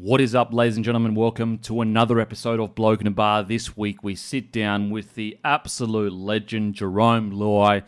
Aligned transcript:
What 0.00 0.20
is 0.20 0.32
up, 0.32 0.52
ladies 0.52 0.76
and 0.76 0.84
gentlemen? 0.84 1.16
Welcome 1.16 1.58
to 1.62 1.80
another 1.80 2.20
episode 2.20 2.60
of 2.60 2.76
Bloke 2.76 3.00
in 3.00 3.08
a 3.08 3.10
Bar. 3.10 3.42
This 3.42 3.76
week 3.76 4.04
we 4.04 4.14
sit 4.14 4.52
down 4.52 4.90
with 4.90 5.16
the 5.16 5.36
absolute 5.42 6.12
legend, 6.12 6.76
Jarome 6.76 7.32
Luai. 7.32 7.82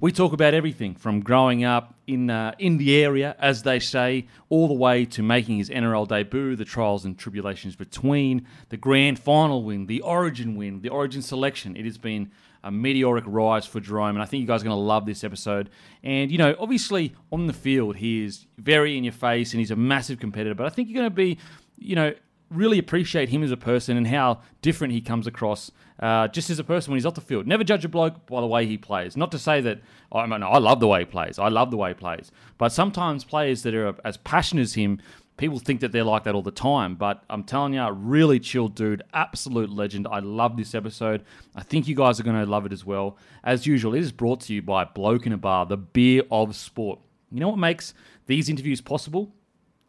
We 0.00 0.10
talk 0.10 0.32
about 0.32 0.54
everything 0.54 0.96
from 0.96 1.20
growing 1.20 1.62
up 1.62 1.94
in 2.08 2.30
uh, 2.30 2.56
in 2.58 2.78
the 2.78 3.04
area, 3.04 3.36
as 3.38 3.62
they 3.62 3.78
say, 3.78 4.26
all 4.48 4.66
the 4.66 4.74
way 4.74 5.04
to 5.04 5.22
making 5.22 5.58
his 5.58 5.70
NRL 5.70 6.08
debut, 6.08 6.56
the 6.56 6.64
trials 6.64 7.04
and 7.04 7.16
tribulations 7.16 7.76
between, 7.76 8.44
the 8.70 8.76
grand 8.76 9.20
final 9.20 9.62
win, 9.62 9.86
the 9.86 10.00
Origin 10.00 10.56
win, 10.56 10.80
the 10.80 10.88
Origin 10.88 11.22
selection. 11.22 11.76
It 11.76 11.84
has 11.84 11.96
been 11.96 12.32
a 12.64 12.70
meteoric 12.70 13.24
rise 13.26 13.66
for 13.66 13.80
Jarome, 13.80 14.10
and 14.10 14.22
I 14.22 14.24
think 14.24 14.40
you 14.40 14.46
guys 14.46 14.62
are 14.62 14.64
going 14.64 14.76
to 14.76 14.80
love 14.80 15.06
this 15.06 15.24
episode. 15.24 15.70
And 16.02 16.30
you 16.30 16.38
know, 16.38 16.54
obviously 16.58 17.14
on 17.30 17.46
the 17.46 17.52
field, 17.52 17.96
he 17.96 18.24
is 18.24 18.46
very 18.58 18.96
in 18.96 19.04
your 19.04 19.12
face, 19.12 19.52
and 19.52 19.60
he's 19.60 19.70
a 19.70 19.76
massive 19.76 20.18
competitor. 20.18 20.54
But 20.54 20.66
I 20.66 20.70
think 20.70 20.88
you're 20.88 21.00
going 21.00 21.10
to 21.10 21.14
be, 21.14 21.38
you 21.78 21.96
know, 21.96 22.14
really 22.50 22.78
appreciate 22.78 23.30
him 23.30 23.42
as 23.42 23.50
a 23.50 23.56
person 23.56 23.96
and 23.96 24.06
how 24.06 24.40
different 24.60 24.92
he 24.92 25.00
comes 25.00 25.26
across 25.26 25.70
uh, 26.00 26.28
just 26.28 26.50
as 26.50 26.58
a 26.58 26.64
person 26.64 26.90
when 26.90 26.96
he's 26.96 27.06
off 27.06 27.14
the 27.14 27.20
field. 27.20 27.46
Never 27.46 27.64
judge 27.64 27.84
a 27.84 27.88
bloke 27.88 28.26
by 28.26 28.40
the 28.40 28.46
way 28.46 28.66
he 28.66 28.76
plays. 28.76 29.16
Not 29.16 29.30
to 29.32 29.38
say 29.38 29.60
that 29.62 29.80
I 30.10 30.26
mean 30.26 30.42
I 30.42 30.58
love 30.58 30.80
the 30.80 30.88
way 30.88 31.00
he 31.00 31.04
plays. 31.04 31.38
I 31.38 31.48
love 31.48 31.70
the 31.70 31.76
way 31.76 31.90
he 31.90 31.94
plays. 31.94 32.30
But 32.58 32.72
sometimes 32.72 33.24
players 33.24 33.62
that 33.62 33.74
are 33.74 33.94
as 34.04 34.16
passionate 34.18 34.62
as 34.62 34.74
him, 34.74 35.00
people 35.36 35.58
think 35.58 35.80
that 35.80 35.92
they're 35.92 36.04
like 36.04 36.24
that 36.24 36.34
all 36.34 36.42
the 36.42 36.50
time. 36.50 36.94
But 36.94 37.24
I'm 37.30 37.44
telling 37.44 37.74
you, 37.74 37.90
really 37.90 38.38
chill 38.38 38.68
dude, 38.68 39.02
absolute 39.12 39.70
legend. 39.70 40.06
I 40.10 40.20
love 40.20 40.56
this 40.56 40.74
episode. 40.74 41.24
I 41.54 41.62
think 41.62 41.88
you 41.88 41.94
guys 41.94 42.20
are 42.20 42.22
going 42.22 42.36
to 42.36 42.50
love 42.50 42.66
it 42.66 42.72
as 42.72 42.84
well. 42.84 43.16
As 43.44 43.66
usual, 43.66 43.94
it 43.94 44.00
is 44.00 44.12
brought 44.12 44.40
to 44.42 44.54
you 44.54 44.62
by 44.62 44.84
Bloke 44.84 45.26
in 45.26 45.32
a 45.32 45.38
Bar, 45.38 45.66
the 45.66 45.76
beer 45.76 46.22
of 46.30 46.54
sport. 46.54 47.00
You 47.30 47.40
know 47.40 47.48
what 47.48 47.58
makes 47.58 47.94
these 48.26 48.48
interviews 48.48 48.80
possible? 48.80 49.32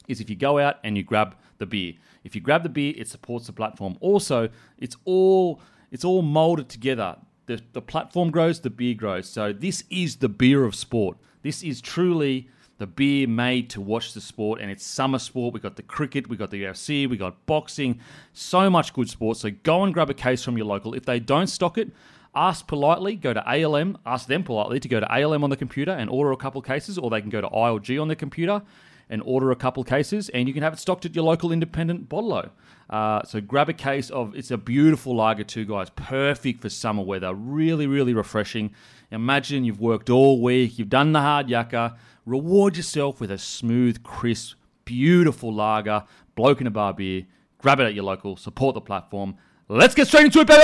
Is 0.08 0.20
if 0.20 0.30
you 0.30 0.36
go 0.36 0.60
out 0.60 0.78
and 0.84 0.98
you 0.98 1.04
grab 1.04 1.36
the 1.58 1.66
beer. 1.66 1.94
If 2.24 2.36
you 2.36 2.42
grab 2.42 2.64
the 2.64 2.70
beer, 2.70 2.94
it 2.98 3.08
supports 3.08 3.48
the 3.48 3.54
platform. 3.54 3.98
Also, 4.02 4.50
it's 4.78 4.98
all 5.06 5.62
it's 5.92 6.04
all 6.04 6.22
molded 6.22 6.70
together. 6.70 7.18
The, 7.46 7.62
the 7.74 7.82
platform 7.82 8.32
grows, 8.32 8.62
the 8.62 8.70
beer 8.70 8.96
grows. 8.96 9.28
So 9.28 9.54
this 9.54 9.84
is 9.90 10.16
the 10.18 10.30
beer 10.30 10.64
of 10.64 10.76
sport. 10.76 11.18
This 11.44 11.62
is 11.62 11.82
truly 11.82 12.50
the 12.84 12.88
beer 12.88 13.30
made 13.30 13.70
to 13.70 13.80
watch 13.80 14.12
the 14.12 14.20
sport, 14.20 14.60
and 14.60 14.70
it's 14.70 14.86
summer 14.86 15.18
sport. 15.18 15.54
We 15.54 15.62
got 15.62 15.78
the 15.78 15.84
cricket, 15.84 16.28
we 16.28 16.36
got 16.36 16.52
the 16.52 16.64
UFC, 16.64 17.10
we 17.10 17.16
got 17.16 17.46
boxing, 17.46 18.02
so 18.34 18.70
much 18.70 18.94
good 18.94 19.10
sport. 19.10 19.38
So 19.38 19.52
go 19.64 19.86
and 19.86 19.94
grab 19.94 20.10
a 20.10 20.14
case 20.14 20.44
from 20.44 20.58
your 20.58 20.66
local. 20.66 20.94
If 20.94 21.06
they 21.06 21.22
don't 21.22 21.48
stock 21.48 21.78
it, 21.78 21.92
ask 22.36 22.68
politely, 22.68 23.16
go 23.16 23.34
to 23.34 23.42
ALM, 23.48 23.98
ask 24.06 24.28
them 24.28 24.44
politely 24.44 24.82
to 24.82 24.90
go 24.90 25.00
to 25.00 25.10
ALM 25.10 25.46
on 25.46 25.50
the 25.50 25.56
computer 25.56 25.92
and 25.92 26.10
order 26.10 26.34
a 26.34 26.36
couple 26.36 26.62
cases, 26.62 26.98
or 26.98 27.10
they 27.10 27.22
can 27.22 27.30
go 27.30 27.40
to 27.40 27.48
ILG 27.48 28.02
on 28.02 28.10
the 28.10 28.18
computer 28.18 28.62
and 29.10 29.22
order 29.26 29.52
a 29.52 29.56
couple 29.56 29.82
cases, 29.86 30.28
and 30.28 30.50
you 30.50 30.54
can 30.54 30.62
have 30.62 30.74
it 30.74 30.80
stocked 30.80 31.06
at 31.06 31.16
your 31.16 31.24
local 31.24 31.54
independent 31.54 32.10
bottler. 32.10 32.50
Uh, 32.90 33.24
so 33.24 33.40
grab 33.40 33.70
a 33.70 33.74
case 33.74 34.10
of. 34.10 34.36
It's 34.36 34.52
a 34.52 34.58
beautiful 34.58 35.16
lager 35.16 35.46
too, 35.46 35.64
guys. 35.64 35.90
Perfect 35.92 36.62
for 36.62 36.68
summer 36.68 37.02
weather. 37.04 37.34
Really, 37.34 37.88
really 37.88 38.14
refreshing. 38.14 38.74
Imagine 39.10 39.64
you've 39.64 39.80
worked 39.80 40.10
all 40.10 40.42
week, 40.42 40.78
you've 40.78 40.90
done 40.90 41.14
the 41.14 41.22
hard 41.22 41.48
yakka. 41.48 41.96
Reward 42.26 42.78
yourself 42.78 43.20
with 43.20 43.32
a 43.32 43.38
smooth, 43.38 44.02
crisp, 44.02 44.56
beautiful 44.86 45.54
lager. 45.54 46.06
Bloke 46.36 46.62
in 46.62 46.68
a 46.68 46.72
bar 46.72 46.94
beer. 46.94 47.26
Grab 47.58 47.82
it 47.82 47.84
at 47.84 47.94
your 47.94 48.06
local. 48.06 48.38
Support 48.38 48.76
the 48.76 48.80
platform. 48.80 49.36
Let's 49.68 49.94
get 49.94 50.08
straight 50.08 50.28
into 50.28 50.40
it, 50.40 50.48
baby. 50.48 50.62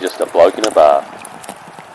Just 0.00 0.18
a 0.18 0.26
bloke 0.26 0.58
in 0.58 0.66
a 0.66 0.72
bar. 0.72 1.02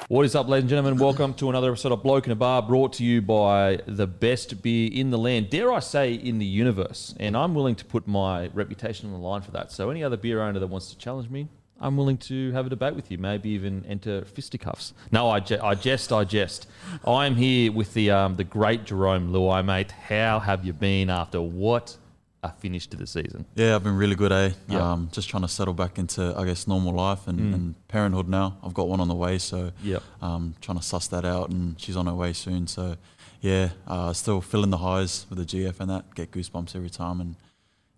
What 0.07 0.23
is 0.25 0.35
up, 0.35 0.47
ladies 0.47 0.63
and 0.63 0.69
gentlemen? 0.69 0.97
Welcome 0.97 1.33
to 1.33 1.49
another 1.49 1.71
episode 1.71 1.91
of 1.91 2.01
Bloke 2.01 2.27
in 2.27 2.31
a 2.31 2.35
Bar, 2.35 2.61
brought 2.61 2.93
to 2.93 3.03
you 3.03 3.21
by 3.21 3.81
the 3.85 4.07
best 4.07 4.61
beer 4.61 4.89
in 4.89 5.09
the 5.09 5.17
land, 5.17 5.49
dare 5.49 5.73
I 5.73 5.79
say, 5.79 6.13
in 6.13 6.39
the 6.39 6.45
universe. 6.45 7.13
And 7.19 7.35
I'm 7.35 7.53
willing 7.53 7.75
to 7.75 7.83
put 7.83 8.07
my 8.07 8.47
reputation 8.53 9.07
on 9.07 9.11
the 9.11 9.27
line 9.27 9.41
for 9.41 9.51
that. 9.51 9.69
So, 9.73 9.89
any 9.89 10.01
other 10.01 10.15
beer 10.15 10.41
owner 10.41 10.59
that 10.59 10.67
wants 10.67 10.91
to 10.91 10.97
challenge 10.97 11.29
me, 11.29 11.49
I'm 11.81 11.95
willing 11.97 12.17
to 12.17 12.51
have 12.51 12.65
a 12.65 12.69
debate 12.69 12.95
with 12.95 13.09
you, 13.11 13.17
maybe 13.17 13.49
even 13.49 13.85
enter 13.87 14.25
fisticuffs. 14.25 14.93
No, 15.11 15.29
I, 15.29 15.39
je- 15.39 15.59
I 15.59 15.75
jest, 15.75 16.11
I 16.11 16.23
jest. 16.25 16.67
I 17.05 17.25
am 17.25 17.35
here 17.35 17.71
with 17.71 17.93
the 17.93 18.11
um, 18.11 18.35
the 18.35 18.43
great 18.43 18.83
Jarome 18.85 19.31
Luai, 19.31 19.63
mate. 19.63 19.91
How 19.91 20.39
have 20.39 20.65
you 20.65 20.73
been 20.73 21.09
after 21.09 21.41
what 21.41 21.97
a 22.43 22.51
finish 22.51 22.87
to 22.87 22.97
the 22.97 23.07
season? 23.07 23.45
Yeah, 23.55 23.75
I've 23.75 23.83
been 23.83 23.97
really 23.97 24.15
good, 24.15 24.31
eh? 24.31 24.51
Yeah. 24.67 24.91
Um, 24.91 25.09
just 25.11 25.29
trying 25.29 25.43
to 25.43 25.49
settle 25.49 25.73
back 25.73 25.97
into, 25.97 26.33
I 26.37 26.45
guess, 26.45 26.67
normal 26.67 26.93
life 26.93 27.27
and, 27.27 27.53
and 27.53 27.87
parenthood 27.89 28.27
now. 28.29 28.57
I've 28.63 28.73
got 28.73 28.87
one 28.87 28.99
on 29.01 29.07
the 29.07 29.15
way, 29.15 29.37
so 29.39 29.71
Yep. 29.83 30.03
um, 30.21 30.55
trying 30.61 30.77
to 30.77 30.83
suss 30.83 31.07
that 31.09 31.25
out, 31.25 31.49
and 31.49 31.79
she's 31.79 31.95
on 31.97 32.05
her 32.07 32.13
way 32.13 32.31
soon. 32.33 32.67
So, 32.67 32.95
yeah, 33.41 33.69
uh, 33.87 34.13
still 34.13 34.39
feeling 34.41 34.69
the 34.69 34.77
highs 34.77 35.25
with 35.29 35.37
the 35.39 35.45
GF 35.45 35.79
and 35.81 35.89
that. 35.89 36.13
Get 36.15 36.31
goosebumps 36.31 36.75
every 36.75 36.89
time, 36.89 37.19
and 37.21 37.35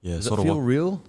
yeah, 0.01 0.15
Does 0.17 0.25
sort 0.25 0.39
it 0.39 0.41
of 0.43 0.45
feel 0.47 0.61
real? 0.61 1.01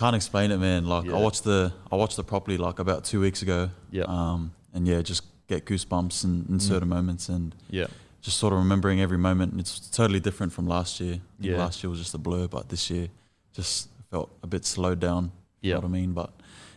Can't 0.00 0.16
explain 0.16 0.50
it, 0.50 0.58
man. 0.58 0.86
Like 0.86 1.04
Yeah. 1.06 1.16
I 1.16 1.20
watched 1.26 1.44
the 1.44 1.72
I 1.92 1.96
watched 2.02 2.16
the 2.16 2.24
properly 2.24 2.56
like 2.56 2.78
about 2.78 3.04
two 3.04 3.20
weeks 3.20 3.42
ago. 3.42 3.70
Yeah. 3.92 4.04
Um, 4.16 4.52
and 4.74 4.86
yeah, 4.88 5.00
just 5.02 5.22
get 5.46 5.64
goosebumps 5.66 6.24
in, 6.24 6.46
in 6.48 6.58
certain 6.60 6.88
moments, 6.88 7.28
and 7.28 7.54
Yeah. 7.78 7.86
just 8.22 8.38
sort 8.38 8.52
of 8.54 8.58
remembering 8.60 9.00
every 9.00 9.18
moment. 9.18 9.52
And 9.52 9.60
It's 9.60 9.74
totally 10.00 10.20
different 10.20 10.52
from 10.52 10.66
last 10.66 11.00
year. 11.00 11.16
Yeah. 11.40 11.58
Last 11.58 11.82
year 11.82 11.90
was 11.90 11.98
just 11.98 12.14
a 12.14 12.18
blur, 12.18 12.46
but 12.48 12.68
this 12.68 12.88
year 12.90 13.08
just 13.52 13.88
felt 14.10 14.28
a 14.42 14.46
bit 14.46 14.64
slowed 14.64 15.00
down. 15.00 15.22
You 15.60 15.68
Yeah. 15.70 15.74
know 15.74 15.80
what 15.80 15.86
I 15.88 16.00
mean? 16.00 16.12
But 16.14 16.30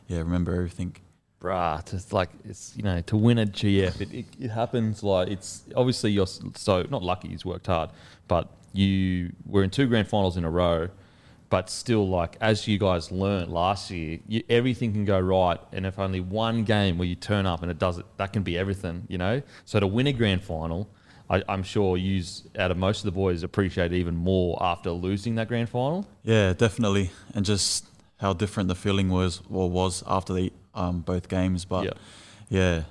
yeah, 0.08 0.18
remember 0.20 0.54
everything. 0.56 0.96
bruh, 1.42 1.84
to 1.90 1.96
like 2.16 2.30
it's 2.46 2.64
you 2.78 2.84
know 2.84 3.02
to 3.12 3.16
win 3.18 3.38
a 3.38 3.46
GF, 3.46 3.96
it, 4.02 4.14
it, 4.14 4.26
it 4.46 4.52
happens 4.62 5.04
like 5.04 5.28
it's 5.36 5.64
obviously 5.76 6.10
you're 6.16 6.32
so 6.56 6.74
not 6.96 7.04
lucky 7.04 7.28
you've 7.28 7.44
worked 7.54 7.68
hard, 7.68 7.90
but 8.34 8.48
you 8.82 9.32
were 9.46 9.62
in 9.66 9.70
two 9.70 9.88
grand 9.92 10.08
finals 10.08 10.36
in 10.38 10.46
a 10.46 10.50
row, 10.50 10.88
but 11.54 11.70
still 11.70 12.08
like 12.08 12.36
as 12.42 12.68
you 12.68 12.80
guys 12.80 13.12
learnt 13.12 13.48
last 13.52 13.92
year, 13.92 14.18
you, 14.28 14.42
everything 14.50 14.92
can 14.92 15.06
go 15.06 15.20
right, 15.20 15.60
and 15.72 15.86
if 15.86 16.00
only 16.00 16.20
one 16.20 16.64
game 16.64 16.98
where 16.98 17.08
you 17.08 17.14
turn 17.14 17.46
up 17.46 17.62
and 17.62 17.70
it 17.70 17.78
does 17.78 18.00
it, 18.00 18.06
that 18.18 18.34
can 18.34 18.42
be 18.42 18.58
everything, 18.58 19.06
you 19.08 19.20
know. 19.20 19.40
So 19.64 19.80
to 19.80 19.86
win 19.86 20.08
a 20.08 20.14
grand 20.14 20.42
final. 20.44 20.90
I, 21.30 21.42
I'm 21.48 21.64
sure 21.64 21.96
you, 21.96 22.22
out 22.60 22.70
of 22.72 22.78
most 22.78 23.00
of 23.00 23.06
the 23.06 23.12
boys, 23.12 23.44
appreciate 23.44 23.94
it 23.94 23.98
even 23.98 24.16
more 24.16 24.58
after 24.62 24.90
losing 24.92 25.36
that 25.36 25.48
grand 25.48 25.70
final. 25.70 26.06
Yeah, 26.24 26.54
definitely, 26.54 27.12
and 27.36 27.46
just 27.46 27.86
how 28.18 28.34
different 28.34 28.68
the 28.68 28.76
feeling 28.76 29.10
was 29.10 29.42
or 29.50 29.70
was 29.70 30.04
after 30.08 30.34
the 30.34 30.52
um, 30.74 31.02
both 31.02 31.30
games. 31.30 31.66
But 31.66 31.84
Yeah. 31.86 31.92
yeah, 32.50 32.84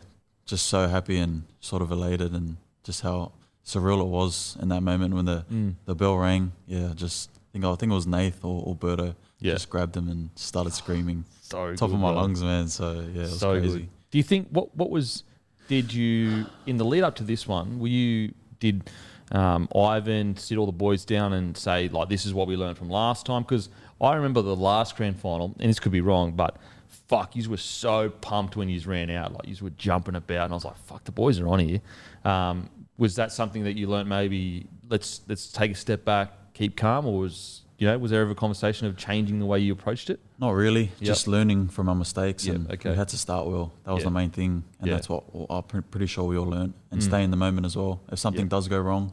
just 0.47 0.67
so 0.69 0.87
happy 0.89 1.19
and 1.19 1.43
sort 1.61 1.83
of 1.83 1.91
elated, 1.91 2.33
and 2.33 2.57
just 2.85 3.01
how 3.03 3.33
surreal 3.67 4.01
it 4.01 4.09
was 4.09 4.57
in 4.63 4.69
that 4.69 4.83
moment 4.83 5.15
when 5.15 5.25
the 5.27 5.45
Mm. 5.53 5.75
the 5.85 5.95
bell 5.97 6.17
rang. 6.17 6.53
Yeah, 6.67 6.93
just 6.95 7.29
think 7.53 7.65
I 7.65 7.75
think 7.77 7.93
it 7.93 7.95
was 7.95 8.07
Nath 8.07 8.45
or, 8.45 8.63
or 8.65 8.75
Berto. 8.77 9.15
Yeah. 9.41 9.53
just 9.55 9.69
grabbed 9.71 9.97
him 9.97 10.09
and 10.09 10.31
started 10.37 10.73
screaming. 10.73 11.25
So 11.53 11.75
Top 11.75 11.91
good, 11.91 11.97
of 11.97 12.01
my 12.01 12.13
bro. 12.13 12.23
lungs, 12.23 12.43
man. 12.43 12.69
So 12.69 12.93
yeah, 12.93 12.99
it 13.01 13.17
was 13.25 13.39
so 13.41 13.61
crazy. 13.61 13.79
good. 13.81 13.89
Do 14.11 14.19
you 14.19 14.25
think 14.25 14.49
what 14.51 14.75
what 14.75 14.89
was 14.89 15.23
did 15.69 15.93
you 15.93 16.47
in 16.65 16.79
the 16.79 16.85
lead 16.85 17.03
up 17.03 17.15
to 17.17 17.25
this 17.25 17.47
one? 17.47 17.79
Were 17.79 17.89
you 17.89 18.33
did 18.59 18.89
um, 19.33 19.69
Ivan 19.77 20.35
sit 20.39 20.57
all 20.57 20.65
the 20.65 20.73
boys 20.73 21.05
down 21.05 21.35
and 21.35 21.55
say 21.55 21.89
like 21.89 22.09
this 22.09 22.25
is 22.25 22.33
what 22.33 22.47
we 22.47 22.57
learned 22.57 22.79
from 22.79 22.89
last 22.89 23.27
time? 23.27 23.43
Because 23.43 23.69
I 24.01 24.15
remember 24.15 24.41
the 24.41 24.57
last 24.57 24.97
grand 24.97 25.19
final, 25.19 25.55
and 25.61 25.69
this 25.69 25.79
could 25.79 25.93
be 25.93 26.01
wrong, 26.01 26.33
but 26.33 26.57
fuck, 26.89 27.37
you 27.37 27.51
were 27.51 27.59
so 27.59 28.09
pumped 28.09 28.57
when 28.57 28.71
you 28.71 28.81
ran 28.87 29.11
out, 29.11 29.35
like 29.35 29.47
you 29.47 29.57
were 29.63 29.71
jumping 29.71 30.15
about, 30.15 30.45
and 30.45 30.55
I 30.55 30.57
was 30.57 30.65
like, 30.65 30.79
fuck, 30.79 31.05
the 31.05 31.13
boys 31.13 31.39
are 31.39 31.49
on 31.49 31.59
here. 31.59 31.81
Um, 32.25 32.71
was 32.97 33.17
that 33.17 33.31
something 33.31 33.65
that 33.65 33.77
you 33.77 33.89
learned? 33.89 34.09
Maybe 34.09 34.67
let's 34.89 35.21
let's 35.29 35.53
take 35.53 35.73
a 35.73 35.75
step 35.75 36.05
back, 36.07 36.33
keep 36.55 36.77
calm, 36.77 37.07
or 37.07 37.19
was 37.19 37.63
you 37.79 37.87
know 37.87 37.99
was 37.99 38.11
there 38.11 38.23
ever 38.23 38.31
a 38.31 38.35
conversation 38.35 38.87
of 38.87 38.97
changing 38.97 39.39
the 39.41 39.47
way 39.47 39.59
you 39.59 39.73
approached 39.73 40.11
it? 40.11 40.21
Not 40.39 40.51
really. 40.51 40.85
Yep. 40.85 41.01
Just 41.01 41.27
learning 41.29 41.69
from 41.69 41.89
our 41.89 41.95
mistakes, 41.95 42.47
Yeah, 42.47 42.55
and 42.55 42.71
okay. 42.73 42.91
we 42.91 42.97
had 42.97 43.09
to 43.09 43.19
start 43.19 43.47
well. 43.47 43.73
That 43.85 43.93
was 43.93 44.03
Yeah. 44.03 44.11
the 44.11 44.11
main 44.15 44.31
thing, 44.31 44.65
and 44.81 44.91
that's 44.91 45.09
what 45.09 45.25
I'm 45.51 45.63
pretty 45.65 46.07
sure 46.07 46.25
we 46.25 46.37
all 46.37 46.47
learned. 46.47 46.75
And 46.91 47.01
Mm. 47.01 47.05
stay 47.05 47.25
in 47.25 47.31
the 47.31 47.37
moment 47.37 47.67
as 47.67 47.77
well. 47.77 48.01
If 48.11 48.19
something 48.19 48.49
does 48.49 48.69
go 48.69 48.81
wrong, 48.81 49.13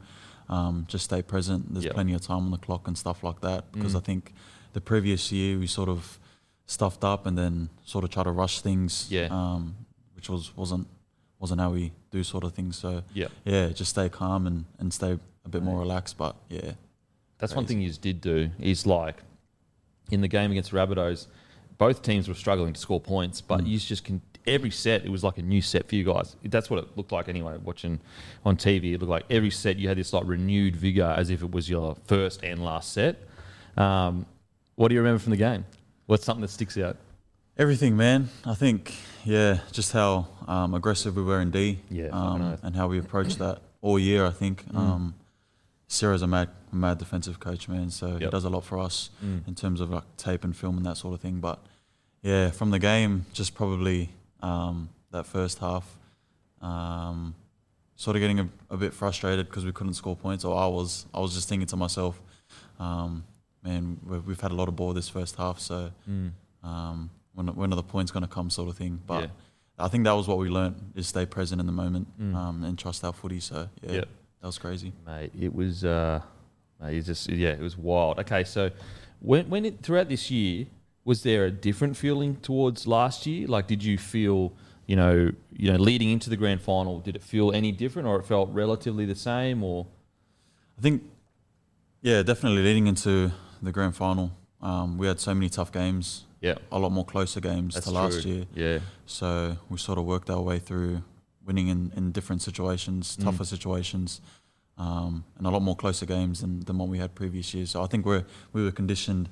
um, 0.50 0.86
just 0.88 1.06
stay 1.06 1.22
present. 1.22 1.74
There's 1.74 1.86
plenty 1.94 2.14
of 2.14 2.22
time 2.22 2.44
on 2.46 2.52
the 2.52 2.58
clock 2.58 2.88
and 2.88 2.98
stuff 2.98 3.24
like 3.24 3.42
that. 3.42 3.72
Because 3.72 3.94
Mm. 3.94 3.98
I 3.98 4.00
think 4.02 4.34
the 4.74 4.82
previous 4.82 5.32
year 5.32 5.58
we 5.60 5.68
sort 5.68 5.90
of 5.90 6.20
stuffed 6.66 7.04
up 7.04 7.26
and 7.26 7.36
then 7.38 7.70
sort 7.86 8.04
of 8.04 8.10
try 8.12 8.24
to 8.24 8.32
rush 8.32 8.62
things. 8.62 9.08
Yeah. 9.10 9.28
Um, 9.32 9.76
which 10.16 10.30
was 10.30 10.56
wasn't 10.58 10.88
wasn't 11.40 11.62
how 11.62 11.72
we 11.72 11.94
do 12.12 12.22
sort 12.24 12.44
of 12.44 12.54
things. 12.54 12.76
So 12.78 13.02
Yeah. 13.14 13.28
yeah, 13.46 13.70
just 13.70 13.92
stay 13.92 14.10
calm 14.10 14.46
and, 14.46 14.66
and 14.78 14.94
stay 14.94 15.18
a 15.46 15.50
bit 15.50 15.64
more 15.64 15.80
relaxed. 15.80 16.18
But 16.18 16.36
yeah, 16.50 16.74
That's 17.40 17.56
one 17.56 17.66
thing 17.66 17.82
you 17.82 17.92
did 17.92 18.22
do. 18.22 18.52
Is 18.60 18.86
like 18.86 19.18
in 20.12 20.22
the 20.22 20.28
game 20.28 20.52
against 20.52 20.72
Rabbitohs, 20.72 21.28
both 21.78 22.02
teams 22.02 22.28
were 22.28 22.34
struggling 22.36 22.74
to 22.74 22.80
score 22.80 23.00
points, 23.00 23.42
but 23.42 23.66
you 23.66 23.80
just 23.80 24.04
can 24.04 24.22
every 24.48 24.72
set 24.72 25.06
it 25.06 25.10
was 25.10 25.24
like 25.24 25.38
a 25.38 25.42
new 25.42 25.62
set 25.62 25.88
for 25.88 25.96
you 25.96 26.04
guys. 26.04 26.36
That's 26.44 26.70
what 26.70 26.80
it 26.80 26.98
looked 26.98 27.12
like 27.12 27.30
anyway. 27.30 27.58
Watching 27.64 28.00
on 28.46 28.58
TV, 28.58 28.94
it 28.94 29.00
looked 29.00 29.10
like 29.10 29.26
every 29.30 29.52
set 29.52 29.78
you 29.78 29.88
had 29.88 29.98
this 29.98 30.14
like 30.14 30.24
renewed 30.26 30.76
vigor, 30.76 31.14
as 31.18 31.30
if 31.30 31.42
it 31.42 31.52
was 31.52 31.70
your 31.70 31.96
first 32.06 32.44
and 32.44 32.64
last 32.64 32.94
set. 32.94 33.18
Um, 33.78 34.26
what 34.76 34.90
do 34.90 34.96
you 34.96 35.02
remember 35.02 35.20
from 35.20 35.32
the 35.32 35.38
game? 35.38 35.66
What's 36.06 36.26
something 36.26 36.42
that 36.42 36.50
sticks 36.50 36.78
out? 36.78 36.98
Everything, 37.58 37.98
man. 37.98 38.30
I 38.46 38.56
think, 38.56 38.94
yeah, 39.26 39.60
just 39.72 39.92
how 39.92 40.28
um, 40.48 40.74
aggressive 40.74 41.16
we 41.16 41.24
were 41.24 41.42
in 41.42 41.52
D, 41.52 41.80
Yeah, 41.90 42.08
um, 42.12 42.58
and 42.64 42.76
how 42.76 42.88
we 42.88 43.00
approached 43.00 43.40
that 43.40 43.62
all 43.82 44.00
year. 44.00 44.26
I 44.26 44.32
think, 44.32 44.64
um, 44.74 45.14
Ciro's 45.92 46.22
a 46.22 46.28
mad, 46.28 46.50
mad 46.72 46.98
defensive 47.00 47.40
coach, 47.40 47.68
man. 47.68 47.90
So 47.90 48.18
he 48.18 48.28
does 48.28 48.46
a 48.46 48.50
lot 48.50 48.64
for 48.64 48.78
us 48.80 49.10
Mm. 49.26 49.48
in 49.48 49.56
terms 49.56 49.82
of 49.82 49.90
like 49.90 50.04
tape 50.18 50.44
and 50.44 50.56
film 50.56 50.78
and 50.78 50.86
that 50.86 50.98
sort 50.98 51.14
of 51.16 51.20
thing. 51.20 51.40
But 51.40 51.60
yeah, 52.22 52.52
from 52.52 52.70
the 52.70 52.80
game, 52.80 53.26
just 53.34 53.56
probably 53.56 54.10
um, 54.42 54.90
that 55.12 55.26
first 55.26 55.58
half, 55.60 55.86
um, 56.62 57.36
sort 57.96 58.16
of 58.16 58.22
getting 58.22 58.40
a, 58.40 58.50
a 58.70 58.78
bit 58.78 58.94
frustrated 58.94 59.48
because 59.48 59.66
we 59.66 59.72
couldn't 59.72 59.96
score 59.96 60.16
points. 60.16 60.46
Or 60.46 60.56
I 60.58 60.68
was, 60.68 61.06
I 61.14 61.20
was 61.20 61.34
just 61.34 61.50
thinking 61.50 61.68
to 61.68 61.76
myself, 61.76 62.22
um, 62.80 63.24
man, 63.64 64.00
we've, 64.06 64.26
we've 64.28 64.40
had 64.42 64.52
a 64.52 64.56
lot 64.56 64.68
of 64.68 64.76
ball 64.76 64.94
this 64.94 65.10
first 65.10 65.36
half, 65.38 65.60
so 65.60 65.92
Mm. 66.10 66.32
um, 66.64 67.10
when 67.34 67.48
when 67.56 67.72
are 67.74 67.76
the 67.76 67.84
points 67.84 68.12
going 68.12 68.24
to 68.24 68.30
come, 68.30 68.50
sort 68.50 68.70
of 68.70 68.78
thing. 68.78 69.02
But 69.08 69.22
Yeah. 69.24 69.30
I 69.86 69.88
think 69.88 70.04
that 70.04 70.12
was 70.12 70.28
what 70.28 70.38
we 70.38 70.50
learnt: 70.50 70.78
is 70.96 71.08
stay 71.08 71.26
present 71.26 71.60
in 71.62 71.66
the 71.66 71.72
moment 71.74 72.08
Mm. 72.20 72.36
um, 72.36 72.64
and 72.64 72.78
trust 72.78 73.04
our 73.04 73.14
footy. 73.14 73.40
So 73.40 73.70
yeah, 73.82 73.92
Yep. 73.94 74.10
That 74.42 74.48
was 74.48 74.58
crazy. 74.58 74.94
mate. 75.06 75.32
It 75.40 75.54
was, 75.54 75.84
uh, 75.84 76.22
mate, 76.82 76.98
it 76.98 77.06
just 77.06 77.30
yeah, 77.30 77.50
it 77.50 77.60
was 77.60 77.78
wild. 77.78 78.20
Okay, 78.20 78.44
so 78.44 78.72
when 79.20 79.50
when 79.50 79.66
it, 79.66 79.82
throughout 79.82 80.10
this 80.10 80.32
year, 80.32 80.66
was 81.04 81.24
there 81.24 81.46
a 81.46 81.52
different 81.52 81.98
feeling 81.98 82.36
towards 82.38 82.88
last 82.88 83.26
year? 83.26 83.48
Like, 83.48 83.68
did 83.68 83.84
you 83.84 83.98
feel, 83.98 84.54
you 84.86 84.96
know, 84.96 85.32
you 85.52 85.72
know, 85.72 85.78
leading 85.78 86.10
into 86.10 86.30
the 86.30 86.38
grand 86.38 86.62
final, 86.62 87.00
did 87.00 87.16
it 87.16 87.24
feel 87.24 87.52
any 87.52 87.72
different, 87.72 88.08
or 88.08 88.20
it 88.20 88.26
felt 88.26 88.50
relatively 88.52 89.06
the 89.06 89.16
same, 89.16 89.64
or 89.64 89.88
I 90.78 90.82
think, 90.82 91.04
yeah, 92.02 92.22
definitely 92.24 92.62
leading 92.64 92.88
into 92.88 93.32
the 93.62 93.72
grand 93.72 93.96
final, 93.96 94.32
um, 94.62 94.98
we 94.98 95.08
had 95.08 95.20
so 95.20 95.34
many 95.34 95.50
tough 95.50 95.72
games, 95.72 96.26
yeah, 96.42 96.56
a 96.72 96.80
lot 96.80 96.92
more 96.92 97.06
closer 97.06 97.42
games 97.42 97.74
that's 97.74 97.88
to 97.88 97.92
last 97.92 98.22
true. 98.22 98.32
year. 98.32 98.46
Yeah, 98.54 98.80
So 99.06 99.58
we 99.70 99.78
sort 99.78 99.98
of 99.98 100.06
worked 100.06 100.30
our 100.30 100.42
way 100.42 100.60
through 100.60 101.04
winning 101.50 101.68
in, 101.76 101.92
in 102.00 102.12
different 102.18 102.42
situations, 102.50 103.18
Mm. 103.18 103.24
tougher 103.26 103.46
situations, 103.56 104.22
um, 104.86 105.24
and 105.38 105.44
a 105.48 105.50
lot 105.56 105.62
more 105.70 105.76
closer 105.84 106.06
games 106.06 106.36
than, 106.44 106.54
than 106.68 106.76
what 106.78 106.88
we 106.94 106.98
had 107.04 107.10
previous 107.24 107.48
years. 107.56 107.72
So 107.72 107.78
I 107.86 107.88
think 107.92 108.06
we're 108.06 108.26
we 108.54 108.62
were 108.66 108.72
conditioned 108.82 109.26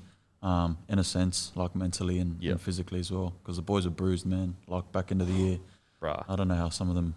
um, 0.50 0.70
in 0.94 0.98
a 1.00 1.04
sense, 1.04 1.38
like 1.62 1.72
mentally 1.84 2.18
and, 2.24 2.32
Yep. 2.44 2.52
and 2.54 2.62
physically 2.68 3.00
as 3.06 3.10
well, 3.12 3.30
because 3.40 3.56
the 3.62 3.68
boys 3.74 3.86
are 3.90 3.96
bruised, 4.02 4.26
man. 4.36 4.50
Like 4.76 4.86
back 4.98 5.12
into 5.14 5.26
the 5.32 5.38
year, 5.44 5.58
bruh. 6.02 6.24
I 6.32 6.34
don't 6.38 6.48
know 6.52 6.62
how 6.66 6.70
some 6.80 6.90
of 6.90 6.96
them 7.00 7.10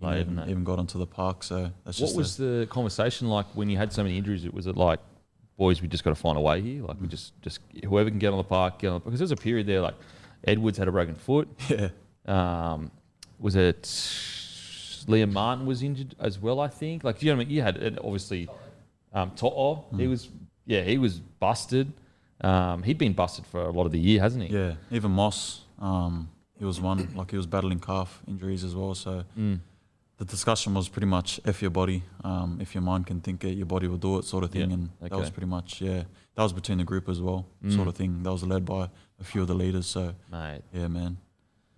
Played, 0.00 0.20
even, 0.30 0.34
even 0.52 0.62
got 0.70 0.78
onto 0.78 0.96
the 1.04 1.10
park. 1.20 1.42
So 1.50 1.56
that's 1.84 1.98
What 2.00 2.14
was 2.14 2.36
the 2.36 2.66
conversation 2.76 3.24
like 3.36 3.46
when 3.58 3.68
you 3.72 3.76
had 3.82 3.92
so 3.92 4.02
many 4.04 4.16
injuries? 4.20 4.42
Was 4.60 4.66
it 4.72 4.76
like, 4.88 5.00
boys, 5.56 5.76
we 5.82 5.88
just 5.88 6.04
got 6.04 6.10
to 6.16 6.20
find 6.26 6.36
a 6.38 6.40
way 6.48 6.60
here. 6.68 6.80
Like 6.88 6.98
Mm. 6.98 7.02
we 7.02 7.08
just 7.16 7.28
just 7.46 7.58
whoever 7.88 8.08
can 8.10 8.20
get 8.24 8.30
on 8.36 8.38
the 8.44 8.50
park, 8.58 8.70
get 8.80 8.88
on 8.92 8.94
the, 8.94 9.00
because 9.06 9.18
there's 9.22 9.36
a 9.40 9.42
period 9.48 9.66
there 9.66 9.80
like 9.88 9.96
Edwards 10.52 10.78
had 10.78 10.86
a 10.88 10.92
broken 10.92 11.16
foot. 11.16 11.46
yeah. 11.68 11.88
Um, 12.36 12.80
was 13.40 13.54
it 13.56 13.82
Liam 15.06 15.32
Martin 15.32 15.66
was 15.66 15.82
injured 15.82 16.14
as 16.18 16.38
well? 16.38 16.60
I 16.60 16.68
think. 16.68 17.04
Like 17.04 17.22
you 17.22 17.30
know, 17.30 17.36
what 17.36 17.42
I 17.42 17.44
mean? 17.46 17.54
you 17.56 17.62
had 17.62 17.76
and 17.76 17.98
obviously 17.98 18.48
um, 19.12 19.30
To'o. 19.32 19.84
He 19.96 20.04
Mm. 20.04 20.10
was 20.10 20.28
yeah, 20.66 20.82
he 20.82 20.98
was 20.98 21.20
busted. 21.40 21.92
Um, 22.40 22.82
he'd 22.82 22.98
been 22.98 23.14
busted 23.14 23.46
for 23.46 23.62
a 23.62 23.70
lot 23.70 23.86
of 23.86 23.92
the 23.92 23.98
year, 23.98 24.20
hasn't 24.20 24.44
he? 24.44 24.54
Yeah, 24.54 24.74
even 24.92 25.10
Moss, 25.10 25.62
um, 25.80 26.28
he 26.58 26.64
was 26.64 26.80
one 26.80 27.08
like 27.14 27.30
he 27.30 27.36
was 27.36 27.46
battling 27.46 27.80
calf 27.80 28.22
injuries 28.28 28.62
as 28.64 28.74
well. 28.76 28.94
So 28.94 29.24
Mm. 29.36 29.60
the 30.18 30.24
discussion 30.24 30.74
was 30.74 30.88
pretty 30.88 31.06
much 31.06 31.40
if 31.44 31.62
your 31.62 31.70
body, 31.70 32.02
um, 32.22 32.58
if 32.60 32.74
your 32.74 32.82
mind 32.82 33.06
can 33.06 33.20
think 33.20 33.44
it, 33.44 33.54
your 33.56 33.66
body 33.66 33.88
will 33.88 33.96
do 33.98 34.18
it, 34.18 34.24
sort 34.24 34.44
of 34.44 34.50
thing. 34.50 34.68
Yeah, 34.70 34.74
And 34.74 34.90
that 35.00 35.12
was 35.12 35.30
pretty 35.30 35.46
much 35.48 35.80
yeah, 35.80 36.04
that 36.34 36.42
was 36.42 36.52
between 36.52 36.78
the 36.78 36.84
group 36.84 37.08
as 37.08 37.20
well, 37.20 37.46
Mm. 37.64 37.74
sort 37.74 37.88
of 37.88 37.94
thing. 37.96 38.22
That 38.22 38.30
was 38.32 38.44
led 38.44 38.64
by 38.64 38.88
a 39.20 39.24
few 39.24 39.42
of 39.42 39.48
the 39.48 39.54
leaders. 39.54 39.86
So 39.86 40.14
Mate, 40.30 40.62
yeah, 40.72 40.86
man. 40.88 41.18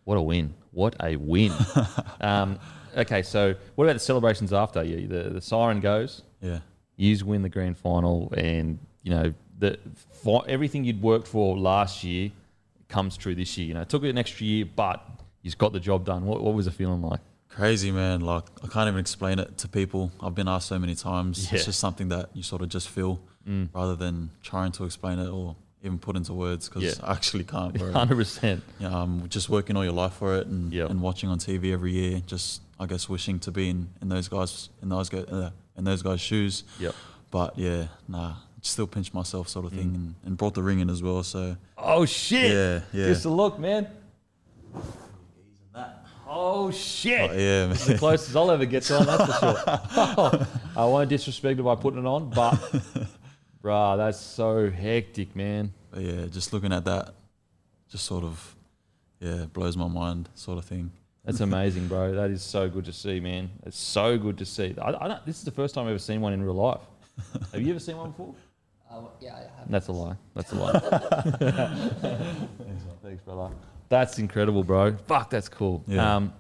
what 0.05 0.16
a 0.19 0.23
win! 0.23 0.52
What 0.73 0.94
a 1.02 1.16
win! 1.16 1.52
um, 2.20 2.58
okay, 2.96 3.22
so 3.22 3.54
what 3.75 3.84
about 3.84 3.94
the 3.94 3.98
celebrations 4.00 4.52
after? 4.52 4.82
You 4.82 5.06
the 5.06 5.31
the 5.31 5.40
siren 5.40 5.81
goes. 5.81 6.22
Yeah, 6.40 6.60
Yous 6.96 7.22
win 7.22 7.42
the 7.42 7.48
grand 7.48 7.76
final, 7.78 8.32
and 8.37 8.78
you 9.02 9.10
know 9.10 9.34
the 9.58 9.78
fi- 10.22 10.44
everything 10.48 10.84
you'd 10.84 11.02
worked 11.02 11.26
for 11.28 11.56
last 11.56 12.02
year 12.04 12.31
comes 12.88 13.16
true 13.16 13.34
this 13.34 13.56
year. 13.58 13.69
You 13.69 13.75
know, 13.75 13.82
it 13.82 13.88
took 13.88 14.04
an 14.04 14.19
extra 14.19 14.44
year, 14.46 14.64
but 14.64 15.04
you've 15.42 15.58
got 15.58 15.72
the 15.72 15.81
job 15.81 16.04
done. 16.04 16.25
What, 16.25 16.42
what 16.42 16.54
was 16.54 16.64
the 16.66 16.72
feeling 16.72 17.02
like? 17.02 17.20
crazy 17.48 17.90
man. 17.90 18.20
Like 18.20 18.44
I 18.62 18.69
can't 18.69 18.87
even 18.87 19.00
explain 19.00 19.40
it 19.40 19.58
to 19.58 19.69
people. 19.69 20.12
I've 20.20 20.37
been 20.37 20.46
asked 20.46 20.69
so 20.69 20.78
many 20.78 20.94
times. 20.94 21.50
Yeah. 21.50 21.56
It's 21.56 21.64
just 21.64 21.81
something 21.81 22.08
that 22.10 22.31
you 22.32 22.42
sort 22.44 22.62
of 22.62 22.69
just 22.69 22.88
feel 22.88 23.20
Mm. 23.48 23.70
rather 23.75 23.96
than 23.96 24.28
trying 24.42 24.70
to 24.72 24.84
explain 24.84 25.19
it 25.19 25.26
or 25.28 25.56
even 25.82 25.98
put 25.98 26.14
into 26.14 26.34
words 26.34 26.69
because 26.69 26.82
Yeah. 26.84 26.92
I 27.02 27.12
actually 27.14 27.42
can't. 27.44 27.75
Hundred 27.92 28.16
percent. 28.16 28.62
Yeah, 28.78 28.88
um, 29.00 29.25
just 29.31 29.48
working 29.48 29.76
all 29.78 29.82
your 29.84 29.94
life 29.94 30.12
for 30.12 30.37
it 30.37 30.46
and, 30.46 30.70
Yep. 30.72 30.90
and 30.90 31.00
watching 31.00 31.31
on 31.31 31.38
TV 31.38 31.72
every 31.72 31.90
year. 31.92 32.20
Just 32.26 32.60
I 32.80 32.86
guess 32.86 33.08
wishing 33.08 33.38
to 33.40 33.50
be 33.52 33.68
in, 33.68 33.90
in 34.02 34.08
those 34.08 34.26
guys 34.28 34.70
in 34.82 34.88
those 34.88 35.08
guys 35.10 35.26
uh, 35.26 35.50
in 35.76 35.84
those 35.84 36.02
guys' 36.02 36.20
shoes. 36.20 36.64
Yep. 36.80 36.94
But 37.30 37.56
yeah, 37.58 37.88
nah, 38.08 38.34
still 38.62 38.86
pinched 38.86 39.12
myself 39.14 39.48
sort 39.48 39.66
of 39.66 39.72
thing 39.72 39.90
Mm. 39.90 39.94
and, 39.94 40.14
and 40.24 40.36
brought 40.36 40.54
the 40.54 40.62
ring 40.62 40.80
in 40.80 40.88
as 40.90 41.02
well. 41.02 41.22
So 41.22 41.56
Oh 41.78 42.04
shit! 42.06 42.50
yeah, 42.52 42.80
yeah, 42.92 43.06
Just 43.08 43.24
a 43.26 43.28
look, 43.30 43.58
man. 43.58 43.86
Oh 46.32 46.70
shit! 46.70 47.28
But 47.28 47.38
yeah, 47.38 47.66
man. 47.66 47.76
the 47.86 47.96
closest 47.98 48.36
I'll 48.36 48.50
ever 48.52 48.64
get 48.64 48.84
to 48.84 48.98
one, 48.98 49.06
that's 49.06 49.26
for 49.26 49.38
sure. 49.40 50.46
I 50.76 50.84
won't 50.84 51.08
disrespect 51.08 51.58
it 51.58 51.62
by 51.64 51.74
putting 51.74 51.98
it 52.00 52.06
on, 52.06 52.30
but 52.30 52.52
bruh, 53.64 53.96
that's 53.96 54.20
so 54.20 54.70
hectic, 54.70 55.34
man. 55.34 55.72
But 55.90 56.02
yeah, 56.02 56.26
just 56.26 56.52
looking 56.52 56.72
at 56.72 56.84
that, 56.84 57.14
just 57.90 58.04
sort 58.04 58.22
of 58.22 58.54
yeah 59.18 59.46
blows 59.52 59.76
my 59.76 59.88
mind, 59.88 60.28
sort 60.36 60.58
of 60.58 60.64
thing. 60.64 60.92
That's 61.25 61.40
amazing, 61.40 61.87
bro. 61.88 62.14
That 62.14 62.31
is 62.31 62.43
so 62.43 62.69
good 62.69 62.84
to 62.87 62.93
see, 62.93 63.20
man. 63.20 63.50
It's 63.64 63.78
so 63.78 64.17
good 64.19 64.38
to 64.38 64.44
see. 64.46 64.75
I, 64.81 64.88
I 64.88 65.08
don't, 65.08 65.26
this 65.26 65.37
is 65.38 65.44
the 65.44 65.50
first 65.50 65.75
time 65.75 65.84
I've 65.84 65.90
ever 65.90 65.99
seen 65.99 66.20
one 66.20 66.32
in 66.32 66.43
real 66.43 66.55
life. 66.55 66.81
Have 67.52 67.61
you 67.61 67.70
ever 67.70 67.81
seen 67.81 67.96
one 67.99 68.11
before? 68.11 68.34
Uh, 68.90 69.02
yeah, 69.20 69.34
I 69.34 69.38
have. 69.40 69.69
That's 69.70 69.88
a 69.88 69.93
lie. 69.93 70.17
That's 70.34 70.52
a 70.52 70.55
lie. 70.56 70.72
Thanks, 72.00 72.84
Thanks, 73.02 73.22
brother. 73.25 73.55
That's 73.88 74.19
incredible, 74.19 74.64
bro. 74.64 74.96
Fuck, 75.06 75.31
that's 75.31 75.49
cool. 75.49 75.84
Yeah. 75.87 76.17
Um, 76.17 76.32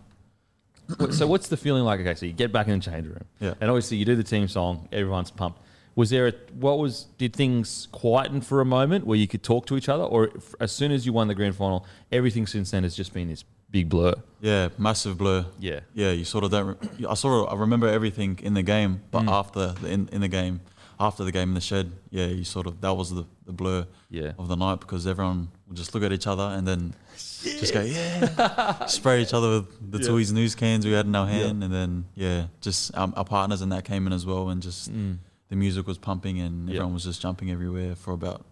so 1.10 1.26
what's 1.26 1.48
the 1.48 1.56
feeling 1.56 1.84
like? 1.84 2.00
Okay, 2.00 2.14
so 2.14 2.26
you 2.26 2.32
get 2.32 2.52
back 2.52 2.66
in 2.68 2.78
the 2.78 2.84
change 2.84 3.06
room, 3.06 3.24
Yeah. 3.38 3.54
and 3.60 3.70
obviously 3.70 3.96
you 3.96 4.04
do 4.04 4.16
the 4.16 4.24
team 4.24 4.48
song. 4.48 4.88
Everyone's 4.92 5.30
pumped. 5.30 5.60
Was 5.94 6.10
there 6.10 6.28
a 6.28 6.32
what 6.54 6.78
was? 6.78 7.04
Did 7.18 7.34
things 7.34 7.86
quieten 7.92 8.40
for 8.40 8.60
a 8.60 8.64
moment 8.64 9.06
where 9.06 9.18
you 9.18 9.28
could 9.28 9.42
talk 9.42 9.66
to 9.66 9.76
each 9.76 9.88
other, 9.88 10.02
or 10.04 10.30
f- 10.36 10.54
as 10.60 10.72
soon 10.72 10.90
as 10.92 11.04
you 11.06 11.12
won 11.12 11.28
the 11.28 11.34
grand 11.34 11.54
final, 11.56 11.84
everything 12.10 12.46
since 12.46 12.70
then 12.70 12.82
has 12.84 12.96
just 12.96 13.12
been 13.12 13.28
this 13.28 13.44
big 13.70 13.88
blur? 13.88 14.14
Yeah, 14.40 14.68
massive 14.78 15.18
blur. 15.18 15.44
Yeah. 15.58 15.80
Yeah, 15.94 16.12
you 16.12 16.24
sort 16.24 16.44
of 16.44 16.50
don't. 16.50 16.66
Re- 16.68 17.06
I 17.08 17.14
sort 17.14 17.46
of 17.48 17.52
I 17.54 17.60
remember 17.60 17.86
everything 17.88 18.38
in 18.42 18.54
the 18.54 18.62
game, 18.62 19.02
but 19.10 19.22
Mm. 19.22 19.30
after 19.30 19.72
the, 19.80 19.88
in 19.88 20.08
in 20.12 20.20
the 20.22 20.28
game, 20.28 20.60
after 20.98 21.24
the 21.24 21.32
game 21.32 21.48
in 21.50 21.54
the 21.54 21.60
shed, 21.60 21.92
yeah, 22.10 22.26
you 22.26 22.44
sort 22.44 22.66
of 22.66 22.80
that 22.80 22.94
was 22.94 23.10
the, 23.10 23.24
the 23.46 23.52
blur 23.52 23.86
Yeah. 24.10 24.32
of 24.38 24.48
the 24.48 24.56
night 24.56 24.80
because 24.80 25.06
everyone 25.06 25.48
would 25.68 25.76
just 25.76 25.94
look 25.94 26.02
at 26.04 26.12
each 26.12 26.26
other 26.26 26.42
and 26.56 26.66
then 26.66 26.94
just 27.16 27.72
go 27.74 27.82
yeah, 27.82 28.86
spray 28.86 29.22
each 29.22 29.34
other 29.34 29.50
with 29.50 29.92
the 29.92 29.98
Yeah. 29.98 30.08
Tooheys 30.08 30.32
news 30.32 30.54
cans 30.54 30.84
we 30.86 30.92
had 30.92 31.06
in 31.06 31.14
our 31.14 31.26
Yeah. 31.28 31.32
hand, 31.46 31.62
and 31.64 31.72
then 31.72 32.04
yeah, 32.14 32.46
just 32.60 32.96
um, 32.96 33.12
our 33.16 33.24
partners 33.24 33.60
and 33.62 33.70
that 33.72 33.84
came 33.84 34.06
in 34.06 34.12
as 34.12 34.24
well, 34.26 34.48
and 34.50 34.62
just 34.62 34.90
Mm. 34.92 35.18
the 35.50 35.56
music 35.56 35.86
was 35.86 35.98
pumping 35.98 36.40
and 36.40 36.68
Yeah. 36.68 36.76
everyone 36.76 36.94
was 36.94 37.04
just 37.04 37.20
jumping 37.20 37.50
everywhere 37.50 37.94
for 37.94 38.12
about 38.12 38.44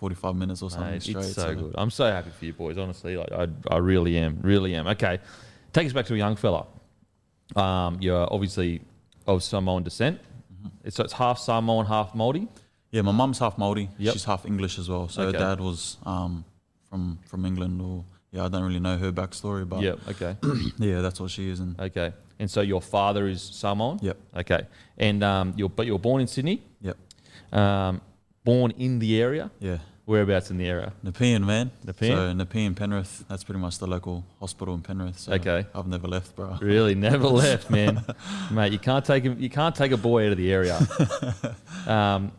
forty 0.00 0.14
five 0.16 0.34
minutes 0.34 0.62
or 0.62 0.70
something 0.70 0.92
Mate, 0.92 1.02
straight. 1.02 1.24
it's 1.26 1.34
so 1.34 1.54
good. 1.54 1.74
I'm 1.76 1.90
so 1.90 2.04
happy 2.10 2.30
for 2.36 2.44
you 2.46 2.52
boys. 2.54 2.76
Honestly, 2.78 3.16
like 3.16 3.30
I, 3.30 3.46
I 3.70 3.76
really 3.78 4.16
am, 4.18 4.38
really 4.42 4.74
am. 4.74 4.86
Okay, 4.88 5.18
take 5.72 5.86
us 5.86 5.92
back 5.92 6.06
to 6.06 6.14
a 6.14 6.16
young 6.16 6.36
fella. 6.36 6.66
Um, 7.56 7.98
you're 8.00 8.26
obviously 8.32 8.80
of 9.26 9.42
Samoan 9.42 9.82
descent. 9.82 10.18
Mm-hmm. 10.18 10.68
It's, 10.86 10.96
so 10.96 11.04
it's 11.04 11.12
half 11.12 11.38
Samoan, 11.38 11.86
half 11.86 12.14
Maori. 12.14 12.48
Yeah, 12.90 13.02
my 13.02 13.12
mum's 13.12 13.38
half 13.38 13.56
Maori. 13.58 13.88
Yep. 13.98 14.12
She's 14.14 14.24
half 14.24 14.44
English 14.46 14.78
as 14.78 14.88
well. 14.88 15.08
So 15.08 15.22
Okay. 15.22 15.38
her 15.38 15.44
dad 15.56 15.60
was 15.60 15.96
um, 16.04 16.44
from 16.88 17.18
from 17.26 17.44
England, 17.44 17.80
or 17.82 18.04
yeah, 18.32 18.44
I 18.46 18.48
don't 18.48 18.64
really 18.64 18.80
know 18.80 18.96
her 18.98 19.12
backstory, 19.12 19.68
but 19.68 19.80
Yep. 19.82 19.98
Okay. 20.08 20.36
yeah, 20.78 21.00
that's 21.02 21.20
what 21.20 21.30
she 21.30 21.48
is. 21.50 21.60
And 21.60 21.78
Okay. 21.80 22.12
And 22.38 22.50
so 22.50 22.62
your 22.62 22.80
father 22.80 23.28
is 23.28 23.42
Samoan. 23.42 23.98
yep, 24.02 24.16
Okay. 24.34 24.62
And 24.96 25.22
um, 25.22 25.52
you're 25.56 25.68
but 25.68 25.86
you're 25.86 25.98
born 25.98 26.20
in 26.22 26.26
Sydney. 26.26 26.62
yep, 26.80 26.96
Um, 27.52 28.00
born 28.44 28.70
in 28.78 28.98
the 28.98 29.20
area. 29.20 29.50
yeah, 29.60 29.78
Whereabouts 30.10 30.50
in 30.50 30.58
the 30.58 30.66
area? 30.66 30.92
Nepean 31.04 31.46
man. 31.46 31.70
Nepean? 31.86 32.16
So 32.16 32.32
Nepean 32.32 32.74
Penrith. 32.74 33.24
That's 33.28 33.44
pretty 33.44 33.60
much 33.60 33.78
the 33.78 33.86
local 33.86 34.24
hospital 34.40 34.74
in 34.74 34.82
Penrith. 34.82 35.20
So 35.20 35.34
Okay. 35.34 35.64
I've 35.72 35.86
never 35.86 36.08
left, 36.08 36.34
bro. 36.34 36.58
Really, 36.60 36.96
never 36.96 37.28
left, 37.44 37.70
man. 37.70 38.04
Mate, 38.50 38.72
you 38.72 38.80
can't 38.80 39.04
take 39.04 39.24
a, 39.24 39.28
you 39.34 39.48
can't 39.48 39.72
take 39.72 39.92
a 39.92 39.96
boy 39.96 40.26
out 40.26 40.32
of 40.32 40.38
the 40.38 40.52
area. 40.52 40.76
Um, 41.86 42.32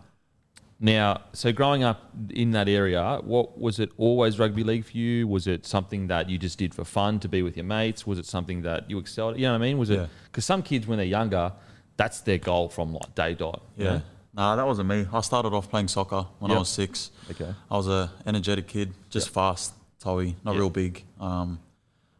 now, 0.81 1.21
so 1.33 1.51
growing 1.53 1.83
up 1.83 2.11
in 2.31 2.51
that 2.51 2.67
area, 2.67 3.19
what 3.23 3.57
was 3.57 3.79
it 3.79 3.91
always 3.97 4.37
rugby 4.37 4.63
league 4.65 4.83
for 4.83 4.97
you? 4.97 5.27
Was 5.27 5.47
it 5.47 5.65
something 5.65 6.07
that 6.07 6.29
you 6.29 6.37
just 6.37 6.57
did 6.59 6.73
for 6.75 6.83
fun 6.83 7.19
to 7.21 7.29
be 7.29 7.41
with 7.41 7.55
your 7.55 7.65
mates? 7.65 8.05
Was 8.05 8.19
it 8.19 8.25
something 8.25 8.63
that 8.63 8.89
you 8.89 8.97
excelled? 8.99 9.35
At? 9.35 9.39
You 9.39 9.45
know 9.47 9.53
what 9.53 9.61
I 9.61 9.65
mean? 9.67 9.77
Was 9.77 9.89
it 9.91 10.09
because 10.25 10.43
some 10.43 10.61
kids 10.61 10.87
when 10.87 10.97
they're 10.97 11.05
younger, 11.07 11.53
that's 11.97 12.19
their 12.21 12.37
goal 12.39 12.67
from 12.67 12.93
like 12.93 13.15
day 13.15 13.33
dot. 13.33 13.61
you 13.77 13.85
Yeah. 13.85 13.91
know? 13.93 14.01
Nah, 14.33 14.55
that 14.55 14.65
wasn't 14.65 14.87
me. 14.87 15.05
I 15.11 15.21
started 15.21 15.53
off 15.53 15.69
playing 15.69 15.89
soccer 15.89 16.25
when 16.39 16.51
I 16.51 16.57
was 16.57 16.69
six. 16.69 17.11
Okay. 17.29 17.53
I 17.69 17.75
was 17.77 17.87
a 17.87 18.11
energetic 18.25 18.67
kid, 18.67 18.93
just 19.09 19.27
Yep. 19.27 19.33
fast, 19.33 19.73
toey, 19.99 20.35
not 20.43 20.51
Yep. 20.53 20.59
real 20.59 20.69
big, 20.69 21.03
um, 21.19 21.59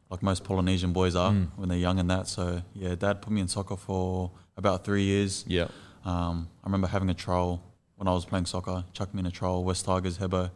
like 0.10 0.22
most 0.22 0.44
Polynesian 0.44 0.92
boys 0.92 1.16
are 1.16 1.32
Mm. 1.32 1.48
when 1.56 1.70
they're 1.70 1.78
young 1.78 2.00
and 2.00 2.10
that. 2.10 2.28
So 2.28 2.62
yeah, 2.76 2.96
dad 2.96 3.22
put 3.22 3.32
me 3.32 3.40
in 3.40 3.48
soccer 3.48 3.78
for 3.78 4.32
about 4.58 4.84
three 4.84 5.04
years. 5.04 5.46
Yeah. 5.48 5.68
Um, 6.04 6.50
I 6.64 6.68
remember 6.68 6.88
having 6.88 7.10
a 7.10 7.14
trial 7.14 7.62
when 7.96 8.08
I 8.10 8.12
was 8.14 8.26
playing 8.26 8.46
soccer. 8.46 8.84
Chucked 8.94 9.14
me 9.14 9.20
in 9.22 9.26
a 9.26 9.32
trial, 9.32 9.64
West 9.64 9.86
Tigers, 9.86 10.18
Hebo. 10.18 10.52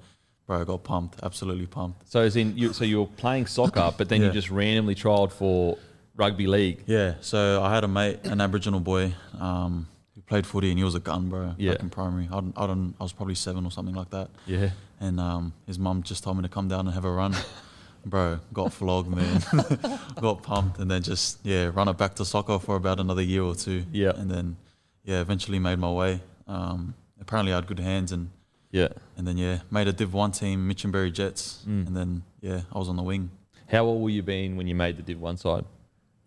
Bro, 0.48 0.62
I 0.62 0.64
got 0.66 0.84
pumped, 0.84 1.20
absolutely 1.24 1.66
pumped. 1.68 2.08
So 2.12 2.20
as 2.22 2.36
in, 2.36 2.56
you, 2.58 2.74
so 2.74 2.84
you 2.84 3.00
were 3.00 3.08
playing 3.08 3.46
soccer, 3.48 3.94
but 3.98 4.10
then 4.10 4.20
you 4.22 4.28
Yeah. 4.28 4.34
just 4.34 4.52
randomly 4.52 4.94
trialed 4.94 5.32
for 5.32 5.78
rugby 6.16 6.48
league. 6.48 6.84
Yeah, 6.86 7.16
so 7.22 7.64
I 7.64 7.74
had 7.74 7.84
a 7.84 7.88
mate, 7.88 8.20
an 8.26 8.42
Aboriginal 8.42 8.80
boy, 8.82 9.14
um, 9.40 9.88
played 10.27 10.46
footy, 10.46 10.70
and 10.70 10.77
he 10.77 10.84
was 10.84 10.96
a 10.96 11.00
gun, 11.00 11.29
bro. 11.29 11.55
Yeah. 11.58 11.72
Back 11.74 11.82
in 11.82 11.89
primary, 11.89 12.27
I, 12.32 12.36
don't, 12.36 12.53
I 12.58 12.67
don't, 12.67 12.96
I 13.00 13.03
was 13.03 13.13
probably 13.13 13.36
seven 13.36 13.65
or 13.65 13.72
something 13.72 13.96
like 13.96 14.10
that. 14.12 14.29
Yeah. 14.46 14.72
And 15.00 15.20
um, 15.20 15.53
his 15.67 15.77
mum 15.77 16.03
just 16.03 16.24
told 16.24 16.38
me 16.38 16.44
to 16.44 16.50
come 16.50 16.67
down 16.67 16.86
and 16.88 16.94
have 16.94 17.05
a 17.05 17.12
run. 17.12 17.36
Bro, 18.05 18.39
got 18.53 18.72
flogged, 18.72 19.10
man. 19.10 19.41
got 20.22 20.44
pumped, 20.44 20.77
and 20.79 20.89
then 20.91 21.01
just 21.01 21.39
yeah, 21.44 21.72
run 21.74 21.88
it 21.88 21.98
back 21.98 22.13
to 22.15 22.25
soccer 22.25 22.60
for 22.60 22.75
about 22.75 23.00
another 23.00 23.22
year 23.24 23.41
or 23.41 23.55
two. 23.55 23.84
Yeah. 23.91 24.12
and 24.15 24.29
then 24.29 24.58
yeah, 25.03 25.22
eventually 25.22 25.58
made 25.60 25.79
my 25.79 25.91
way. 25.91 26.22
Um, 26.48 26.94
apparently, 27.20 27.51
I 27.51 27.55
had 27.55 27.65
good 27.67 27.79
hands, 27.79 28.12
and 28.12 28.29
Yeah. 28.72 28.89
and 29.17 29.27
then 29.27 29.38
yeah, 29.39 29.62
made 29.72 29.88
a 29.88 29.94
Div 29.94 30.13
One 30.13 30.32
team, 30.32 30.70
Minchinbury 30.70 31.12
Jets, 31.13 31.63
Mm. 31.67 31.88
and 31.88 31.98
then 31.98 32.24
yeah, 32.41 32.62
I 32.72 32.77
was 32.77 32.89
on 32.89 32.96
the 32.96 33.01
wing. 33.03 33.32
How 33.72 33.86
old 33.86 34.03
were 34.03 34.12
you 34.12 34.22
been 34.22 34.55
when 34.55 34.67
you 34.67 34.75
made 34.75 34.98
the 34.98 35.01
Div 35.01 35.20
One 35.20 35.38
side? 35.38 35.65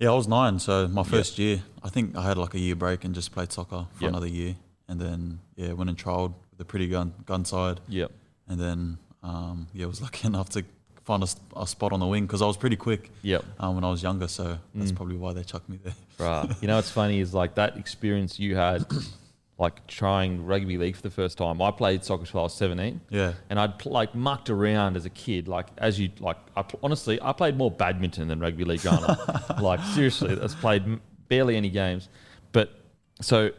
Yeah, 0.01 0.11
I 0.11 0.15
was 0.15 0.27
nine, 0.27 0.59
so 0.59 0.89
my 0.89 1.05
first 1.05 1.39
year, 1.39 1.63
I 1.89 1.91
think 1.91 2.15
I 2.17 2.23
had 2.23 2.37
like 2.37 2.53
a 2.53 2.59
year 2.59 2.77
break 2.77 3.05
and 3.05 3.15
just 3.15 3.33
played 3.33 3.51
soccer 3.51 3.87
for 3.95 4.03
Yeah. 4.05 4.09
another 4.11 4.27
year, 4.29 4.55
and 4.89 5.01
then 5.01 5.39
yeah, 5.57 5.73
went 5.73 5.89
and 5.89 5.99
trialled 5.99 6.35
with 6.51 6.61
a 6.61 6.65
pretty 6.67 6.87
gun 6.87 7.15
gun 7.25 7.47
side, 7.47 7.81
Yep. 7.89 8.11
and 8.47 8.61
then 8.61 8.99
um, 9.23 9.69
yeah, 9.73 9.87
was 9.87 10.03
lucky 10.07 10.27
enough 10.27 10.51
to 10.51 10.65
find 11.05 11.23
a 11.57 11.67
spot 11.67 11.93
on 11.95 12.01
the 12.01 12.07
wing 12.07 12.27
because 12.27 12.43
I 12.43 12.47
was 12.47 12.59
pretty 12.59 12.77
quick 12.77 13.11
Yep. 13.23 13.43
um, 13.59 13.75
when 13.77 13.85
I 13.85 13.91
was 13.91 14.03
younger, 14.03 14.29
so 14.29 14.59
that's 14.75 14.93
Mm. 14.93 14.97
probably 14.97 15.17
why 15.17 15.33
they 15.33 15.43
chucked 15.45 15.71
me 15.71 15.79
there. 15.83 15.95
Right. 16.19 16.47
you 16.61 16.69
know 16.69 16.77
what's 16.77 16.91
funny 16.91 17.21
is 17.21 17.33
like 17.33 17.55
that 17.55 17.79
experience 17.79 18.39
you 18.39 18.55
had, 18.57 18.85
like 19.59 19.87
trying 19.87 20.45
rugby 20.45 20.77
league 20.77 20.95
for 20.97 21.03
the 21.03 21.11
first 21.11 21.39
time. 21.39 21.63
I 21.63 21.71
played 21.71 22.05
soccer 22.05 22.27
till 22.27 22.41
I 22.41 22.43
was 22.45 22.55
seventeen. 22.55 23.01
Yeah, 23.09 23.33
and 23.49 23.59
I'd 23.59 23.79
pl- 23.79 23.93
like 23.93 24.15
mucked 24.15 24.51
around 24.51 24.97
as 24.99 25.07
a 25.07 25.11
kid. 25.11 25.49
Like 25.49 25.69
as 25.79 25.99
you 25.99 26.11
like, 26.21 26.37
I 26.55 26.63
pl- 26.63 26.79
honestly, 26.83 27.19
I 27.23 27.33
played 27.33 27.57
more 27.57 27.71
badminton 27.71 28.29
than 28.29 28.39
rugby 28.41 28.65
league 28.65 28.87
up. 28.87 29.61
like 29.61 29.81
seriously, 29.95 30.35
that's 30.35 30.55
played 30.55 31.01
barely 31.29 31.57
any 31.57 31.71
games. 31.71 32.09
But 32.53 32.71
so 33.21 33.51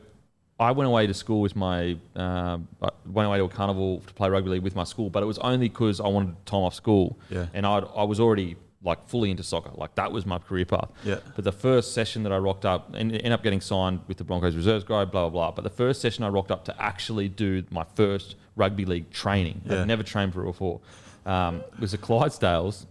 I 0.59 0.71
went 0.71 0.87
away 0.87 1.07
to 1.07 1.13
school 1.13 1.41
with 1.41 1.55
my 1.55 1.97
I 2.15 2.57
went 3.05 3.27
away 3.27 3.37
to 3.37 3.45
a 3.45 3.49
carnival 3.49 4.01
to 4.07 4.13
play 4.13 4.29
rugby 4.29 4.49
league 4.49 4.63
with 4.63 4.75
my 4.75 4.83
school, 4.83 5.09
but 5.09 5.23
it 5.23 5.25
was 5.25 5.37
only 5.39 5.69
because 5.69 5.99
I 5.99 6.07
wanted 6.07 6.35
time 6.45 6.61
off 6.61 6.73
school. 6.75 7.17
Yeah. 7.29 7.47
and 7.53 7.65
I 7.65 7.77
I 7.79 8.03
was 8.03 8.19
already 8.19 8.55
like 8.81 9.09
fully 9.09 9.29
into 9.29 9.43
soccer. 9.43 9.71
Like 9.75 9.95
that 9.95 10.11
was 10.11 10.25
my 10.25 10.39
career 10.39 10.63
path. 10.65 10.89
Yeah. 11.03 11.19
But 11.35 11.43
the 11.43 11.51
first 11.51 11.93
session 11.93 12.23
that 12.23 12.31
I 12.31 12.37
rocked 12.37 12.65
up 12.65 12.93
and 12.95 13.11
ended 13.11 13.31
up 13.33 13.43
getting 13.43 13.59
signed 13.61 13.99
with 14.07 14.17
the 14.17 14.23
Broncos 14.23 14.55
reserves 14.55 14.83
guy, 14.85 15.03
blah 15.05 15.23
blah 15.23 15.29
blah. 15.29 15.51
But 15.51 15.63
the 15.63 15.69
first 15.69 16.01
session 16.01 16.23
I 16.23 16.29
rocked 16.29 16.51
up 16.51 16.63
to 16.65 16.81
actually 16.81 17.27
do 17.27 17.63
my 17.71 17.85
first 17.95 18.35
rugby 18.55 18.85
league 18.85 19.09
training. 19.11 19.61
Yeah. 19.65 19.81
I'd 19.81 19.87
never 19.87 20.03
trained 20.03 20.33
for 20.33 20.43
it 20.43 20.45
before. 20.45 20.79
Um, 21.25 21.63
was 21.79 21.91
the 21.91 21.97
Clydesdales, 21.97 22.85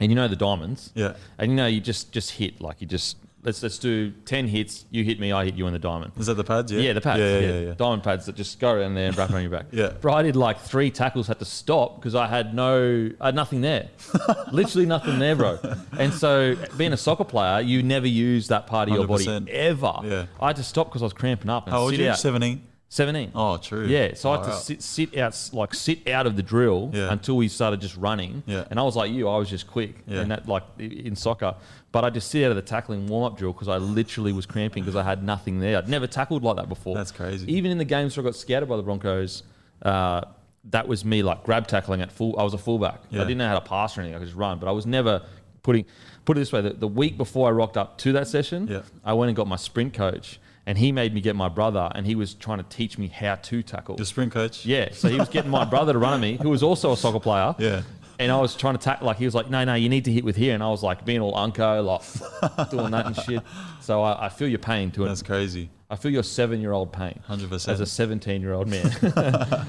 and 0.00 0.10
you 0.10 0.16
know 0.16 0.28
the 0.28 0.36
diamonds. 0.36 0.92
yeah, 0.94 1.14
And 1.38 1.50
you 1.52 1.56
know 1.56 1.66
you 1.66 1.80
just 1.80 2.12
just 2.12 2.32
hit 2.32 2.60
like 2.60 2.80
you 2.80 2.86
just 2.86 3.16
let's 3.46 3.62
let's 3.62 3.78
do 3.78 4.10
ten 4.26 4.46
hits. 4.48 4.84
You 4.90 5.04
hit 5.04 5.18
me, 5.18 5.32
I 5.32 5.46
hit 5.46 5.54
you 5.54 5.66
in 5.66 5.72
the 5.72 5.78
diamond. 5.78 6.12
is 6.18 6.26
that 6.26 6.34
the 6.34 6.44
pads? 6.44 6.70
Yeah, 6.70 6.80
Yeah, 6.80 6.92
the 6.92 7.00
pads. 7.00 7.20
Yeah, 7.20 7.38
Yeah, 7.38 7.48
yeah, 7.48 7.60
yeah. 7.68 7.74
Diamond 7.74 8.02
pads 8.02 8.26
that 8.26 8.34
just 8.36 8.60
go 8.60 8.72
around 8.72 8.94
there 8.94 9.06
and 9.08 9.16
wrap 9.16 9.30
around 9.30 9.42
your 9.42 9.50
back. 9.50 9.66
Yeah. 9.72 9.92
Bro, 10.00 10.12
I 10.14 10.22
did 10.22 10.36
like 10.36 10.60
three 10.60 10.90
tackles, 10.90 11.26
had 11.28 11.38
to 11.38 11.44
stop 11.44 11.96
because 11.96 12.14
I 12.14 12.26
had 12.26 12.54
no, 12.54 13.10
I 13.20 13.26
had 13.26 13.34
nothing 13.34 13.62
there. 13.62 13.88
Literally 14.52 14.86
nothing 14.86 15.18
there, 15.18 15.36
bro. 15.36 15.58
And 15.98 16.12
so, 16.12 16.56
being 16.76 16.92
a 16.92 16.96
soccer 16.96 17.24
player, 17.24 17.60
you 17.60 17.82
never 17.82 18.06
use 18.08 18.48
that 18.48 18.66
part 18.66 18.88
of 18.88 18.94
your 18.94 19.06
body 19.06 19.26
100%. 19.26 19.48
ever. 19.48 19.94
Yeah. 20.04 20.26
I 20.40 20.48
had 20.48 20.56
to 20.56 20.62
stop 20.64 20.88
because 20.88 21.02
I 21.02 21.06
was 21.06 21.12
cramping 21.14 21.48
up 21.50 21.64
and 21.66 21.72
How 21.72 21.80
old 21.82 21.92
sit 21.92 22.00
are 22.00 22.02
you? 22.04 22.10
out. 22.10 22.18
Seventeen. 22.18 22.62
17. 22.96 23.32
Oh, 23.34 23.58
true. 23.58 23.86
Yeah, 23.86 24.14
so 24.14 24.30
I 24.32 24.36
had 24.38 24.44
to 24.46 24.52
sit, 24.56 24.82
sit 24.82 25.16
out, 25.18 25.50
like 25.52 25.74
sit 25.74 26.08
out 26.08 26.26
of 26.26 26.34
the 26.36 26.42
drill 26.42 26.90
Yeah. 26.94 27.12
until 27.12 27.36
we 27.36 27.48
started 27.48 27.80
just 27.80 27.96
running. 27.96 28.42
Yeah. 28.46 28.64
And 28.70 28.80
I 28.80 28.82
was 28.82 28.96
like 28.96 29.10
you, 29.12 29.28
I 29.28 29.36
was 29.36 29.50
just 29.50 29.66
quick, 29.66 29.96
Yeah. 30.06 30.20
and 30.20 30.30
that 30.30 30.48
like 30.48 30.62
i- 30.78 30.82
in 30.82 31.14
soccer. 31.14 31.54
But 31.92 32.04
I 32.04 32.10
just 32.10 32.30
sit 32.30 32.44
out 32.44 32.50
of 32.50 32.56
the 32.56 32.62
tackling 32.62 33.06
warm 33.06 33.24
up 33.30 33.38
drill 33.38 33.52
because 33.52 33.68
I 33.68 33.76
literally 33.76 34.32
was 34.32 34.46
cramping 34.46 34.82
because 34.82 34.96
I 34.96 35.02
had 35.02 35.22
nothing 35.22 35.60
there. 35.60 35.76
I'd 35.78 35.88
never 35.88 36.06
tackled 36.06 36.42
like 36.42 36.56
that 36.56 36.68
before. 36.68 36.94
That's 36.94 37.12
crazy. 37.12 37.52
Even 37.52 37.70
in 37.70 37.78
the 37.78 37.84
games 37.84 38.16
where 38.16 38.24
I 38.24 38.28
got 38.28 38.36
scouted 38.36 38.68
by 38.68 38.76
the 38.76 38.82
Broncos, 38.82 39.42
uh, 39.82 40.22
that 40.70 40.88
was 40.88 41.04
me 41.04 41.22
like 41.22 41.44
grab 41.44 41.66
tackling 41.68 42.00
at 42.00 42.10
full. 42.10 42.38
I 42.38 42.42
was 42.44 42.54
a 42.54 42.58
fullback. 42.58 43.00
Yeah. 43.10 43.20
I 43.20 43.24
didn't 43.24 43.38
know 43.38 43.48
how 43.48 43.54
to 43.58 43.60
pass 43.68 43.96
or 43.96 44.00
anything. 44.00 44.16
I 44.16 44.18
could 44.20 44.28
just 44.28 44.36
run, 44.38 44.58
but 44.58 44.68
I 44.68 44.72
was 44.72 44.86
never 44.86 45.22
putting. 45.62 45.84
Put 46.24 46.36
it 46.36 46.40
this 46.40 46.52
way: 46.52 46.60
the, 46.62 46.70
the 46.70 46.88
week 46.88 47.16
before 47.16 47.46
I 47.48 47.52
rocked 47.52 47.76
up 47.76 47.98
to 47.98 48.12
that 48.14 48.26
session, 48.26 48.66
Yeah. 48.68 48.82
I 49.04 49.12
went 49.12 49.28
and 49.28 49.36
got 49.36 49.46
my 49.46 49.56
sprint 49.56 49.92
coach. 49.94 50.40
And 50.66 50.76
he 50.76 50.90
made 50.90 51.14
me 51.14 51.20
get 51.20 51.36
my 51.36 51.48
brother, 51.48 51.90
and 51.94 52.04
he 52.04 52.16
was 52.16 52.34
trying 52.34 52.58
to 52.58 52.64
teach 52.64 52.98
me 52.98 53.06
how 53.06 53.36
to 53.36 53.62
tackle. 53.62 53.94
The 53.94 54.04
sprint 54.04 54.32
coach. 54.32 54.66
Yeah, 54.66 54.88
so 54.92 55.08
he 55.08 55.16
was 55.16 55.28
getting 55.28 55.50
my 55.50 55.64
brother 55.64 55.92
to 55.92 55.98
run 55.98 56.14
at 56.14 56.20
me, 56.20 56.38
who 56.42 56.50
was 56.50 56.62
also 56.62 56.92
a 56.92 56.96
soccer 56.96 57.20
player. 57.20 57.54
Yeah. 57.58 57.82
And 58.18 58.32
I 58.32 58.40
was 58.40 58.56
trying 58.56 58.74
to 58.74 58.80
tackle, 58.82 59.06
like, 59.06 59.18
he 59.18 59.26
was 59.26 59.34
like, 59.34 59.48
no, 59.48 59.62
no, 59.64 59.74
you 59.74 59.88
need 59.88 60.06
to 60.06 60.12
hit 60.12 60.24
with 60.24 60.36
here. 60.36 60.54
And 60.54 60.62
I 60.62 60.70
was 60.70 60.82
like, 60.82 61.04
being 61.04 61.20
all 61.20 61.36
unco, 61.36 61.82
like, 61.82 62.02
doing 62.70 62.90
that 62.90 63.06
and 63.06 63.16
shit. 63.16 63.42
So 63.80 64.02
I, 64.02 64.26
I 64.26 64.28
feel 64.28 64.48
your 64.48 64.58
pain 64.58 64.90
to 64.92 65.04
it. 65.04 65.08
That's 65.08 65.22
crazy. 65.22 65.70
I 65.88 65.96
feel 65.96 66.10
your 66.10 66.22
seven 66.22 66.60
year 66.60 66.72
old 66.72 66.92
pain 66.92 67.20
Hundred 67.26 67.52
as 67.52 67.68
a 67.68 67.86
17 67.86 68.40
year 68.40 68.54
old 68.54 68.68
man. 68.68 68.90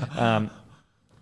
um, 0.17 0.49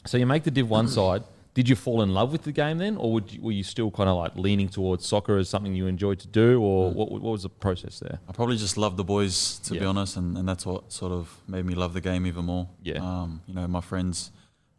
so 0.06 0.18
you 0.18 0.26
make 0.26 0.44
the 0.44 0.52
Div 0.52 0.70
1 0.70 0.88
side. 0.88 1.24
Did 1.56 1.70
you 1.70 1.76
fall 1.76 2.02
in 2.02 2.14
love 2.14 2.32
with 2.34 2.44
the 2.44 2.52
game 2.52 2.78
then? 2.80 2.98
Or 2.98 3.14
would 3.14 3.32
you, 3.32 3.42
were 3.42 3.52
you 3.52 3.64
still 3.64 3.90
kind 3.90 4.10
of 4.10 4.18
like 4.18 4.36
leaning 4.36 4.68
towards 4.70 5.06
soccer 5.08 5.38
as 5.38 5.48
something 5.50 5.74
you 5.74 5.88
enjoyed 5.88 6.20
to 6.20 6.28
do? 6.28 6.62
Or 6.62 6.92
what, 6.92 7.10
what 7.12 7.22
was 7.24 7.44
the 7.44 7.50
process 7.50 8.00
there? 8.00 8.20
I 8.30 8.34
probably 8.34 8.58
just 8.58 8.78
loved 8.78 8.98
the 8.98 9.06
boys, 9.06 9.60
to 9.66 9.72
be 9.74 9.86
honest, 9.86 10.18
and, 10.18 10.38
and 10.38 10.48
that's 10.48 10.66
what 10.66 10.92
sort 10.92 11.14
of 11.14 11.34
made 11.48 11.66
me 11.66 11.74
love 11.74 11.94
the 11.94 12.02
game 12.02 12.28
even 12.28 12.46
more. 12.46 12.68
Yeah. 12.84 12.98
Um, 12.98 13.42
you 13.48 13.54
know, 13.56 13.66
my 13.68 13.80
friends 13.82 14.32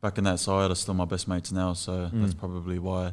back 0.03 0.19
in 0.19 0.25
that 0.25 0.39
side 0.39 0.71
are 0.71 0.75
still 0.75 0.93
my 0.95 1.07
best 1.07 1.27
mates 1.27 1.51
now, 1.51 1.73
so 1.73 2.11
that's 2.13 2.35
Mm. 2.35 2.39
probably 2.39 2.79
why 2.79 3.13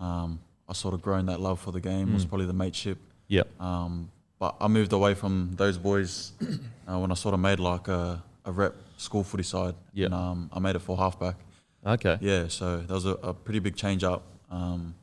um, 0.00 0.40
I 0.68 0.72
sort 0.72 0.92
of 0.92 1.00
grown 1.00 1.26
that 1.26 1.40
love 1.40 1.60
for 1.60 1.70
the 1.70 1.80
game. 1.80 2.12
Was 2.12 2.24
Mm. 2.26 2.28
probably 2.30 2.46
the 2.46 2.52
mateship. 2.52 2.98
Yep. 3.28 3.46
Um, 3.60 4.10
but 4.40 4.56
I 4.60 4.66
moved 4.66 4.92
away 4.92 5.14
from 5.14 5.52
those 5.56 5.78
boys 5.78 6.32
uh, 6.88 6.98
when 6.98 7.12
I 7.12 7.14
sort 7.14 7.32
of 7.34 7.38
made 7.40 7.60
like 7.60 7.86
a, 7.86 8.20
a 8.44 8.50
rep 8.50 8.74
school 8.96 9.22
footy 9.22 9.44
side. 9.44 9.76
Yeah. 9.92 10.06
And, 10.06 10.14
um, 10.14 10.50
I 10.52 10.58
made 10.58 10.74
it 10.74 10.80
for 10.82 10.96
halfback. 10.96 11.36
Okay. 11.86 12.18
Yeah, 12.20 12.48
so 12.48 12.78
that 12.78 12.92
was 12.94 13.06
a, 13.06 13.10
a 13.22 13.34
pretty 13.34 13.58
big 13.60 13.76
change 13.76 14.04
up. 14.04 14.22
Um, 14.50 14.94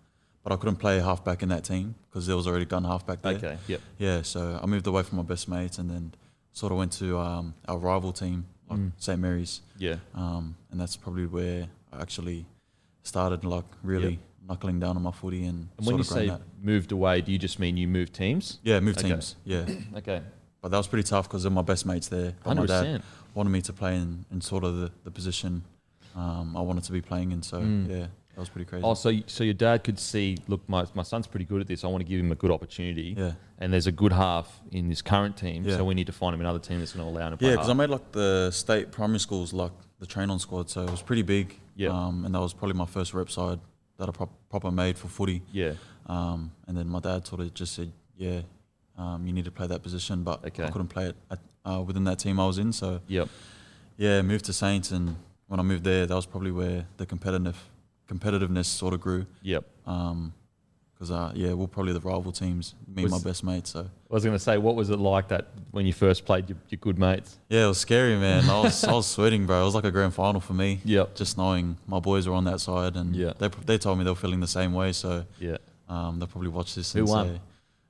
but 0.44 0.52
I 0.54 0.56
couldn't 0.56 0.78
play 0.78 1.00
halfback 1.00 1.44
in 1.44 1.50
that 1.50 1.64
team 1.64 1.94
because 2.10 2.26
there 2.26 2.36
was 2.36 2.48
already 2.48 2.66
gun 2.66 2.84
halfback 2.84 3.22
there. 3.22 3.34
Okay. 3.36 3.58
Yep. 3.68 3.82
Yeah, 4.00 4.22
so 4.24 4.60
I 4.62 4.66
moved 4.66 4.88
away 4.88 5.04
from 5.04 5.18
my 5.18 5.24
best 5.24 5.48
mates 5.48 5.78
and 5.78 5.90
then 5.90 6.14
sort 6.54 6.72
of 6.72 6.78
went 6.80 6.92
to 6.94 7.20
um, 7.20 7.54
our 7.68 7.78
rival 7.78 8.12
team, 8.12 8.46
like 8.70 8.80
Mm. 8.80 8.92
St 8.98 9.20
Mary's, 9.20 9.62
Yeah. 9.78 9.98
um, 10.16 10.56
and 10.72 10.80
that's 10.80 10.96
probably 10.98 11.26
where 11.28 11.68
I 11.94 12.02
actually 12.02 12.46
started 13.04 13.44
like 13.46 13.66
really 13.84 14.12
Yep. 14.12 14.20
knuckling 14.48 14.80
down 14.80 14.96
on 14.96 15.04
my 15.04 15.12
footy 15.12 15.46
and, 15.46 15.70
And 15.78 15.86
sort 15.86 15.88
when 15.88 15.96
you 15.98 16.02
of 16.02 16.08
say 16.08 16.28
that. 16.30 16.42
moved 16.62 16.92
away, 16.92 17.22
do 17.22 17.32
you 17.32 17.38
just 17.38 17.60
mean 17.60 17.78
you 17.78 17.88
moved 17.88 18.14
teams? 18.14 18.60
Yeah, 18.64 18.80
moved 18.80 19.00
Okay. 19.00 19.10
teams. 19.10 19.36
Yeah, 19.46 19.66
Okay. 19.98 20.22
but 20.62 20.72
that 20.72 20.78
was 20.78 20.88
pretty 20.88 21.08
tough 21.08 21.28
because 21.28 21.44
they're 21.44 21.52
my 21.52 21.62
best 21.62 21.86
mates 21.86 22.08
there. 22.08 22.34
But 22.44 22.56
my 22.58 22.66
dad 22.66 23.04
wanted 23.36 23.50
me 23.52 23.62
to 23.62 23.74
play 23.74 23.96
in, 23.98 24.26
in 24.32 24.42
sort 24.42 24.64
of 24.64 24.76
the, 24.78 24.92
the 25.04 25.12
position 25.12 25.64
um, 26.16 26.56
I 26.58 26.62
wanted 26.62 26.84
to 26.86 26.92
be 26.92 27.02
playing 27.02 27.32
in. 27.32 27.42
So 27.42 27.60
Mm. 27.62 27.90
yeah, 27.90 28.08
that 28.34 28.40
was 28.40 28.50
pretty 28.50 28.66
crazy. 28.66 28.84
Oh, 28.86 28.94
so 28.94 29.12
so 29.28 29.44
your 29.44 29.54
dad 29.54 29.84
could 29.84 30.00
see, 30.00 30.38
look, 30.48 30.62
my, 30.68 30.86
my 30.94 31.04
son's 31.04 31.28
pretty 31.28 31.46
good 31.46 31.62
at 31.62 31.68
this. 31.68 31.84
I 31.84 31.88
want 31.88 32.02
to 32.04 32.10
give 32.10 32.20
him 32.20 32.32
a 32.32 32.36
good 32.36 32.52
opportunity. 32.52 33.16
yeah, 33.18 33.34
And 33.60 33.72
there's 33.74 33.88
a 33.88 33.92
good 33.92 34.12
half 34.14 34.60
in 34.72 34.90
this 34.90 35.02
current 35.02 35.38
team, 35.38 35.64
Yeah. 35.64 35.78
so 35.78 35.84
we 35.86 35.94
need 35.94 36.08
to 36.08 36.14
find 36.14 36.34
him 36.34 36.42
another 36.42 36.60
team 36.60 36.80
that's 36.80 36.94
going 36.94 37.06
to 37.06 37.12
allow 37.12 37.28
him 37.28 37.34
to 37.34 37.38
play. 37.38 37.50
yeah, 37.50 37.56
because 37.56 37.70
I 37.70 37.74
made 37.74 37.90
like 37.90 38.12
the 38.12 38.52
state 38.52 38.92
primary 38.92 39.20
schools 39.20 39.54
like 39.54 39.72
the 40.00 40.06
train 40.06 40.30
on 40.30 40.40
squad, 40.40 40.70
so 40.70 40.84
it 40.84 40.90
was 40.92 41.02
pretty 41.02 41.22
big. 41.24 41.58
Yeah. 41.76 41.90
um, 41.90 42.26
and 42.26 42.36
that 42.36 42.40
was 42.42 42.54
probably 42.54 42.76
my 42.78 42.86
first 42.86 43.14
rep 43.14 43.30
side 43.30 43.60
that 43.98 44.10
I 44.10 44.12
prop- 44.12 44.50
proper 44.50 44.72
made 44.72 44.98
for 44.98 45.08
footy. 45.08 45.42
yeah. 45.52 45.74
Um, 46.08 46.52
and 46.68 46.76
then 46.76 46.88
my 46.88 47.00
dad 47.00 47.26
sort 47.28 47.42
of 47.42 47.54
just 47.54 47.74
said, 47.74 47.92
"Yeah, 48.18 48.42
um, 48.98 49.26
you 49.26 49.32
need 49.32 49.46
to 49.46 49.52
play 49.52 49.68
that 49.68 49.82
position," 49.84 50.24
but 50.24 50.44
Okay. 50.46 50.64
I 50.66 50.70
couldn't 50.70 50.88
play 50.90 51.06
it 51.10 51.16
at, 51.30 51.40
uh, 51.64 51.82
within 51.86 52.04
that 52.06 52.18
team 52.20 52.40
I 52.40 52.46
was 52.48 52.58
in. 52.58 52.74
So 52.74 53.00
Yep. 53.08 53.30
yeah, 53.98 54.22
moved 54.24 54.46
to 54.46 54.54
Saints, 54.54 54.92
and 54.92 55.16
when 55.52 55.60
I 55.60 55.64
moved 55.64 55.84
there, 55.84 56.06
that 56.06 56.16
was 56.16 56.26
probably 56.26 56.52
where 56.52 56.86
the 56.96 57.06
competitive 57.06 57.58
competitiveness 58.08 58.68
sort 58.68 58.94
of 58.94 59.02
grew. 59.02 59.26
Yep. 59.42 59.66
Because 59.84 61.12
uh, 61.12 61.34
yeah, 61.36 61.52
we're 61.52 61.68
probably 61.68 61.92
the 61.92 62.00
rival 62.00 62.32
teams, 62.32 62.74
me 62.88 63.02
and 63.04 63.12
my 63.12 63.20
best 63.20 63.44
mates. 63.44 63.72
So 63.72 63.82
I 63.82 64.14
was 64.14 64.24
going 64.24 64.34
to 64.34 64.40
say, 64.40 64.58
what 64.58 64.76
was 64.76 64.90
it 64.90 64.96
like 64.98 65.28
that 65.28 65.50
when 65.72 65.86
you 65.86 65.92
first 65.92 66.24
played 66.24 66.48
your, 66.48 66.58
your 66.70 66.78
good 66.80 66.98
mates? 66.98 67.38
yeah, 67.50 67.66
it 67.66 67.68
was 67.68 67.80
scary, 67.80 68.16
man. 68.16 68.50
I 68.50 68.62
was 68.62 68.82
I 68.86 68.94
was 68.94 69.08
sweating, 69.08 69.46
bro. 69.46 69.62
It 69.62 69.66
was 69.66 69.76
like 69.76 69.84
a 69.84 69.92
grand 69.92 70.14
final 70.14 70.40
for 70.40 70.54
me. 70.54 70.80
Yep. 70.86 71.16
Just 71.16 71.38
knowing 71.38 71.76
my 71.86 72.00
boys 72.00 72.30
were 72.30 72.36
on 72.36 72.46
that 72.46 72.62
side, 72.62 72.96
and 72.96 73.14
Yeah. 73.14 73.34
they 73.38 73.50
they 73.66 73.78
told 73.78 73.98
me 73.98 74.06
they 74.06 74.12
were 74.12 74.16
feeling 74.16 74.40
the 74.40 74.48
same 74.48 74.72
way. 74.74 74.94
So 74.94 75.26
Yeah. 75.38 75.58
Um, 75.90 76.18
they'll 76.20 76.28
probably 76.30 76.48
watch 76.50 76.76
this. 76.76 76.94
Who 76.94 77.00
and 77.00 77.10
won? 77.10 77.28
Say, 77.28 77.42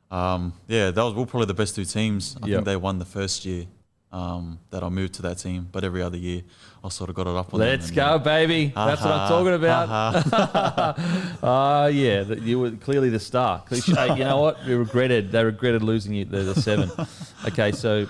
um, 0.09 0.53
yeah, 0.67 0.89
that 0.89 1.03
was 1.03 1.13
we 1.13 1.21
are 1.21 1.27
probably 1.27 1.45
the 1.45 1.53
best 1.53 1.75
two 1.75 1.85
teams. 1.85 2.35
I 2.41 2.47
Yep. 2.47 2.55
think 2.57 2.65
they 2.65 2.75
won 2.75 2.97
the 2.97 3.05
first 3.05 3.45
year 3.45 3.67
um, 4.11 4.59
that 4.71 4.83
I 4.83 4.89
moved 4.89 5.13
to 5.15 5.21
that 5.23 5.37
team, 5.37 5.69
but 5.71 5.83
every 5.83 6.01
other 6.01 6.17
year 6.17 6.41
I 6.83 6.89
sort 6.89 7.09
of 7.09 7.15
got 7.15 7.27
it 7.27 7.35
up 7.35 7.53
on 7.53 7.59
them. 7.59 7.69
Let's 7.69 7.87
and, 7.87 7.95
go, 7.95 8.03
uh, 8.03 8.17
baby. 8.17 8.73
That's 8.75 9.01
what 9.01 9.11
I'm 9.11 9.29
talking 9.29 9.53
about. 9.53 9.87
ha-ha. 9.87 11.37
Ah, 11.43 11.85
yeah. 11.87 12.23
You 12.23 12.59
were 12.59 12.71
clearly 12.71 13.09
the 13.09 13.19
star. 13.19 13.63
Cliche- 13.65 14.09
you 14.17 14.23
know 14.23 14.41
what? 14.41 14.65
We 14.65 14.73
regretted. 14.73 15.31
They 15.31 15.43
regretted 15.43 15.83
losing 15.83 16.13
you 16.13 16.25
the, 16.25 16.43
the 16.43 16.61
seven. 16.61 16.91
Okay, 17.47 17.71
so 17.71 18.07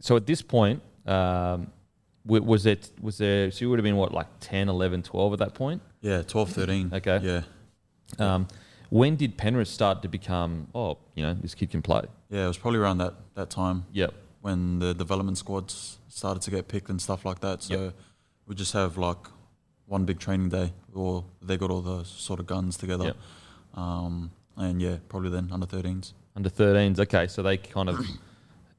so 0.00 0.16
at 0.16 0.26
this 0.26 0.40
point, 0.40 0.80
um, 1.06 1.70
wa- 2.24 2.40
was 2.40 2.64
it 2.64 2.90
was 3.00 3.18
there? 3.18 3.50
So 3.50 3.60
you 3.64 3.70
would 3.70 3.78
have 3.78 3.84
been 3.84 3.96
what, 3.96 4.12
like 4.14 4.28
10, 4.40 4.68
11, 4.68 5.02
12 5.02 5.32
at 5.34 5.38
that 5.40 5.54
point. 5.54 5.82
Yeah, 6.00 6.22
12, 6.22 6.50
13. 6.50 6.90
Okay. 6.94 7.20
Yeah. 7.22 7.42
Um, 8.18 8.48
when 8.88 9.16
did 9.16 9.36
Penrith 9.36 9.68
start 9.68 10.02
to 10.02 10.08
become? 10.08 10.68
Oh, 10.74 10.98
you 11.14 11.22
know, 11.22 11.34
this 11.34 11.54
kid 11.54 11.70
can 11.70 11.82
play. 11.82 12.02
Yeah, 12.30 12.44
it 12.44 12.48
was 12.48 12.58
probably 12.58 12.78
around 12.80 12.98
that, 12.98 13.14
that 13.34 13.50
time 13.50 13.84
Yep. 13.92 14.14
When 14.42 14.78
the 14.80 14.92
development 14.94 15.38
squads 15.38 15.98
started 16.08 16.42
to 16.42 16.50
get 16.50 16.68
picked 16.68 16.90
and 16.90 17.00
stuff 17.00 17.24
like 17.24 17.40
that. 17.40 17.62
So 17.62 17.74
Yep. 17.84 17.94
we 18.46 18.54
just 18.54 18.72
have 18.74 18.98
like 18.98 19.22
one 19.86 20.04
big 20.04 20.18
training 20.18 20.48
day, 20.50 20.72
or 20.92 21.24
they 21.40 21.56
got 21.56 21.70
all 21.70 21.80
the 21.82 22.04
sort 22.04 22.38
of 22.40 22.46
guns 22.46 22.76
together. 22.76 23.04
Yep. 23.06 23.16
Um, 23.74 24.30
and 24.56 24.82
yeah, 24.82 24.96
probably 25.08 25.30
then 25.30 25.48
under 25.52 25.66
13s. 25.66 26.12
Under 26.36 26.50
13s. 26.50 26.98
Okay, 27.00 27.26
so 27.28 27.42
they 27.42 27.56
kind 27.56 27.88
of 27.88 28.04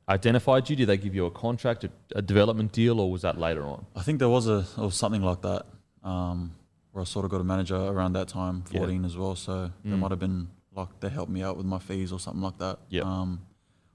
identified 0.10 0.70
you. 0.70 0.76
Did 0.76 0.88
they 0.90 0.98
give 0.98 1.16
you 1.16 1.26
a 1.26 1.32
contract, 1.32 1.84
a, 1.86 1.90
a 2.16 2.22
development 2.22 2.72
deal, 2.72 3.00
or 3.00 3.10
was 3.12 3.22
that 3.22 3.38
later 3.38 3.64
on? 3.66 3.86
I 3.96 4.02
think 4.02 4.20
there 4.20 4.30
was 4.30 4.48
a 4.48 4.66
or 4.78 4.92
something 4.92 5.22
like 5.24 5.42
that 5.42 5.66
um, 6.04 6.54
where 6.92 7.02
I 7.02 7.06
sort 7.06 7.26
of 7.26 7.32
got 7.32 7.42
a 7.42 7.44
manager 7.46 7.76
around 7.78 8.14
that 8.14 8.28
time, 8.28 8.64
Yeah. 8.72 8.80
14 8.80 9.06
as 9.06 9.16
well. 9.18 9.36
So 9.36 9.72
there 9.84 9.96
Mm. 9.96 10.00
might 10.00 10.12
have 10.12 10.20
been 10.20 10.50
like 10.76 11.00
they 11.00 11.10
helped 11.10 11.32
me 11.32 11.42
out 11.44 11.56
with 11.58 11.66
my 11.66 11.80
fees 11.80 12.12
or 12.12 12.20
something 12.20 12.42
like 12.42 12.58
that. 12.58 12.80
Yep. 12.90 13.06
Um, 13.06 13.42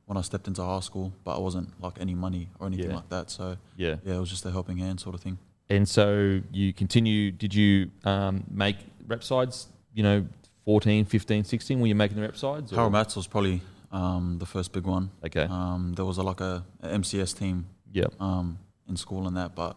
when 0.09 0.17
I 0.17 0.23
stepped 0.23 0.49
into 0.49 0.63
high 0.65 0.81
school, 0.81 1.13
but 1.25 1.37
I 1.37 1.39
wasn't 1.39 1.69
like 1.83 2.01
any 2.01 2.15
money 2.15 2.49
or 2.59 2.67
anything 2.67 2.91
Yeah. 2.91 2.97
like 2.97 3.09
that. 3.11 3.31
So 3.31 3.57
Yeah. 3.77 3.97
yeah, 4.05 4.17
it 4.17 4.21
was 4.21 4.31
just 4.31 4.45
a 4.47 4.51
helping 4.51 4.79
hand 4.79 4.99
sort 5.01 5.15
of 5.15 5.21
thing. 5.21 5.37
And 5.69 5.87
so 5.87 6.41
you 6.51 6.73
continue. 6.73 7.31
Did 7.31 7.53
you 7.55 7.91
um, 8.05 8.45
make 8.51 8.77
rep 9.07 9.23
sides? 9.23 9.69
You 9.95 10.03
know, 10.03 10.27
14, 10.65 11.05
15, 11.05 11.45
16. 11.45 11.79
Were 11.81 11.87
you 11.87 11.95
making 11.95 12.17
the 12.17 12.23
rep 12.23 12.37
sides? 12.37 12.71
Harold 12.71 12.93
Matts 12.93 13.17
was 13.17 13.27
probably 13.27 13.61
um, 13.93 14.37
the 14.39 14.47
first 14.47 14.73
big 14.73 14.85
one. 14.87 15.11
Okay. 15.27 15.45
Um, 15.45 15.93
there 15.95 16.07
was 16.07 16.17
a, 16.19 16.23
like 16.23 16.41
a, 16.41 16.65
a 16.83 16.89
MCS 16.89 17.33
team 17.39 17.67
Yep. 17.93 18.15
um, 18.21 18.59
in 18.89 18.97
school 18.97 19.27
and 19.29 19.37
that, 19.37 19.55
but 19.55 19.77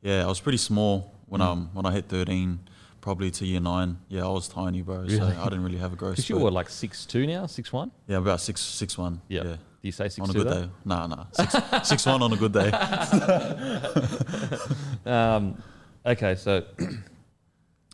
yeah, 0.00 0.24
I 0.24 0.28
was 0.28 0.40
pretty 0.40 0.58
small 0.58 1.12
when 1.26 1.40
Mm. 1.40 1.44
um 1.52 1.70
when 1.72 1.86
I 1.86 1.92
hit 1.92 2.04
13, 2.08 2.58
probably 3.00 3.30
to 3.32 3.44
year 3.46 3.60
nine. 3.60 3.98
Yeah, 4.08 4.26
I 4.26 4.28
was 4.28 4.46
tiny, 4.48 4.82
bro. 4.82 5.08
So 5.08 5.24
I 5.26 5.44
didn't 5.44 5.64
really 5.64 5.78
have 5.78 5.92
a 5.92 5.96
growth. 5.96 6.16
Because 6.16 6.28
you 6.30 6.38
were 6.38 6.50
like 6.52 6.68
six 6.70 7.04
two 7.06 7.26
now, 7.26 7.46
six 7.46 7.72
one. 7.72 7.90
Yeah, 8.08 8.18
about 8.18 8.40
six 8.40 8.60
six 8.60 8.96
one. 8.98 9.20
Yep. 9.28 9.44
Yeah. 9.44 9.56
Do 9.82 9.88
you 9.88 9.92
say 9.92 10.08
six 10.08 10.20
on 10.20 10.30
a 10.30 10.32
good 10.32 10.48
day. 10.48 10.68
Nah, 10.84 11.08
nah. 11.08 11.24
Six, 11.32 11.56
six 11.88 12.06
one 12.06 12.22
on 12.22 12.32
a 12.32 12.36
good 12.36 12.52
day. 12.52 12.70
Um, 15.04 15.60
okay, 16.06 16.36
so 16.36 16.64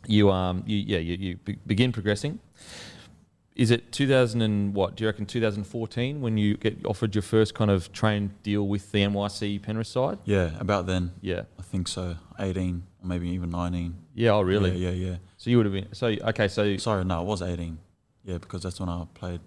you 0.07 0.29
um 0.29 0.63
you 0.67 0.77
yeah 0.77 0.99
you, 0.99 1.15
you 1.15 1.35
be- 1.37 1.57
begin 1.65 1.91
progressing. 1.91 2.39
Is 3.55 3.71
it 3.71 3.91
2000 3.91 4.41
and 4.41 4.75
what? 4.75 4.95
Do 4.95 5.03
you 5.03 5.07
reckon 5.09 5.25
2014 5.25 6.21
when 6.21 6.37
you 6.37 6.55
get 6.55 6.85
offered 6.85 7.15
your 7.15 7.23
first 7.23 7.55
kind 7.55 7.71
of 7.71 7.91
train 7.91 8.31
deal 8.43 8.67
with 8.67 8.91
the 8.91 8.99
NYC 8.99 9.61
Penrith 9.61 9.87
side? 9.87 10.19
Yeah, 10.23 10.51
about 10.59 10.85
then. 10.85 11.11
Yeah. 11.19 11.41
I 11.57 11.63
think 11.63 11.87
so. 11.87 12.15
18 12.39 12.83
or 13.03 13.07
maybe 13.07 13.27
even 13.29 13.49
19. 13.49 13.95
Yeah. 14.13 14.31
Oh, 14.31 14.41
really? 14.41 14.77
Yeah, 14.77 14.91
yeah, 14.91 15.09
yeah. 15.09 15.15
So 15.37 15.49
you 15.49 15.57
would 15.57 15.65
have 15.65 15.73
been. 15.73 15.93
So 15.93 16.07
okay. 16.07 16.47
So 16.47 16.77
Sorry, 16.77 17.03
no, 17.03 17.21
it 17.21 17.25
was 17.25 17.41
18. 17.41 17.77
Yeah, 18.23 18.37
because 18.37 18.63
that's 18.63 18.79
when 18.79 18.87
I 18.89 19.05
played 19.13 19.41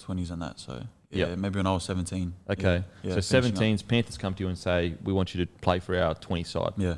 20s 0.00 0.30
and 0.32 0.42
that. 0.42 0.58
So 0.58 0.82
yeah, 1.10 1.28
Yep. 1.28 1.38
maybe 1.38 1.56
when 1.58 1.66
I 1.66 1.72
was 1.72 1.84
17. 1.84 2.32
okay. 2.50 2.84
Yeah, 3.02 3.20
so 3.20 3.40
finishing 3.40 3.56
up. 3.56 3.62
17s 3.62 3.82
Panthers 3.86 4.18
come 4.18 4.34
to 4.34 4.42
you 4.42 4.48
and 4.48 4.58
say 4.58 4.94
we 5.04 5.12
want 5.12 5.34
you 5.34 5.44
to 5.44 5.52
play 5.60 5.78
for 5.78 5.96
our 5.98 6.14
20 6.14 6.44
side, 6.44 6.72
Yeah, 6.76 6.96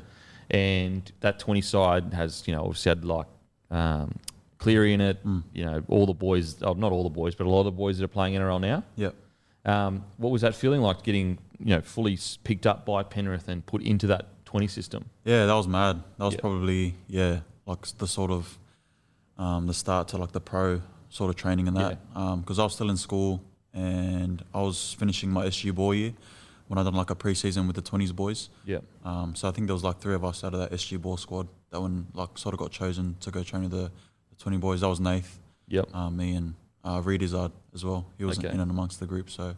and 0.49 1.11
that 1.21 1.39
20 1.39 1.61
side 1.61 2.13
has 2.13 2.43
you 2.47 2.53
know 2.55 2.61
obviously 2.65 2.89
had 2.89 3.05
like 3.05 3.27
um, 3.71 4.15
Cleary 4.57 4.93
in 4.93 4.99
it. 5.01 5.23
Mm. 5.25 5.43
You 5.53 5.65
know 5.65 5.83
all 5.87 6.05
the 6.05 6.13
boys. 6.13 6.61
Oh, 6.61 6.73
not 6.73 6.91
all 6.91 7.03
the 7.03 7.09
boys, 7.09 7.35
but 7.35 7.45
a 7.47 7.49
lot 7.49 7.59
of 7.59 7.65
the 7.65 7.71
boys 7.71 7.97
that 7.97 8.03
are 8.05 8.07
playing 8.09 8.33
NRL 8.35 8.59
now. 8.59 8.83
yep. 8.95 9.15
Um, 9.65 10.03
what 10.17 10.31
was 10.31 10.41
that 10.41 10.55
feeling 10.55 10.81
like 10.81 11.03
getting 11.03 11.37
you 11.59 11.75
know 11.75 11.81
fully 11.81 12.17
picked 12.43 12.65
up 12.65 12.85
by 12.85 13.03
Penrith 13.03 13.47
and 13.47 13.65
put 13.65 13.81
into 13.83 14.07
that 14.07 14.45
20 14.45 14.67
system? 14.67 15.05
Yeah, 15.23 15.45
that 15.45 15.53
was 15.53 15.67
mad. 15.67 16.01
That 16.17 16.25
was 16.25 16.33
Yeah. 16.33 16.39
probably, 16.41 16.95
yeah, 17.07 17.39
like 17.65 17.85
the 17.99 18.07
sort 18.07 18.31
of 18.31 18.57
um, 19.37 19.67
the 19.67 19.73
start 19.73 20.07
to 20.09 20.17
like 20.17 20.31
the 20.33 20.41
pro 20.41 20.81
sort 21.09 21.29
of 21.29 21.35
training 21.35 21.67
and 21.67 21.77
that. 21.77 21.97
Because 22.41 22.59
I 22.59 22.63
was 22.63 22.73
still 22.73 22.89
in 22.89 22.97
school 22.97 23.41
and 23.73 24.43
I 24.53 24.61
was 24.61 24.93
finishing 24.99 25.29
my 25.29 25.45
SG 25.45 25.73
ball 25.73 25.93
year 25.93 26.13
when 26.67 26.77
I 26.77 26.83
done 26.83 26.93
like 26.95 27.09
a 27.09 27.15
preseason 27.15 27.67
with 27.67 27.75
the 27.75 27.81
20s 27.81 28.15
boys. 28.15 28.49
Yeah. 28.65 28.79
Um, 29.03 29.35
so 29.35 29.47
I 29.47 29.51
think 29.51 29.67
there 29.67 29.73
was 29.73 29.83
like 29.83 29.99
three 29.99 30.13
of 30.15 30.23
us 30.25 30.43
out 30.43 30.53
of 30.53 30.59
that 30.59 30.71
SG 30.71 31.01
ball 31.01 31.17
squad 31.17 31.47
that 31.71 31.81
one 31.81 32.07
like 32.13 32.37
sort 32.37 32.53
of 32.53 32.59
got 32.59 32.71
chosen 32.71 33.15
to 33.21 33.31
go 33.31 33.43
train 33.43 33.63
with 33.63 33.71
the, 33.71 33.91
the 34.29 34.35
20 34.37 34.57
boys. 34.57 34.81
That 34.81 34.89
was 34.89 34.99
Nath, 34.99 35.39
Yep. 35.67 35.89
uh, 35.93 36.09
me, 36.09 36.35
and 36.35 36.53
uh, 36.83 37.01
Reed 37.03 37.21
Izzard 37.21 37.51
as 37.73 37.83
well. 37.85 38.05
He 38.17 38.25
was 38.25 38.37
Okay. 38.39 38.49
in 38.49 38.59
and 38.59 38.71
amongst 38.71 38.99
the 38.99 39.05
group. 39.05 39.29
So 39.29 39.55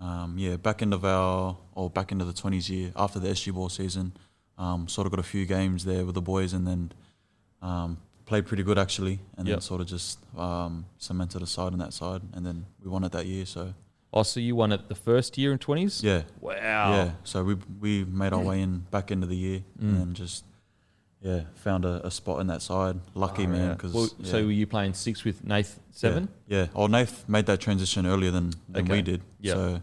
um, 0.00 0.36
yeah, 0.38 0.56
back 0.56 0.80
into 0.82 0.98
our 1.06 1.56
or 1.74 1.90
back 1.90 2.12
into 2.12 2.24
the 2.24 2.32
20s 2.32 2.68
year 2.68 2.92
after 2.96 3.18
the 3.18 3.28
SG 3.28 3.52
ball 3.52 3.68
season, 3.68 4.12
um, 4.56 4.88
sort 4.88 5.06
of 5.06 5.10
got 5.10 5.20
a 5.20 5.24
few 5.24 5.44
games 5.46 5.84
there 5.84 6.04
with 6.04 6.14
the 6.14 6.22
boys, 6.22 6.52
and 6.52 6.66
then 6.66 6.92
um, 7.62 7.98
played 8.28 8.44
pretty 8.46 8.62
good 8.62 8.78
actually, 8.78 9.18
and 9.36 9.48
Yep. 9.48 9.54
then 9.56 9.60
sort 9.62 9.80
of 9.80 9.86
just 9.86 10.18
um, 10.36 10.84
cemented 10.98 11.40
a 11.42 11.46
side 11.46 11.72
on 11.72 11.78
that 11.78 11.92
side, 11.94 12.20
and 12.34 12.44
then 12.46 12.66
we 12.82 12.90
won 12.90 13.02
it 13.04 13.12
that 13.12 13.26
year. 13.26 13.46
So 13.46 13.74
Oh, 14.12 14.22
so 14.22 14.40
you 14.40 14.54
won 14.56 14.72
it 14.72 14.88
the 14.88 14.94
first 14.94 15.36
year 15.38 15.52
in 15.52 15.58
20s? 15.58 16.02
yeah, 16.02 16.22
Wow. 16.40 16.92
yeah. 16.96 17.10
So 17.24 17.42
we 17.44 17.54
we 17.80 18.04
made 18.04 18.32
our 18.32 18.40
way 18.50 18.60
in 18.62 18.72
back 18.90 19.10
into 19.10 19.26
the 19.26 19.36
year, 19.36 19.60
Mm. 19.82 20.02
and 20.02 20.16
just 20.16 20.44
yeah 21.20 21.40
found 21.54 21.84
a, 21.84 22.06
a 22.06 22.10
spot 22.10 22.40
in 22.40 22.46
that 22.48 22.62
side. 22.62 22.96
Lucky 23.14 23.44
Far 23.44 23.52
man, 23.52 23.72
because 23.74 23.92
Well, 23.94 24.08
so 24.22 24.44
were 24.44 24.52
you 24.62 24.66
playing 24.66 24.94
six 24.94 25.24
with 25.24 25.42
Nath 25.44 25.80
seven? 25.90 26.28
Yeah. 26.46 26.58
yeah. 26.58 26.66
Oh, 26.74 26.86
Nath 26.86 27.24
made 27.28 27.46
that 27.46 27.60
transition 27.60 28.06
earlier 28.06 28.30
than, 28.30 28.52
than 28.68 28.84
Okay. 28.84 28.92
we 28.96 29.02
did. 29.02 29.20
Yep. 29.40 29.54
So 29.56 29.80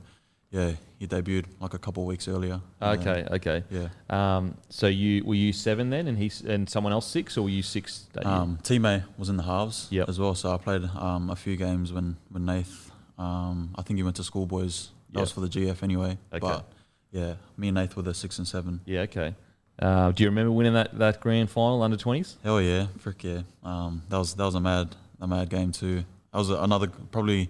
yeah, 0.52 0.72
he 1.00 1.08
debuted 1.08 1.46
like 1.60 1.74
a 1.74 1.78
couple 1.78 2.04
of 2.04 2.08
weeks 2.08 2.28
earlier. 2.28 2.62
Okay. 2.82 3.26
Okay. 3.32 3.64
yeah. 3.70 3.90
Um, 4.10 4.56
so 4.70 4.88
you 4.88 5.24
were 5.26 5.36
you 5.36 5.52
seven 5.54 5.90
then, 5.90 6.08
and 6.08 6.18
he 6.18 6.32
and 6.48 6.70
someone 6.70 6.94
else 6.94 7.06
six, 7.08 7.38
or 7.38 7.44
were 7.44 7.50
you 7.50 7.64
six? 7.64 8.08
Um, 8.24 8.60
T-May 8.64 9.04
was 9.18 9.30
in 9.30 9.38
the 9.38 9.44
halves 9.44 9.88
Yep. 9.92 10.10
as 10.10 10.20
well, 10.20 10.36
so 10.36 10.54
I 10.54 10.58
played 10.58 10.84
um, 10.96 11.30
a 11.30 11.36
few 11.36 11.56
games 11.58 11.92
when 11.92 12.18
when 12.30 12.46
Nath. 12.46 12.92
Um, 13.18 13.74
I 13.76 13.82
think 13.82 13.98
he 13.98 14.04
went 14.04 14.16
to 14.18 14.24
schoolboys. 14.24 14.90
That 15.12 15.22
was 15.22 15.32
for 15.32 15.40
the 15.42 15.48
GF 15.48 15.82
anyway. 15.84 16.18
Okay. 16.34 16.40
But 16.40 16.66
yeah, 17.12 17.36
me 17.58 17.70
and 17.70 17.76
Nath 17.76 17.96
were 17.96 18.02
the 18.04 18.14
six 18.14 18.38
and 18.38 18.48
seven. 18.48 18.82
yeah. 18.86 19.02
Okay. 19.02 19.36
Uh, 19.78 20.12
do 20.12 20.24
you 20.24 20.30
remember 20.30 20.52
winning 20.52 20.74
that, 20.74 20.98
that 20.98 21.20
grand 21.20 21.50
final 21.50 21.84
under 21.84 21.98
twenties? 21.98 22.38
Hell 22.44 22.62
yeah, 22.62 22.88
frick 22.98 23.22
yeah. 23.26 23.42
Um, 23.64 24.04
that 24.08 24.18
was 24.18 24.34
that 24.36 24.46
was 24.46 24.56
a 24.56 24.62
mad 24.62 24.96
a 25.20 25.28
mad 25.28 25.50
game 25.50 25.74
too. 25.74 26.06
That 26.32 26.40
was 26.40 26.50
another 26.50 26.88
probably 26.88 27.50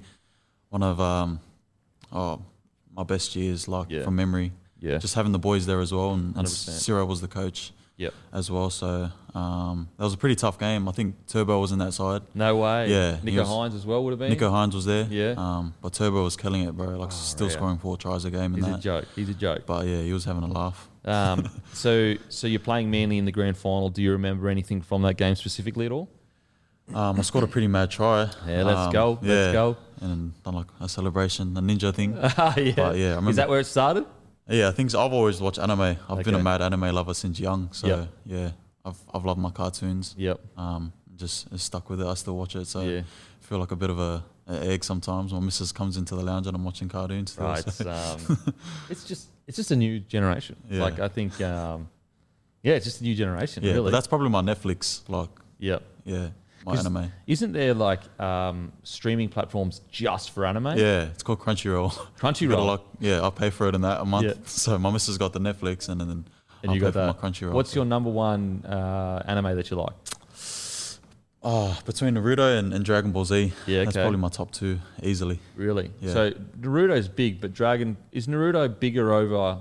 one 0.70 0.82
of 0.82 1.00
um, 1.00 1.40
oh 2.12 2.42
my 2.96 3.04
best 3.04 3.36
years 3.36 3.68
like 3.68 3.90
Yeah. 3.90 4.04
from 4.04 4.16
memory. 4.16 4.52
Yeah. 4.80 4.98
Just 4.98 5.16
having 5.16 5.32
the 5.32 5.40
boys 5.40 5.66
there 5.66 5.80
as 5.82 5.92
well, 5.94 6.14
and, 6.14 6.36
and 6.36 6.46
100%. 6.48 6.50
Ciro 6.80 7.06
was 7.06 7.22
the 7.22 7.28
coach. 7.28 7.72
Yep. 7.98 8.14
As 8.34 8.52
well, 8.52 8.70
so 8.70 9.10
um, 9.34 9.88
that 9.98 10.04
was 10.04 10.14
a 10.14 10.18
pretty 10.18 10.36
tough 10.36 10.60
game. 10.60 10.90
I 10.90 10.92
think 10.92 11.16
Turbo 11.28 11.62
was 11.62 11.72
in 11.72 11.80
that 11.80 11.94
side. 11.94 12.24
no 12.34 12.58
way. 12.58 12.90
Yeah, 12.92 13.16
Nicho 13.24 13.38
was- 13.40 13.48
Hynes 13.48 13.74
as 13.74 13.86
well 13.86 14.04
would 14.04 14.12
have 14.12 14.20
been. 14.20 14.34
Nicho 14.34 14.52
Hynes 14.52 14.74
was 14.74 14.84
there. 14.84 15.08
Yeah. 15.10 15.34
Um, 15.38 15.74
but 15.82 15.94
Turbo 15.94 16.22
was 16.26 16.36
killing 16.36 16.64
it, 16.64 16.76
bro. 16.76 16.88
Like 16.98 17.08
Oh, 17.08 17.12
still 17.12 17.48
yeah. 17.48 17.54
scoring 17.54 17.78
four 17.78 17.96
tries 17.96 18.26
a 18.26 18.32
game 18.32 18.54
in 18.54 18.56
He's 18.56 18.68
a 18.68 18.72
that. 18.72 18.82
joke. 18.82 19.06
He's 19.16 19.30
a 19.30 19.34
joke. 19.34 19.62
But 19.66 19.86
yeah, 19.88 20.02
he 20.02 20.12
was 20.12 20.26
having 20.26 20.44
a 20.44 20.48
laugh. 20.52 20.90
Um, 21.06 21.50
so 21.74 22.16
so 22.28 22.48
you're 22.48 22.60
playing 22.60 22.92
Manly 22.92 23.18
in 23.18 23.24
the 23.24 23.32
grand 23.32 23.56
final. 23.56 23.88
Do 23.88 24.02
you 24.02 24.12
remember 24.12 24.50
anything 24.50 24.82
from 24.82 25.02
that 25.04 25.16
game 25.16 25.36
specifically 25.36 25.86
at 25.86 25.94
all? 25.94 26.10
Um, 26.94 27.20
I 27.20 27.24
scored 27.24 27.44
a 27.44 27.48
pretty 27.48 27.68
mad 27.68 27.90
try. 27.90 28.30
Yeah, 28.48 28.64
let's 28.64 28.80
Um, 28.88 28.92
go. 28.94 29.20
yeah, 29.22 29.34
Let's 29.34 29.54
go. 29.54 29.78
And 30.02 30.12
then 30.12 30.34
done 30.44 30.56
like 30.56 30.68
a 30.80 30.88
celebration, 30.88 31.58
a 31.58 31.62
ninja 31.62 31.94
thing. 31.94 32.14
yeah. 32.16 32.74
But 32.76 32.98
yeah, 32.98 33.06
I 33.06 33.10
remember. 33.16 33.30
Is 33.32 33.36
that 33.38 33.50
where 33.50 33.60
it 33.60 33.66
started? 33.66 34.06
yeah, 34.48 34.68
I 34.68 34.72
think 34.72 34.92
so. 34.92 35.04
I've 35.04 35.14
always 35.14 35.42
watched 35.42 35.58
anime. 35.60 35.98
I've 36.10 36.24
been 36.24 36.36
a 36.36 36.44
mad 36.44 36.62
anime 36.62 36.94
lover 36.94 37.14
since 37.14 37.40
young. 37.40 37.70
So 37.72 37.88
Yep. 37.88 38.08
yeah, 38.26 38.52
I've 38.84 38.98
I've 39.14 39.26
loved 39.26 39.40
my 39.40 39.50
cartoons. 39.50 40.14
Yep. 40.18 40.40
Um, 40.58 40.94
just 41.16 41.58
stuck 41.60 41.90
with 41.90 42.02
it. 42.02 42.08
I 42.08 42.14
still 42.14 42.38
watch 42.38 42.56
it. 42.56 42.68
So 42.68 42.82
yeah. 42.82 43.00
I 43.00 43.46
feel 43.48 43.58
like 43.58 43.72
a 43.72 43.76
bit 43.76 43.90
of 43.90 43.98
a, 44.00 44.24
a 44.48 44.68
egg 44.68 44.84
sometimes. 44.84 45.34
My 45.34 45.40
missus 45.40 45.72
comes 45.72 45.98
into 45.98 46.14
the 46.16 46.22
lounge 46.24 46.46
and 46.46 46.56
I'm 46.56 46.64
watching 46.64 46.90
cartoons. 46.90 47.32
Still, 47.32 47.46
Right. 47.56 47.64
so- 47.64 47.70
It's, 47.70 48.30
um, 48.30 48.54
it's 48.90 49.04
just 49.06 49.30
it's 49.48 49.56
just 49.58 49.72
a 49.72 49.76
new 49.76 50.00
generation. 50.02 50.56
Yeah. 50.70 50.82
Like 50.84 51.00
I 51.00 51.08
think, 51.08 51.40
um, 51.42 51.90
yeah, 52.62 52.74
it's 52.76 52.86
just 52.86 53.02
a 53.02 53.04
new 53.04 53.16
generation. 53.16 53.64
yeah, 53.64 53.72
really. 53.74 53.86
but 53.86 53.92
that's 53.92 54.08
probably 54.08 54.30
my 54.30 54.42
Netflix. 54.42 55.02
Like 55.08 55.30
yep. 55.58 55.82
yeah, 56.04 56.30
my 56.66 56.76
anime. 56.78 57.12
Isn't 57.28 57.52
there 57.54 57.74
like 57.74 58.02
um, 58.20 58.72
streaming 58.84 59.30
platforms 59.30 59.82
just 59.92 60.32
for 60.32 60.46
anime? 60.46 60.78
Yeah, 60.78 61.04
it's 61.06 61.24
called 61.24 61.40
Crunchyroll. 61.40 61.92
Crunchyroll. 62.20 62.66
like, 62.68 62.82
yeah, 63.00 63.22
I 63.26 63.30
pay 63.30 63.50
for 63.52 63.68
it 63.68 63.76
in 63.76 63.82
that 63.82 64.02
a 64.02 64.06
month. 64.06 64.26
Yeah. 64.28 64.34
So 64.46 64.78
my 64.78 64.90
missus 64.92 65.18
got 65.18 65.34
the 65.34 65.40
Netflix 65.40 65.90
and 65.90 66.02
then 66.02 66.10
and 66.10 66.26
I'll 66.68 66.74
you 66.76 66.82
pay 66.82 66.86
got 66.88 66.94
for 66.94 67.00
that. 67.00 67.22
my 67.22 67.30
Crunchyroll. 67.30 67.54
What's 67.54 67.72
so- 67.72 67.76
your 67.78 67.86
number 67.86 68.10
one 68.10 68.66
uh, 68.66 69.22
anime 69.28 69.56
that 69.56 69.70
you 69.70 69.78
like? 69.78 69.94
Oh, 71.48 71.78
between 71.86 72.16
Naruto 72.16 72.58
and, 72.58 72.74
and 72.74 72.84
Dragon 72.84 73.12
Ball 73.12 73.24
Z. 73.26 73.54
Yeah, 73.68 73.84
That's 73.84 73.96
probably 73.96 74.18
my 74.18 74.30
top 74.30 74.50
two 74.50 74.80
easily. 75.04 75.40
Really? 75.56 75.92
Yeah. 76.02 76.14
So 76.14 76.32
Naruto's 76.60 77.08
big, 77.08 77.40
but 77.40 77.54
Dragon 77.54 77.98
is 78.12 78.26
Naruto 78.26 78.80
bigger 78.80 79.14
over 79.14 79.60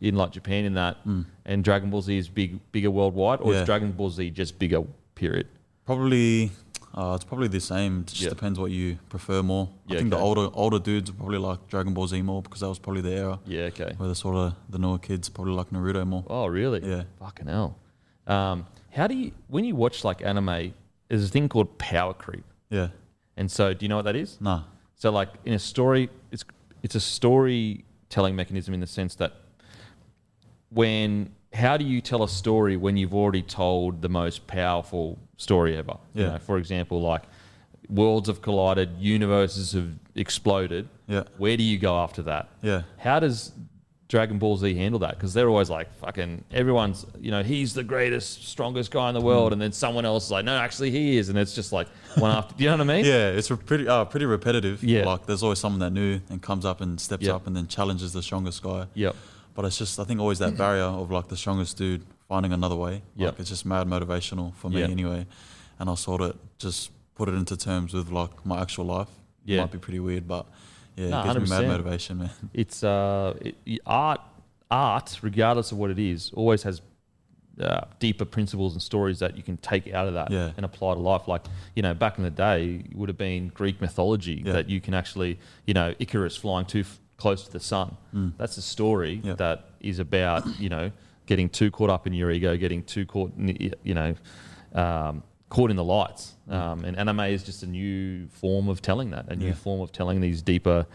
in 0.00 0.14
like 0.16 0.30
Japan 0.30 0.64
in 0.64 0.74
that, 0.74 0.96
Mm. 1.06 1.26
and 1.44 1.62
Dragon 1.62 1.90
Ball 1.90 2.00
Z 2.00 2.16
is 2.16 2.28
big, 2.28 2.58
bigger 2.72 2.90
worldwide, 2.90 3.40
or 3.42 3.52
Yeah. 3.52 3.60
is 3.60 3.66
Dragon 3.66 3.92
Ball 3.92 4.08
Z 4.08 4.30
just 4.30 4.58
bigger? 4.58 4.82
Period. 5.14 5.46
Probably, 5.86 6.50
Uh, 6.94 7.12
it's 7.14 7.24
probably 7.24 7.46
the 7.48 7.60
same. 7.60 8.00
It 8.00 8.06
just 8.06 8.22
Yeah. 8.22 8.28
depends 8.30 8.58
what 8.58 8.70
you 8.70 8.98
prefer 9.10 9.42
more. 9.42 9.68
Yeah, 9.86 9.96
I 9.96 9.98
think 9.98 10.10
the 10.10 10.16
older 10.18 10.48
older 10.54 10.78
dudes 10.78 11.10
probably 11.10 11.36
like 11.36 11.68
Dragon 11.68 11.92
Ball 11.92 12.06
Z 12.06 12.22
more 12.22 12.40
because 12.40 12.60
that 12.60 12.68
was 12.70 12.78
probably 12.78 13.02
the 13.02 13.12
era. 13.12 13.38
Yeah, 13.44 13.64
okay. 13.64 13.92
Where 13.98 14.08
the 14.08 14.14
sort 14.14 14.34
of 14.36 14.54
the 14.70 14.78
newer 14.78 14.96
kids 14.98 15.28
probably 15.28 15.52
like 15.52 15.68
Naruto 15.70 16.06
more. 16.06 16.24
Oh, 16.26 16.46
really? 16.46 16.80
Yeah. 16.82 17.02
Fucking 17.18 17.48
hell. 17.48 17.76
Um, 18.26 18.64
how 18.92 19.06
do 19.08 19.14
you 19.14 19.32
when 19.48 19.64
you 19.66 19.76
watch 19.76 20.04
like 20.04 20.22
anime? 20.24 20.72
There's 21.08 21.24
a 21.24 21.28
thing 21.28 21.50
called 21.50 21.76
power 21.76 22.14
creep, 22.14 22.44
Yeah. 22.70 22.88
and 23.36 23.50
so 23.50 23.74
do 23.74 23.84
you 23.84 23.88
know 23.90 23.96
what 23.96 24.06
that 24.06 24.16
is? 24.16 24.38
Nah. 24.40 24.62
So 24.94 25.10
like 25.10 25.28
in 25.44 25.52
a 25.52 25.58
story, 25.58 26.08
it's 26.30 26.44
it's 26.82 26.94
a 26.94 27.00
storytelling 27.00 28.34
mechanism 28.34 28.72
in 28.72 28.80
the 28.80 28.86
sense 28.86 29.14
that 29.16 29.32
when 30.70 31.30
how 31.56 31.76
do 31.76 31.84
you 31.84 32.00
tell 32.00 32.22
a 32.22 32.28
story 32.28 32.76
when 32.76 32.96
you've 32.96 33.14
already 33.14 33.42
told 33.42 34.02
the 34.02 34.08
most 34.08 34.46
powerful 34.46 35.18
story 35.36 35.76
ever? 35.76 35.96
You 36.14 36.22
Yeah. 36.24 36.30
know, 36.32 36.38
for 36.38 36.58
example, 36.58 37.00
like 37.00 37.22
worlds 37.88 38.28
have 38.28 38.42
collided, 38.42 38.90
universes 38.98 39.72
have 39.72 39.88
exploded. 40.14 40.88
Yeah. 41.08 41.24
Where 41.38 41.56
do 41.56 41.62
you 41.62 41.78
go 41.78 41.96
after 41.98 42.22
that? 42.22 42.48
Yeah. 42.62 42.82
How 42.98 43.20
does 43.20 43.52
Dragon 44.08 44.38
Ball 44.38 44.56
Z 44.56 44.74
handle 44.74 45.00
that? 45.00 45.14
Because 45.16 45.34
they're 45.34 45.48
always 45.48 45.70
like 45.70 45.92
fucking 45.96 46.44
everyone's, 46.52 47.06
you 47.20 47.30
know, 47.30 47.42
he's 47.42 47.74
the 47.74 47.82
greatest, 47.84 48.46
strongest 48.46 48.90
guy 48.90 49.08
in 49.08 49.14
the 49.14 49.20
Mm. 49.20 49.24
world, 49.24 49.52
and 49.52 49.60
then 49.60 49.72
someone 49.72 50.04
else 50.04 50.26
is 50.26 50.30
like, 50.30 50.44
no, 50.44 50.56
actually 50.56 50.90
he 50.90 51.16
is, 51.16 51.28
and 51.28 51.38
it's 51.38 51.54
just 51.54 51.72
like 51.72 51.88
one 52.18 52.30
after. 52.30 52.54
Do 52.56 52.64
you 52.64 52.70
know 52.70 52.76
what 52.76 52.90
I 52.90 52.96
mean? 52.96 53.04
Yeah, 53.04 53.30
it's 53.30 53.50
re- 53.50 53.56
pretty 53.56 53.88
uh, 53.88 54.04
pretty 54.04 54.26
repetitive. 54.26 54.82
Yeah. 54.84 55.06
Like 55.06 55.26
there's 55.26 55.42
always 55.42 55.58
someone 55.58 55.80
that 55.80 55.90
new 55.92 56.20
and 56.30 56.40
comes 56.42 56.64
up 56.64 56.80
and 56.80 57.00
steps 57.00 57.24
Yep. 57.26 57.34
up 57.34 57.46
and 57.46 57.56
then 57.56 57.66
challenges 57.66 58.12
the 58.12 58.22
strongest 58.22 58.62
guy. 58.62 58.86
Yep. 58.94 59.16
But 59.56 59.64
it's 59.64 59.78
just 59.78 59.98
I 59.98 60.04
think 60.04 60.20
always 60.20 60.38
that 60.38 60.56
barrier 60.56 60.82
of 60.84 61.10
like 61.10 61.28
the 61.28 61.36
strongest 61.36 61.76
dude 61.78 62.02
finding 62.28 62.52
another 62.52 62.76
way. 62.76 63.02
Yep. 63.16 63.32
Like 63.32 63.40
it's 63.40 63.48
just 63.48 63.64
mad 63.66 63.86
motivational 63.88 64.54
for 64.54 64.68
me 64.70 64.80
Yep. 64.80 64.90
anyway. 64.90 65.26
And 65.78 65.88
I 65.90 65.94
sort 65.94 66.20
of 66.20 66.36
just 66.58 66.90
put 67.14 67.28
it 67.28 67.34
into 67.34 67.56
terms 67.56 67.94
with 67.94 68.10
like 68.10 68.44
my 68.44 68.60
actual 68.60 68.84
life. 68.84 69.08
Yeah. 69.44 69.58
It 69.58 69.60
might 69.62 69.72
be 69.72 69.78
pretty 69.78 70.00
weird, 70.00 70.28
but 70.28 70.46
yeah, 70.96 71.08
No, 71.08 71.20
it 71.30 71.34
gives 71.34 71.50
me 71.50 71.56
mad 71.58 71.68
motivation, 71.68 72.18
man. 72.18 72.30
It's 72.54 72.84
uh, 72.84 73.34
it, 73.40 73.80
art. 73.86 74.20
Art, 74.70 75.18
regardless 75.22 75.70
of 75.70 75.78
what 75.78 75.90
it 75.92 75.98
is, 76.00 76.32
always 76.34 76.64
has 76.64 76.82
uh, 77.60 77.82
deeper 78.00 78.24
principles 78.24 78.72
and 78.72 78.82
stories 78.82 79.20
that 79.20 79.36
you 79.36 79.42
can 79.42 79.56
take 79.58 79.94
out 79.94 80.08
of 80.08 80.14
that 80.14 80.30
Yeah. 80.32 80.50
and 80.56 80.66
apply 80.66 80.94
to 80.94 81.00
life. 81.00 81.28
Like 81.28 81.44
you 81.76 81.82
know, 81.82 81.94
back 81.94 82.18
in 82.18 82.24
the 82.24 82.30
day, 82.30 82.82
it 82.90 82.96
would 82.96 83.08
have 83.08 83.16
been 83.16 83.48
Greek 83.48 83.80
mythology 83.80 84.42
Yeah. 84.44 84.54
that 84.54 84.68
you 84.68 84.80
can 84.80 84.92
actually, 84.92 85.38
you 85.66 85.72
know, 85.74 85.94
Icarus 86.00 86.36
flying 86.36 86.66
too 86.66 86.80
f- 86.80 86.98
close 87.16 87.44
to 87.44 87.52
the 87.52 87.60
sun. 87.60 87.96
That's 88.38 88.56
a 88.58 88.62
story 88.62 89.20
Mm. 89.24 89.36
That 89.36 89.70
is 89.80 89.98
about 89.98 90.44
you 90.60 90.68
know 90.68 90.90
getting 91.26 91.48
too 91.48 91.70
caught 91.70 91.90
up 91.90 92.06
in 92.06 92.12
your 92.12 92.30
ego, 92.30 92.56
getting 92.56 92.82
too 92.84 93.04
caught, 93.06 93.32
in, 93.36 93.46
the- 93.46 93.72
you 93.82 93.94
know. 93.94 94.14
Um, 94.74 95.22
caught 95.48 95.70
in 95.70 95.76
the 95.76 95.84
lights 95.84 96.34
um, 96.50 96.84
and 96.84 96.96
anime 96.98 97.20
is 97.20 97.44
just 97.44 97.62
a 97.62 97.66
new 97.66 98.26
form 98.26 98.68
of 98.68 98.82
telling 98.82 99.10
that 99.10 99.26
a 99.28 99.36
new 99.36 99.46
Yeah. 99.46 99.52
form 99.54 99.80
of 99.80 99.92
telling 99.92 100.20
these 100.20 100.42
deeper 100.42 100.86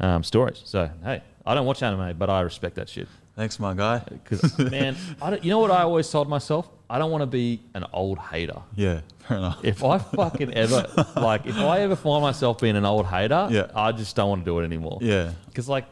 um, 0.00 0.24
stories 0.24 0.62
so 0.64 0.90
hey 1.04 1.22
i 1.44 1.54
don't 1.54 1.66
watch 1.66 1.82
anime 1.82 2.16
but 2.16 2.30
i 2.30 2.40
respect 2.40 2.74
that 2.76 2.88
shit 2.88 3.06
Thanks, 3.38 3.58
my 3.60 3.72
guy. 3.72 3.98
because 4.00 4.58
man 4.76 4.96
I 5.22 5.30
don't, 5.30 5.44
you 5.44 5.50
know 5.50 5.60
what 5.60 5.70
i 5.70 5.82
always 5.82 6.10
told 6.10 6.28
myself 6.28 6.68
i 6.90 6.98
don't 6.98 7.12
want 7.14 7.22
to 7.22 7.26
be 7.42 7.60
an 7.78 7.84
old 7.92 8.18
hater 8.18 8.60
Yeah, 8.74 9.00
fair 9.26 9.38
enough. 9.38 9.60
if 9.64 9.84
i 9.84 9.96
fucking 9.98 10.52
ever 10.54 10.80
like 11.16 11.46
if 11.46 11.56
i 11.56 11.80
ever 11.86 11.94
find 11.96 12.20
myself 12.22 12.60
being 12.60 12.74
an 12.76 12.84
old 12.84 13.06
hater 13.06 13.46
Yeah. 13.50 13.66
i 13.76 13.92
just 13.92 14.16
don't 14.16 14.28
want 14.28 14.40
to 14.44 14.50
do 14.50 14.58
it 14.58 14.64
anymore 14.64 14.98
Yeah, 15.00 15.32
because 15.46 15.68
like 15.68 15.86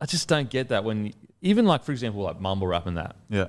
i 0.00 0.06
just 0.06 0.26
don't 0.28 0.50
get 0.50 0.70
that 0.70 0.82
when 0.82 1.12
even 1.40 1.66
like 1.66 1.84
for 1.84 1.92
example 1.92 2.22
like 2.22 2.40
mumble 2.40 2.66
rap 2.66 2.86
and 2.86 2.96
that 2.96 3.14
yeah, 3.30 3.46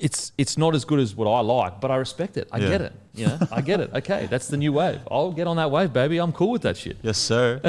it's 0.00 0.32
it's 0.36 0.58
not 0.58 0.74
as 0.74 0.84
good 0.84 0.98
as 1.00 1.14
what 1.14 1.26
I 1.28 1.40
like, 1.40 1.80
but 1.80 1.90
I 1.90 1.96
respect 1.96 2.36
it. 2.36 2.48
I 2.52 2.58
Yeah. 2.58 2.68
get 2.70 2.80
it. 2.82 2.92
You 3.16 3.26
know, 3.26 3.38
I 3.52 3.60
get 3.60 3.78
it. 3.80 3.90
Okay, 3.94 4.26
that's 4.28 4.48
the 4.48 4.56
new 4.56 4.72
wave. 4.72 4.98
I'll 5.08 5.30
get 5.30 5.46
on 5.46 5.56
that 5.58 5.70
wave, 5.70 5.92
baby. 5.92 6.18
I'm 6.18 6.32
cool 6.32 6.50
with 6.50 6.62
that 6.62 6.76
shit. 6.76 6.96
yes, 7.00 7.16
sir. 7.16 7.60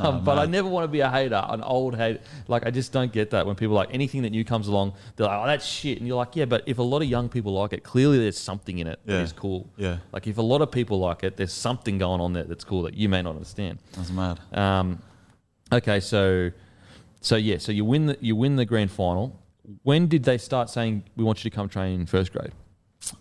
Um, 0.00 0.24
but 0.28 0.36
I 0.36 0.46
never 0.46 0.68
want 0.68 0.82
to 0.84 0.88
be 0.88 0.98
a 0.98 1.08
hater, 1.08 1.40
an 1.48 1.62
old 1.62 1.94
hater. 1.96 2.18
Like 2.48 2.66
I 2.66 2.70
just 2.72 2.92
don't 2.92 3.12
get 3.12 3.30
that 3.30 3.46
when 3.46 3.54
people 3.54 3.76
like 3.76 3.94
anything 3.94 4.22
that 4.22 4.30
new 4.30 4.44
comes 4.44 4.66
along, 4.66 4.94
they're 5.14 5.26
like, 5.28 5.40
"Oh, 5.40 5.46
that's 5.46 5.64
shit," 5.64 5.98
and 5.98 6.08
you're 6.08 6.16
like, 6.16 6.34
"Yeah, 6.34 6.46
but 6.46 6.64
if 6.66 6.78
a 6.78 6.82
lot 6.82 7.02
of 7.02 7.08
young 7.08 7.28
people 7.28 7.52
like 7.52 7.72
it, 7.72 7.84
clearly 7.84 8.18
there's 8.18 8.38
something 8.38 8.78
in 8.78 8.88
it 8.88 8.98
that 9.06 9.12
Yeah. 9.14 9.22
is 9.22 9.32
cool." 9.32 9.68
Yeah. 9.76 9.98
Like 10.12 10.26
if 10.26 10.38
a 10.38 10.42
lot 10.42 10.60
of 10.60 10.72
people 10.72 10.98
like 10.98 11.22
it, 11.22 11.36
there's 11.36 11.52
something 11.52 11.96
going 11.98 12.20
on 12.20 12.32
there 12.32 12.44
that's 12.44 12.64
cool 12.64 12.82
that 12.82 12.94
you 12.94 13.08
may 13.08 13.22
not 13.22 13.36
understand. 13.36 13.78
That's 13.92 14.10
mad. 14.10 14.40
Um, 14.52 14.98
okay, 15.72 16.00
so 16.00 16.50
so 17.20 17.36
yeah, 17.36 17.58
so 17.58 17.70
you 17.70 17.84
win 17.84 18.06
the 18.06 18.18
you 18.20 18.34
win 18.34 18.56
the 18.56 18.64
grand 18.64 18.90
final. 18.90 19.38
When 19.82 20.06
did 20.06 20.24
they 20.24 20.38
start 20.38 20.70
saying 20.70 21.04
we 21.16 21.24
want 21.24 21.44
you 21.44 21.50
to 21.50 21.54
come 21.54 21.68
train 21.68 22.00
in 22.00 22.06
first 22.06 22.32
grade? 22.32 22.52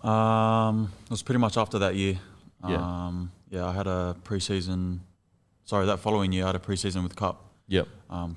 Um, 0.03 0.91
it 1.05 1.11
was 1.11 1.23
pretty 1.23 1.39
much 1.39 1.57
after 1.57 1.79
that 1.79 1.95
year. 1.95 2.19
Yeah. 2.67 2.75
Um, 2.77 3.31
yeah, 3.49 3.65
I 3.65 3.73
had 3.73 3.87
a 3.87 4.15
preseason. 4.23 4.99
Sorry, 5.63 5.85
that 5.85 5.99
following 5.99 6.31
year 6.31 6.43
I 6.43 6.47
had 6.47 6.55
a 6.55 6.59
preseason 6.59 7.03
with 7.03 7.15
Cup. 7.15 7.45
Yep. 7.67 7.87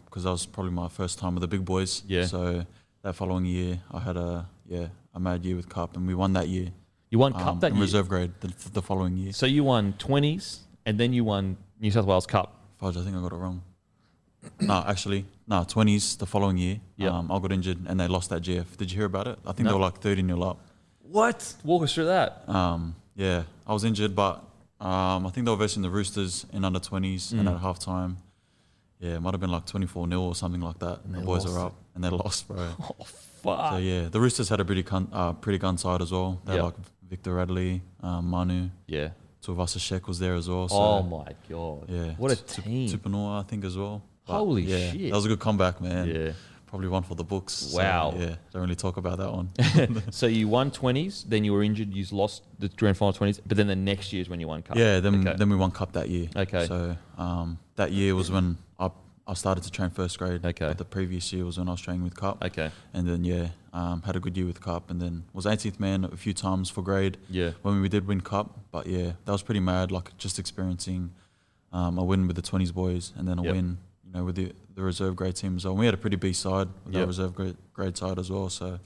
because 0.05 0.25
that 0.25 0.31
was 0.31 0.45
probably 0.45 0.73
my 0.73 0.89
first 0.89 1.19
time 1.19 1.35
with 1.35 1.41
the 1.41 1.49
big 1.49 1.65
boys. 1.65 2.03
Yeah. 2.07 2.27
So 2.27 2.67
that 3.03 3.15
following 3.15 3.47
year, 3.47 3.81
I 3.91 4.01
had 4.01 4.17
a 4.17 4.47
yeah 4.67 4.89
a 5.15 5.21
mad 5.21 5.45
year 5.45 5.57
with 5.57 5.69
Cup, 5.69 5.97
and 5.97 6.07
we 6.07 6.15
won 6.15 6.33
that 6.35 6.49
year. 6.49 6.69
You 7.11 7.19
won 7.19 7.35
um, 7.35 7.43
cup 7.43 7.61
that 7.61 7.69
in 7.69 7.77
year. 7.77 7.83
reserve 7.83 8.09
grade 8.09 8.33
the, 8.41 8.53
the 8.73 8.83
following 8.83 9.17
year. 9.17 9.33
So 9.33 9.47
you 9.47 9.65
won 9.65 9.95
twenties, 9.99 10.61
and 10.87 10.99
then 10.99 11.13
you 11.13 11.25
won 11.25 11.57
New 11.81 11.91
South 11.91 12.07
Wales 12.07 12.27
Cup. 12.27 12.57
Fudge, 12.79 12.97
I 12.97 13.03
think 13.03 13.17
I 13.17 13.21
got 13.21 13.33
it 13.33 13.37
wrong. 13.37 13.63
no, 14.61 14.85
actually, 14.87 15.25
no, 15.53 15.65
twenties 15.75 16.17
the 16.17 16.27
following 16.35 16.57
year. 16.65 16.77
Yep. 16.97 17.13
Um, 17.13 17.25
I 17.33 17.39
got 17.45 17.53
injured 17.53 17.79
and 17.89 17.97
they 18.01 18.09
lost 18.17 18.31
that 18.31 18.43
GF. 18.43 18.69
Did 18.81 18.91
you 18.91 18.97
hear 19.01 19.07
about 19.15 19.27
it? 19.33 19.39
I 19.47 19.53
think 19.53 19.65
No. 19.67 19.71
they 19.71 19.75
were 19.79 19.87
like 19.89 19.99
thirty 20.07 20.23
0 20.27 20.43
up. 20.51 20.59
What? 21.19 21.39
Walk 21.65 21.83
us 21.87 21.93
through 21.95 22.07
that. 22.07 22.31
Um, 22.49 22.81
yeah, 23.15 23.43
I 23.67 23.73
was 23.73 23.85
injured, 23.85 24.15
but 24.25 24.35
um, 24.81 25.27
I 25.27 25.31
think 25.33 25.45
they 25.45 25.51
were 25.55 25.63
versing 25.67 25.83
the 25.83 25.91
Roosters 25.99 26.47
in 26.55 26.65
under 26.65 26.81
20s, 26.81 27.33
and 27.33 27.47
Mm. 27.47 27.55
at 27.55 27.61
half 27.61 27.79
time, 27.79 28.17
yeah, 28.99 29.17
it 29.17 29.21
might 29.21 29.35
have 29.35 29.41
been 29.41 29.51
like 29.59 29.67
24 29.67 30.09
0 30.09 30.21
or 30.23 30.35
something 30.35 30.61
like 30.69 30.79
that. 30.79 30.97
And 31.05 31.15
the 31.15 31.21
boys 31.21 31.45
it. 31.45 31.51
up, 31.67 31.75
and 31.95 32.03
they 32.05 32.09
lost, 32.11 32.49
bro. 32.49 32.69
Oh 32.91 33.05
fuck. 33.59 33.73
so, 33.73 33.77
yeah, 33.79 34.09
the 34.09 34.21
Roosters 34.21 34.49
had 34.49 34.61
a 34.61 34.65
pretty, 34.65 34.85
gun, 34.85 35.09
uh, 35.13 35.33
pretty 35.45 35.59
gun 35.59 35.77
side 35.77 36.01
as 36.01 36.11
well. 36.13 36.41
They 36.47 36.55
Yep. 36.55 36.65
like 36.65 36.75
Victor 37.13 37.35
Radley, 37.35 37.83
um, 38.03 38.31
Manu, 38.31 38.71
yeah. 38.87 39.09
Tuivasa-Sheck 39.45 40.07
was 40.07 40.19
there 40.21 40.35
as 40.37 40.49
well. 40.49 40.69
So, 40.69 40.77
oh 40.77 41.03
my 41.03 41.27
god. 41.51 41.87
yeah. 41.91 42.15
What 42.17 42.31
a 42.31 42.37
team. 42.37 42.89
Tupanua, 42.89 43.41
I 43.41 43.43
think, 43.43 43.65
as 43.65 43.77
well. 43.77 44.01
But, 44.27 44.35
Holy 44.39 44.63
yeah, 44.63 44.93
shit. 44.93 45.11
That 45.11 45.17
was 45.17 45.25
a 45.25 45.29
good 45.29 45.41
comeback, 45.41 45.81
man. 45.81 46.09
yeah. 46.09 46.33
Probably 46.67 46.89
one 46.89 47.03
for 47.03 47.15
the 47.15 47.25
books. 47.25 47.53
So, 47.53 47.79
Wow. 47.79 48.15
yeah, 48.17 48.37
don't 48.51 48.63
really 48.63 48.75
talk 48.77 48.97
about 48.97 49.19
that 49.19 49.31
one. 49.31 49.51
so 50.11 50.27
you 50.27 50.49
won 50.49 50.71
twenties, 50.71 51.23
then 51.29 51.45
you 51.45 51.53
were 51.53 51.63
injured. 51.63 51.93
You 51.93 52.03
lost 52.13 52.45
the 52.59 52.69
grand 52.69 52.97
final 52.97 53.13
twenties, 53.13 53.41
but 53.47 53.59
then 53.59 53.67
the 53.67 53.77
next 53.77 54.11
year 54.11 54.23
is 54.23 54.29
when 54.31 54.41
you 54.41 54.49
won 54.49 54.63
cup. 54.63 54.79
Yeah, 54.79 54.99
then 55.01 55.27
Okay. 55.27 55.37
then 55.37 55.51
we 55.51 55.57
won 55.57 55.71
cup 55.71 55.93
that 55.93 56.09
year. 56.09 56.29
Okay. 56.35 56.67
So 56.67 56.97
um, 57.19 57.59
that 57.77 57.93
year 57.93 58.15
was 58.15 58.31
when 58.31 58.57
I 58.81 58.89
I 59.27 59.35
started 59.35 59.65
to 59.65 59.71
train 59.71 59.91
first 59.91 60.19
grade. 60.19 60.47
Okay. 60.47 60.67
But 60.69 60.79
the 60.79 60.87
previous 60.87 61.31
year 61.31 61.45
was 61.45 61.59
when 61.59 61.69
I 61.69 61.73
was 61.73 61.81
training 61.83 62.05
with 62.05 62.17
cup. 62.17 62.43
Okay. 62.43 62.71
And 62.95 63.07
then 63.07 63.23
yeah, 63.25 63.49
um, 63.75 64.01
had 64.03 64.17
a 64.17 64.21
good 64.21 64.35
year 64.35 64.47
with 64.47 64.63
cup, 64.63 64.91
and 64.91 64.99
then 64.99 65.25
was 65.35 65.45
18th 65.45 65.79
man 65.79 66.05
a 66.07 66.17
few 66.17 66.33
times 66.33 66.71
for 66.71 66.81
grade 66.81 67.19
Yeah. 67.29 67.51
when 67.61 67.83
we 67.83 67.91
did 67.91 68.07
win 68.07 68.23
cup. 68.23 68.59
But 68.71 68.87
yeah, 68.87 69.13
that 69.27 69.33
was 69.33 69.43
pretty 69.43 69.61
mad. 69.61 69.93
Like 69.93 70.17
just 70.17 70.39
experiencing 70.39 71.11
um, 71.71 71.99
a 71.99 72.05
win 72.05 72.27
with 72.27 72.37
the 72.37 72.43
20s 72.43 72.73
boys, 72.73 73.13
and 73.15 73.29
then 73.29 73.39
a 73.39 73.43
Yep. 73.43 73.55
win, 73.55 73.79
you 74.13 74.19
know, 74.19 74.25
with 74.25 74.37
the 74.37 74.53
the 74.75 74.83
reserve 74.83 75.17
grade 75.17 75.37
team 75.37 75.57
as 75.57 75.65
well. 75.65 75.73
And 75.73 75.81
we 75.81 75.87
had 75.87 75.95
a 75.95 75.99
pretty 75.99 76.17
B 76.17 76.33
side 76.33 76.69
with 76.85 76.95
Yep. 76.95 77.01
our 77.03 77.07
reserve 77.07 77.35
grade, 77.35 77.57
grade 77.75 77.97
side 77.97 78.19
as 78.19 78.31
well. 78.31 78.49
So 78.49 78.79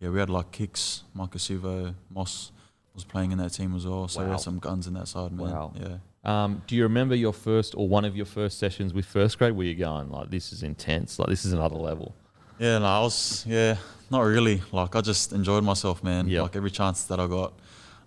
yeah, 0.00 0.08
we 0.08 0.18
had 0.18 0.28
like 0.30 0.50
kicks, 0.50 1.04
Marcus 1.14 1.48
Sivo, 1.48 1.94
Moss 2.10 2.50
was 2.94 3.04
playing 3.04 3.30
in 3.32 3.38
that 3.38 3.50
team 3.50 3.76
as 3.76 3.86
well. 3.86 4.08
So 4.08 4.24
we 4.24 4.30
had 4.30 4.40
some 4.40 4.58
guns 4.58 4.86
in 4.88 4.94
that 4.94 5.06
side, 5.06 5.30
man. 5.32 5.50
Wow. 5.50 5.72
Yeah. 5.78 5.96
Um, 6.24 6.62
do 6.66 6.74
you 6.74 6.82
remember 6.82 7.14
your 7.14 7.32
first 7.32 7.74
or 7.76 7.88
one 7.88 8.04
of 8.04 8.16
your 8.16 8.26
first 8.26 8.58
sessions 8.58 8.92
with 8.92 9.06
first 9.06 9.38
grade 9.38 9.52
where 9.54 9.66
you're 9.66 9.74
going 9.88 10.10
like 10.10 10.30
this 10.30 10.52
is 10.52 10.62
intense, 10.62 11.18
like 11.18 11.28
this 11.28 11.44
is 11.44 11.52
another 11.52 11.76
level? 11.76 12.14
Yeah, 12.58 12.78
no, 12.78 12.86
I 12.86 13.00
was 13.00 13.44
yeah, 13.46 13.76
not 14.10 14.20
really. 14.22 14.60
Like 14.72 14.96
I 14.96 15.00
just 15.00 15.32
enjoyed 15.32 15.62
myself, 15.64 16.02
man. 16.02 16.28
Yep. 16.28 16.42
Like 16.42 16.56
every 16.56 16.70
chance 16.70 17.04
that 17.04 17.20
I 17.20 17.26
got. 17.26 17.52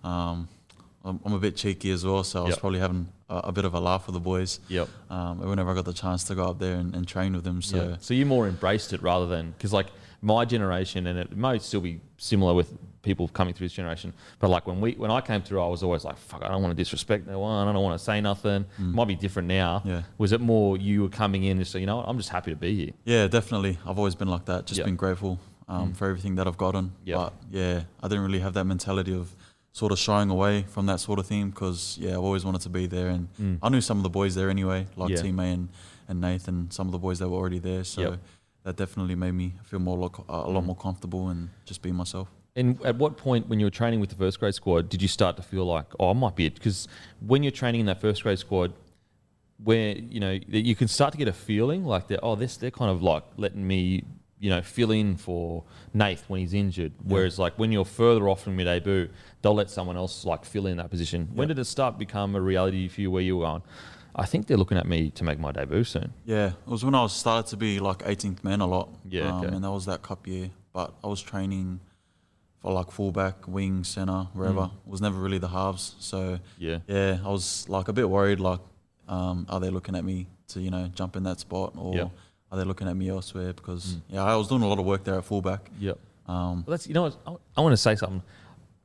Um, 0.04 0.48
I'm, 1.04 1.20
I'm 1.24 1.32
a 1.34 1.38
bit 1.38 1.56
cheeky 1.56 1.90
as 1.90 2.04
well, 2.04 2.24
so 2.24 2.42
I 2.44 2.46
was 2.46 2.58
probably 2.58 2.78
having 2.80 3.08
a, 3.28 3.36
a 3.36 3.52
bit 3.52 3.64
of 3.64 3.74
a 3.74 3.80
laugh 3.80 4.06
with 4.06 4.14
the 4.14 4.20
boys. 4.20 4.60
Yep. 4.68 4.88
Um, 5.10 5.38
whenever 5.40 5.70
I 5.70 5.74
got 5.74 5.84
the 5.84 5.92
chance 5.92 6.24
to 6.24 6.34
go 6.34 6.44
up 6.46 6.58
there 6.58 6.76
and, 6.76 6.94
and 6.94 7.06
train 7.06 7.34
with 7.34 7.44
them, 7.44 7.60
so 7.62 7.76
yeah. 7.90 7.96
So 8.00 8.14
you 8.14 8.24
more 8.26 8.46
embraced 8.48 8.92
it 8.92 9.02
rather 9.02 9.26
than 9.26 9.50
because 9.52 9.72
like 9.72 9.86
my 10.22 10.44
generation 10.46 11.06
and 11.06 11.18
it 11.18 11.36
might 11.36 11.60
still 11.62 11.82
be 11.82 12.00
similar 12.16 12.54
with 12.54 12.72
people 13.02 13.28
coming 13.28 13.52
through 13.52 13.66
this 13.66 13.74
generation. 13.74 14.14
But 14.38 14.48
like 14.48 14.66
when 14.66 14.80
we 14.80 14.92
when 14.92 15.10
I 15.10 15.20
came 15.20 15.42
through, 15.42 15.62
I 15.62 15.66
was 15.68 15.82
always 15.82 16.04
like, 16.04 16.16
"Fuck, 16.16 16.42
I 16.42 16.48
don't 16.48 16.62
want 16.62 16.72
to 16.74 16.80
disrespect 16.82 17.26
no 17.26 17.38
one. 17.40 17.68
I 17.68 17.72
don't 17.74 17.82
want 17.82 17.98
to 17.98 18.02
say 18.04 18.22
nothing." 18.22 18.64
Might 18.78 19.08
be 19.08 19.14
different 19.14 19.48
now. 19.48 19.82
Mm. 19.84 19.88
Yeah. 19.88 20.02
Was 20.16 20.32
it 20.32 20.40
more 20.40 20.78
you 20.78 21.02
were 21.02 21.08
coming 21.10 21.44
in 21.44 21.58
and 21.58 21.66
so 21.66 21.76
you 21.76 21.84
know 21.84 21.96
what? 21.98 22.08
I'm 22.08 22.16
just 22.16 22.30
happy 22.30 22.50
to 22.50 22.56
be 22.56 22.74
here. 22.74 22.92
yeah, 23.04 23.26
definitely. 23.26 23.78
I've 23.86 23.98
always 23.98 24.14
been 24.14 24.28
like 24.28 24.46
that. 24.46 24.64
Just 24.64 24.78
Yep. 24.78 24.86
been 24.86 24.96
grateful 24.96 25.38
um, 25.68 25.92
for 25.92 26.08
everything 26.08 26.36
that 26.36 26.46
I've 26.46 26.56
gotten. 26.56 26.92
Yep. 27.04 27.16
But 27.18 27.32
yeah, 27.50 27.82
I 28.02 28.08
didn't 28.08 28.24
really 28.24 28.38
have 28.40 28.54
that 28.54 28.64
mentality 28.64 29.14
of 29.14 29.34
sort 29.74 29.90
of 29.90 29.98
shying 29.98 30.30
away 30.30 30.62
from 30.68 30.86
that 30.86 31.00
sort 31.00 31.18
of 31.18 31.26
thing 31.26 31.50
because 31.50 31.98
yeah, 32.00 32.12
I've 32.12 32.18
always 32.28 32.44
wanted 32.44 32.60
to 32.62 32.68
be 32.70 32.86
there, 32.86 33.08
and 33.08 33.28
Mm. 33.40 33.58
I 33.60 33.68
knew 33.68 33.80
some 33.80 33.96
of 33.98 34.04
the 34.04 34.08
boys 34.20 34.34
there 34.36 34.48
anyway, 34.48 34.86
like 34.96 35.10
Yeah. 35.10 35.22
T 35.22 35.32
May 35.32 35.52
and, 35.52 35.68
and 36.08 36.20
Nathan, 36.20 36.70
some 36.70 36.86
of 36.86 36.92
the 36.92 36.98
boys 37.06 37.18
that 37.18 37.28
were 37.28 37.36
already 37.36 37.58
there. 37.58 37.82
So 37.82 38.00
Yep. 38.02 38.20
that 38.62 38.76
definitely 38.76 39.16
made 39.16 39.32
me 39.32 39.54
feel 39.64 39.80
more 39.80 39.98
lo- 39.98 40.24
uh, 40.28 40.48
a 40.48 40.50
lot 40.56 40.62
Mm. 40.62 40.66
more 40.66 40.76
comfortable 40.76 41.28
and 41.28 41.48
just 41.64 41.82
be 41.82 41.90
myself. 41.90 42.28
And 42.56 42.80
at 42.84 42.96
what 42.98 43.16
point, 43.16 43.48
when 43.48 43.58
you 43.58 43.66
were 43.66 43.76
training 43.82 43.98
with 43.98 44.10
the 44.10 44.16
first 44.24 44.38
grade 44.38 44.54
squad, 44.54 44.88
did 44.88 45.02
you 45.02 45.08
start 45.08 45.34
to 45.38 45.42
feel 45.42 45.64
like, 45.64 45.86
oh, 45.98 46.10
I 46.10 46.12
might 46.12 46.36
be 46.36 46.46
it? 46.46 46.54
Because 46.54 46.86
when 47.18 47.42
you're 47.42 47.50
training 47.62 47.80
in 47.80 47.86
that 47.86 48.00
first 48.00 48.22
grade 48.22 48.38
squad, 48.38 48.72
where 49.62 49.96
you 49.96 50.20
know 50.20 50.38
you 50.48 50.76
can 50.76 50.86
start 50.88 51.10
to 51.12 51.18
get 51.18 51.26
a 51.26 51.32
feeling 51.32 51.84
like 51.84 52.06
that, 52.08 52.20
oh, 52.22 52.36
this 52.36 52.56
they're 52.56 52.70
kind 52.82 52.92
of 52.92 53.02
like 53.02 53.24
letting 53.36 53.66
me, 53.66 54.04
you 54.38 54.50
know, 54.50 54.62
fill 54.62 54.90
in 54.90 55.16
for 55.16 55.64
Nath 55.92 56.24
when 56.28 56.40
he's 56.40 56.54
injured. 56.54 56.92
Whereas 57.02 57.38
like 57.38 57.58
when 57.58 57.72
you're 57.72 57.84
further 57.84 58.28
off 58.28 58.42
from 58.42 58.58
your 58.58 58.66
debut, 58.66 59.08
they'll 59.42 59.54
let 59.54 59.70
someone 59.70 59.96
else 59.96 60.24
like 60.24 60.44
fill 60.44 60.66
in 60.66 60.76
that 60.78 60.90
position. 60.90 61.28
When 61.32 61.48
did 61.48 61.58
it 61.58 61.64
start 61.64 61.98
become 61.98 62.34
a 62.34 62.40
reality 62.40 62.88
for 62.88 63.00
you 63.00 63.10
where 63.10 63.22
you 63.22 63.36
were 63.38 63.46
going? 63.46 63.62
I 64.16 64.26
think 64.26 64.46
they're 64.46 64.56
looking 64.56 64.78
at 64.78 64.86
me 64.86 65.10
to 65.10 65.24
make 65.24 65.40
my 65.40 65.50
debut 65.50 65.82
soon. 65.84 66.12
Yeah, 66.24 66.48
it 66.48 66.66
was 66.66 66.84
when 66.84 66.94
I 66.94 67.02
was 67.02 67.12
started 67.12 67.50
to 67.50 67.56
be 67.56 67.80
like 67.80 67.98
18th 67.98 68.44
man 68.44 68.60
a 68.60 68.66
lot. 68.66 68.90
Yeah, 69.08 69.22
um, 69.22 69.44
okay. 69.44 69.54
and 69.54 69.64
that 69.64 69.70
was 69.70 69.86
that 69.86 70.02
cup 70.02 70.26
year. 70.26 70.50
But 70.72 70.94
I 71.02 71.08
was 71.08 71.20
training 71.20 71.80
for 72.60 72.72
like 72.72 72.90
fullback, 72.90 73.48
wing, 73.48 73.82
center, 73.82 74.28
wherever. 74.32 74.60
Mm. 74.60 74.72
It 74.86 74.90
was 74.90 75.00
never 75.00 75.18
really 75.18 75.38
the 75.38 75.48
halves. 75.48 75.96
So 75.98 76.38
Yeah. 76.58 76.78
yeah, 76.86 77.18
I 77.24 77.28
was 77.28 77.68
like 77.68 77.88
a 77.88 77.92
bit 77.92 78.08
worried. 78.08 78.40
Like, 78.40 78.60
um, 79.08 79.46
are 79.48 79.58
they 79.60 79.70
looking 79.70 79.96
at 79.96 80.04
me 80.04 80.28
to 80.48 80.60
you 80.60 80.70
know 80.70 80.88
jump 80.94 81.16
in 81.16 81.24
that 81.24 81.40
spot, 81.40 81.74
or. 81.76 82.10
Are 82.54 82.58
they 82.58 82.64
looking 82.64 82.86
at 82.86 82.96
me 82.96 83.08
elsewhere? 83.08 83.52
Because 83.52 83.84
Mm. 83.96 84.00
yeah, 84.10 84.22
I 84.22 84.36
was 84.36 84.46
doing 84.46 84.62
a 84.62 84.68
lot 84.68 84.78
of 84.78 84.84
work 84.84 85.02
there 85.02 85.16
at 85.16 85.24
fullback. 85.24 85.68
Yep. 85.80 85.98
Um, 86.28 86.34
Well, 86.64 86.64
that's 86.68 86.86
you 86.86 86.94
know 86.94 87.02
what 87.02 87.16
I, 87.26 87.34
I 87.56 87.60
want 87.62 87.72
to 87.72 87.76
say 87.76 87.96
something. 87.96 88.22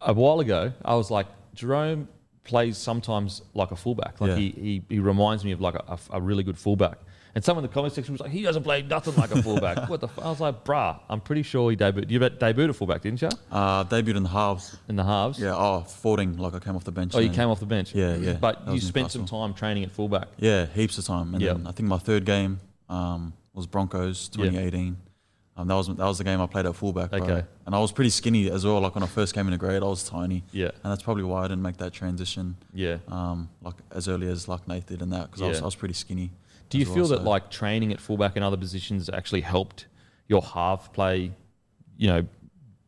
A 0.02 0.12
while 0.14 0.40
ago, 0.40 0.74
I 0.84 0.96
was 0.96 1.12
like 1.12 1.28
Jarome 1.56 2.08
plays 2.44 2.78
sometimes 2.80 3.44
like 3.54 3.70
a 3.70 3.76
fullback. 3.76 4.20
Like 4.20 4.30
Yeah. 4.32 4.36
he, 4.38 4.50
he 4.50 4.82
he 4.96 5.00
reminds 5.00 5.46
me 5.46 5.52
of 5.52 5.62
like 5.62 5.76
a, 5.76 5.84
a, 5.88 6.00
a 6.18 6.22
really 6.22 6.42
good 6.42 6.58
fullback. 6.58 6.98
And 7.36 7.44
someone 7.46 7.64
in 7.64 7.70
the 7.70 7.74
comment 7.76 7.94
section 7.94 8.12
was 8.16 8.22
like, 8.22 8.32
he 8.32 8.42
doesn't 8.42 8.64
play 8.64 8.82
nothing 8.82 9.16
like 9.16 9.30
a 9.30 9.40
fullback. 9.44 9.88
what 9.92 10.02
the? 10.02 10.08
F-? 10.08 10.18
I 10.18 10.30
was 10.32 10.40
like, 10.40 10.64
bruh, 10.66 11.00
I'm 11.08 11.22
pretty 11.22 11.44
sure 11.44 11.70
he 11.70 11.78
debuted. 11.78 12.10
You 12.10 12.20
bet, 12.20 12.40
debuted 12.40 12.70
a 12.70 12.74
fullback, 12.74 13.02
didn't 13.04 13.22
you? 13.22 13.30
uh, 13.52 13.84
debuted 13.84 14.16
in 14.18 14.24
the 14.24 14.30
halves. 14.30 14.76
In 14.88 14.96
the 14.96 15.04
halves. 15.04 15.38
Yeah, 15.40 15.54
oh, 15.56 15.82
14, 15.82 16.38
like 16.40 16.56
I 16.56 16.60
came 16.60 16.76
off 16.76 16.86
the 16.86 16.92
bench. 16.92 17.14
Oh, 17.14 17.20
you 17.20 17.30
came 17.30 17.50
off 17.50 17.60
the 17.60 17.68
bench. 17.68 17.94
Yeah, 17.94 18.16
yeah. 18.16 18.34
But 18.34 18.68
you 18.74 18.82
spent 18.82 19.12
some 19.12 19.26
time 19.28 19.54
training 19.54 19.84
at 19.84 19.92
fullback. 19.92 20.28
Yeah, 20.40 20.66
heaps 20.74 20.98
of 20.98 21.06
time. 21.06 21.36
And 21.36 21.44
Yeah. 21.44 21.54
then 21.54 21.68
I 21.68 21.72
think 21.72 21.88
my 21.88 22.00
third 22.00 22.26
game 22.26 22.60
um, 22.90 23.34
was 23.60 23.68
Broncos 23.68 24.30
Yeah. 24.34 24.46
2018. 24.46 24.98
Um, 25.58 25.68
that 25.68 25.76
was 25.76 25.88
that 25.88 25.98
was 25.98 26.18
the 26.18 26.24
game 26.24 26.40
I 26.40 26.46
played 26.48 26.66
at 26.66 26.74
fullback. 26.76 27.10
bro. 27.12 27.20
Okay. 27.22 27.44
And 27.66 27.76
I 27.76 27.80
was 27.80 27.92
pretty 27.92 28.10
skinny 28.12 28.50
as 28.50 28.66
well. 28.66 28.80
Like 28.80 28.96
when 28.96 29.04
I 29.04 29.08
first 29.08 29.34
came 29.34 29.46
into 29.48 29.58
grade, 29.58 29.84
I 29.84 29.86
was 29.88 30.04
tiny, 30.08 30.44
Yeah. 30.54 30.72
and 30.84 30.92
that's 30.92 31.04
probably 31.04 31.24
why 31.24 31.42
I 31.44 31.48
didn't 31.50 31.62
make 31.64 31.78
that 31.78 31.92
transition. 31.92 32.56
Yeah. 32.74 32.98
Um, 33.10 33.50
like 33.62 33.76
as 33.92 34.08
early 34.08 34.28
as 34.30 34.48
like 34.48 34.68
Nath 34.70 34.86
did 34.88 35.02
in 35.02 35.10
that 35.10 35.26
because 35.28 35.42
I, 35.42 35.48
was, 35.50 35.62
I 35.62 35.66
was 35.66 35.76
pretty 35.76 35.94
skinny. 35.96 36.32
Do 36.70 36.78
you 36.78 36.86
well, 36.86 36.96
feel 36.96 37.08
that 37.08 37.18
so- 37.18 37.30
like 37.30 37.52
training 37.52 37.92
at 37.92 38.00
fullback 38.00 38.36
and 38.38 38.46
other 38.46 38.56
positions 38.58 39.10
actually 39.10 39.42
helped 39.42 39.88
your 40.30 40.42
half 40.42 40.94
play? 40.94 41.34
You 41.98 42.08
know, 42.08 42.28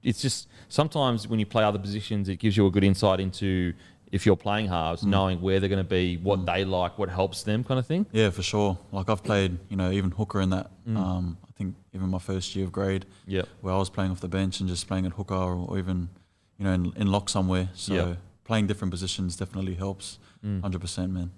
it's 0.01 0.21
just 0.21 0.47
sometimes 0.69 1.27
when 1.27 1.39
you 1.41 1.45
play 1.45 1.63
other 1.65 1.79
positions, 1.79 2.29
it 2.29 2.37
gives 2.37 2.55
you 2.55 2.65
a 2.67 2.71
good 2.71 2.85
insight 2.85 3.19
into 3.19 3.73
if 4.11 4.25
you're 4.25 4.35
playing 4.35 4.67
halves, 4.67 5.03
knowing 5.03 5.41
where 5.41 5.59
they're 5.59 5.69
going 5.69 5.83
to 5.83 5.89
be, 5.89 6.17
what 6.17 6.45
they 6.45 6.65
like, 6.65 6.97
what 6.97 7.09
helps 7.09 7.43
them, 7.43 7.63
kind 7.63 7.79
of 7.79 7.87
thing. 7.87 8.05
Yeah, 8.11 8.29
for 8.29 8.43
sure. 8.43 8.77
Like 8.91 9.09
I've 9.09 9.23
played, 9.23 9.57
you 9.69 9.77
know, 9.77 9.91
even 9.91 10.11
hooker 10.11 10.41
in 10.41 10.49
that. 10.49 10.69
Mm. 10.87 10.97
Um, 10.97 11.37
I 11.47 11.51
think 11.53 11.75
even 11.93 12.09
my 12.09 12.19
first 12.19 12.55
year 12.55 12.65
of 12.65 12.71
grade, 12.71 13.05
Yep. 13.27 13.47
where 13.61 13.73
I 13.73 13.77
was 13.77 13.89
playing 13.89 14.11
off 14.11 14.19
the 14.19 14.27
bench 14.27 14.59
and 14.59 14.67
just 14.67 14.87
playing 14.87 15.05
at 15.05 15.13
hooker 15.13 15.33
or, 15.35 15.77
even, 15.77 16.09
you 16.57 16.65
know, 16.65 16.73
in, 16.73 16.93
in 16.97 17.07
lock 17.07 17.29
somewhere. 17.29 17.69
So 17.73 17.93
Yeah. 17.93 18.15
playing 18.43 18.67
different 18.67 18.91
positions 18.91 19.35
definitely 19.37 19.75
helps. 19.75 20.19
Mm. 20.45 20.61
Hundred 20.61 20.81
percent, 20.81 21.11
man. 21.13 21.31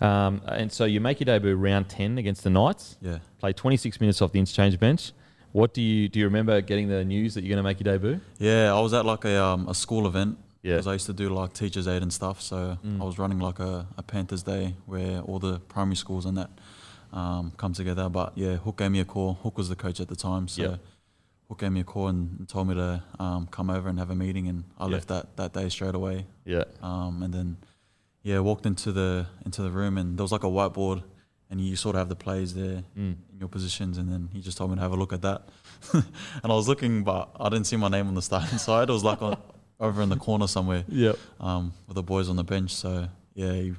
Um, 0.00 0.42
and 0.48 0.72
so 0.72 0.84
you 0.84 1.00
make 1.00 1.20
your 1.20 1.26
debut 1.26 1.54
round 1.54 1.88
10 1.88 2.18
against 2.18 2.42
the 2.42 2.50
Knights, 2.50 2.96
Yeah. 3.00 3.18
play 3.38 3.52
26 3.52 4.00
minutes 4.00 4.20
off 4.20 4.32
the 4.32 4.38
interchange 4.40 4.78
bench. 4.80 5.12
What 5.52 5.74
do 5.74 5.82
you 5.82 6.08
do? 6.08 6.18
You 6.20 6.24
remember 6.24 6.60
getting 6.62 6.88
the 6.88 7.04
news 7.04 7.34
that 7.34 7.42
you're 7.44 7.50
going 7.54 7.58
to 7.58 7.62
make 7.62 7.78
your 7.78 7.96
debut? 7.96 8.20
Yeah, 8.38 8.74
I 8.74 8.80
was 8.80 8.92
at 8.94 9.04
like 9.04 9.24
a 9.26 9.40
um, 9.42 9.68
a 9.68 9.74
school 9.74 10.06
event 10.06 10.38
Yeah. 10.62 10.74
because 10.74 10.86
I 10.86 10.92
used 10.94 11.06
to 11.06 11.12
do 11.12 11.28
like 11.28 11.52
teachers 11.52 11.86
aid 11.88 12.02
and 12.02 12.12
stuff. 12.12 12.40
So 12.40 12.78
Mm. 12.84 13.00
I 13.00 13.04
was 13.04 13.18
running 13.18 13.38
like 13.40 13.58
a, 13.58 13.86
a 13.96 14.02
Panthers 14.02 14.42
Day 14.42 14.74
where 14.86 15.20
all 15.20 15.38
the 15.38 15.58
primary 15.60 15.96
schools 15.96 16.24
and 16.26 16.36
that 16.36 16.50
um, 17.12 17.52
come 17.56 17.72
together. 17.72 18.08
But 18.08 18.32
yeah, 18.36 18.56
Hook 18.56 18.78
gave 18.78 18.90
me 18.90 19.00
a 19.00 19.04
call. 19.04 19.34
Hook 19.42 19.58
was 19.58 19.68
the 19.68 19.76
coach 19.76 20.00
at 20.00 20.08
the 20.08 20.16
time, 20.16 20.48
so 20.48 20.62
Yeah. 20.62 20.76
Hook 21.48 21.58
gave 21.60 21.72
me 21.72 21.80
a 21.80 21.84
call 21.84 22.08
and, 22.08 22.38
and 22.38 22.48
told 22.48 22.68
me 22.68 22.74
to 22.74 23.02
um, 23.18 23.46
come 23.50 23.68
over 23.70 23.88
and 23.88 23.98
have 23.98 24.10
a 24.10 24.14
meeting. 24.14 24.48
And 24.48 24.64
I 24.78 24.86
Yeah. 24.86 24.92
left 24.94 25.08
that, 25.08 25.36
that 25.36 25.52
day 25.52 25.68
straight 25.68 25.94
away. 25.94 26.26
Yeah. 26.44 26.64
Um, 26.82 27.22
and 27.22 27.34
then 27.34 27.56
yeah, 28.22 28.38
walked 28.38 28.64
into 28.66 28.92
the 28.92 29.26
into 29.44 29.62
the 29.62 29.70
room 29.70 29.98
and 29.98 30.16
there 30.16 30.22
was 30.24 30.32
like 30.32 30.44
a 30.44 30.48
whiteboard. 30.50 31.02
And 31.50 31.60
you 31.60 31.76
sort 31.76 31.96
of 31.96 31.98
have 32.00 32.08
the 32.08 32.16
plays 32.16 32.54
there 32.54 32.82
Mm. 32.96 33.16
in 33.30 33.38
your 33.38 33.48
positions, 33.48 33.98
and 33.98 34.08
then 34.10 34.30
he 34.32 34.40
just 34.40 34.56
told 34.56 34.70
me 34.70 34.76
to 34.76 34.80
have 34.80 34.92
a 34.92 34.96
look 34.96 35.12
at 35.12 35.20
that. 35.20 35.50
and 35.92 36.04
I 36.44 36.54
was 36.54 36.66
looking, 36.66 37.04
but 37.04 37.28
I 37.38 37.50
didn't 37.50 37.66
see 37.66 37.76
my 37.76 37.88
name 37.88 38.08
on 38.08 38.14
the 38.14 38.22
starting 38.22 38.56
side. 38.68 38.88
It 38.88 38.92
was 38.92 39.04
like 39.04 39.20
on, 39.20 39.36
over 39.82 40.00
in 40.00 40.08
the 40.08 40.16
corner 40.16 40.46
somewhere 40.46 40.84
Yep. 40.88 41.18
um, 41.40 41.72
with 41.86 41.96
the 41.96 42.02
boys 42.02 42.28
on 42.30 42.36
the 42.36 42.44
bench. 42.44 42.70
So 42.74 43.08
yeah, 43.34 43.52
he 43.52 43.74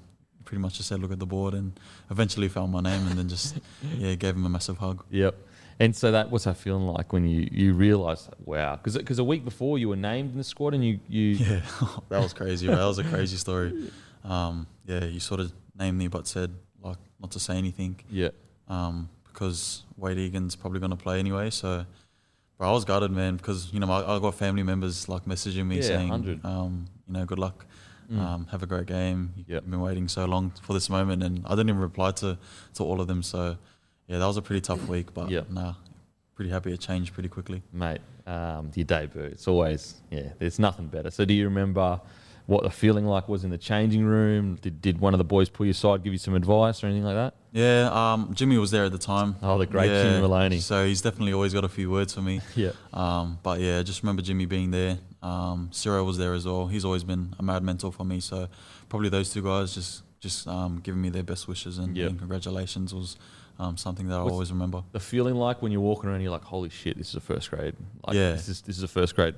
pretty 0.45 0.61
much 0.61 0.75
just 0.75 0.89
said, 0.89 0.99
"Look 0.99 1.11
at 1.11 1.17
the 1.19 1.25
board," 1.25 1.53
and 1.55 1.71
eventually 2.11 2.49
found 2.49 2.71
my 2.71 2.81
name, 2.81 3.07
and 3.07 3.17
then 3.17 3.27
just 3.29 3.57
yeah, 3.97 4.13
gave 4.15 4.35
him 4.35 4.45
a 4.45 4.49
massive 4.49 4.77
hug. 4.77 5.03
Yep. 5.09 5.35
And 5.79 5.95
so 5.95 6.11
that 6.11 6.29
what's 6.29 6.43
that 6.43 6.57
feeling 6.57 6.85
like 6.85 7.11
when 7.13 7.27
you 7.27 7.47
you 7.51 7.73
realise 7.73 8.29
wow 8.45 8.75
because 8.75 8.95
because 8.95 9.17
a 9.17 9.23
week 9.23 9.43
before 9.43 9.79
you 9.79 9.89
were 9.89 9.95
named 9.95 10.31
in 10.33 10.37
the 10.37 10.43
squad 10.43 10.75
and 10.75 10.85
you 10.85 10.99
you 11.09 11.29
Yeah, 11.49 11.61
that 12.09 12.21
was 12.21 12.31
crazy. 12.33 12.67
That 12.67 12.85
was 12.85 12.99
a 12.99 13.03
crazy 13.03 13.37
story. 13.37 13.89
Um, 14.23 14.67
yeah, 14.85 15.03
you 15.05 15.19
sort 15.19 15.39
of 15.39 15.51
named 15.79 15.97
me, 15.97 16.07
but 16.09 16.27
said 16.27 16.51
like 16.83 16.97
not 17.19 17.31
to 17.31 17.39
say 17.39 17.55
anything 17.57 17.95
yeah 18.11 18.29
um, 18.67 19.09
because 19.25 19.83
Wade 19.97 20.17
Egan's 20.19 20.55
probably 20.55 20.79
going 20.79 20.91
to 20.91 20.97
play 21.05 21.17
anyway. 21.19 21.49
So, 21.49 21.85
bro, 22.57 22.69
I 22.69 22.71
was 22.71 22.85
gutted, 22.85 23.11
man, 23.11 23.37
because 23.37 23.71
you 23.73 23.79
know 23.79 23.89
I, 23.91 24.15
I 24.15 24.19
got 24.19 24.35
family 24.35 24.63
members 24.63 25.07
like 25.09 25.25
messaging 25.25 25.65
me 25.65 25.77
Yeah, 25.77 25.81
saying, 25.83 26.09
100. 26.09 26.45
um, 26.45 26.85
you 27.07 27.13
know, 27.13 27.25
good 27.25 27.39
luck. 27.39 27.65
Mm. 28.11 28.19
Um, 28.19 28.47
have 28.51 28.61
a 28.63 28.65
great 28.65 28.85
game. 28.85 29.33
Yep. 29.37 29.47
You've 29.63 29.71
been 29.71 29.79
waiting 29.81 30.07
so 30.09 30.25
long 30.25 30.51
for 30.61 30.73
this 30.73 30.89
moment, 30.89 31.23
and 31.23 31.41
I 31.45 31.51
didn't 31.51 31.69
even 31.69 31.81
reply 31.81 32.11
to, 32.11 32.37
to 32.75 32.83
all 32.83 32.99
of 32.99 33.07
them. 33.07 33.23
So, 33.23 33.57
yeah, 34.07 34.17
that 34.19 34.25
was 34.25 34.35
a 34.37 34.41
pretty 34.41 34.59
tough 34.61 34.87
week, 34.89 35.13
but 35.13 35.29
Yep. 35.29 35.49
nah, 35.51 35.73
pretty 36.35 36.51
happy 36.51 36.73
it 36.73 36.79
changed 36.79 37.13
pretty 37.13 37.29
quickly. 37.29 37.61
mate 37.71 38.01
um, 38.25 38.71
your 38.73 38.85
debut 38.85 39.21
it's 39.21 39.47
always 39.49 39.95
yeah 40.09 40.29
there's 40.39 40.57
nothing 40.57 40.87
better 40.87 41.11
so 41.11 41.25
do 41.25 41.33
you 41.33 41.43
remember 41.43 41.99
what 42.45 42.63
the 42.63 42.69
feeling 42.69 43.05
like 43.05 43.29
was 43.29 43.43
in 43.43 43.49
the 43.49 43.57
changing 43.57 44.03
room 44.03 44.55
did, 44.61 44.81
did 44.81 44.99
one 44.99 45.13
of 45.13 45.17
the 45.17 45.23
boys 45.23 45.47
pull 45.49 45.65
you 45.65 45.71
aside 45.71 46.03
give 46.03 46.11
you 46.13 46.19
some 46.19 46.33
advice 46.35 46.83
or 46.83 46.87
anything 46.87 47.03
like 47.05 47.15
that 47.15 47.33
Yeah, 47.53 47.89
um, 47.91 48.33
Jimmy 48.33 48.57
was 48.57 48.71
there 48.71 48.83
at 48.85 48.91
the 48.91 48.97
time. 48.97 49.35
Oh, 49.41 49.57
the 49.57 49.65
great 49.65 49.89
yeah, 49.89 50.03
Jimmy 50.03 50.21
Maloney. 50.21 50.59
So 50.59 50.85
he's 50.85 51.01
definitely 51.01 51.33
always 51.33 51.53
got 51.53 51.63
a 51.63 51.69
few 51.69 51.89
words 51.89 52.13
for 52.13 52.21
me. 52.21 52.41
yeah 52.55 52.71
Um, 52.93 53.39
but 53.43 53.59
yeah, 53.59 53.81
just 53.83 54.01
remember 54.03 54.21
Jimmy 54.21 54.45
being 54.45 54.71
there. 54.71 54.97
Um, 55.21 55.69
Ciro 55.71 56.03
was 56.03 56.17
there 56.17 56.33
as 56.33 56.45
well. 56.45 56.67
He's 56.67 56.83
always 56.83 57.03
been 57.05 57.33
a 57.39 57.43
mad 57.43 57.63
mentor 57.63 57.91
for 57.93 58.03
me. 58.03 58.19
So 58.19 58.47
probably 58.89 59.09
those 59.09 59.31
two 59.31 59.41
guys 59.43 59.73
just 59.73 60.03
just 60.19 60.47
um, 60.47 60.79
giving 60.83 61.01
me 61.01 61.09
their 61.09 61.23
best 61.23 61.47
wishes 61.47 61.77
and, 61.77 61.95
Yep. 61.97 62.09
and 62.09 62.19
congratulations 62.19 62.93
was 62.93 63.17
um, 63.59 63.77
something 63.77 64.07
that 64.07 64.15
I 64.15 64.19
always 64.21 64.51
remember. 64.51 64.83
the 64.93 64.99
feeling 64.99 65.35
like 65.35 65.61
when 65.61 65.71
you're 65.71 65.81
walking 65.81 66.09
around 66.09 66.21
you're 66.21 66.31
like 66.31 66.43
holy 66.43 66.69
shit 66.69 66.97
this 66.97 67.09
is 67.09 67.15
a 67.15 67.19
first 67.19 67.49
grade 67.51 67.75
like 68.07 68.15
Yeah. 68.15 68.31
this 68.31 68.47
is 68.49 68.61
this 68.61 68.77
is 68.77 68.83
a 68.83 68.87
first 68.87 69.15
grade 69.15 69.35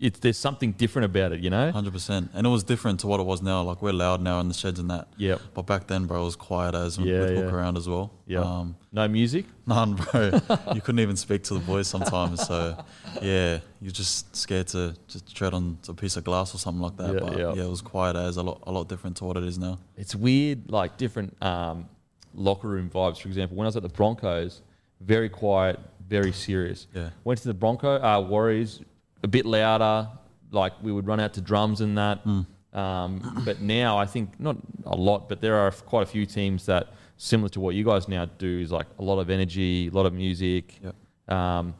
it's 0.00 0.20
there's 0.20 0.38
something 0.38 0.72
different 0.72 1.06
about 1.06 1.32
it 1.32 1.40
you 1.40 1.50
know 1.50 1.70
Hundred 1.72 1.92
percent, 1.92 2.30
and 2.34 2.46
it 2.46 2.50
was 2.50 2.62
different 2.62 3.00
to 3.00 3.06
what 3.06 3.20
it 3.20 3.26
was 3.26 3.42
now. 3.42 3.62
Like 3.62 3.82
we're 3.82 3.92
loud 3.92 4.20
now 4.22 4.40
in 4.40 4.48
the 4.48 4.54
sheds 4.54 4.78
and 4.78 4.90
that. 4.90 5.08
yep 5.16 5.40
But 5.54 5.66
back 5.66 5.86
then, 5.86 6.06
bro, 6.06 6.22
it 6.22 6.24
was 6.24 6.36
quiet 6.36 6.74
as 6.74 6.98
with 6.98 7.08
Yeah, 7.08 7.26
Hook 7.26 7.52
around 7.52 7.76
as 7.76 7.88
well. 7.88 8.12
Yeah. 8.26 8.40
Um, 8.40 8.76
no 8.92 9.06
music 9.08 9.46
none, 9.66 9.94
bro. 9.94 10.30
you 10.74 10.80
couldn't 10.80 11.00
even 11.00 11.16
speak 11.16 11.42
to 11.44 11.54
the 11.54 11.60
boys 11.60 11.86
sometimes. 11.86 12.46
So 12.46 12.76
yeah, 13.20 13.58
you're 13.80 13.92
just 13.92 14.34
scared 14.34 14.68
to 14.68 14.94
just 15.08 15.34
tread 15.34 15.54
on 15.54 15.78
a 15.88 15.94
piece 15.94 16.16
of 16.16 16.24
glass 16.24 16.54
or 16.54 16.58
something 16.58 16.82
like 16.82 16.96
that. 16.96 17.14
Yeah, 17.14 17.20
but 17.20 17.38
yeah. 17.38 17.52
yeah. 17.54 17.64
it 17.64 17.68
was 17.68 17.82
quiet 17.82 18.16
as 18.16 18.36
a 18.36 18.42
lot, 18.42 18.62
a 18.66 18.72
lot 18.72 18.88
different 18.88 19.16
to 19.18 19.24
what 19.24 19.36
it 19.36 19.44
is 19.44 19.58
now. 19.58 19.78
it's 19.96 20.14
weird, 20.14 20.70
like 20.70 20.96
different 20.96 21.40
um, 21.42 21.88
locker 22.34 22.68
room 22.68 22.88
vibes. 22.88 23.20
For 23.20 23.28
example, 23.28 23.56
when 23.56 23.66
I 23.66 23.68
was 23.68 23.76
at 23.76 23.82
the 23.82 23.88
Broncos, 23.88 24.62
very 25.00 25.28
quiet, 25.28 25.78
very 26.08 26.32
serious. 26.32 26.86
Yeah. 26.94 27.10
Went 27.24 27.40
to 27.40 27.48
the 27.48 27.54
Bronco 27.54 28.02
uh, 28.02 28.20
Warriors, 28.20 28.80
a 29.22 29.28
bit 29.28 29.46
louder. 29.46 30.08
Like 30.50 30.72
we 30.82 30.92
would 30.92 31.06
run 31.06 31.20
out 31.20 31.34
to 31.34 31.40
drums 31.40 31.80
and 31.80 31.98
that. 31.98 32.24
Mm. 32.24 32.46
Um, 32.72 33.42
but 33.44 33.60
now 33.60 33.98
I 33.98 34.06
think 34.06 34.38
not 34.38 34.56
a 34.84 34.96
lot, 34.96 35.28
but 35.28 35.40
there 35.40 35.56
are 35.56 35.70
quite 35.70 36.02
a 36.02 36.06
few 36.06 36.26
teams 36.26 36.66
that 36.66 36.92
similar 37.16 37.48
to 37.50 37.60
what 37.60 37.74
you 37.74 37.84
guys 37.84 38.08
now 38.08 38.24
do 38.24 38.60
is 38.60 38.70
like 38.70 38.86
a 38.98 39.02
lot 39.02 39.18
of 39.18 39.30
energy, 39.30 39.88
a 39.88 39.90
lot 39.90 40.06
of 40.06 40.12
music. 40.12 40.80
Yep. 40.82 41.36
Um, 41.36 41.74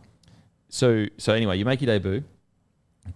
so 0.69 1.07
so 1.17 1.33
anyway, 1.33 1.57
you 1.57 1.65
make 1.65 1.81
your 1.81 1.87
debut. 1.87 2.25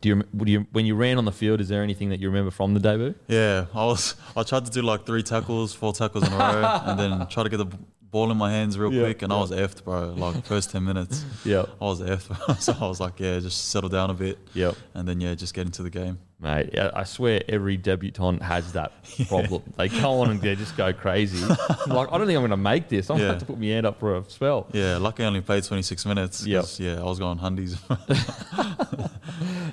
Do 0.01 0.09
you, 0.09 0.25
would 0.33 0.49
you 0.49 0.67
when 0.73 0.87
you 0.87 0.95
ran 0.95 1.19
on 1.19 1.25
the 1.27 1.33
field? 1.33 1.61
Is 1.61 1.69
there 1.69 1.83
anything 1.83 2.09
that 2.11 2.21
you 2.21 2.29
remember 2.29 2.51
from 2.51 2.73
the 2.73 2.81
debut? 2.81 3.15
Yeah, 3.29 3.67
I 3.75 3.85
was. 3.85 4.15
I 4.37 4.43
tried 4.43 4.65
to 4.65 4.71
do 4.71 4.81
like 4.81 5.05
three 5.05 5.23
tackles, 5.23 5.75
four 5.75 5.93
tackles 5.93 6.27
in 6.27 6.33
a 6.33 6.39
row, 6.39 6.81
and 6.87 6.99
then 6.99 7.27
try 7.29 7.43
to 7.43 7.51
get 7.51 7.59
the 7.59 7.67
b- 7.67 7.79
ball 8.13 8.31
in 8.31 8.37
my 8.37 8.53
hands 8.53 8.79
real 8.79 8.93
Yeah, 8.93 9.03
quick, 9.05 9.23
and 9.23 9.33
I 9.33 9.41
was 9.41 9.51
effed, 9.51 9.83
bro. 9.83 10.11
Like 10.17 10.45
first 10.45 10.71
ten 10.71 10.85
minutes, 10.85 11.25
Yeah. 11.45 11.65
I 11.81 11.85
was 11.85 12.01
effed. 12.01 12.61
so 12.61 12.77
I 12.81 12.87
was 12.87 13.01
like, 13.01 13.19
yeah, 13.19 13.41
just 13.41 13.71
settle 13.71 13.89
down 13.89 14.11
a 14.11 14.15
bit, 14.15 14.39
Yep. 14.55 14.77
and 14.95 15.09
then 15.09 15.21
yeah, 15.21 15.35
just 15.35 15.55
get 15.55 15.67
into 15.67 15.83
the 15.83 15.91
game. 15.91 16.19
Mate, 16.39 16.77
I 16.77 17.05
swear 17.05 17.41
every 17.49 17.77
debutant 17.77 18.43
has 18.43 18.73
that 18.73 18.91
problem. 19.29 19.63
They 19.77 19.89
go 19.89 20.21
on 20.23 20.31
and 20.33 20.41
they 20.41 20.57
just 20.57 20.77
go 20.77 20.93
crazy. 20.93 21.39
like, 21.87 22.13
I 22.13 22.19
don't 22.19 22.27
think 22.27 22.37
I'm 22.37 22.43
going 22.43 22.51
to 22.51 22.57
make 22.57 22.89
this. 22.89 23.11
I'm 23.11 23.17
going 23.19 23.29
to 23.29 23.33
have 23.35 23.39
to 23.41 23.47
put 23.47 23.61
my 23.61 23.67
hand 23.67 23.87
up 23.87 24.01
for 24.01 24.17
a 24.17 24.25
spell. 24.29 24.67
Yeah, 24.73 24.97
lucky 24.97 25.23
I 25.23 25.27
only 25.29 25.41
played 25.41 25.63
26 25.63 26.05
minutes. 26.05 26.45
'cause, 26.45 26.81
Yeah, 26.81 26.99
I 27.01 27.05
was 27.05 27.21
going 27.21 27.39
hundies. 27.39 27.79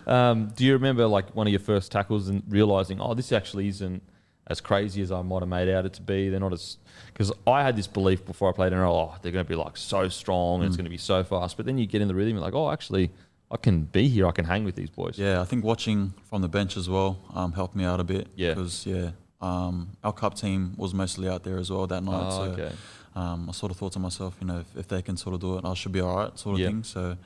Um, 0.05 0.51
do 0.55 0.63
you 0.65 0.73
remember 0.73 1.05
like 1.07 1.35
one 1.35 1.45
of 1.47 1.51
your 1.51 1.59
first 1.59 1.91
tackles 1.91 2.29
and 2.29 2.43
realizing, 2.47 2.99
oh, 3.01 3.13
this 3.13 3.31
actually 3.31 3.67
isn't 3.67 4.01
as 4.49 4.59
crazy 4.61 5.01
as 5.01 5.11
I 5.11 5.21
might 5.21 5.41
have 5.41 5.49
made 5.49 5.69
out 5.69 5.85
it 5.85 5.93
to 5.93 6.01
be? 6.01 6.29
They're 6.29 6.39
not 6.39 6.53
as 6.53 6.77
because 7.19 7.31
I 7.45 7.63
had 7.63 7.75
this 7.75 7.87
belief 7.87 8.25
before 8.25 8.49
I 8.49 8.53
played 8.53 8.71
NRL, 8.71 8.91
oh, 8.91 9.15
they're 9.21 9.31
going 9.31 9.43
to 9.43 9.49
be 9.49 9.55
like 9.55 9.75
so 9.75 10.07
strong 10.07 10.61
and 10.61 10.67
it's 10.67 10.77
going 10.77 10.85
to 10.85 10.89
be 10.89 10.97
so 10.97 11.23
fast. 11.23 11.57
But 11.57 11.65
then 11.65 11.77
you 11.77 11.85
get 11.85 12.01
in 12.01 12.07
the 12.07 12.15
rhythm, 12.15 12.35
you're 12.35 12.41
like, 12.41 12.53
oh, 12.53 12.71
actually, 12.71 13.11
I 13.51 13.57
can 13.57 13.83
be 13.83 14.07
here. 14.07 14.25
I 14.25 14.31
can 14.31 14.45
hang 14.45 14.63
with 14.63 14.75
these 14.75 14.89
boys. 14.89 15.17
yeah, 15.17 15.41
I 15.41 15.45
think 15.45 15.63
watching 15.63 16.13
from 16.29 16.41
the 16.41 16.47
bench 16.47 16.77
as 16.77 16.89
well 16.89 17.19
um, 17.33 17.51
helped 17.51 17.75
me 17.75 17.83
out 17.83 17.99
a 17.99 18.03
bit. 18.03 18.27
Yeah. 18.35 18.53
Because, 18.53 18.85
yeah, 18.85 19.11
um, 19.41 19.89
our 20.03 20.13
cup 20.13 20.35
team 20.35 20.73
was 20.77 20.93
mostly 20.93 21.27
out 21.27 21.43
there 21.43 21.57
as 21.57 21.71
well 21.71 21.87
that 21.87 22.03
night. 22.03 22.27
Oh, 22.27 22.29
so 22.29 22.51
okay. 22.51 22.75
um, 23.15 23.49
I 23.49 23.51
sort 23.53 23.71
of 23.71 23.77
thought 23.77 23.93
to 23.93 23.99
myself, 23.99 24.35
you 24.39 24.47
know, 24.47 24.59
if, 24.59 24.77
if 24.77 24.87
they 24.87 25.01
can 25.01 25.17
sort 25.17 25.33
of 25.33 25.41
do 25.41 25.57
it, 25.57 25.65
I 25.65 25.73
should 25.73 25.91
be 25.91 25.99
all 26.01 26.15
right, 26.15 26.37
sort 26.37 26.59
of 26.59 26.65
thing. 26.65 26.83
So, 26.83 27.17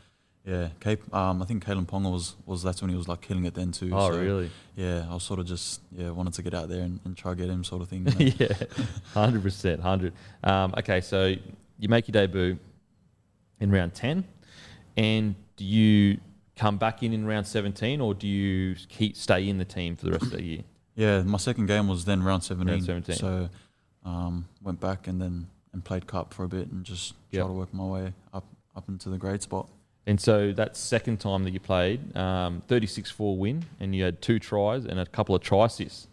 yeah, 0.45 0.69
Cape, 0.79 1.01
um, 1.15 1.41
I 1.41 1.45
think 1.45 1.63
Kalyn 1.65 1.85
Ponga 1.87 2.11
was, 2.11 2.35
was 2.45 2.61
that's 2.63 2.81
when 2.81 2.89
he 2.89 2.97
was 2.97 3.07
like 3.07 3.21
killing 3.21 3.45
it 3.45 3.53
then 3.53 3.71
too. 3.71 3.89
Oh, 3.93 4.11
so, 4.11 4.19
really? 4.19 4.51
Yeah, 4.75 5.05
I 5.09 5.13
was 5.13 5.23
sort 5.23 5.39
of 5.39 5.45
just 5.45 5.81
yeah 5.91 6.09
wanted 6.09 6.33
to 6.33 6.41
get 6.43 6.53
out 6.53 6.67
there 6.69 6.81
and, 6.81 6.99
and 7.05 7.15
try 7.15 7.31
to 7.31 7.35
get 7.35 7.49
him 7.49 7.63
sort 7.63 7.81
of 7.81 7.87
thing. 7.89 8.05
you 8.19 8.25
know. 8.39 8.47
yeah, 8.49 8.65
hundred 9.13 9.41
percent, 9.43 9.81
hundred. 9.81 10.13
Um, 10.43 10.73
okay, 10.77 10.99
so 11.01 11.33
you 11.79 11.89
make 11.89 12.07
your 12.07 12.13
debut 12.13 12.57
in 13.59 13.71
round 13.71 13.93
ten, 13.93 14.25
and 14.97 15.35
do 15.55 15.63
you 15.63 16.19
come 16.57 16.77
back 16.77 17.03
in 17.03 17.13
in 17.13 17.25
round 17.25 17.47
seventeen, 17.47 18.01
or 18.01 18.13
do 18.13 18.27
you 18.27 18.75
keep 18.89 19.15
stay 19.15 19.47
in 19.47 19.57
the 19.57 19.65
team 19.65 19.95
for 19.95 20.05
the 20.05 20.11
rest 20.11 20.25
of 20.25 20.31
the 20.31 20.43
year? 20.43 20.61
Yeah, 20.95 21.23
my 21.23 21.39
second 21.39 21.65
game 21.65 21.87
was 21.87 22.05
then 22.05 22.21
round 22.21 22.43
17. 22.43 22.71
Round 22.71 22.85
17. 22.85 23.15
So 23.15 23.49
um, 24.05 24.47
went 24.61 24.79
back 24.79 25.07
and 25.07 25.19
then 25.19 25.47
and 25.73 25.83
played 25.83 26.05
cup 26.05 26.35
for 26.35 26.43
a 26.43 26.47
bit 26.47 26.67
and 26.71 26.83
just 26.83 27.15
Yep. 27.31 27.41
tried 27.41 27.47
to 27.47 27.53
work 27.53 27.73
my 27.73 27.83
way 27.83 28.13
up 28.31 28.45
up 28.75 28.87
into 28.89 29.09
the 29.09 29.17
grade 29.17 29.41
spot. 29.41 29.67
And 30.05 30.19
so 30.19 30.51
that 30.53 30.75
second 30.75 31.21
time 31.21 31.43
that 31.45 31.51
you 31.51 31.59
played, 31.61 32.15
um, 32.17 32.61
36-4 32.67 33.37
win, 33.37 33.65
and 33.79 33.95
you 33.95 34.03
had 34.03 34.21
two 34.21 34.37
tries 34.37 34.85
and 34.85 34.99
a 34.99 35.05
couple 35.05 35.33
of 35.35 35.41
try 35.41 35.65
assists. 35.65 36.07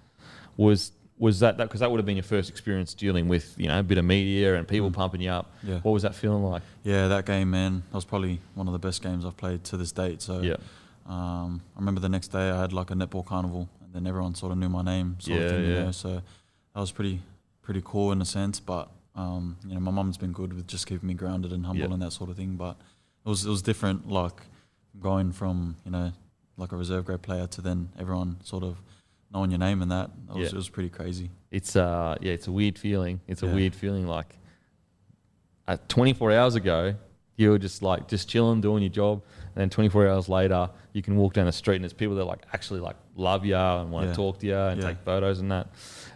Was 0.57 0.93
was 1.19 1.41
that 1.41 1.59
that 1.59 1.65
because 1.69 1.81
that 1.81 1.91
would 1.91 1.99
have 1.99 2.07
been 2.07 2.17
your 2.17 2.23
first 2.23 2.49
experience 2.49 2.95
dealing 2.95 3.29
with 3.29 3.55
you 3.59 3.69
know 3.69 3.79
a 3.81 3.83
bit 3.83 3.99
of 3.99 4.05
media 4.07 4.57
and 4.57 4.67
people 4.67 4.91
Mm. 4.91 4.95
pumping 4.95 5.21
you 5.21 5.31
up? 5.31 5.53
Yeah. 5.63 5.79
What 5.81 5.93
was 5.93 6.03
that 6.03 6.15
feeling 6.15 6.43
like? 6.45 6.63
Yeah, 6.83 7.09
that 7.09 7.27
game, 7.27 7.51
man, 7.51 7.83
that 7.91 7.95
was 7.95 8.05
probably 8.07 8.41
one 8.55 8.67
of 8.69 8.73
the 8.73 8.79
best 8.79 9.03
games 9.03 9.25
I've 9.25 9.37
played 9.37 9.63
to 9.65 9.77
this 9.77 9.93
date. 9.93 10.23
So 10.23 10.41
Yeah, 10.41 10.57
um, 11.07 11.61
I 11.77 11.79
remember 11.79 12.01
the 12.01 12.09
next 12.09 12.29
day 12.29 12.51
I 12.51 12.61
had 12.61 12.73
like 12.73 12.91
a 12.91 12.95
netball 12.95 13.25
carnival, 13.27 13.69
and 13.85 13.93
then 13.93 14.07
everyone 14.07 14.35
sort 14.35 14.53
of 14.53 14.59
knew 14.59 14.69
my 14.71 14.83
name, 14.83 15.17
sort 15.19 15.39
Yeah, 15.41 15.45
of 15.45 15.51
thing. 15.51 15.65
You 15.65 15.73
yeah. 15.75 15.85
know? 15.85 15.91
So 15.93 16.09
that 16.75 16.81
was 16.81 16.93
pretty 16.93 17.21
pretty 17.63 17.83
cool 17.85 18.13
in 18.13 18.23
a 18.23 18.25
sense. 18.27 18.61
But 18.61 18.89
um, 19.15 19.57
you 19.67 19.75
know, 19.75 19.81
my 19.81 19.91
mum's 19.91 20.17
been 20.17 20.33
good 20.33 20.53
with 20.55 20.67
just 20.67 20.87
keeping 20.87 21.07
me 21.09 21.15
grounded 21.15 21.53
and 21.53 21.67
humble 21.67 21.93
and 21.93 22.01
that 22.03 22.13
sort 22.13 22.31
of 22.31 22.37
thing. 22.37 22.57
But 22.57 22.77
it 23.25 23.29
was 23.29 23.45
it 23.45 23.51
was 23.51 23.63
different, 23.63 24.09
like 24.09 24.41
going 25.01 25.33
from 25.33 25.77
you 25.85 25.91
know 25.91 26.13
like 26.57 26.73
a 26.73 26.77
reserve 26.77 27.05
grade 27.07 27.23
player 27.23 27.47
to 27.47 27.61
then 27.63 27.89
everyone 27.99 28.37
sort 28.45 28.63
of 28.65 28.81
knowing 29.33 29.51
your 29.51 29.59
name 29.61 29.81
and 29.83 29.91
that. 29.91 30.11
It 30.29 30.35
was, 30.35 30.39
Yeah. 30.39 30.47
it 30.55 30.55
was 30.57 30.69
pretty 30.69 30.89
crazy. 30.91 31.31
it's 31.51 31.75
uh 31.77 32.17
yeah, 32.21 32.33
it's 32.33 32.47
a 32.49 32.53
weird 32.53 32.79
feeling. 32.79 33.21
It's 33.27 33.43
a 33.43 33.47
Yeah. 33.47 33.55
weird 33.55 33.75
feeling. 33.75 34.07
Like 34.07 34.37
uh, 35.69 35.77
24 35.89 36.33
hours 36.33 36.55
ago, 36.57 36.95
you 37.37 37.51
were 37.51 37.59
just 37.59 37.83
like 37.83 38.09
just 38.09 38.29
chilling, 38.29 38.61
doing 38.61 38.83
your 38.83 38.91
job, 38.91 39.23
and 39.55 39.57
then 39.57 39.71
24 39.71 40.09
hours 40.09 40.29
later, 40.29 40.69
you 40.93 41.01
can 41.03 41.17
walk 41.17 41.33
down 41.35 41.47
the 41.47 41.53
street 41.53 41.77
and 41.77 41.85
there's 41.85 41.93
people 41.93 42.17
that 42.17 42.25
like 42.25 42.45
actually 42.53 42.81
like 42.81 42.97
love 43.17 43.45
you 43.47 43.55
and 43.57 43.91
want 43.91 44.05
to 44.05 44.11
Yeah. 44.11 44.15
talk 44.17 44.39
to 44.41 44.47
you 44.47 44.57
and 44.57 44.81
take 44.83 44.99
photos 45.05 45.41
and 45.41 45.51
that. 45.53 45.69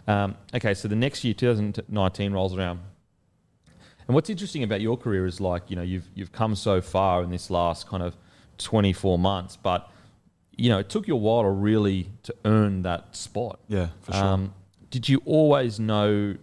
Um, 0.07 0.35
okay, 0.53 0.73
so 0.73 0.87
the 0.87 0.95
next 0.95 1.23
year, 1.23 1.33
2019 1.33 2.33
rolls 2.33 2.55
around. 2.55 2.79
And 4.07 4.15
what's 4.15 4.29
interesting 4.29 4.63
about 4.63 4.81
your 4.81 4.97
career 4.97 5.25
is 5.25 5.41
like, 5.41 5.63
you 5.69 5.75
know, 5.75 5.81
you've 5.81 6.07
you've 6.13 6.31
come 6.31 6.55
so 6.55 6.81
far 6.81 7.23
in 7.23 7.29
this 7.31 7.49
last 7.49 7.87
kind 7.87 8.03
of 8.03 8.15
24 8.57 9.17
months, 9.17 9.57
but 9.57 9.89
you 10.57 10.69
know, 10.69 10.79
it 10.79 10.89
took 10.89 11.07
you 11.07 11.15
a 11.15 11.17
while 11.17 11.43
to 11.43 11.49
really 11.49 12.09
to 12.23 12.35
earn 12.45 12.83
that 12.83 13.15
spot. 13.15 13.59
Yeah, 13.67 13.89
for 14.01 14.13
sure. 14.13 14.23
Um, 14.23 14.53
did 14.89 15.09
you 15.09 15.21
always 15.25 15.79
know, 15.79 16.35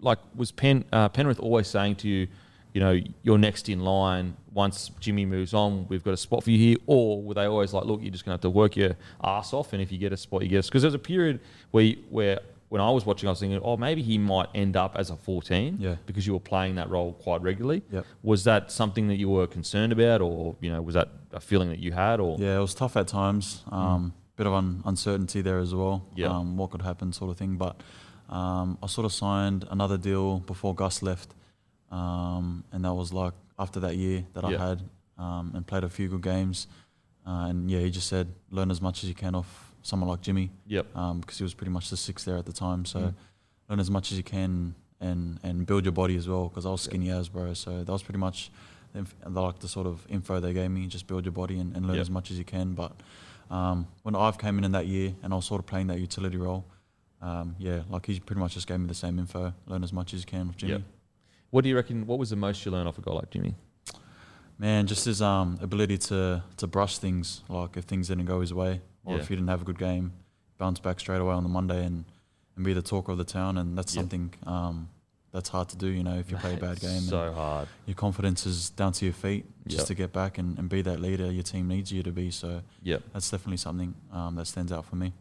like, 0.00 0.18
was 0.34 0.52
Pen, 0.52 0.84
uh, 0.92 1.08
Penrith 1.08 1.40
always 1.40 1.68
saying 1.68 1.96
to 1.96 2.08
you, 2.08 2.28
you 2.74 2.80
know, 2.80 3.00
you're 3.22 3.38
next 3.38 3.68
in 3.68 3.80
line. 3.80 4.36
Once 4.52 4.90
Jimmy 5.00 5.24
moves 5.24 5.54
on, 5.54 5.86
we've 5.88 6.04
got 6.04 6.12
a 6.12 6.18
spot 6.18 6.42
for 6.44 6.50
you 6.50 6.58
here. 6.58 6.76
Or 6.86 7.22
were 7.22 7.34
they 7.34 7.44
always 7.44 7.72
like, 7.72 7.84
look, 7.84 8.02
you're 8.02 8.10
just 8.10 8.24
going 8.24 8.32
to 8.32 8.36
have 8.36 8.42
to 8.42 8.50
work 8.50 8.76
your 8.76 8.96
ass 9.22 9.52
off, 9.52 9.72
and 9.72 9.80
if 9.80 9.92
you 9.92 9.98
get 9.98 10.12
a 10.12 10.16
spot, 10.16 10.42
you 10.42 10.48
get 10.48 10.58
it. 10.58 10.66
Because 10.66 10.82
there's 10.82 10.94
a 10.94 10.98
period 10.98 11.40
where, 11.70 11.84
you, 11.84 12.02
where 12.10 12.40
when 12.72 12.80
I 12.80 12.88
was 12.90 13.04
watching, 13.04 13.28
I 13.28 13.32
was 13.32 13.40
thinking, 13.40 13.60
oh, 13.62 13.76
maybe 13.76 14.00
he 14.00 14.16
might 14.16 14.48
end 14.54 14.76
up 14.78 14.96
as 14.96 15.10
a 15.10 15.16
14 15.16 15.76
Yeah. 15.78 15.96
because 16.06 16.26
you 16.26 16.32
were 16.32 16.40
playing 16.40 16.76
that 16.76 16.88
role 16.88 17.12
quite 17.12 17.42
regularly. 17.42 17.82
Yep. 17.90 18.06
Was 18.22 18.44
that 18.44 18.72
something 18.72 19.08
that 19.08 19.16
you 19.16 19.28
were 19.28 19.46
concerned 19.46 19.92
about, 19.92 20.22
or 20.22 20.56
you 20.62 20.72
know, 20.72 20.80
was 20.80 20.94
that 20.94 21.08
a 21.32 21.40
feeling 21.40 21.68
that 21.68 21.80
you 21.80 21.92
had, 21.92 22.18
or 22.18 22.38
Yeah, 22.40 22.56
it 22.56 22.60
was 22.60 22.74
tough 22.74 22.96
at 22.96 23.08
times. 23.08 23.62
Um, 23.70 24.14
Bit 24.36 24.46
of 24.46 24.54
un- 24.54 24.82
uncertainty 24.86 25.42
there 25.42 25.58
as 25.58 25.74
well. 25.74 26.06
Yeah. 26.16 26.28
Um, 26.28 26.56
what 26.56 26.70
could 26.70 26.80
happen, 26.80 27.12
sort 27.12 27.30
of 27.30 27.36
thing. 27.36 27.56
But 27.58 27.76
um, 28.30 28.78
I 28.82 28.86
sort 28.86 29.04
of 29.04 29.12
signed 29.12 29.66
another 29.70 29.98
deal 29.98 30.38
before 30.40 30.74
Gus 30.74 31.02
left, 31.02 31.34
um, 31.90 32.64
and 32.72 32.84
that 32.86 32.94
was 32.94 33.12
like 33.12 33.34
after 33.58 33.80
that 33.80 33.96
year 33.96 34.24
that 34.32 34.48
Yeah. 34.48 34.56
I 34.64 34.68
had 34.68 34.82
um, 35.18 35.52
and 35.54 35.66
played 35.66 35.84
a 35.84 35.90
few 35.90 36.08
good 36.08 36.22
games. 36.22 36.66
Uh, 37.26 37.48
and 37.50 37.70
yeah, 37.70 37.80
he 37.80 37.90
just 37.90 38.08
said 38.08 38.28
learn 38.50 38.70
as 38.70 38.80
much 38.80 39.02
as 39.02 39.08
you 39.10 39.14
can 39.14 39.34
off 39.34 39.71
someone 39.82 40.08
like 40.08 40.20
Jimmy 40.20 40.50
Yep. 40.66 40.96
um, 40.96 41.20
because 41.20 41.38
he 41.38 41.42
was 41.44 41.54
pretty 41.54 41.70
much 41.72 41.90
the 41.90 41.96
sixth 41.96 42.24
there 42.24 42.36
at 42.36 42.46
the 42.46 42.52
time. 42.52 42.84
So 42.84 42.98
Mm. 43.00 43.14
learn 43.68 43.80
as 43.80 43.90
much 43.90 44.10
as 44.12 44.18
you 44.18 44.24
can 44.24 44.74
and 45.00 45.38
and 45.42 45.66
build 45.66 45.84
your 45.84 45.92
body 45.92 46.16
as 46.16 46.28
well 46.28 46.48
because 46.48 46.64
I 46.66 46.70
was 46.70 46.80
skinny 46.82 47.10
as 47.10 47.28
bro. 47.28 47.54
So 47.54 47.82
that 47.84 47.92
was 47.92 48.02
pretty 48.02 48.18
much 48.18 48.50
the, 48.92 49.00
inf- 49.00 49.14
like 49.26 49.58
the 49.60 49.68
sort 49.68 49.86
of 49.86 50.06
info 50.08 50.38
they 50.40 50.52
gave 50.52 50.70
me. 50.70 50.86
Just 50.86 51.06
build 51.06 51.24
your 51.24 51.32
body 51.32 51.58
and, 51.58 51.74
and 51.76 51.86
learn 51.86 51.96
Yep. 51.96 52.02
as 52.02 52.10
much 52.10 52.30
as 52.30 52.38
you 52.38 52.44
can. 52.44 52.74
But 52.74 52.92
um, 53.50 53.86
when 54.02 54.14
I've 54.14 54.38
came 54.38 54.56
in 54.58 54.64
in 54.64 54.72
that 54.72 54.86
year 54.86 55.14
and 55.22 55.32
I 55.32 55.36
was 55.36 55.44
sort 55.46 55.58
of 55.60 55.66
playing 55.66 55.88
that 55.88 55.98
utility 55.98 56.36
role, 56.36 56.64
um, 57.20 57.56
yeah, 57.58 57.82
like 57.90 58.06
he 58.06 58.18
pretty 58.20 58.40
much 58.40 58.54
just 58.54 58.66
gave 58.66 58.80
me 58.80 58.86
the 58.86 58.94
same 58.94 59.18
info. 59.18 59.52
Learn 59.66 59.82
as 59.84 59.92
much 59.92 60.14
as 60.14 60.20
you 60.20 60.26
can 60.26 60.48
with 60.48 60.56
Jimmy. 60.56 60.72
Yep. 60.72 60.82
What 61.50 61.62
do 61.64 61.68
you 61.68 61.76
reckon? 61.76 62.06
What 62.06 62.18
was 62.18 62.30
the 62.30 62.36
most 62.36 62.64
you 62.64 62.70
learned 62.72 62.88
off 62.88 62.98
a 62.98 63.02
guy 63.02 63.12
like 63.12 63.30
Jimmy? 63.30 63.54
Man, 64.58 64.86
just 64.86 65.04
his 65.06 65.20
um, 65.20 65.58
ability 65.60 65.98
to 65.98 66.42
to 66.58 66.66
brush 66.66 66.98
things. 66.98 67.42
Like 67.48 67.76
if 67.76 67.84
things 67.84 68.08
didn't 68.08 68.26
go 68.26 68.40
his 68.40 68.54
way, 68.54 68.80
or 69.04 69.16
Yeah. 69.16 69.22
if 69.22 69.30
you 69.30 69.36
didn't 69.36 69.48
have 69.48 69.62
a 69.62 69.64
good 69.64 69.78
game, 69.78 70.12
bounce 70.58 70.80
back 70.80 71.00
straight 71.00 71.20
away 71.20 71.34
on 71.34 71.42
the 71.42 71.48
Monday 71.48 71.84
and, 71.84 72.04
and 72.56 72.64
be 72.64 72.72
the 72.72 72.82
talk 72.82 73.08
of 73.08 73.18
the 73.18 73.24
town. 73.24 73.58
And 73.58 73.76
that's 73.76 73.94
Yep. 73.94 74.02
something 74.02 74.34
um, 74.46 74.88
that's 75.32 75.48
hard 75.48 75.68
to 75.70 75.76
do. 75.76 75.86
You 75.88 76.02
know, 76.04 76.18
if 76.18 76.30
you 76.30 76.36
play 76.36 76.54
a 76.54 76.58
bad 76.58 76.78
game, 76.80 76.90
and 76.90 77.02
so 77.02 77.32
hard. 77.32 77.68
your 77.86 77.94
confidence 77.94 78.46
is 78.46 78.70
down 78.70 78.92
to 78.92 79.04
your 79.04 79.14
feet 79.14 79.44
just 79.66 79.78
Yep. 79.82 79.86
to 79.88 79.94
get 79.94 80.12
back 80.12 80.38
and, 80.38 80.58
and 80.58 80.68
be 80.68 80.82
that 80.82 81.00
leader 81.00 81.30
your 81.32 81.42
team 81.42 81.68
needs 81.68 81.90
you 81.90 82.02
to 82.02 82.12
be. 82.12 82.30
So 82.30 82.62
Yep. 82.82 83.02
that's 83.12 83.30
definitely 83.30 83.56
something 83.56 83.94
um, 84.12 84.34
that 84.36 84.46
stands 84.46 84.70
out 84.72 84.84
for 84.84 84.96
me. 84.96 85.12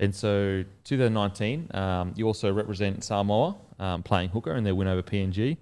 And 0.00 0.14
so 0.14 0.64
2019, 0.84 1.68
um, 1.74 2.12
you 2.16 2.26
also 2.26 2.52
represent 2.52 3.02
Samoa 3.04 3.56
um, 3.78 4.02
playing 4.02 4.30
hooker 4.30 4.54
in 4.54 4.64
their 4.64 4.74
win 4.74 4.86
over 4.88 5.02
PNG. 5.02 5.56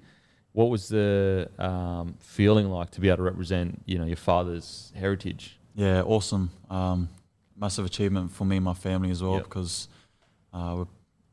What 0.53 0.71
was 0.71 0.89
the 0.89 1.51
um, 1.59 2.15
feeling 2.19 2.71
like 2.71 2.91
to 2.93 3.01
be 3.01 3.09
able 3.09 3.19
to 3.19 3.23
represent, 3.25 3.83
you 3.87 3.99
know, 3.99 4.05
your 4.07 4.17
father's 4.17 4.93
heritage? 4.95 5.59
Yeah, 5.75 6.03
awesome. 6.03 6.51
Um, 6.71 7.09
massive 7.59 7.85
achievement 7.87 8.31
for 8.33 8.45
me 8.45 8.57
and 8.57 8.65
my 8.65 8.75
family 8.75 9.11
as 9.11 9.23
well 9.23 9.35
Yep. 9.35 9.45
because 9.45 9.89
uh, 10.53 10.75
we're 10.77 10.87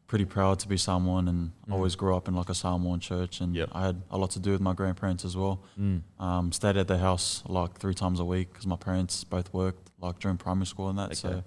pretty 0.07 0.25
proud 0.25 0.59
to 0.59 0.67
be 0.67 0.77
Samoan 0.77 1.27
and 1.27 1.51
Mm. 1.67 1.73
always 1.73 1.95
grew 1.95 2.15
up 2.15 2.27
in 2.27 2.35
like 2.35 2.49
a 2.49 2.53
Samoan 2.53 2.99
church 2.99 3.41
and 3.41 3.55
Yep. 3.55 3.69
I 3.71 3.81
had 3.85 4.01
a 4.11 4.17
lot 4.17 4.31
to 4.31 4.39
do 4.39 4.51
with 4.51 4.61
my 4.61 4.73
grandparents 4.73 5.25
as 5.25 5.35
well. 5.35 5.61
Mm. 5.79 6.01
Um, 6.19 6.51
stayed 6.51 6.77
at 6.77 6.87
their 6.87 6.97
house 6.99 7.43
like 7.47 7.77
three 7.79 7.93
times 7.93 8.19
a 8.19 8.25
week 8.25 8.51
because 8.51 8.67
my 8.67 8.75
parents 8.75 9.23
both 9.23 9.51
worked 9.53 9.89
like 9.99 10.19
during 10.19 10.37
primary 10.37 10.65
school 10.67 10.89
and 10.89 10.99
that. 10.99 11.05
Okay. 11.05 11.15
So 11.15 11.43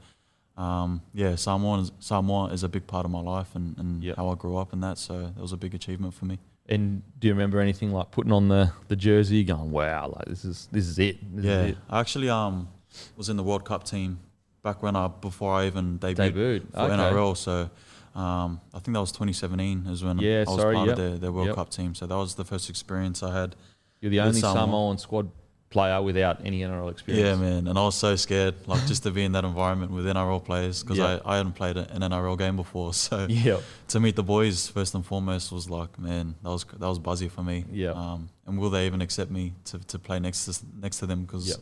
um, 0.62 1.02
yeah, 1.12 1.36
Samoa 1.36 1.80
is, 1.82 1.92
Samoa 2.00 2.46
is 2.46 2.62
a 2.62 2.68
big 2.68 2.86
part 2.86 3.04
of 3.04 3.10
my 3.10 3.20
life 3.20 3.54
and, 3.54 3.76
and 3.78 4.02
Yep. 4.02 4.16
how 4.16 4.28
I 4.30 4.34
grew 4.34 4.56
up 4.56 4.72
and 4.72 4.82
that. 4.82 4.98
So 4.98 5.32
it 5.36 5.40
was 5.40 5.52
a 5.52 5.56
big 5.56 5.74
achievement 5.74 6.14
for 6.14 6.24
me. 6.24 6.38
And 6.68 7.02
do 7.20 7.28
you 7.28 7.34
remember 7.34 7.60
anything 7.60 7.92
like 7.92 8.10
putting 8.10 8.32
on 8.32 8.48
the, 8.48 8.72
the 8.88 8.96
jersey, 8.96 9.44
going, 9.44 9.70
"Wow, 9.70 10.12
like 10.16 10.24
this 10.26 10.44
is 10.44 10.68
this 10.72 10.86
is 10.88 10.98
it." 10.98 11.16
This 11.36 11.44
yeah, 11.44 11.60
is 11.62 11.70
it. 11.72 11.78
I 11.88 12.00
actually 12.00 12.28
um, 12.28 12.68
was 13.16 13.28
in 13.28 13.36
the 13.36 13.44
World 13.44 13.64
Cup 13.64 13.84
team 13.84 14.18
back 14.66 14.82
when 14.82 14.96
I 14.96 15.06
before 15.08 15.52
I 15.60 15.66
even 15.70 15.98
debuted. 15.98 16.32
debuted. 16.32 16.72
for 16.72 16.80
Okay. 16.80 16.94
NRL. 16.96 17.36
So 17.36 17.54
um, 18.20 18.60
I 18.74 18.78
think 18.80 18.92
that 18.94 19.00
was 19.00 19.12
2017 19.12 19.86
is 19.86 20.02
when 20.02 20.18
Yeah, 20.18 20.44
I 20.46 20.50
was 20.50 20.60
sorry, 20.60 20.74
part 20.74 20.88
yep. 20.88 20.98
of 20.98 21.02
their, 21.02 21.18
their 21.22 21.32
World 21.32 21.48
Yep. 21.48 21.56
Cup 21.56 21.70
team. 21.70 21.94
So 21.94 22.06
that 22.06 22.16
was 22.16 22.34
the 22.34 22.44
first 22.44 22.68
experience 22.70 23.22
I 23.22 23.32
had. 23.40 23.54
You're 24.00 24.10
the 24.10 24.20
only 24.20 24.40
Samoa. 24.40 24.54
Samoan 24.60 24.98
squad 24.98 25.30
player 25.68 26.00
without 26.00 26.36
any 26.48 26.60
NRL 26.60 26.90
experience. 26.90 27.26
Yeah, 27.26 27.34
man. 27.46 27.66
And 27.68 27.76
I 27.78 27.82
was 27.82 27.94
so 27.96 28.14
scared, 28.16 28.54
like 28.66 28.84
just 28.86 29.02
to 29.02 29.10
be 29.10 29.22
in 29.24 29.32
that 29.32 29.44
environment 29.44 29.90
with 29.92 30.06
NRL 30.06 30.42
players 30.44 30.82
because 30.82 30.98
Yeah. 30.98 31.18
I, 31.24 31.32
I 31.34 31.36
hadn't 31.38 31.52
played 31.60 31.76
an 31.76 32.00
NRL 32.10 32.36
game 32.38 32.56
before. 32.56 32.92
So 33.06 33.26
Yeah. 33.28 33.58
to 33.88 34.00
meet 34.00 34.16
the 34.16 34.22
boys 34.36 34.68
first 34.76 34.94
and 34.94 35.04
foremost 35.04 35.52
was 35.52 35.68
like, 35.78 35.92
man, 35.98 36.34
that 36.42 36.50
was 36.56 36.64
that 36.80 36.88
was 36.94 36.98
buzzy 36.98 37.28
for 37.28 37.42
me. 37.50 37.64
Yeah. 37.70 37.90
Um, 38.02 38.28
and 38.46 38.58
will 38.60 38.70
they 38.70 38.86
even 38.86 39.00
accept 39.06 39.30
me 39.30 39.44
to, 39.70 39.78
to 39.92 39.98
play 39.98 40.18
next 40.20 40.38
to 40.46 40.52
next 40.80 40.98
to 41.00 41.06
them? 41.06 41.20
Because 41.26 41.46
Yep. 41.48 41.58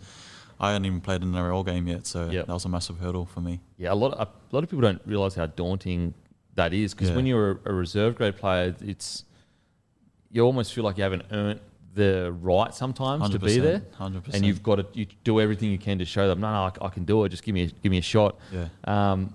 I 0.61 0.73
hadn't 0.73 0.87
even 0.87 1.01
played 1.01 1.23
an 1.23 1.33
NRL 1.33 1.65
game 1.65 1.87
yet, 1.89 2.07
so 2.07 2.31
Yep. 2.31 2.47
that 2.47 2.53
was 2.53 2.65
a 2.65 2.69
massive 2.69 2.99
hurdle 2.99 3.27
for 3.27 3.41
me. 3.41 3.61
Yeah, 3.77 3.93
a 3.93 3.95
lot. 3.95 4.13
Of, 4.15 4.29
a 4.29 4.55
lot 4.57 4.65
of 4.65 4.71
people 4.71 4.83
don't 4.83 5.03
realize 5.07 5.35
how 5.35 5.47
daunting 5.47 6.15
that 6.55 6.73
is 6.73 6.95
because 6.95 7.11
Yeah. 7.11 7.17
when 7.17 7.27
you're 7.27 7.61
a, 7.65 7.71
a 7.71 7.73
reserve 7.73 8.15
grade 8.17 8.37
player, 8.37 8.75
it's 8.81 9.25
you 10.31 10.43
almost 10.43 10.73
feel 10.73 10.85
like 10.85 10.97
you 10.97 11.03
haven't 11.03 11.25
earned 11.31 11.61
the 11.95 12.33
right 12.43 12.75
sometimes 12.75 13.31
to 13.31 13.39
be 13.39 13.59
there, 13.59 13.83
hundred 13.93 14.25
percent. 14.25 14.37
and 14.43 14.47
you've 14.47 14.63
got 14.65 14.77
to 14.77 14.87
you 14.95 15.07
do 15.23 15.41
everything 15.41 15.71
you 15.71 15.79
can 15.79 15.99
to 15.99 16.05
show 16.05 16.27
them. 16.27 16.41
No, 16.41 16.51
no, 16.53 16.73
I, 16.83 16.87
I 16.87 16.89
can 16.89 17.05
do 17.05 17.23
it. 17.25 17.29
Just 17.29 17.45
give 17.45 17.55
me 17.55 17.65
a, 17.65 17.67
give 17.69 17.91
me 17.91 17.99
a 17.99 18.03
shot. 18.03 18.37
yeah. 18.53 18.67
Um, 18.85 19.33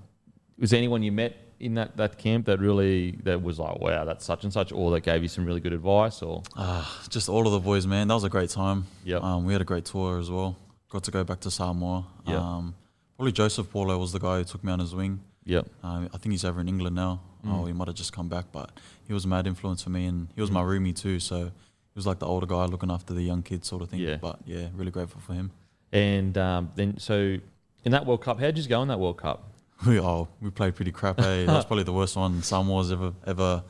was 0.57 0.71
there 0.71 0.77
anyone 0.77 1.01
you 1.01 1.11
met 1.13 1.37
in 1.61 1.75
that, 1.75 1.95
that 1.97 2.17
camp 2.17 2.45
that 2.47 2.59
really 2.59 3.11
that 3.23 3.41
was 3.41 3.59
like, 3.59 3.79
wow, 3.79 4.03
that's 4.03 4.25
such 4.25 4.43
and 4.43 4.51
such, 4.51 4.73
or 4.73 4.91
that 4.91 5.01
gave 5.01 5.21
you 5.21 5.29
some 5.29 5.45
really 5.45 5.61
good 5.61 5.71
advice, 5.73 6.21
or 6.21 6.43
Uh, 6.57 6.83
just 7.09 7.29
all 7.29 7.45
of 7.45 7.53
the 7.53 7.59
boys, 7.59 7.87
man. 7.87 8.09
That 8.09 8.15
was 8.15 8.25
a 8.25 8.29
great 8.29 8.49
time. 8.49 8.85
Yep. 9.05 9.23
Um, 9.23 9.45
we 9.45 9.53
had 9.53 9.61
a 9.61 9.65
great 9.65 9.85
tour 9.85 10.19
as 10.19 10.29
well. 10.29 10.57
Got 10.89 11.03
to 11.03 11.11
go 11.11 11.23
back 11.23 11.39
to 11.41 11.51
Samoa. 11.51 12.05
Yep. 12.27 12.39
Um, 12.39 12.75
probably 13.15 13.31
Joseph 13.31 13.69
Paulo 13.71 13.97
was 13.97 14.11
the 14.11 14.19
guy 14.19 14.37
who 14.39 14.43
took 14.43 14.63
me 14.63 14.71
on 14.71 14.79
his 14.79 14.93
wing. 14.95 15.21
yep, 15.45 15.67
Uh, 15.83 16.07
I 16.13 16.17
think 16.17 16.31
he's 16.33 16.45
over 16.45 16.59
in 16.61 16.67
England 16.67 16.95
now. 16.95 17.21
Mm. 17.45 17.53
Oh, 17.53 17.65
he 17.65 17.73
might 17.73 17.87
have 17.87 17.95
just 17.95 18.11
come 18.13 18.27
back, 18.27 18.45
but 18.51 18.71
he 19.07 19.13
was 19.13 19.25
a 19.25 19.27
mad 19.27 19.47
influence 19.47 19.81
for 19.83 19.89
me, 19.91 20.05
and 20.05 20.27
he 20.35 20.41
was 20.41 20.51
my 20.51 20.61
Mm. 20.61 20.67
roomie 20.69 20.95
too. 20.95 21.19
So 21.19 21.45
he 21.45 21.95
was 21.95 22.05
like 22.07 22.19
the 22.19 22.25
older 22.27 22.45
guy 22.45 22.65
looking 22.65 22.91
after 22.91 23.13
the 23.13 23.21
young 23.21 23.41
kids, 23.43 23.67
sort 23.67 23.81
of 23.81 23.89
thing. 23.89 23.99
Yeah. 23.99 24.17
But 24.17 24.39
yeah, 24.45 24.67
really 24.75 24.91
grateful 24.91 25.21
for 25.21 25.33
him. 25.33 25.51
and 25.91 26.37
um, 26.37 26.71
then 26.75 26.97
so 26.99 27.37
in 27.85 27.91
that 27.93 28.05
World 28.05 28.21
Cup, 28.21 28.39
how 28.39 28.45
did 28.47 28.57
you 28.59 28.67
go 28.69 28.81
in 28.81 28.87
that 28.89 28.99
World 28.99 29.17
Cup? 29.17 29.43
We 29.87 29.97
oh, 29.99 30.27
we 30.41 30.49
played 30.49 30.75
pretty 30.75 30.91
crap. 30.91 31.19
Hey, 31.19 31.45
that 31.45 31.55
was 31.55 31.65
probably 31.65 31.83
the 31.85 31.93
worst 31.93 32.15
one 32.17 32.43
Samoa's 32.43 32.91
ever 32.91 33.13
ever 33.25 33.63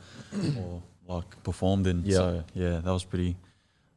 or 0.58 0.82
like 1.06 1.42
performed 1.44 1.86
in. 1.86 2.02
Yeah. 2.04 2.16
So 2.16 2.44
yeah, 2.54 2.80
that 2.80 2.92
was 2.92 3.04
pretty 3.04 3.36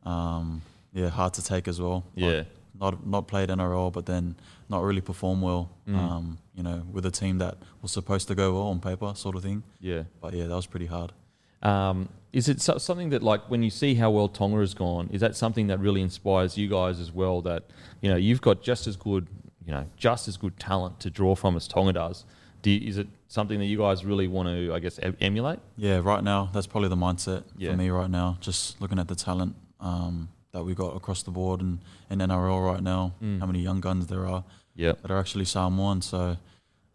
um, 0.06 0.62
yeah 0.94 1.10
hard 1.10 1.34
to 1.36 1.44
take 1.44 1.68
as 1.68 1.82
well. 1.82 2.04
Like, 2.16 2.24
Yeah, 2.32 2.44
not 2.80 3.06
not 3.06 3.28
played 3.28 3.50
NRL, 3.50 3.92
but 3.92 4.06
then 4.06 4.36
not 4.70 4.84
really 4.84 5.02
perform 5.02 5.42
well. 5.42 5.70
Mm. 5.88 5.98
Um, 5.98 6.38
you 6.56 6.64
know, 6.64 6.84
with 6.92 7.06
a 7.06 7.12
team 7.12 7.38
that 7.40 7.58
was 7.82 7.92
supposed 7.92 8.28
to 8.28 8.36
go 8.36 8.54
well 8.54 8.68
on 8.68 8.80
paper, 8.80 9.14
sort 9.16 9.36
of 9.36 9.44
thing. 9.44 9.64
yeah. 9.80 10.04
But 10.22 10.34
yeah, 10.34 10.48
that 10.48 10.56
was 10.56 10.68
pretty 10.68 10.86
hard. 10.88 11.12
Um, 11.62 12.10
is 12.34 12.50
it 12.50 12.62
so- 12.62 12.78
something 12.78 13.10
that, 13.12 13.24
like, 13.24 13.50
when 13.50 13.64
you 13.64 13.70
see 13.70 13.96
how 13.96 14.10
well 14.12 14.28
Tonga 14.28 14.58
has 14.60 14.74
gone, 14.74 15.08
is 15.12 15.22
that 15.22 15.36
something 15.36 15.68
that 15.68 15.80
really 15.80 16.02
inspires 16.02 16.58
you 16.58 16.68
guys 16.68 17.00
as 17.00 17.12
well? 17.12 17.42
That 17.42 17.64
you 18.02 18.10
know 18.10 18.16
you've 18.18 18.42
got 18.42 18.62
just 18.64 18.86
as 18.88 18.96
good, 18.96 19.28
you 19.66 19.72
know, 19.72 19.86
just 19.98 20.28
as 20.28 20.36
good 20.38 20.60
talent 20.60 21.00
to 21.02 21.10
draw 21.10 21.36
from 21.36 21.56
as 21.56 21.68
Tonga 21.68 21.94
does. 21.94 22.26
Do 22.64 22.72
you, 22.72 22.88
is 22.88 22.98
it 22.98 23.08
something 23.28 23.60
that 23.60 23.66
you 23.66 23.78
guys 23.78 24.06
really 24.06 24.28
want 24.28 24.48
to, 24.50 24.74
I 24.74 24.80
guess, 24.80 24.98
em- 25.00 25.18
emulate? 25.22 25.60
Yeah, 25.76 26.00
right 26.04 26.24
now 26.24 26.50
that's 26.54 26.66
probably 26.68 26.90
the 26.90 26.96
mindset 26.96 27.44
Yeah. 27.58 27.72
for 27.72 27.78
me 27.78 27.90
right 27.90 28.10
now. 28.10 28.38
Just 28.42 28.80
looking 28.82 29.00
at 29.00 29.08
the 29.10 29.16
talent 29.16 29.56
um, 29.82 30.30
that 30.54 30.64
we 30.64 30.74
got 30.76 30.96
across 30.96 31.24
the 31.24 31.32
board 31.32 31.60
and 31.62 31.80
in 32.10 32.20
NRL 32.20 32.64
right 32.64 32.82
now, 32.82 33.14
Mm. 33.22 33.40
how 33.40 33.46
many 33.48 33.60
young 33.60 33.82
guns 33.82 34.08
there 34.08 34.26
are 34.26 34.44
Yeah, 34.76 34.94
that 35.02 35.12
are 35.12 35.20
actually 35.20 35.46
Samoan. 35.46 36.02
So 36.02 36.38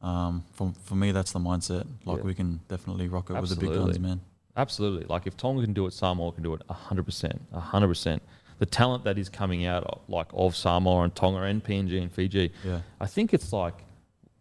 um, 0.01 0.45
for 0.53 0.73
for 0.85 0.95
me, 0.95 1.11
that's 1.13 1.33
the 1.33 1.41
mindset. 1.41 1.87
Like 2.05 2.19
Yeah. 2.19 2.25
we 2.25 2.35
can 2.35 2.61
definitely 2.69 3.09
rock 3.09 3.31
it 3.31 3.41
with 3.41 3.51
the 3.51 3.57
big 3.57 3.75
guns, 3.75 3.99
man. 3.99 4.21
absolutely. 4.57 5.07
Like 5.09 5.27
if 5.27 5.37
Tonga 5.37 5.63
can 5.63 5.73
do 5.75 5.87
it, 5.87 5.93
Samoa 5.93 6.33
can 6.33 6.43
do 6.45 6.55
it. 6.55 6.63
hundred 6.71 7.05
percent, 7.05 7.41
hundred 7.53 7.89
percent. 7.89 8.23
The 8.61 8.67
talent 8.67 9.05
that 9.05 9.19
is 9.19 9.29
coming 9.29 9.65
out, 9.67 9.85
of, 9.85 10.01
like 10.09 10.29
of 10.33 10.57
Samoa 10.57 11.03
and 11.03 11.15
Tonga 11.15 11.43
and 11.43 11.63
PNG 11.63 12.01
and 12.03 12.11
Fiji, 12.13 12.53
Yeah, 12.65 12.81
I 13.01 13.07
think 13.07 13.33
it's 13.35 13.53
like 13.53 13.75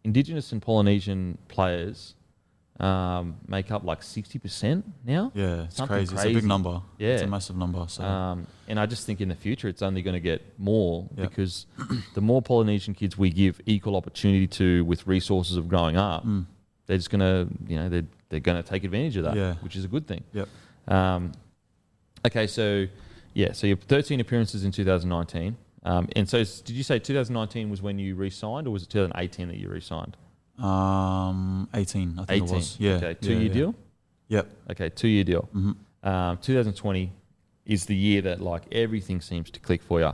Indigenous 0.04 0.52
and 0.52 0.62
Polynesian 0.62 1.38
players 1.48 2.14
um, 2.80 3.38
make 3.48 3.72
up 3.72 3.84
like 3.84 4.04
sixty 4.04 4.38
percent 4.40 4.86
now. 5.06 5.32
yeah, 5.34 5.64
it's 5.64 5.76
Something 5.78 5.98
crazy. 5.98 6.16
It's 6.16 6.26
a 6.26 6.34
big 6.34 6.44
number. 6.44 6.82
Yeah. 6.98 7.10
it's 7.10 7.24
a 7.24 7.28
massive 7.28 7.56
number. 7.58 7.86
So 7.88 8.04
Um, 8.04 8.48
and 8.68 8.80
I 8.80 8.86
just 8.86 9.06
think 9.06 9.20
in 9.22 9.30
the 9.30 9.36
future 9.36 9.68
it's 9.68 9.82
only 9.82 10.02
going 10.02 10.14
to 10.14 10.20
get 10.20 10.42
more 10.60 11.08
Yep. 11.18 11.30
because 11.30 11.66
the 12.14 12.22
more 12.22 12.42
Polynesian 12.42 12.94
kids 12.94 13.18
we 13.18 13.30
give 13.32 13.60
equal 13.66 13.96
opportunity 13.96 14.48
to 14.48 14.86
with 14.86 15.08
resources 15.08 15.58
of 15.58 15.68
growing 15.68 15.98
up, 15.98 16.26
mm, 16.26 16.46
they're 16.86 16.98
just 16.98 17.10
going 17.10 17.20
to, 17.22 17.48
you 17.68 17.78
know, 17.80 17.90
they're, 17.90 18.06
they're 18.30 18.40
going 18.40 18.62
to 18.62 18.70
take 18.70 18.84
advantage 18.84 19.18
of 19.18 19.24
that, 19.26 19.36
Yeah. 19.36 19.56
which 19.62 19.76
is 19.76 19.84
a 19.84 19.88
good 19.88 20.06
thing. 20.08 20.24
Yep. 20.34 20.48
Um, 20.88 21.32
okay, 22.26 22.46
so 22.48 22.86
yeah, 23.34 23.54
so 23.54 23.68
you 23.68 23.76
have 23.76 23.84
13 23.84 24.20
appearances 24.20 24.64
in 24.64 24.72
2019. 24.72 25.58
Um, 25.84 26.10
and 26.16 26.28
so 26.30 26.40
did 26.40 26.72
you 26.72 26.84
say 26.84 27.00
2019 27.00 27.70
was 27.70 27.82
when 27.82 27.98
you 27.98 28.16
re-signed 28.16 28.68
or 28.68 28.72
was 28.72 28.84
it 28.84 28.90
2018 28.90 29.48
that 29.48 29.58
you 29.58 29.70
re-signed? 29.70 30.18
Um, 30.60 31.68
eighteen, 31.74 32.16
I 32.20 32.26
think 32.26 32.44
18. 32.44 32.48
it 32.48 32.52
was. 32.56 32.76
Yeah, 32.80 32.92
Okay, 32.96 33.08
yeah, 33.08 33.14
two-year 33.14 33.42
yeah. 33.48 33.54
deal? 33.54 33.76
Yep. 34.30 34.48
Okay, 34.72 34.90
two-year 34.90 35.24
deal. 35.24 35.42
hmm 35.52 35.72
um, 36.04 36.38
2020 36.38 37.12
is 37.66 37.86
the 37.86 37.96
year 37.96 38.22
that 38.22 38.40
like 38.40 38.64
everything 38.72 39.20
seems 39.20 39.50
to 39.52 39.60
click 39.60 39.82
for 39.82 40.00
you. 40.00 40.12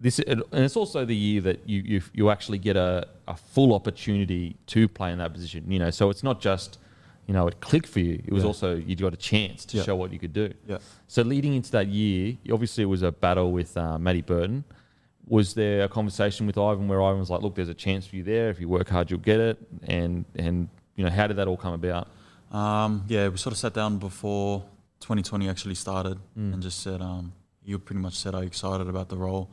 This 0.00 0.18
and 0.20 0.42
it's 0.52 0.76
also 0.76 1.04
the 1.04 1.16
year 1.16 1.40
that 1.42 1.68
you 1.68 1.80
you, 1.84 2.02
you 2.12 2.30
actually 2.30 2.58
get 2.58 2.76
a, 2.76 3.08
a 3.26 3.36
full 3.36 3.74
opportunity 3.74 4.56
to 4.66 4.86
play 4.88 5.12
in 5.12 5.18
that 5.18 5.32
position. 5.32 5.64
You 5.70 5.78
know, 5.78 5.90
so 5.90 6.10
it's 6.10 6.22
not 6.22 6.40
just 6.40 6.78
you 7.26 7.34
know 7.34 7.46
it 7.48 7.60
clicked 7.60 7.88
for 7.88 8.00
you. 8.00 8.22
It 8.26 8.32
was 8.32 8.42
Yeah. 8.42 8.48
also 8.48 8.76
you 8.76 8.94
got 8.96 9.14
a 9.14 9.16
chance 9.16 9.64
to 9.66 9.76
Yeah. 9.78 9.82
show 9.84 9.96
what 9.96 10.12
you 10.12 10.18
could 10.18 10.32
do. 10.32 10.52
Yeah. 10.68 10.78
So 11.08 11.22
leading 11.22 11.54
into 11.54 11.70
that 11.72 11.88
year, 11.88 12.36
obviously 12.52 12.82
it 12.82 12.86
was 12.96 13.02
a 13.02 13.10
battle 13.12 13.50
with 13.52 13.76
uh, 13.76 13.98
Matty 13.98 14.22
Burton. 14.22 14.64
Was 15.26 15.54
there 15.54 15.84
a 15.84 15.88
conversation 15.88 16.46
with 16.46 16.58
Ivan 16.58 16.88
where 16.88 17.00
Ivan 17.02 17.20
was 17.20 17.30
like, 17.30 17.42
"Look, 17.42 17.54
there's 17.54 17.68
a 17.68 17.74
chance 17.74 18.06
for 18.06 18.16
you 18.16 18.22
there. 18.22 18.50
If 18.50 18.58
you 18.60 18.68
work 18.68 18.88
hard, 18.88 19.10
you'll 19.10 19.20
get 19.20 19.40
it." 19.40 19.58
And 19.84 20.24
and 20.34 20.68
you 20.96 21.04
know, 21.04 21.10
how 21.10 21.26
did 21.26 21.36
that 21.36 21.46
all 21.48 21.56
come 21.56 21.74
about? 21.74 22.08
Um, 22.50 23.04
yeah, 23.08 23.28
we 23.28 23.36
sort 23.38 23.52
of 23.52 23.58
sat 23.58 23.72
down 23.72 23.98
before 23.98 24.64
2020 25.00 25.48
actually 25.48 25.74
started 25.74 26.18
Mm. 26.38 26.52
and 26.54 26.62
just 26.62 26.80
said, 26.80 27.00
um, 27.00 27.32
you 27.64 27.78
pretty 27.78 28.00
much 28.00 28.14
said, 28.14 28.34
are 28.34 28.42
you 28.42 28.46
excited 28.46 28.88
about 28.88 29.08
the 29.08 29.16
role? 29.16 29.48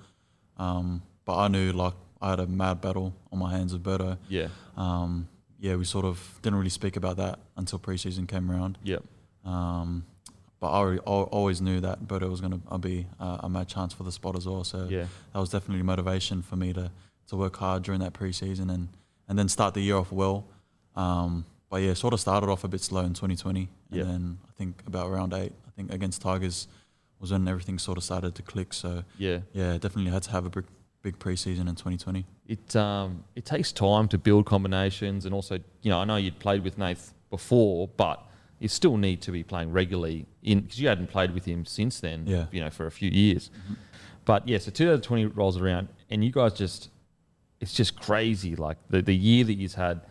Um, 0.58 1.02
but 1.24 1.38
I 1.38 1.48
knew 1.48 1.72
like 1.72 1.94
I 2.22 2.32
had 2.32 2.40
a 2.42 2.48
mad 2.48 2.82
battle 2.82 3.14
on 3.32 3.40
my 3.40 3.52
hands 3.52 3.72
with 3.72 3.84
Berto. 3.84 4.18
Yeah. 4.28 4.50
Um, 4.76 5.30
yeah, 5.60 5.76
we 5.78 5.86
sort 5.86 6.04
of 6.06 6.40
didn't 6.42 6.58
really 6.60 6.70
speak 6.70 6.98
about 6.98 7.16
that 7.18 7.40
until 7.56 7.80
preseason 7.80 8.28
came 8.28 8.52
around. 8.52 8.78
Yep. 8.84 9.04
But 10.60 10.72
I 10.72 10.78
already, 10.78 11.00
always 11.00 11.62
knew 11.62 11.80
that 11.82 12.06
Berto 12.06 12.30
was 12.30 12.42
going 12.42 12.62
to 12.70 12.78
be 12.78 13.08
uh, 13.20 13.38
a 13.42 13.50
mad 13.50 13.68
chance 13.70 13.94
for 13.94 14.04
the 14.04 14.12
spot 14.12 14.36
as 14.36 14.46
well. 14.46 14.64
So 14.64 14.88
Yeah. 14.90 15.06
that 15.34 15.40
was 15.40 15.50
definitely 15.50 15.84
motivation 15.84 16.42
for 16.42 16.56
me 16.58 16.74
to, 16.74 16.92
to 17.30 17.36
work 17.38 17.56
hard 17.58 17.84
during 17.84 18.02
that 18.02 18.14
preseason 18.14 18.70
and, 18.74 18.90
and 19.30 19.40
then 19.40 19.48
start 19.48 19.74
the 19.74 19.82
year 19.82 19.96
off 19.96 20.12
well. 20.12 20.46
Um, 20.96 21.46
but 21.70 21.78
yeah, 21.82 21.94
sort 21.94 22.14
of 22.14 22.20
started 22.20 22.50
off 22.50 22.64
a 22.64 22.68
bit 22.68 22.82
slow 22.82 23.02
in 23.02 23.14
2020. 23.14 23.70
And 23.92 23.98
Yeah. 23.98 24.04
then 24.04 24.38
I 24.48 24.52
think 24.58 24.84
about 24.86 25.10
round 25.10 25.34
eight, 25.34 25.54
I 25.68 25.72
think 25.72 25.94
against 25.94 26.22
Tigers 26.22 26.68
was 27.22 27.32
when 27.32 27.48
everything 27.48 27.80
sort 27.80 27.98
of 27.98 28.04
started 28.04 28.36
to 28.36 28.42
click. 28.42 28.74
So 28.74 29.04
Yeah. 29.18 29.40
yeah, 29.54 29.78
definitely 29.78 30.12
had 30.12 30.24
to 30.24 30.32
have 30.32 30.46
a 30.46 30.50
big, 30.50 30.66
big 31.02 31.20
preseason 31.20 31.70
in 31.70 31.76
2020. 31.76 32.26
it 32.48 32.76
um, 32.76 33.24
it 33.36 33.46
takes 33.46 33.72
time 33.72 34.08
to 34.10 34.18
build 34.18 34.46
combinations, 34.46 35.24
and 35.26 35.34
also, 35.34 35.56
you 35.84 35.90
know, 35.92 36.00
I 36.00 36.06
know 36.06 36.16
you'd 36.18 36.40
played 36.40 36.64
with 36.64 36.78
Nath 36.78 37.14
before, 37.30 37.88
but 37.96 38.26
you 38.60 38.68
still 38.68 38.98
need 38.98 39.22
to 39.22 39.32
be 39.32 39.44
playing 39.44 39.72
regularly 39.72 40.26
in 40.44 40.62
because 40.62 40.80
you 40.80 40.88
hadn't 40.88 41.08
played 41.08 41.34
with 41.34 41.46
him 41.46 41.66
since 41.66 42.00
then. 42.00 42.26
Yeah. 42.28 42.46
you 42.52 42.60
know, 42.62 42.70
for 42.70 42.86
a 42.86 42.92
few 42.92 43.10
years. 43.10 43.50
But 44.26 44.48
yeah, 44.48 44.58
so 44.60 44.70
2020 44.72 45.26
rolls 45.28 45.58
around, 45.58 45.88
and 46.10 46.24
you 46.24 46.32
guys 46.32 46.54
just, 46.54 46.90
it's 47.62 47.74
just 47.74 48.00
crazy. 48.00 48.56
Like 48.56 48.78
the 48.90 49.02
the 49.02 49.16
year 49.16 49.44
that 49.46 49.54
you've 49.56 49.74
had. 49.76 50.02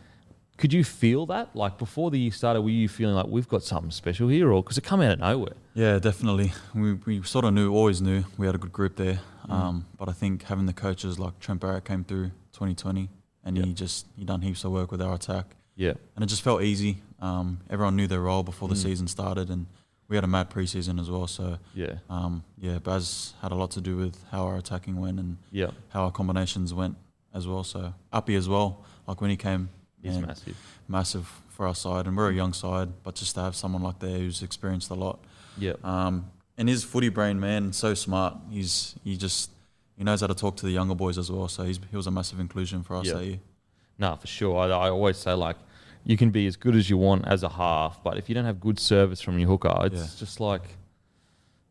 Could 0.57 0.73
you 0.73 0.83
feel 0.83 1.25
that? 1.27 1.55
Like 1.55 1.79
before 1.79 2.11
the 2.11 2.19
year 2.19 2.33
started, 2.33 2.63
were 2.63 2.71
you 2.71 2.89
feeling 2.89 3.15
like 3.15 3.27
we've 3.29 3.47
got 3.47 3.63
something 3.63 3.93
special 3.93 4.27
here, 4.27 4.51
or 4.51 4.61
because 4.61 4.77
it 4.77 4.83
come 4.83 5.01
out 5.01 5.13
of 5.13 5.19
nowhere? 5.21 5.53
Yeah, 5.75 6.01
definitely. 6.01 6.53
We, 6.75 6.95
we 6.95 7.23
sort 7.23 7.45
of 7.45 7.55
knew, 7.55 7.73
always 7.73 8.03
knew 8.03 8.25
we 8.37 8.47
had 8.47 8.57
a 8.57 8.59
good 8.59 8.73
group 8.73 8.97
there. 8.97 9.21
Mm. 9.49 9.53
Um, 9.53 9.87
but 9.97 10.09
I 10.09 10.13
think 10.13 10.43
having 10.43 10.67
the 10.67 10.73
coaches 10.73 11.17
like 11.17 11.39
Trent 11.39 11.61
Barrett 11.61 11.85
came 11.85 12.03
through 12.03 12.31
2020 12.55 13.09
and 13.45 13.57
Yeah. 13.57 13.67
he 13.67 13.73
just 13.73 14.07
he 14.17 14.25
done 14.25 14.43
heaps 14.43 14.65
of 14.65 14.73
work 14.73 14.91
with 14.91 15.01
our 15.01 15.15
attack. 15.15 15.55
Yeah, 15.79 15.95
and 16.17 16.25
it 16.25 16.27
just 16.27 16.43
felt 16.43 16.61
easy. 16.63 16.99
Um, 17.21 17.61
everyone 17.71 17.95
knew 17.97 18.07
their 18.09 18.21
role 18.21 18.43
before 18.43 18.69
the 18.69 18.75
Mm. 18.75 18.83
season 18.83 19.07
started, 19.09 19.49
and 19.49 19.67
we 20.09 20.17
had 20.17 20.25
a 20.25 20.29
mad 20.29 20.51
preseason 20.51 21.01
as 21.01 21.09
well. 21.09 21.27
So 21.29 21.59
yeah, 21.75 21.99
um, 22.11 22.43
yeah, 22.59 22.79
Baz 22.79 23.35
had 23.43 23.53
a 23.53 23.55
lot 23.55 23.71
to 23.73 23.81
do 23.81 23.97
with 23.97 24.17
how 24.33 24.43
our 24.47 24.57
attacking 24.57 24.97
went 25.01 25.21
and 25.21 25.37
yeah. 25.53 25.71
how 25.91 26.03
our 26.05 26.11
combinations 26.13 26.75
went 26.75 26.97
as 27.33 27.47
well. 27.47 27.63
So 27.63 27.95
Uppy 28.13 28.35
as 28.35 28.49
well, 28.49 28.85
like 29.07 29.21
when 29.21 29.31
he 29.31 29.37
came, 29.37 29.69
man, 30.03 30.23
massive. 30.27 30.57
massive 30.89 31.27
for 31.49 31.67
our 31.67 31.75
side, 31.77 32.07
and 32.09 32.17
we're 32.17 32.31
a 32.31 32.35
young 32.35 32.53
side, 32.53 32.89
but 33.05 33.15
just 33.15 33.35
to 33.37 33.41
have 33.43 33.55
someone 33.55 33.83
like 33.83 33.99
that 34.01 34.11
who's 34.11 34.43
experienced 34.43 34.91
a 34.91 34.95
lot, 34.95 35.21
Yeah, 35.57 35.75
um, 35.85 36.31
and 36.57 36.69
his 36.69 36.83
footy 36.83 37.09
brain, 37.09 37.39
man, 37.39 37.73
so 37.73 37.95
smart. 37.95 38.35
He's 38.51 38.97
he 39.05 39.17
just 39.17 39.51
he 39.97 40.03
knows 40.05 40.21
how 40.23 40.27
to 40.29 40.35
talk 40.35 40.57
to 40.57 40.67
the 40.67 40.73
younger 40.73 40.95
boys 40.97 41.19
as 41.19 41.31
well. 41.31 41.47
So 41.49 41.63
he's, 41.65 41.79
he 41.91 41.97
was 41.97 42.07
a 42.07 42.11
massive 42.11 42.41
inclusion 42.41 42.83
for 42.83 42.97
us 42.97 43.07
Yeah. 43.07 43.15
that 43.15 43.25
year. 43.27 43.41
No, 43.99 44.15
for 44.17 44.29
sure. 44.29 44.57
I, 44.59 44.67
I 44.87 44.91
always 44.91 45.17
say 45.17 45.33
like, 45.33 45.57
you 46.05 46.17
can 46.17 46.31
be 46.31 46.47
as 46.47 46.57
good 46.57 46.75
as 46.77 46.89
you 46.91 46.97
want 46.97 47.27
as 47.29 47.43
a 47.43 47.49
half, 47.49 48.03
but 48.03 48.17
if 48.19 48.29
you 48.29 48.35
don't 48.35 48.45
have 48.45 48.61
good 48.61 48.79
service 48.79 49.21
from 49.21 49.39
your 49.39 49.49
hooker, 49.49 49.75
it's 49.85 49.95
Yeah. 49.97 50.07
just 50.19 50.41
like, 50.41 50.63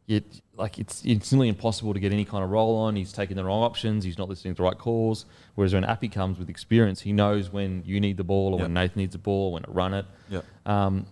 it 0.08 0.42
like 0.56 0.80
it's 0.80 1.04
it's 1.06 1.32
nearly 1.34 1.50
impossible 1.50 1.94
to 1.94 2.00
get 2.00 2.14
any 2.14 2.24
kind 2.24 2.42
of 2.44 2.50
roll 2.50 2.78
on. 2.78 2.96
He's 2.96 3.12
taking 3.12 3.36
the 3.36 3.44
wrong 3.44 3.62
options. 3.62 4.06
He's 4.06 4.18
not 4.18 4.30
listening 4.30 4.54
to 4.54 4.58
the 4.60 4.64
right 4.64 4.78
calls. 4.78 5.26
Whereas 5.56 5.74
when 5.74 5.84
Appy 5.84 6.08
comes 6.08 6.40
with 6.40 6.50
experience, 6.50 7.02
he 7.02 7.12
knows 7.12 7.52
when 7.52 7.84
you 7.86 8.00
need 8.00 8.16
the 8.18 8.24
ball 8.24 8.54
or 8.54 8.60
when 8.60 8.74
Nathan 8.74 9.02
needs 9.02 9.12
the 9.14 9.18
ball, 9.20 9.52
when 9.52 9.64
to 9.64 9.72
run 9.72 9.94
it. 9.94 10.06
Yeah. 10.30 10.42
Um, 10.66 11.08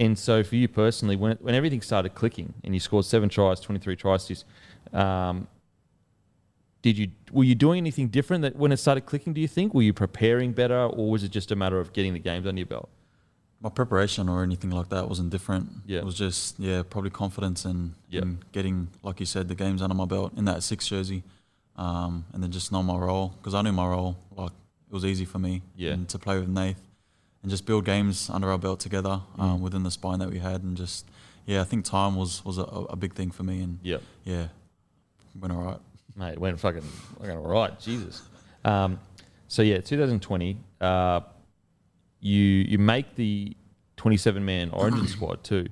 and 0.00 0.18
so 0.18 0.42
for 0.42 0.56
you 0.56 0.66
personally, 0.68 1.14
when 1.16 1.36
when 1.40 1.54
everything 1.54 1.80
started 1.80 2.14
clicking 2.16 2.54
and 2.64 2.74
you 2.74 2.80
scored 2.80 3.04
seven 3.04 3.28
tries, 3.28 3.60
twenty 3.60 3.78
three 3.80 3.94
tries, 3.96 4.26
just, 4.26 4.44
um, 4.92 5.46
did 6.82 6.96
you 6.98 7.08
were 7.32 7.44
you 7.44 7.54
doing 7.54 7.78
anything 7.78 8.08
different 8.08 8.42
that 8.42 8.56
when 8.56 8.72
it 8.72 8.76
started 8.78 9.02
clicking? 9.06 9.32
Do 9.32 9.40
you 9.40 9.48
think 9.48 9.74
were 9.74 9.82
you 9.82 9.92
preparing 9.92 10.52
better, 10.52 10.78
or 10.86 11.10
was 11.10 11.22
it 11.24 11.30
just 11.30 11.50
a 11.50 11.56
matter 11.56 11.78
of 11.80 11.92
getting 11.92 12.12
the 12.12 12.18
games 12.20 12.46
under 12.46 12.58
your 12.60 12.66
belt? 12.66 12.88
My 13.60 13.68
preparation 13.70 14.28
or 14.28 14.44
anything 14.44 14.70
like 14.70 14.88
that 14.90 15.08
wasn't 15.08 15.30
different. 15.30 15.68
Yeah. 15.86 15.98
It 15.98 16.04
was 16.04 16.14
just 16.14 16.60
yeah, 16.60 16.82
probably 16.88 17.10
confidence 17.10 17.64
and, 17.64 17.94
Yeah. 18.08 18.22
and 18.22 18.38
getting 18.52 18.88
like 19.02 19.18
you 19.20 19.26
said 19.26 19.48
the 19.48 19.56
games 19.56 19.82
under 19.82 19.94
my 19.96 20.04
belt 20.04 20.32
in 20.36 20.44
that 20.44 20.62
six 20.62 20.86
jersey, 20.86 21.24
um, 21.76 22.24
and 22.32 22.42
then 22.42 22.52
just 22.52 22.70
know 22.70 22.82
my 22.82 22.96
role 22.96 23.34
because 23.38 23.54
I 23.54 23.62
knew 23.62 23.72
my 23.72 23.86
role. 23.88 24.16
Like 24.36 24.52
it 24.88 24.92
was 24.94 25.04
easy 25.04 25.24
for 25.24 25.40
me. 25.40 25.62
Yeah. 25.76 25.92
And 25.92 26.08
to 26.10 26.18
play 26.18 26.38
with 26.38 26.48
Nath, 26.48 26.80
and 27.42 27.50
just 27.50 27.66
build 27.66 27.84
games 27.84 28.30
under 28.30 28.50
our 28.52 28.58
belt 28.58 28.78
together 28.80 29.20
um, 29.38 29.58
Mm. 29.58 29.60
within 29.60 29.82
the 29.82 29.90
spine 29.90 30.20
that 30.20 30.30
we 30.30 30.38
had, 30.38 30.62
and 30.62 30.76
just 30.76 31.06
yeah, 31.44 31.60
I 31.60 31.64
think 31.64 31.84
time 31.84 32.14
was 32.14 32.44
was 32.44 32.58
a, 32.58 32.62
a 32.62 32.96
big 32.96 33.14
thing 33.14 33.32
for 33.32 33.42
me, 33.42 33.60
and 33.62 33.80
Yep. 33.82 34.02
yeah, 34.24 34.48
went 35.40 35.52
all 35.52 35.62
right. 35.62 35.80
Mate, 36.18 36.32
it 36.32 36.38
went 36.40 36.58
fucking, 36.58 36.82
fucking 36.82 37.30
all 37.36 37.46
right. 37.46 37.78
Jesus. 37.80 38.22
Um, 38.64 38.98
so 39.46 39.62
yeah, 39.62 39.78
2020, 39.80 40.58
uh, 40.80 41.20
you 42.20 42.42
you 42.42 42.78
make 42.78 43.14
the 43.14 43.56
27 43.96 44.44
man 44.44 44.70
Origin 44.70 45.06
squad 45.16 45.44
too. 45.44 45.68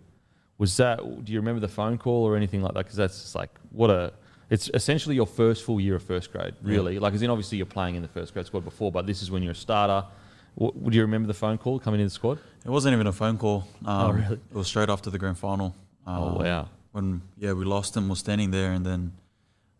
Was 0.59 0.77
that? 0.79 0.99
Do 1.25 1.33
you 1.33 1.39
remember 1.41 1.61
the 1.61 1.69
phone 1.69 1.99
call 1.99 2.25
or 2.25 2.37
anything 2.37 2.63
like 2.63 2.75
that? 2.75 2.85
Because 2.85 2.97
that's 2.97 3.21
just 3.23 3.35
like 3.35 3.51
what 3.71 3.91
a. 3.91 4.13
It's 4.49 4.71
essentially 4.73 5.17
your 5.17 5.27
first 5.27 5.65
full 5.65 5.81
year 5.81 5.97
of 5.97 6.05
first 6.05 6.31
grade, 6.33 6.55
really. 6.63 7.01
Like, 7.01 7.13
as 7.15 7.21
in, 7.23 7.31
obviously 7.31 7.59
you're 7.59 7.67
playing 7.67 7.97
in 7.97 8.03
the 8.03 8.09
first 8.09 8.33
grade 8.33 8.47
squad 8.47 8.65
before, 8.65 8.93
but 8.93 9.05
this 9.05 9.21
is 9.21 9.29
when 9.29 9.43
you're 9.43 9.53
a 9.53 9.57
starter. 9.57 10.07
Would 10.55 10.95
you 10.95 11.03
remember 11.03 11.27
the 11.27 11.35
phone 11.35 11.59
call 11.59 11.81
coming 11.81 11.99
in 12.01 12.07
the 12.07 12.11
squad? 12.11 12.39
It 12.65 12.71
wasn't 12.71 12.95
even 12.95 13.09
a 13.09 13.13
phone 13.13 13.39
call. 13.39 13.67
Um, 13.85 14.01
Oh, 14.01 14.11
really? 14.13 14.35
It 14.37 14.55
was 14.55 14.69
straight 14.69 14.89
after 14.89 15.11
the 15.11 15.19
grand 15.19 15.37
final. 15.37 15.75
Oh, 16.07 16.29
Um, 16.29 16.35
wow. 16.39 16.69
When 16.93 17.23
yeah 17.37 17.53
we 17.55 17.65
lost 17.65 17.97
and 17.97 18.09
was 18.09 18.21
standing 18.21 18.53
there, 18.53 18.71
and 18.73 18.87
then 18.87 19.13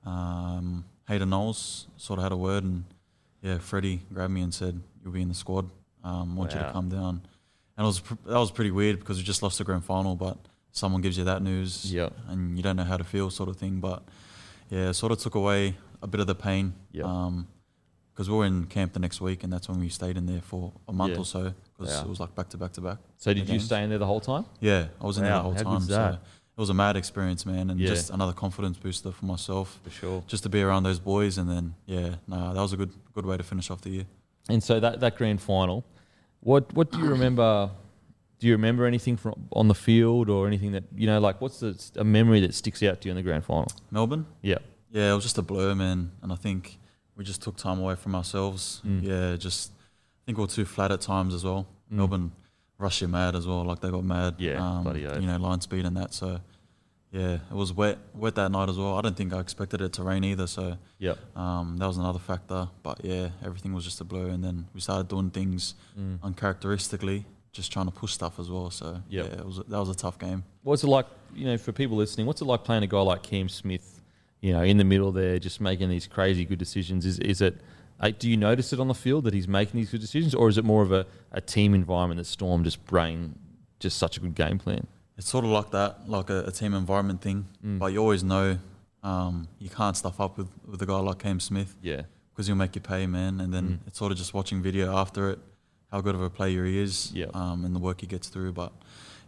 um, 0.07 0.85
Hayden 1.09 1.31
Knowles 1.31 1.87
sort 1.97 2.19
of 2.19 2.23
had 2.23 2.33
a 2.33 2.37
word, 2.37 2.65
and 2.65 2.85
yeah, 3.43 3.59
Freddie 3.59 4.01
grabbed 4.13 4.33
me 4.33 4.41
and 4.43 4.53
said, 4.55 4.81
"You'll 5.03 5.13
be 5.13 5.23
in 5.23 5.29
the 5.29 5.35
squad. 5.35 5.69
Um, 6.05 6.37
want 6.37 6.53
you 6.55 6.59
to 6.61 6.71
come 6.73 6.89
down." 6.89 7.23
And 7.77 7.85
it 7.85 7.87
was 7.87 8.01
pr- 8.01 8.15
that 8.27 8.39
was 8.39 8.51
pretty 8.51 8.71
weird 8.71 9.01
because 9.01 9.19
we 9.19 9.25
just 9.25 9.43
lost 9.43 9.59
the 9.59 9.65
grand 9.65 9.85
final, 9.85 10.15
but 10.17 10.39
someone 10.73 11.03
gives 11.03 11.19
you 11.19 11.25
that 11.25 11.43
news, 11.43 11.93
Yep. 11.93 12.13
and 12.29 12.57
you 12.57 12.63
don't 12.63 12.77
know 12.77 12.85
how 12.85 12.97
to 12.97 13.05
feel, 13.05 13.31
sort 13.31 13.49
of 13.49 13.57
thing. 13.57 13.81
But 13.81 14.03
yeah, 14.71 14.93
sort 14.93 15.13
of 15.13 15.19
took 15.19 15.35
away 15.35 15.77
a 16.03 16.07
bit 16.07 16.21
of 16.21 16.27
the 16.27 16.35
pain. 16.35 16.75
Yep. 16.93 17.07
because 18.13 18.31
we 18.31 18.37
were 18.39 18.47
in 18.47 18.65
camp 18.65 18.95
the 18.95 18.99
next 18.99 19.21
week, 19.21 19.45
and 19.45 19.53
that's 19.53 19.69
when 19.69 19.79
we 19.79 19.91
stayed 19.91 20.17
in 20.17 20.25
there 20.25 20.41
for 20.41 20.73
a 20.89 20.93
month 20.93 21.13
Yeah. 21.13 21.19
or 21.19 21.25
so 21.27 21.53
because 21.77 21.95
Wow. 21.95 22.01
it 22.05 22.09
was 22.09 22.19
like 22.19 22.35
back 22.35 22.49
to 22.49 22.57
back 22.57 22.73
to 22.73 22.81
back. 22.81 22.97
So 23.19 23.35
did 23.35 23.41
you 23.41 23.45
games. 23.57 23.65
stay 23.65 23.83
in 23.85 23.91
there 23.91 23.99
the 23.99 24.07
whole 24.07 24.21
time? 24.21 24.47
Yeah, 24.59 24.87
I 24.99 25.07
was 25.07 25.19
in 25.19 25.25
there 25.25 25.35
the 25.35 25.43
whole 25.43 25.53
how 25.53 25.63
time. 25.63 25.81
So? 25.83 26.19
It 26.57 26.61
was 26.61 26.71
a 26.71 26.75
mad 26.75 26.97
experience, 26.97 27.45
man, 27.45 27.69
and 27.71 27.79
Yeah. 27.79 27.89
just 27.89 28.11
another 28.11 28.33
confidence 28.33 28.79
booster 28.79 29.13
for 29.13 29.27
myself, 29.27 29.79
For 29.85 29.91
sure. 29.91 30.25
just 30.27 30.43
to 30.45 30.49
be 30.49 30.63
around 30.63 30.85
those 30.85 30.99
boys. 30.99 31.37
And 31.37 31.51
then, 31.51 31.75
yeah, 31.85 32.15
nah, 32.27 32.55
that 32.55 32.61
was 32.61 32.73
a 32.73 32.77
good 32.77 32.93
good 33.15 33.27
way 33.27 33.37
to 33.37 33.43
finish 33.43 33.71
off 33.71 33.83
the 33.83 33.91
year. 33.91 34.07
And 34.49 34.63
so 34.63 34.81
that, 34.81 35.01
that 35.01 35.17
grand 35.19 35.41
final, 35.43 35.85
what 36.41 36.73
what 36.75 36.91
do 36.91 36.99
you 36.99 37.07
remember? 37.07 37.71
Do 38.39 38.47
you 38.47 38.53
remember 38.55 38.85
anything 38.87 39.17
from 39.17 39.35
on 39.53 39.69
the 39.69 39.75
field 39.75 40.29
or 40.31 40.47
anything 40.47 40.73
that 40.73 40.85
you 40.95 41.07
know? 41.07 41.19
Like, 41.21 41.41
what's 41.41 41.61
the, 41.61 41.75
a 41.97 42.05
memory 42.05 42.41
that 42.41 42.55
sticks 42.55 42.83
out 42.83 43.01
to 43.01 43.09
you 43.09 43.11
in 43.13 43.17
the 43.17 43.23
grand 43.23 43.45
final? 43.45 43.71
Melbourne, 43.91 44.27
Yeah, 44.43 44.59
yeah, 44.91 45.13
it 45.13 45.15
was 45.15 45.25
just 45.25 45.39
a 45.39 45.43
blur, 45.43 45.75
man, 45.75 46.11
and 46.23 46.33
I 46.33 46.37
think 46.37 46.79
we 47.17 47.25
just 47.25 47.43
took 47.43 47.57
time 47.57 47.79
away 47.81 47.97
from 47.97 48.15
ourselves. 48.15 48.81
Mm. 48.87 49.03
Yeah, 49.03 49.37
just 49.37 49.73
I 49.73 50.23
think 50.27 50.39
we 50.39 50.43
were 50.45 50.49
too 50.49 50.65
flat 50.67 50.91
at 50.93 51.01
times 51.03 51.35
as 51.35 51.45
well. 51.45 51.67
Mm. 51.93 51.97
Melbourne 51.97 52.33
you 52.79 53.09
mad 53.09 53.35
as 53.35 53.47
well, 53.47 53.65
like 53.65 53.81
they 53.81 53.91
got 53.91 54.05
mad. 54.05 54.35
Yeah, 54.39 54.65
um, 54.65 54.85
bloody 54.85 55.07
oath. 55.07 55.21
you 55.21 55.27
know, 55.27 55.37
line 55.39 55.61
speed 55.61 55.85
and 55.85 55.97
that. 55.97 56.15
So. 56.15 56.41
Yeah, 57.13 57.35
it 57.51 57.55
was 57.55 57.73
wet, 57.73 57.99
wet 58.15 58.35
that 58.35 58.51
night 58.51 58.69
as 58.69 58.77
well. 58.77 58.99
I 58.99 59.01
don't 59.01 59.17
think 59.17 59.33
I 59.33 59.41
expected 59.41 59.81
it 59.81 59.95
to 59.95 60.03
rain 60.03 60.23
either, 60.25 60.47
so 60.47 60.77
yeah, 60.99 61.15
Um, 61.35 61.79
that 61.79 61.87
was 61.87 61.97
another 61.97 62.19
factor, 62.19 62.69
but 62.83 63.03
yeah, 63.05 63.31
everything 63.43 63.73
was 63.73 63.85
just 63.85 64.01
a 64.03 64.05
blur. 64.05 64.29
And 64.29 64.45
then 64.45 64.67
we 64.75 64.81
started 64.81 65.09
doing 65.09 65.31
things 65.31 65.77
mm. 65.99 66.19
uncharacteristically, 66.23 67.25
just 67.53 67.73
trying 67.73 67.87
to 67.87 67.93
push 67.93 68.13
stuff 68.13 68.39
as 68.39 68.51
well. 68.51 68.71
So 68.71 69.01
Yep. 69.09 69.25
yeah, 69.25 69.39
it 69.39 69.47
was 69.47 69.57
that 69.57 69.79
was 69.79 69.89
a 69.89 69.95
tough 69.95 70.19
game. 70.19 70.45
What's 70.63 70.83
it 70.83 70.89
like? 70.89 71.07
You 71.35 71.47
know, 71.47 71.57
for 71.57 71.73
people 71.73 71.97
listening, 71.97 72.27
what's 72.27 72.43
it 72.43 72.45
like 72.45 72.65
playing 72.65 72.83
a 72.83 72.87
guy 72.87 73.01
like 73.01 73.23
Cam 73.23 73.49
Smith? 73.49 74.03
You 74.41 74.53
know, 74.53 74.63
in 74.63 74.77
the 74.77 74.85
middle 74.85 75.13
there, 75.13 75.39
just 75.39 75.61
making 75.61 75.89
these 75.89 76.07
crazy 76.07 76.45
good 76.45 76.59
decisions. 76.59 77.07
Is 77.07 77.19
is 77.21 77.41
it? 77.41 77.57
Uh, 77.99 78.11
do 78.19 78.29
you 78.29 78.37
notice 78.37 78.73
it 78.73 78.81
on 78.81 78.89
the 78.89 78.95
field 78.95 79.25
that 79.25 79.33
he's 79.35 79.49
making 79.49 79.81
these 79.81 79.91
good 79.91 80.01
decisions, 80.01 80.35
or 80.35 80.49
is 80.49 80.59
it 80.59 80.65
more 80.65 80.83
of 80.83 80.93
a, 80.93 81.07
a 81.33 81.41
team 81.41 81.75
environment 81.75 82.19
that 82.19 82.25
Storm 82.27 82.63
just 82.65 82.85
brain 82.85 83.39
just 83.81 83.97
such 83.99 84.17
a 84.17 84.21
good 84.21 84.35
game 84.35 84.59
plan? 84.59 84.87
It's 85.17 85.29
sort 85.29 85.45
of 85.47 85.51
like 85.51 85.71
that, 85.71 86.09
like 86.09 86.29
a, 86.29 86.45
a 86.45 86.51
team 86.53 86.75
environment 86.75 87.23
thing. 87.23 87.47
Mm. 87.65 87.79
But 87.79 87.87
you 87.93 87.99
always 87.99 88.23
know 88.23 88.59
um, 89.03 89.49
you 89.59 89.71
can't 89.71 89.97
stuff 89.97 90.21
up 90.21 90.37
with, 90.37 90.49
with 90.67 90.83
a 90.83 90.87
guy 90.87 90.99
like 90.99 91.19
Cam 91.21 91.41
Smith 91.41 91.75
Yeah, 91.81 92.03
because 92.33 92.47
he'll 92.49 92.57
make 92.57 92.75
you 92.75 92.83
pay, 92.83 93.07
man. 93.07 93.41
And 93.41 93.53
then 93.55 93.65
Mm. 93.69 93.79
it's 93.87 93.99
sort 93.99 94.13
of 94.13 94.19
just 94.19 94.35
watching 94.35 94.61
video 94.63 94.95
after 94.95 95.31
it, 95.31 95.39
how 95.91 96.03
good 96.03 96.15
of 96.15 96.21
a 96.21 96.29
player 96.29 96.67
he 96.67 96.79
is, 96.79 97.13
Yep. 97.15 97.35
um, 97.35 97.65
and 97.65 97.75
the 97.75 97.79
work 97.79 98.03
he 98.03 98.07
gets 98.07 98.29
through. 98.29 98.53
But 98.53 98.73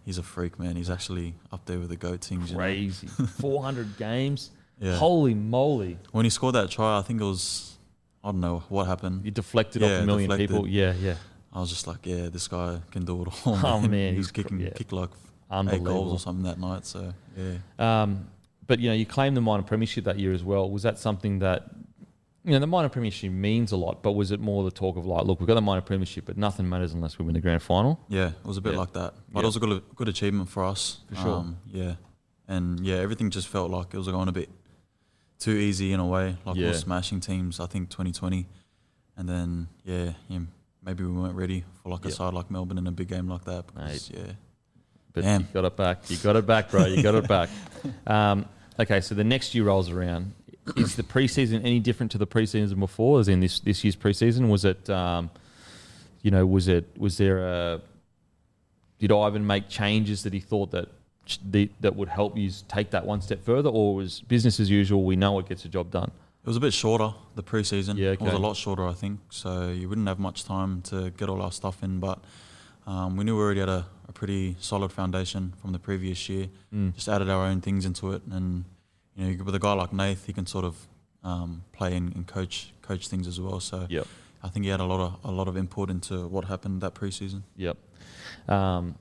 he's 0.05 0.19
a 0.19 0.23
freak, 0.23 0.59
man. 0.59 0.77
He's 0.77 0.91
actually 0.91 1.35
up 1.53 1.65
there 1.65 1.79
with 1.79 1.89
the 1.89 1.97
goat 1.97 2.23
things. 2.23 2.51
you 2.51 2.57
know? 2.57 2.63
crazy. 2.63 3.07
Four 3.41 3.63
hundred 3.63 3.97
games. 3.97 4.51
Yeah. 4.81 4.97
Holy 4.97 5.33
moly! 5.35 5.99
When 6.13 6.25
he 6.27 6.31
scored 6.31 6.55
that 6.55 6.71
try, 6.71 6.99
I 6.99 7.03
think 7.03 7.21
it 7.23 7.25
was 7.25 7.78
I 8.25 8.29
don't 8.33 8.41
know 8.41 8.63
what 8.69 8.87
happened. 8.87 9.25
You 9.25 9.31
deflected 9.31 9.83
Yeah, 9.83 9.99
off 9.99 10.03
a 10.03 10.07
million 10.07 10.29
deflected. 10.31 10.49
people. 10.51 10.69
Yeah, 10.69 10.93
yeah. 11.01 11.15
I 11.53 11.61
was 11.61 11.71
just 11.71 11.87
like, 11.87 12.05
yeah, 12.05 12.29
this 12.29 12.47
guy 12.49 12.81
can 12.91 13.05
do 13.05 13.23
it 13.23 13.29
all. 13.47 13.57
Oh, 13.65 13.81
man, 13.81 13.93
he 13.93 14.09
he's 14.11 14.19
was 14.19 14.31
cr- 14.33 14.43
kicking, 14.43 14.61
yeah. 14.61 14.71
kicked 14.71 14.93
like 14.93 15.11
eight 15.73 15.83
goals 15.85 16.13
or 16.13 16.19
something 16.19 16.45
that 16.45 16.59
night. 16.61 16.85
So 16.87 17.15
yeah, 17.37 18.03
Um, 18.03 18.29
but 18.67 18.81
you 18.81 18.89
know, 18.91 18.95
you 18.95 19.07
claimed 19.07 19.37
the 19.37 19.41
minor 19.41 19.63
premiership 19.63 20.05
that 20.05 20.19
year 20.19 20.33
as 20.33 20.45
well. 20.45 20.69
Was 20.71 20.83
that 20.83 20.99
something 20.99 21.39
that 21.39 21.71
you 22.45 22.53
know 22.53 22.59
the 22.59 22.67
minor 22.67 22.89
premiership 22.91 23.33
means 23.33 23.73
a 23.73 23.77
lot? 23.77 24.03
But 24.03 24.13
was 24.13 24.31
it 24.31 24.41
more 24.41 24.63
the 24.65 24.71
talk 24.71 24.97
of 24.97 25.07
like, 25.07 25.25
look, 25.25 25.41
we've 25.41 25.47
got 25.47 25.55
the 25.55 25.63
minor 25.63 25.81
premiership, 25.81 26.25
but 26.27 26.37
nothing 26.37 26.69
matters 26.69 26.93
unless 26.93 27.19
we 27.19 27.25
win 27.25 27.35
the 27.35 27.41
grand 27.41 27.63
final? 27.63 27.99
yeah, 28.09 28.29
it 28.29 28.45
was 28.45 28.57
a 28.59 28.61
bit 28.61 28.75
Yeah. 28.75 28.79
like 28.81 28.93
that. 28.93 29.15
But 29.33 29.41
Yeah. 29.41 29.45
it 29.45 29.47
was 29.47 29.57
a 29.57 29.61
good, 29.61 29.83
good 29.97 30.09
achievement 30.09 30.49
for 30.51 30.65
us. 30.65 30.99
For 31.09 31.15
sure. 31.17 31.37
Um, 31.37 31.57
yeah, 31.67 31.95
and 32.47 32.81
yeah, 32.81 32.97
everything 32.97 33.31
just 33.31 33.49
felt 33.49 33.71
like 33.71 33.95
it 33.95 33.97
was 33.99 34.09
going 34.09 34.29
a 34.29 34.33
bit 34.33 34.51
too 35.39 35.53
easy 35.53 35.93
in 35.93 36.01
a 36.01 36.07
way. 36.07 36.37
Like 36.45 36.57
we 36.57 36.63
Yeah. 36.63 36.69
were 36.69 36.75
smashing 36.75 37.21
teams. 37.21 37.61
I 37.61 37.67
think 37.67 37.91
2020, 37.91 38.47
and 39.17 39.29
then 39.29 39.69
yeah, 39.85 40.13
yeah 40.29 40.41
maybe 40.85 41.05
we 41.05 41.13
weren't 41.13 41.35
ready 41.35 41.65
for 41.83 41.91
like 41.91 42.05
a 42.05 42.11
side 42.11 42.33
like 42.35 42.51
Melbourne 42.51 42.79
in 42.79 42.87
a 42.87 42.93
big 42.93 43.09
game 43.09 43.29
like 43.29 43.45
that. 43.45 43.67
Because, 43.67 44.11
yeah, 44.11 44.33
But 45.13 45.25
Damn. 45.25 45.41
you 45.43 45.47
got 45.53 45.65
it 45.65 45.77
back. 45.77 46.09
You 46.11 46.17
got 46.19 46.37
it 46.37 46.47
back, 46.47 46.71
bro. 46.71 46.87
You 46.87 47.03
got 47.03 47.15
it 47.15 47.29
back. 47.37 47.51
Um, 48.07 48.47
okay, 48.79 49.01
so 49.01 49.15
the 49.15 49.25
next 49.25 49.55
year 49.55 49.65
rolls 49.65 49.91
around. 49.91 50.33
Is 50.77 50.97
the 50.97 51.03
preseason 51.03 51.61
any 51.65 51.81
different 51.81 52.13
to 52.13 52.19
the 52.19 52.27
preseason 52.27 52.79
before? 52.79 53.21
As 53.21 53.29
in 53.29 53.41
this 53.41 53.59
this 53.61 53.85
year's 53.85 53.97
preseason, 53.97 54.49
was 54.51 54.67
it? 54.67 54.89
Um, 54.91 55.31
you 56.21 56.31
know, 56.31 56.45
was 56.47 56.69
it? 56.69 56.85
Was 56.99 57.17
there 57.17 57.39
a? 57.39 57.81
Did 58.99 59.11
Ivan 59.13 59.47
make 59.47 59.69
changes 59.69 60.25
that 60.25 60.33
he 60.35 60.41
thought 60.41 60.73
that 60.73 60.89
the, 61.45 61.71
that 61.81 61.95
would 61.97 62.09
help 62.09 62.37
you 62.37 62.51
take 62.69 62.91
that 62.91 63.05
one 63.05 63.21
step 63.21 63.45
further, 63.45 63.69
or 63.69 63.95
was 63.95 64.21
business 64.23 64.59
as 64.61 64.71
usual? 64.71 65.05
We 65.05 65.17
know 65.17 65.39
it 65.39 65.49
gets 65.49 65.63
the 65.63 65.69
job 65.69 65.91
done. 65.91 66.11
It 66.43 66.47
was 66.47 66.57
a 66.57 66.61
bit 66.61 66.73
shorter 66.73 67.13
the 67.35 67.43
preseason. 67.43 67.97
Yeah, 67.99 68.13
It 68.13 68.21
was 68.21 68.33
a 68.33 68.39
lot 68.39 68.57
shorter, 68.57 68.87
I 68.87 68.95
think. 68.95 69.21
So 69.31 69.69
you 69.71 69.89
wouldn't 69.89 70.09
have 70.09 70.19
much 70.19 70.45
time 70.45 70.81
to 70.83 71.11
get 71.11 71.29
all 71.29 71.43
our 71.43 71.53
stuff 71.53 71.83
in. 71.83 72.01
But 72.01 72.19
um, 72.87 73.17
we 73.17 73.25
knew 73.25 73.37
we 73.37 73.43
already 73.43 73.61
had 73.61 73.69
a, 73.69 73.87
a 74.09 74.13
pretty 74.13 74.57
solid 74.59 74.91
foundation 74.91 75.53
from 75.61 75.73
the 75.73 75.79
previous 75.79 76.29
year. 76.29 76.49
Mm. 76.75 76.95
Just 76.95 77.09
added 77.09 77.29
our 77.29 77.45
own 77.45 77.61
things 77.61 77.85
into 77.85 78.13
it, 78.13 78.23
and 78.31 78.65
you 79.15 79.27
know, 79.37 79.45
with 79.45 79.55
a 79.55 79.59
guy 79.59 79.73
like 79.75 79.93
Nath, 79.93 80.25
he 80.27 80.33
can 80.33 80.47
sort 80.47 80.65
of 80.65 80.75
um, 81.23 81.65
play 81.73 81.95
and, 81.97 82.15
and 82.15 82.27
coach 82.27 82.73
coach 82.81 83.09
things 83.09 83.27
as 83.27 83.39
well. 83.39 83.61
So 83.61 83.87
Yep. 83.91 84.07
I 84.43 84.49
think 84.49 84.65
he 84.65 84.71
had 84.71 84.81
a 84.81 84.85
lot 84.85 85.01
of 85.01 85.19
a 85.25 85.33
lot 85.33 85.49
of 85.49 85.57
input 85.57 85.91
into 85.91 86.27
what 86.29 86.45
happened 86.47 86.81
that 86.81 86.95
preseason. 86.95 87.43
Yep. 87.57 87.77
Um, 88.49 88.95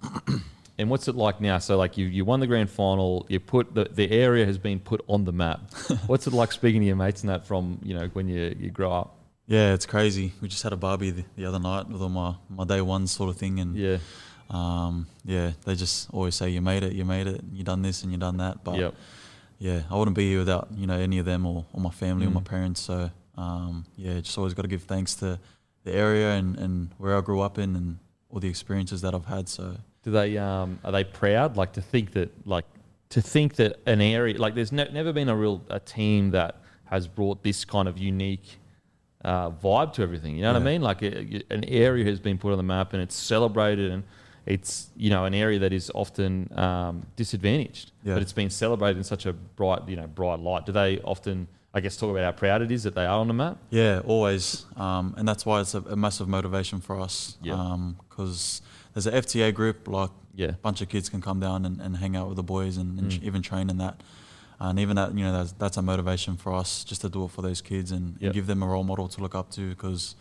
and 0.78 0.90
what's 0.90 1.08
it 1.08 1.16
like 1.16 1.42
now? 1.42 1.58
So, 1.60 1.78
like, 1.78 1.98
you, 1.98 2.06
you 2.06 2.24
won 2.26 2.40
the 2.40 2.48
grand 2.48 2.70
final. 2.70 3.26
You 3.30 3.40
put 3.40 3.74
the, 3.74 3.86
the 3.86 4.12
area 4.12 4.46
has 4.46 4.58
been 4.58 4.80
put 4.80 5.04
on 5.08 5.26
the 5.26 5.32
map. 5.32 5.60
what's 6.08 6.28
it 6.28 6.34
like 6.34 6.52
speaking 6.52 6.82
to 6.82 6.88
your 6.88 6.96
mates 6.96 7.22
and 7.22 7.30
that 7.30 7.46
from 7.48 7.80
you 7.84 7.94
know 7.98 8.08
when 8.14 8.28
you, 8.28 8.56
you 8.60 8.70
grow 8.70 8.92
up? 8.92 9.16
Yeah, 9.48 9.74
it's 9.74 9.86
crazy. 9.86 10.34
We 10.42 10.48
just 10.50 10.64
had 10.64 10.74
a 10.74 10.78
barbie 10.78 11.12
the, 11.12 11.24
the 11.36 11.46
other 11.46 11.60
night 11.60 11.88
with 11.90 12.02
all 12.02 12.10
my, 12.10 12.36
my 12.50 12.66
day 12.66 12.82
one 12.82 13.08
sort 13.08 13.30
of 13.30 13.38
thing, 13.38 13.60
and 13.60 13.76
Yeah. 13.76 13.98
um, 14.50 15.08
yeah, 15.26 15.52
they 15.66 15.76
just 15.76 16.10
always 16.12 16.36
say 16.36 16.50
you 16.50 16.62
made 16.62 16.84
it, 16.84 16.94
you 16.94 17.06
made 17.06 17.28
it, 17.28 17.42
you 17.52 17.64
done 17.64 17.82
this 17.82 18.04
and 18.04 18.12
you 18.12 18.18
done 18.18 18.38
that. 18.38 18.64
But 18.64 18.76
Yep. 18.78 18.94
yeah, 19.60 19.82
I 19.90 19.96
wouldn't 19.96 20.16
be 20.18 20.30
here 20.30 20.40
without 20.40 20.68
you 20.76 20.86
know 20.88 20.98
any 20.98 21.18
of 21.20 21.26
them 21.26 21.46
or, 21.46 21.66
or 21.74 21.82
my 21.82 21.90
family 21.92 22.26
or 22.28 22.30
my 22.30 22.42
Mm. 22.42 22.46
parents. 22.46 22.82
So 22.82 23.10
um, 23.38 23.86
yeah, 23.96 24.20
just 24.20 24.38
always 24.38 24.54
got 24.54 24.64
to 24.64 24.68
give 24.68 24.84
thanks 24.84 25.16
to 25.16 25.40
the 25.84 25.94
area 25.94 26.32
and, 26.32 26.58
and 26.58 26.90
where 26.98 27.18
I 27.18 27.22
grew 27.22 27.40
up 27.42 27.58
in 27.58 27.76
and 27.76 28.00
all 28.30 28.40
the 28.40 28.50
experiences 28.50 29.02
that 29.02 29.14
I've 29.16 29.26
had. 29.26 29.48
So 29.48 29.78
Do 30.08 30.14
they 30.14 30.38
um, 30.38 30.80
are 30.86 30.93
they 30.93 31.03
proud? 31.03 31.58
Like 31.58 31.74
to 31.74 31.82
think 31.82 32.14
that 32.14 32.30
like 32.47 32.64
to 33.10 33.22
think 33.22 33.55
that 33.55 33.82
an 33.86 33.99
area 33.99 34.38
like 34.38 34.55
there's 34.55 34.72
ne- 34.72 34.89
never 34.93 35.12
been 35.12 35.28
a 35.28 35.36
real 35.36 35.62
a 35.70 35.82
team 35.82 36.32
that 36.32 36.62
has 36.86 37.10
brought 37.10 37.43
this 37.43 37.66
kind 37.66 37.89
of 37.89 37.97
unique 37.97 38.58
uh, 39.26 39.49
vibe 39.49 39.91
to 39.95 40.03
everything. 40.03 40.38
You 40.38 40.43
know 40.43 40.53
what 40.53 40.62
I 40.62 40.64
mean? 40.64 40.82
Like 40.82 41.01
a, 41.01 41.43
an 41.49 41.66
area 41.66 42.05
has 42.05 42.22
been 42.22 42.38
put 42.38 42.53
on 42.53 42.58
the 42.58 42.64
map 42.64 42.93
and 42.93 43.01
it's 43.01 43.18
celebrated 43.18 43.91
and 43.91 44.03
it's 44.45 44.88
you 44.95 45.10
know 45.10 45.26
an 45.26 45.34
area 45.34 45.60
that 45.60 45.74
is 45.74 45.91
often 45.93 46.58
um, 46.58 47.05
disadvantaged, 47.18 47.91
Yeah. 48.05 48.14
but 48.14 48.22
it's 48.22 48.32
been 48.32 48.49
celebrated 48.49 48.97
in 48.97 49.03
such 49.03 49.26
a 49.26 49.34
bright 49.34 49.89
you 49.89 49.97
know 49.97 50.08
bright 50.08 50.39
light. 50.39 50.66
Do 50.66 50.72
they 50.72 51.01
often 51.01 51.49
I 51.74 51.82
guess 51.82 51.97
talk 51.97 52.12
about 52.12 52.24
how 52.24 52.32
proud 52.32 52.62
it 52.62 52.72
is 52.72 52.84
that 52.84 52.95
they 52.95 53.05
are 53.05 53.20
on 53.20 53.28
the 53.28 53.34
map. 53.34 53.58
Yeah, 53.72 53.99
always, 54.05 54.66
um, 54.78 55.16
and 55.18 55.28
that's 55.28 55.45
why 55.45 55.60
it's 55.60 55.76
a, 55.76 55.82
a 55.82 55.97
massive 55.97 56.30
motivation 56.30 56.80
for 56.80 56.97
us. 56.97 57.36
Yeah. 57.43 57.78
Because 58.10 58.62
there's 58.98 59.06
an 59.06 59.14
FTA 59.14 59.54
group, 59.54 59.88
like 59.88 60.10
Yeah. 60.34 60.48
a 60.48 60.54
bunch 60.54 60.82
of 60.82 60.89
kids 60.89 61.08
can 61.08 61.22
come 61.22 61.39
down 61.39 61.66
and, 61.66 61.80
and 61.80 61.98
hang 61.98 62.16
out 62.16 62.28
with 62.30 62.36
the 62.38 62.43
boys 62.43 62.78
and, 62.78 62.98
and 63.00 63.12
Mm. 63.12 63.24
even 63.24 63.41
train 63.43 63.70
in 63.70 63.78
that. 63.78 64.02
And 64.60 64.80
even 64.80 64.95
that, 64.95 65.14
you 65.16 65.24
know, 65.24 65.32
that's, 65.34 65.52
that's 65.52 65.78
a 65.78 65.84
motivation 65.84 66.36
for 66.36 66.52
us 66.56 66.84
just 66.84 67.02
to 67.02 67.10
do 67.10 67.26
it 67.26 67.30
for 67.32 67.43
those 67.43 67.62
kids 67.62 67.91
and, 67.91 68.14
Yep. 68.14 68.22
and 68.24 68.34
give 68.34 68.48
them 68.48 68.64
a 68.64 68.66
role 68.66 68.84
model 68.84 69.08
to 69.10 69.22
look 69.22 69.36
up 69.36 69.52
to. 69.52 69.70
Because, 69.70 70.16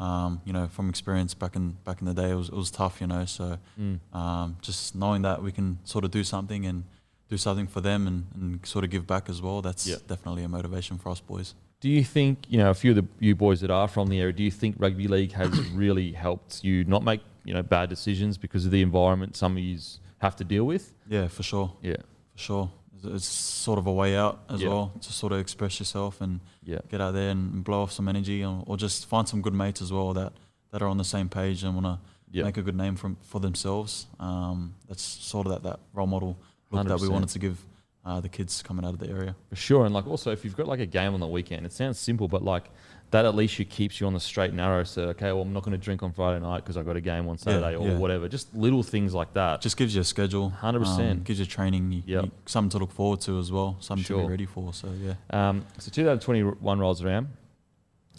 um, 0.00 0.40
you 0.44 0.52
know, 0.52 0.66
from 0.66 0.88
experience 0.88 1.34
back 1.34 1.54
in 1.54 1.76
back 1.84 2.00
in 2.00 2.06
the 2.08 2.14
day, 2.14 2.30
it 2.30 2.34
was 2.34 2.48
it 2.48 2.54
was 2.54 2.70
tough, 2.72 3.00
you 3.00 3.06
know. 3.06 3.24
So 3.26 3.58
Mm. 3.80 4.00
um, 4.12 4.56
just 4.60 4.96
knowing 4.96 5.22
that 5.22 5.40
we 5.40 5.52
can 5.52 5.78
sort 5.84 6.04
of 6.04 6.10
do 6.10 6.24
something 6.24 6.66
and 6.66 6.82
do 7.28 7.36
something 7.36 7.68
for 7.68 7.80
them 7.80 8.08
and, 8.08 8.26
and 8.34 8.66
sort 8.66 8.84
of 8.84 8.90
give 8.90 9.06
back 9.06 9.28
as 9.28 9.40
well, 9.40 9.62
that's 9.62 9.86
Yep. 9.86 10.08
definitely 10.08 10.42
a 10.42 10.48
motivation 10.48 10.98
for 10.98 11.10
us 11.10 11.20
boys. 11.20 11.54
Do 11.80 11.90
you 11.90 12.04
think 12.04 12.46
you 12.48 12.58
know 12.58 12.70
a 12.70 12.74
few 12.74 12.90
of 12.92 12.96
the 12.96 13.06
you 13.20 13.34
boys 13.34 13.60
that 13.60 13.70
are 13.70 13.88
from 13.88 14.08
the 14.08 14.20
area? 14.20 14.32
Do 14.32 14.42
you 14.42 14.50
think 14.50 14.76
rugby 14.78 15.08
league 15.08 15.32
has 15.32 15.50
really 15.72 16.12
helped 16.12 16.64
you 16.64 16.84
not 16.84 17.02
make 17.04 17.20
you 17.44 17.54
know 17.54 17.62
bad 17.62 17.88
decisions 17.88 18.38
because 18.38 18.64
of 18.64 18.70
the 18.72 18.82
environment 18.82 19.36
some 19.36 19.56
of 19.56 19.62
you 19.62 19.78
have 20.18 20.36
to 20.36 20.44
deal 20.44 20.64
with? 20.64 20.92
Yeah, 21.08 21.28
for 21.28 21.42
sure. 21.42 21.72
Yeah, 21.82 21.96
for 22.32 22.38
sure. 22.38 22.70
It's- 23.04 23.24
sort 23.24 23.78
of 23.78 23.86
a 23.86 23.92
way 23.92 24.16
out 24.16 24.40
as 24.48 24.62
Yeah. 24.62 24.68
well 24.68 24.92
to 25.00 25.12
sort 25.12 25.32
of 25.32 25.38
express 25.38 25.78
yourself 25.78 26.20
and 26.20 26.40
yeah, 26.64 26.78
get 26.88 27.00
out 27.00 27.12
there 27.12 27.30
and 27.30 27.62
blow 27.62 27.82
off 27.82 27.92
some 27.92 28.08
energy, 28.08 28.44
or, 28.44 28.64
or 28.66 28.76
just 28.76 29.06
find 29.06 29.28
some 29.28 29.42
good 29.42 29.54
mates 29.54 29.82
as 29.82 29.92
well 29.92 30.12
that, 30.14 30.32
that 30.70 30.82
are 30.82 30.88
on 30.88 30.96
the 30.96 31.04
same 31.04 31.28
page 31.28 31.62
and 31.62 31.74
want 31.74 31.86
to 31.86 31.98
yeah. 32.30 32.44
make 32.44 32.56
a 32.56 32.62
good 32.62 32.74
name 32.76 32.96
from 32.96 33.16
for 33.22 33.40
themselves. 33.40 34.06
Um, 34.18 34.74
that's 34.88 35.02
sort 35.02 35.46
of 35.46 35.52
that, 35.52 35.62
that 35.64 35.80
role 35.92 36.06
model 36.06 36.38
look 36.70 36.88
that 36.88 37.00
we 37.00 37.08
wanted 37.08 37.28
to 37.30 37.38
give 37.38 37.58
uh, 38.06 38.20
the 38.20 38.28
kids 38.28 38.62
coming 38.62 38.84
out 38.86 38.94
of 38.94 39.00
the 39.00 39.08
area. 39.10 39.34
For 39.50 39.56
sure, 39.56 39.84
and 39.84 39.92
like 39.92 40.06
also 40.06 40.30
if 40.30 40.44
you've 40.44 40.56
got 40.56 40.68
like 40.68 40.80
a 40.80 40.86
game 40.86 41.12
on 41.12 41.20
the 41.20 41.26
weekend, 41.26 41.66
it 41.66 41.72
sounds 41.72 41.98
simple, 41.98 42.28
but 42.28 42.42
like 42.42 42.70
that 43.10 43.24
at 43.24 43.34
least 43.34 43.58
you 43.58 43.64
keeps 43.64 44.00
you 44.00 44.06
on 44.06 44.14
the 44.14 44.20
straight 44.20 44.48
and 44.48 44.56
narrow. 44.56 44.82
So 44.84 45.08
okay, 45.10 45.30
well 45.32 45.42
I'm 45.42 45.52
not 45.52 45.62
going 45.64 45.78
to 45.78 45.84
drink 45.84 46.02
on 46.02 46.12
Friday 46.12 46.40
night 46.40 46.58
because 46.64 46.76
I've 46.76 46.86
got 46.86 46.96
a 46.96 47.00
game 47.00 47.28
on 47.28 47.36
Saturday 47.38 47.74
or 47.76 47.86
yeah. 47.88 47.98
whatever. 47.98 48.28
Just 48.28 48.54
little 48.54 48.82
things 48.82 49.12
like 49.14 49.32
that. 49.34 49.60
Just 49.60 49.76
gives 49.76 49.94
you 49.94 50.00
a 50.00 50.04
schedule, 50.04 50.52
100%. 50.62 51.10
um, 51.12 51.22
gives 51.22 51.38
you 51.40 51.46
training, 51.46 51.92
you, 51.92 52.02
Yep. 52.06 52.24
you- 52.24 52.30
something 52.46 52.70
to 52.70 52.78
look 52.78 52.92
forward 52.92 53.20
to 53.22 53.38
as 53.38 53.50
well, 53.52 53.76
something 53.80 54.04
to 54.04 54.08
Sure. 54.14 54.22
be 54.22 54.28
ready 54.30 54.46
for. 54.46 54.72
So 54.72 54.88
yeah, 55.00 55.14
Um, 55.30 55.64
so 55.78 55.90
2021 55.90 56.78
rolls 56.78 57.02
around. 57.02 57.28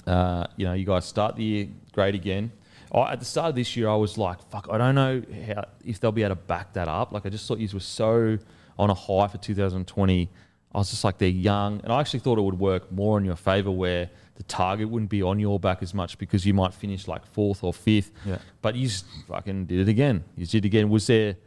Uh, 0.05 0.47
you 0.55 0.65
know, 0.65 0.73
you 0.73 0.85
guys 0.85 1.05
start 1.05 1.35
the 1.35 1.43
year 1.43 1.67
great 1.91 2.15
again. 2.15 2.51
I, 2.93 3.11
at 3.13 3.19
the 3.19 3.25
start 3.25 3.49
of 3.49 3.55
this 3.55 3.75
year, 3.75 3.89
I 3.89 3.95
was 3.95 4.17
like, 4.17 4.41
"Fuck, 4.49 4.67
I 4.71 4.77
don't 4.77 4.95
know 4.95 5.21
how, 5.47 5.65
if 5.83 5.99
they'll 5.99 6.13
be 6.13 6.23
able 6.23 6.35
to 6.35 6.41
back 6.41 6.73
that 6.73 6.87
up." 6.87 7.11
Like, 7.11 7.25
I 7.25 7.29
just 7.29 7.45
thought 7.45 7.59
you 7.59 7.67
were 7.73 7.79
so 7.81 8.37
on 8.77 8.89
a 8.89 8.93
high 8.93 9.27
for 9.27 9.37
2020. 9.37 10.29
I 10.73 10.77
was 10.77 10.89
just 10.89 11.03
like, 11.03 11.17
they're 11.17 11.29
young, 11.29 11.81
and 11.83 11.91
I 11.91 11.99
actually 11.99 12.19
thought 12.19 12.37
it 12.37 12.41
would 12.41 12.59
work 12.59 12.91
more 12.91 13.17
in 13.17 13.25
your 13.25 13.35
favor, 13.35 13.71
where 13.71 14.09
the 14.35 14.43
target 14.43 14.89
wouldn't 14.89 15.09
be 15.09 15.23
on 15.23 15.39
your 15.39 15.59
back 15.59 15.81
as 15.81 15.93
much 15.93 16.17
because 16.17 16.45
you 16.45 16.53
might 16.53 16.73
finish 16.73 17.07
like 17.07 17.25
fourth 17.25 17.63
or 17.63 17.73
fifth. 17.73 18.11
yeah. 18.25 18.37
But 18.61 18.75
you 18.75 18.87
just 18.87 19.05
fucking 19.27 19.65
did 19.65 19.79
it 19.79 19.89
again. 19.89 20.23
You 20.35 20.45
did 20.45 20.63
it 20.63 20.67
again. 20.67 20.89
Was 20.89 21.07
there 21.07 21.37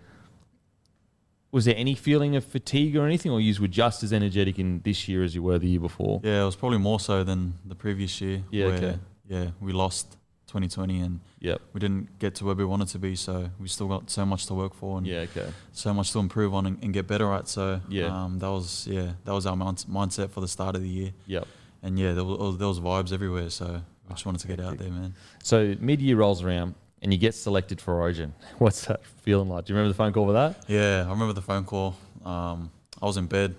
was 1.52 1.64
there 1.64 1.74
any 1.76 1.94
feeling 1.94 2.36
of 2.36 2.44
fatigue 2.44 2.96
or 2.96 3.06
anything, 3.06 3.30
or 3.32 3.40
you 3.40 3.54
were 3.60 3.68
just 3.68 4.02
as 4.02 4.12
energetic 4.12 4.58
in 4.58 4.80
this 4.82 5.08
year 5.08 5.22
as 5.24 5.34
you 5.34 5.42
were 5.42 5.58
the 5.58 5.68
year 5.68 5.80
before? 5.80 6.20
Yeah, 6.22 6.42
it 6.42 6.44
was 6.44 6.56
probably 6.56 6.78
more 6.78 7.00
so 7.00 7.24
than 7.24 7.54
the 7.64 7.74
previous 7.74 8.20
year. 8.20 8.42
Yeah, 8.50 8.66
where, 8.66 8.76
okay. 8.76 8.98
Yeah, 9.28 9.46
we 9.60 9.72
lost 9.72 10.16
2020 10.51 11.01
and 11.01 11.20
Yep. 11.40 11.61
we 11.72 11.80
didn't 11.80 12.18
get 12.18 12.34
to 12.36 12.44
where 12.44 12.55
we 12.55 12.64
wanted 12.64 12.88
to 12.88 12.98
be. 12.98 13.14
So 13.16 13.48
we 13.59 13.68
still 13.68 13.88
got 13.88 14.11
so 14.11 14.26
much 14.26 14.46
to 14.46 14.55
work 14.55 14.74
for 14.74 14.98
and 14.98 15.07
Yeah. 15.07 15.20
Okay. 15.20 15.48
so 15.72 15.94
much 15.94 16.11
to 16.12 16.18
improve 16.18 16.53
on 16.55 16.66
and, 16.66 16.76
and 16.82 16.92
get 16.92 17.07
better 17.07 17.32
at. 17.32 17.48
So 17.48 17.80
Yeah. 17.88 18.07
um, 18.24 18.38
that 18.40 18.48
was 18.51 18.86
yeah 18.90 19.12
that 19.24 19.32
was 19.32 19.46
our 19.46 19.57
mind- 19.57 19.84
mindset 19.88 20.30
for 20.30 20.40
the 20.40 20.48
start 20.48 20.74
of 20.76 20.82
the 20.82 20.88
year. 20.88 21.12
Yep. 21.26 21.46
And 21.82 21.98
yeah, 21.98 22.12
there 22.12 22.24
was, 22.24 22.59
there 22.59 22.68
was 22.68 22.80
vibes 22.80 23.12
everywhere. 23.12 23.48
So 23.51 23.80
I 24.09 24.12
just 24.12 24.26
wanted 24.26 24.40
to 24.42 24.48
get 24.48 24.61
out 24.61 24.76
there, 24.78 24.90
man. 24.90 25.14
So 25.42 25.74
mid 25.80 26.01
year 26.03 26.16
rolls 26.16 26.42
around 26.42 26.74
and 27.01 27.12
you 27.12 27.18
get 27.18 27.34
selected 27.34 27.80
for 27.80 27.94
Origin. 27.94 28.34
What's 28.59 28.84
that 28.86 29.05
feeling 29.22 29.48
like? 29.48 29.64
Do 29.64 29.72
you 29.72 29.76
remember 29.76 29.92
the 29.94 29.96
phone 30.03 30.12
call 30.12 30.26
for 30.26 30.32
that? 30.34 30.64
Yeah, 30.68 31.05
I 31.07 31.11
remember 31.11 31.32
the 31.32 31.40
phone 31.42 31.64
call. 31.64 31.96
Um, 32.24 32.70
I 33.01 33.07
was 33.07 33.16
in 33.16 33.26
bed, 33.26 33.55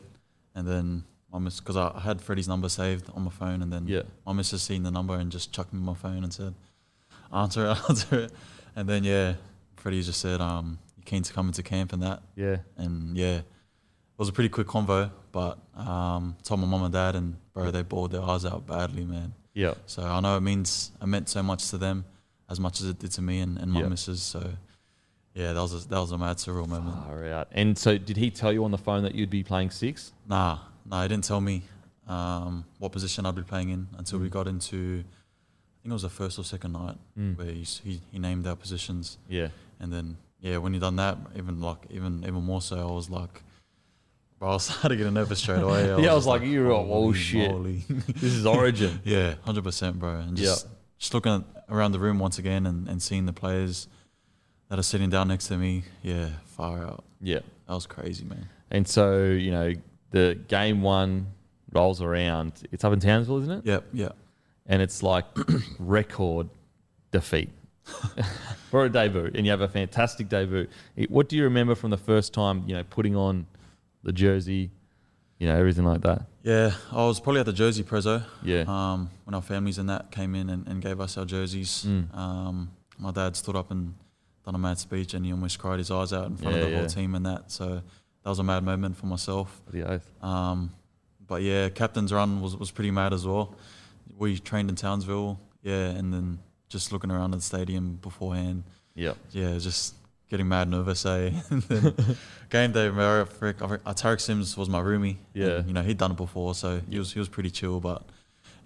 and 0.53 0.67
then 0.67 1.03
my 1.33 1.39
miss 1.39 1.59
because 1.59 1.77
I 1.77 1.87
I 1.95 2.01
had 2.01 2.21
Freddie's 2.21 2.47
number 2.47 2.69
saved 2.69 3.09
on 3.15 3.23
my 3.23 3.31
phone, 3.31 3.63
and 3.63 3.71
then 3.73 3.87
Yeah. 3.87 4.03
my 4.27 4.33
missus 4.33 4.61
seen 4.61 4.83
the 4.83 4.91
number 4.91 5.15
and 5.15 5.31
just 5.31 5.51
chucked 5.51 5.73
me 5.73 5.79
my 5.79 5.95
phone 5.95 6.23
and 6.23 6.31
said, 6.31 6.53
"Answer 7.33 7.65
it, 7.71 7.77
answer 7.89 8.19
it." 8.21 8.31
And 8.75 8.87
then 8.87 9.03
yeah, 9.03 9.33
Freddie 9.77 10.01
just 10.01 10.19
said, 10.21 10.41
um, 10.41 10.77
"You 10.97 11.03
keen 11.03 11.23
to 11.23 11.33
come 11.33 11.47
into 11.47 11.63
camp 11.63 11.93
and 11.93 12.01
that?" 12.03 12.21
Yeah. 12.35 12.57
And 12.77 13.15
yeah, 13.17 13.37
it 13.37 13.45
was 14.17 14.29
a 14.29 14.33
pretty 14.33 14.49
quick 14.49 14.67
convo, 14.67 15.09
but 15.31 15.57
um, 15.75 16.35
told 16.43 16.59
my 16.59 16.67
mum 16.67 16.83
and 16.83 16.93
dad, 16.93 17.15
and 17.15 17.35
bro, 17.53 17.71
they 17.71 17.81
bawled 17.83 18.11
their 18.11 18.21
eyes 18.21 18.45
out 18.45 18.65
badly, 18.67 19.05
man. 19.05 19.33
Yep. 19.53 19.77
So 19.85 20.03
I 20.03 20.19
know 20.21 20.37
it 20.37 20.41
means 20.41 20.91
it 21.01 21.05
meant 21.07 21.27
so 21.29 21.43
much 21.43 21.69
to 21.71 21.77
them, 21.77 22.05
as 22.49 22.59
much 22.59 22.79
as 22.81 22.87
it 22.87 22.99
did 22.99 23.11
to 23.13 23.21
me 23.21 23.39
and, 23.39 23.57
and 23.57 23.71
my 23.71 23.81
Yeah. 23.81 23.87
missus. 23.89 24.21
So 24.23 24.51
yeah, 25.33 25.53
that 25.53 25.61
was 25.61 25.85
a, 25.85 25.87
that 25.89 25.99
was 25.99 26.11
a 26.11 26.17
mad 26.17 26.37
surreal 26.37 26.67
moment. 26.67 26.95
Far 27.05 27.25
out. 27.27 27.47
And 27.51 27.77
so 27.77 27.97
did 27.97 28.15
he 28.17 28.29
tell 28.31 28.51
you 28.53 28.63
on 28.63 28.71
the 28.71 28.77
phone 28.77 29.03
that 29.03 29.15
you'd 29.15 29.29
be 29.29 29.43
playing 29.43 29.71
six? 29.71 30.11
Nah, 30.27 30.59
nah, 30.85 31.01
he 31.03 31.07
didn't 31.09 31.23
tell 31.25 31.41
me 31.41 31.63
um, 32.07 32.63
what 32.79 32.91
position 32.91 33.25
I'd 33.25 33.35
be 33.35 33.41
playing 33.43 33.69
in 33.69 33.87
until 33.97 34.19
we 34.19 34.27
Mm. 34.27 34.31
got 34.31 34.47
into, 34.47 35.03
think 35.81 35.91
it 35.91 35.93
was 35.93 36.01
the 36.03 36.09
first 36.09 36.37
or 36.39 36.43
second 36.43 36.73
night 36.73 36.97
Mm. 37.17 37.37
where 37.37 37.47
he, 37.47 37.63
he, 37.63 38.01
he 38.11 38.19
named 38.19 38.45
our 38.47 38.55
positions. 38.55 39.17
Yeah. 39.27 39.49
And 39.79 39.91
then, 39.91 40.17
yeah, 40.39 40.57
when 40.57 40.73
he 40.73 40.79
done 40.79 40.95
that, 40.97 41.17
even 41.35 41.59
like, 41.61 41.79
even 41.89 42.21
even 42.23 42.43
more 42.43 42.61
so, 42.61 42.77
I 42.87 42.91
was 42.91 43.09
like, 43.09 43.41
bro, 44.39 44.53
I 44.53 44.57
started 44.59 44.97
getting 44.97 45.13
nervous 45.13 45.39
straight 45.39 45.61
away. 45.61 45.85
Yeah, 46.03 46.11
I 46.11 46.15
was 46.15 46.27
like, 46.27 46.43
you're 46.43 46.69
a- 46.69 46.77
oh, 46.77 46.85
"Holy 46.85 47.17
shit." 47.17 47.51
moly." 47.51 47.83
This 48.07 48.33
is 48.33 48.45
Origin. 48.45 48.99
yeah, 49.03 49.35
100%, 49.45 49.95
bro. 49.95 50.15
And 50.19 50.37
just, 50.37 50.67
just 50.97 51.13
looking 51.13 51.31
at, 51.33 51.43
around 51.69 51.91
the 51.93 51.99
room 51.99 52.19
once 52.19 52.37
again 52.37 52.65
and, 52.65 52.87
and 52.87 53.01
seeing 53.01 53.25
the 53.25 53.33
players 53.33 53.87
that 54.69 54.77
are 54.79 54.83
sitting 54.83 55.09
down 55.09 55.27
next 55.29 55.47
to 55.47 55.57
me, 55.57 55.83
yeah, 56.03 56.29
far 56.45 56.83
out. 56.83 57.03
yeah. 57.21 57.39
That 57.67 57.73
was 57.75 57.85
crazy, 57.87 58.25
man. 58.25 58.49
And 58.69 58.87
so, 58.87 59.23
you 59.25 59.51
know, 59.51 59.73
the 60.11 60.37
game 60.47 60.81
one 60.81 61.27
rolls 61.71 62.01
around. 62.01 62.51
It's 62.71 62.83
up 62.83 62.91
in 62.93 62.99
Townsville, 62.99 63.37
isn't 63.43 63.51
it? 63.59 63.65
Yep, 63.65 63.83
yep. 63.93 64.15
And 64.67 64.81
it's 64.81 65.01
like 65.03 65.25
record 65.79 66.49
defeat 67.11 67.49
for 68.69 68.85
a 68.85 68.89
debut. 68.89 69.31
And 69.35 69.45
you 69.45 69.51
have 69.51 69.61
a 69.61 69.67
fantastic 69.67 70.29
debut. 70.29 70.67
What 71.09 71.29
do 71.29 71.35
you 71.35 71.43
remember 71.43 71.75
from 71.75 71.89
the 71.91 71.97
first 71.97 72.33
time, 72.33 72.63
you 72.67 72.75
know, 72.75 72.83
putting 72.83 73.15
on 73.15 73.47
the 74.03 74.11
jersey, 74.11 74.71
you 75.39 75.47
know, 75.47 75.55
everything 75.57 75.85
like 75.85 76.01
that? 76.01 76.23
Yeah, 76.43 76.71
I 76.91 77.05
was 77.05 77.19
probably 77.19 77.41
at 77.41 77.45
the 77.45 77.53
Jersey 77.53 77.83
Prezzo. 77.83 78.23
Yeah. 78.43 78.63
um, 78.67 79.09
when 79.25 79.33
our 79.35 79.41
families 79.43 79.77
and 79.77 79.89
that 79.89 80.09
came 80.11 80.33
in 80.35 80.49
and, 80.49 80.67
and 80.67 80.81
gave 80.81 80.99
us 80.99 81.17
our 81.17 81.25
jerseys. 81.25 81.85
Mm. 81.87 82.15
Um, 82.17 82.71
my 82.97 83.11
dad 83.11 83.35
stood 83.35 83.55
up 83.55 83.69
and 83.71 83.93
done 84.43 84.55
a 84.55 84.57
mad 84.57 84.79
speech, 84.79 85.13
and 85.13 85.23
he 85.23 85.31
almost 85.31 85.59
cried 85.59 85.77
his 85.77 85.91
eyes 85.91 86.13
out 86.13 86.25
in 86.27 86.37
front 86.37 86.55
Yeah, 86.55 86.61
of 86.61 86.65
the 86.67 86.71
yeah. 86.71 86.79
whole 86.79 86.87
team 86.87 87.13
and 87.13 87.25
that. 87.27 87.51
So 87.51 87.75
that 88.23 88.29
was 88.29 88.39
a 88.39 88.43
mad 88.43 88.63
moment 88.63 88.97
for 88.97 89.05
myself. 89.05 89.61
The 89.69 89.83
oath. 89.87 90.11
Um, 90.23 90.71
but 91.27 91.43
yeah, 91.43 91.69
captain's 91.69 92.11
run 92.11 92.41
was, 92.41 92.55
was 92.57 92.71
pretty 92.71 92.89
mad 92.91 93.13
as 93.13 93.25
well. 93.25 93.53
We 94.17 94.37
trained 94.39 94.69
in 94.69 94.75
Townsville, 94.75 95.39
yeah, 95.63 95.89
and 95.89 96.13
then 96.13 96.39
just 96.69 96.91
looking 96.91 97.11
around 97.11 97.33
at 97.33 97.39
the 97.39 97.45
stadium 97.45 97.95
beforehand, 98.01 98.63
Yep. 98.95 99.17
yeah, 99.31 99.57
just 99.57 99.95
getting 100.29 100.47
mad 100.47 100.69
nervous, 100.69 101.05
eh? 101.05 101.31
and 101.49 101.61
then 101.63 101.95
game 102.49 102.71
day, 102.71 102.87
I 102.87 103.23
think- 103.25 103.57
Tariq 103.59 104.21
Sims 104.21 104.55
was 104.57 104.69
my 104.69 104.79
roomie. 104.81 105.17
Yeah. 105.33 105.57
and, 105.57 105.67
you 105.67 105.73
know 105.73 105.81
he'd 105.81 105.97
done 105.97 106.11
it 106.11 106.17
before, 106.17 106.55
so 106.55 106.81
he 106.89 106.97
was 106.99 107.11
he 107.13 107.19
was 107.19 107.27
pretty 107.29 107.49
chill. 107.49 107.79
But 107.79 108.03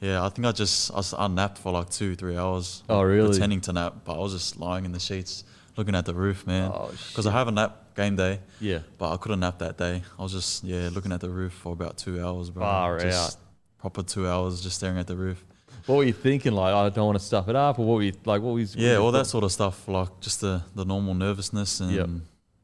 yeah, 0.01 0.23
I 0.23 0.29
think 0.29 0.45
I 0.45 0.51
just 0.51 0.91
I, 0.93 1.01
I 1.25 1.27
napped 1.27 1.57
for 1.57 1.71
like 1.71 1.89
two 1.89 2.15
three 2.15 2.37
hours. 2.37 2.83
Oh, 2.89 3.01
really? 3.01 3.29
Pretending 3.31 3.61
to 3.61 3.73
nap, 3.73 3.93
but 4.05 4.15
I 4.15 4.19
was 4.19 4.33
just 4.33 4.57
lying 4.59 4.85
in 4.85 4.91
the 4.91 4.99
sheets, 4.99 5.43
looking 5.77 5.95
at 5.95 6.05
the 6.05 6.13
roof, 6.13 6.45
man. 6.45 6.71
Oh, 6.73 6.91
Because 7.09 7.25
I 7.25 7.31
have 7.31 7.47
a 7.47 7.51
nap 7.51 7.95
game 7.95 8.15
day, 8.17 8.39
Yeah. 8.59 8.79
but 8.97 9.11
I 9.13 9.17
couldn't 9.17 9.39
nap 9.39 9.59
that 9.59 9.77
day. 9.77 10.03
I 10.19 10.21
was 10.21 10.33
just 10.33 10.63
yeah 10.63 10.89
looking 10.91 11.11
at 11.13 11.21
the 11.21 11.29
roof 11.29 11.53
for 11.53 11.73
about 11.73 11.97
two 11.97 12.23
hours, 12.23 12.49
bro. 12.51 12.61
Far 12.63 12.99
just 12.99 13.39
Proper 13.85 14.01
two 14.01 14.27
hours 14.27 14.61
just 14.61 14.77
staring 14.77 14.97
at 14.97 15.05
the 15.05 15.15
roof. 15.15 15.45
What 15.85 15.97
were 15.97 16.03
you 16.05 16.11
thinking? 16.13 16.53
Like, 16.53 16.73
I 16.73 16.89
don't 16.89 17.05
want 17.05 17.19
to 17.19 17.23
stuff 17.23 17.47
it 17.49 17.55
up, 17.55 17.77
or 17.77 17.85
what 17.85 17.95
were 17.97 18.01
you 18.01 18.13
like? 18.25 18.41
What 18.41 18.55
was? 18.55 18.75
Yeah, 18.75 18.95
all 18.95 19.11
that 19.11 19.27
sort 19.27 19.43
of 19.43 19.51
stuff, 19.51 19.87
like 19.87 20.09
just 20.21 20.41
the, 20.41 20.63
the 20.73 20.83
normal 20.85 21.13
nervousness 21.13 21.79
and 21.81 21.91
Yep. 21.91 22.09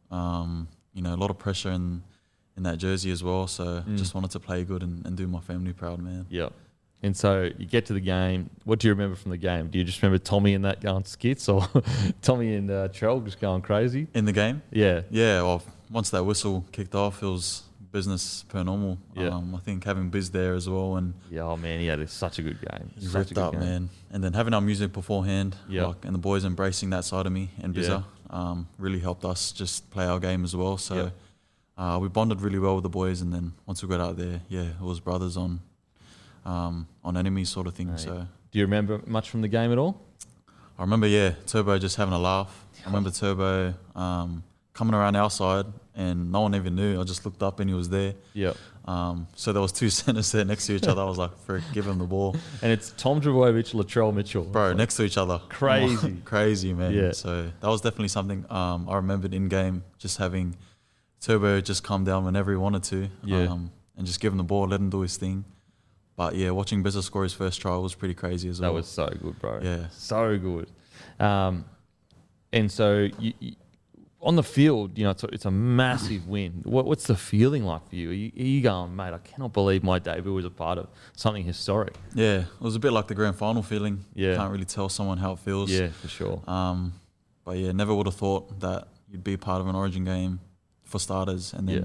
um, 0.09 0.67
you 0.95 1.03
know, 1.03 1.13
a 1.13 1.19
lot 1.23 1.29
of 1.29 1.37
pressure 1.37 1.69
in 1.69 2.01
in 2.57 2.63
that 2.63 2.79
jersey 2.79 3.11
as 3.11 3.23
well. 3.23 3.45
So 3.45 3.83
Mm. 3.87 3.97
just 3.99 4.15
wanted 4.15 4.31
to 4.31 4.39
play 4.39 4.63
good 4.63 4.81
and, 4.81 5.05
and 5.05 5.15
do 5.15 5.27
my 5.27 5.41
family 5.41 5.73
proud, 5.73 5.99
man. 5.99 6.25
Yep. 6.31 6.53
And 7.03 7.15
so 7.15 7.51
you 7.55 7.67
get 7.67 7.85
to 7.85 7.93
the 7.93 7.99
game. 7.99 8.49
What 8.63 8.79
do 8.79 8.87
you 8.87 8.93
remember 8.95 9.15
from 9.15 9.29
the 9.29 9.37
game? 9.37 9.67
Do 9.67 9.77
you 9.77 9.83
just 9.83 10.01
remember 10.01 10.17
Tommy 10.17 10.55
and 10.55 10.65
that 10.65 10.81
going 10.81 11.05
skits, 11.05 11.47
or 11.47 11.67
Tommy 12.23 12.55
and 12.55 12.71
uh, 12.71 12.87
Trell 12.87 13.23
just 13.23 13.39
going 13.39 13.61
crazy? 13.61 14.07
In 14.15 14.25
the 14.25 14.33
game, 14.33 14.63
Yeah. 14.71 15.01
yeah. 15.11 15.43
Well, 15.43 15.61
once 15.91 16.09
that 16.09 16.23
whistle 16.23 16.65
kicked 16.71 16.95
off, 16.95 17.21
it 17.21 17.27
was 17.27 17.61
business 17.91 18.43
per 18.47 18.63
normal. 18.63 18.97
Yeah. 19.15 19.29
Um, 19.29 19.53
I 19.55 19.59
think 19.59 19.83
having 19.83 20.09
Biz 20.09 20.31
there 20.31 20.53
as 20.55 20.67
well 20.69 20.95
and 20.97 21.13
Yeah. 21.29 21.41
Oh 21.41 21.57
man, 21.57 21.79
he 21.79 21.87
had 21.87 21.99
a, 21.99 22.07
such 22.07 22.39
a 22.39 22.41
good 22.41 22.59
game. 22.61 22.91
he 22.97 23.05
Such 23.05 23.27
ripped 23.29 23.37
up, 23.37 23.51
game. 23.53 23.59
man. 23.61 23.89
And 24.11 24.23
then 24.23 24.33
having 24.33 24.53
our 24.53 24.61
music 24.61 24.93
beforehand, 24.93 25.55
Yeah. 25.67 25.87
like, 25.87 26.05
and 26.05 26.13
the 26.15 26.19
boys 26.19 26.45
embracing 26.45 26.89
that 26.91 27.03
side 27.05 27.25
of 27.25 27.31
me 27.33 27.49
and 27.61 27.75
Yeah. 27.75 28.03
Um, 28.29 28.67
really 28.77 28.99
helped 28.99 29.25
us 29.25 29.51
just 29.51 29.89
play 29.91 30.05
our 30.07 30.19
game 30.19 30.43
as 30.45 30.55
well. 30.55 30.77
So 30.77 30.95
Yeah. 30.95 31.95
uh, 31.95 31.99
we 31.99 32.07
bonded 32.07 32.39
really 32.41 32.59
well 32.59 32.75
with 32.75 32.83
the 32.83 32.89
boys. 32.89 33.19
And 33.21 33.33
then 33.33 33.53
once 33.65 33.83
we 33.83 33.89
got 33.89 33.99
out 33.99 34.15
there, 34.17 34.41
yeah, 34.47 34.61
it 34.79 34.81
was 34.81 34.99
brothers 34.99 35.35
on 35.37 35.59
um, 36.45 36.87
on 37.03 37.17
enemies, 37.17 37.49
sort 37.49 37.67
of 37.67 37.73
thing. 37.75 37.89
Right. 37.91 37.99
So 37.99 38.25
Do 38.51 38.59
you 38.59 38.65
remember 38.65 39.01
much 39.05 39.29
from 39.29 39.41
the 39.41 39.47
game 39.47 39.71
at 39.71 39.77
all? 39.77 40.01
I 40.79 40.81
remember, 40.81 41.05
yeah, 41.07 41.33
Turbo 41.45 41.77
just 41.77 41.97
having 41.97 42.13
a 42.13 42.19
laugh. 42.19 42.65
I 42.83 42.87
remember 42.87 43.11
Turbo 43.11 43.73
um, 43.95 44.43
coming 44.73 44.93
around 44.93 45.15
our 45.15 45.29
side, 45.29 45.65
and 45.95 46.31
no 46.31 46.41
one 46.41 46.55
even 46.55 46.75
knew. 46.75 46.99
I 46.99 47.03
just 47.03 47.25
looked 47.25 47.43
up 47.43 47.59
and 47.59 47.69
he 47.69 47.75
was 47.75 47.89
there. 47.89 48.13
Yep. 48.33 48.55
Um, 48.85 49.27
so 49.35 49.51
there 49.53 49.61
was 49.61 49.71
two 49.71 49.89
centers 49.99 50.31
there 50.31 50.43
next 50.45 50.65
to 50.67 50.73
each 50.75 50.87
other. 50.87 51.01
I 51.01 51.05
was 51.05 51.17
like, 51.17 51.37
"Frick, 51.45 51.63
give 51.73 51.85
him 51.87 51.97
the 51.99 52.05
ball, 52.05 52.35
And 52.61 52.71
it's 52.71 52.91
Tom 52.97 53.21
Trbojevic, 53.21 53.73
Latrell 53.73 54.13
Mitchell. 54.13 54.43
bro!" 54.43 54.73
Next 54.73 54.95
to 54.97 55.03
each 55.03 55.17
other, 55.17 55.39
Crazy. 55.49 56.17
crazy 56.25 56.73
man. 56.73 56.93
Yeah. 56.93 57.11
So 57.11 57.51
that 57.59 57.67
was 57.67 57.81
definitely 57.81 58.07
something 58.07 58.45
um, 58.49 58.87
I 58.89 58.95
remembered 58.95 59.33
in 59.33 59.49
game, 59.49 59.83
just 59.99 60.17
having 60.17 60.55
Turbo 61.19 61.61
just 61.61 61.83
come 61.83 62.03
down 62.03 62.25
whenever 62.25 62.49
he 62.51 62.57
wanted 62.57 62.83
to, 62.83 63.09
Yeah. 63.23 63.43
um, 63.43 63.71
and 63.97 64.07
just 64.07 64.19
give 64.19 64.31
him 64.33 64.37
the 64.37 64.43
ball, 64.43 64.67
let 64.67 64.79
him 64.79 64.89
do 64.89 65.01
his 65.01 65.15
thing. 65.17 65.45
But 66.15 66.35
yeah, 66.35 66.49
watching 66.51 66.83
Bizza 66.83 67.03
score 67.03 67.23
his 67.23 67.33
first 67.33 67.61
try 67.61 67.75
was 67.77 67.93
pretty 67.93 68.13
crazy 68.15 68.49
as 68.49 68.59
well. 68.59 68.71
That 68.71 68.75
was 68.75 68.87
so 68.87 69.07
good, 69.21 69.37
bro. 69.39 69.59
Yeah. 69.61 69.87
So 69.91 70.37
good. 70.39 70.69
Um, 71.19 71.65
and 72.51 72.71
so 72.71 73.07
you, 73.19 73.33
you, 73.39 73.53
on 74.21 74.35
the 74.35 74.43
field, 74.43 74.97
you 74.97 75.03
know, 75.03 75.09
it's 75.11 75.23
a, 75.23 75.27
it's 75.27 75.45
a 75.45 75.51
massive 75.51 76.27
win. 76.27 76.61
What, 76.63 76.85
what's 76.85 77.07
the 77.07 77.15
feeling 77.15 77.63
like 77.63 77.89
for 77.89 77.95
you? 77.95 78.09
Are, 78.11 78.13
you? 78.13 78.31
are 78.37 78.43
you 78.43 78.61
going, 78.61 78.95
mate, 78.95 79.13
I 79.13 79.17
cannot 79.17 79.51
believe 79.53 79.83
my 79.83 79.99
debut 79.99 80.31
was 80.33 80.45
a 80.45 80.49
part 80.49 80.77
of 80.77 80.87
something 81.15 81.43
historic? 81.43 81.95
yeah, 82.13 82.39
it 82.41 82.45
was 82.61 82.75
a 82.75 82.79
bit 82.79 82.93
like 82.93 83.07
the 83.07 83.15
grand 83.15 83.35
final 83.35 83.63
feeling. 83.63 84.05
Yeah. 84.13 84.35
can't 84.35 84.51
really 84.51 84.65
tell 84.65 84.89
someone 84.89 85.17
how 85.17 85.31
it 85.33 85.39
feels. 85.39 85.71
Yeah, 85.71 85.89
for 85.89 86.07
sure. 86.07 86.41
Um, 86.47 86.93
but 87.43 87.57
yeah, 87.57 87.71
never 87.71 87.93
would 87.95 88.05
have 88.05 88.15
thought 88.15 88.59
that 88.59 88.87
you'd 89.09 89.23
be 89.23 89.37
part 89.37 89.61
of 89.61 89.67
an 89.67 89.75
Origin 89.75 90.05
game 90.05 90.39
for 90.83 90.99
starters, 90.99 91.53
and 91.53 91.67
then 91.67 91.75
Yeah. 91.75 91.83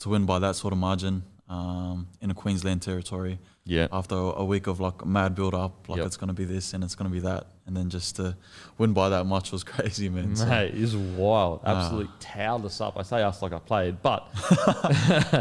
to 0.00 0.08
win 0.10 0.24
by 0.26 0.38
that 0.38 0.54
sort 0.56 0.72
of 0.72 0.78
margin 0.78 1.24
um, 1.52 2.06
in 2.22 2.30
a 2.30 2.34
Queensland 2.34 2.80
territory 2.82 3.38
Yeah. 3.64 3.86
after 3.92 4.14
a 4.16 4.44
week 4.44 4.66
of 4.66 4.80
like 4.80 5.04
mad 5.04 5.34
build 5.34 5.54
up, 5.54 5.88
like 5.88 5.98
Yep. 5.98 6.06
it's 6.06 6.16
going 6.16 6.28
to 6.28 6.34
be 6.34 6.44
this 6.46 6.72
and 6.74 6.82
it's 6.84 6.94
going 6.94 7.08
to 7.10 7.14
be 7.14 7.20
that, 7.20 7.46
and 7.66 7.76
then 7.76 7.90
just 7.90 8.16
to 8.16 8.36
win 8.78 8.92
by 8.92 9.08
that 9.10 9.24
much 9.26 9.52
was 9.52 9.62
crazy, 9.74 10.08
man. 10.08 10.34
So, 10.34 10.46
Mate, 10.46 10.72
it's 10.74 10.94
wild. 10.94 11.60
Ah. 11.64 11.68
Absolutely 11.76 12.10
towed 12.20 12.64
us 12.64 12.80
up. 12.80 12.96
I 12.96 13.02
say 13.02 13.22
us 13.22 13.42
like 13.42 13.52
I 13.52 13.58
played, 13.58 14.00
but 14.02 14.20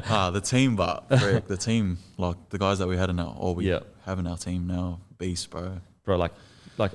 ah, 0.09 0.29
the 0.33 0.41
team, 0.41 0.75
but 0.75 1.07
frick, 1.19 1.47
the 1.47 1.57
team, 1.57 1.97
like 2.17 2.37
the 2.49 2.57
guys 2.57 2.79
that 2.79 2.87
we 2.87 2.97
had 2.97 3.09
in 3.09 3.19
our, 3.19 3.35
or 3.37 3.55
we 3.55 3.67
Yep. 3.67 3.87
have 4.05 4.19
in 4.19 4.27
our 4.27 4.37
team 4.37 4.67
now, 4.67 4.99
beast, 5.17 5.49
bro. 5.49 5.79
bro, 6.03 6.17
like 6.17 6.31
like 6.77 6.91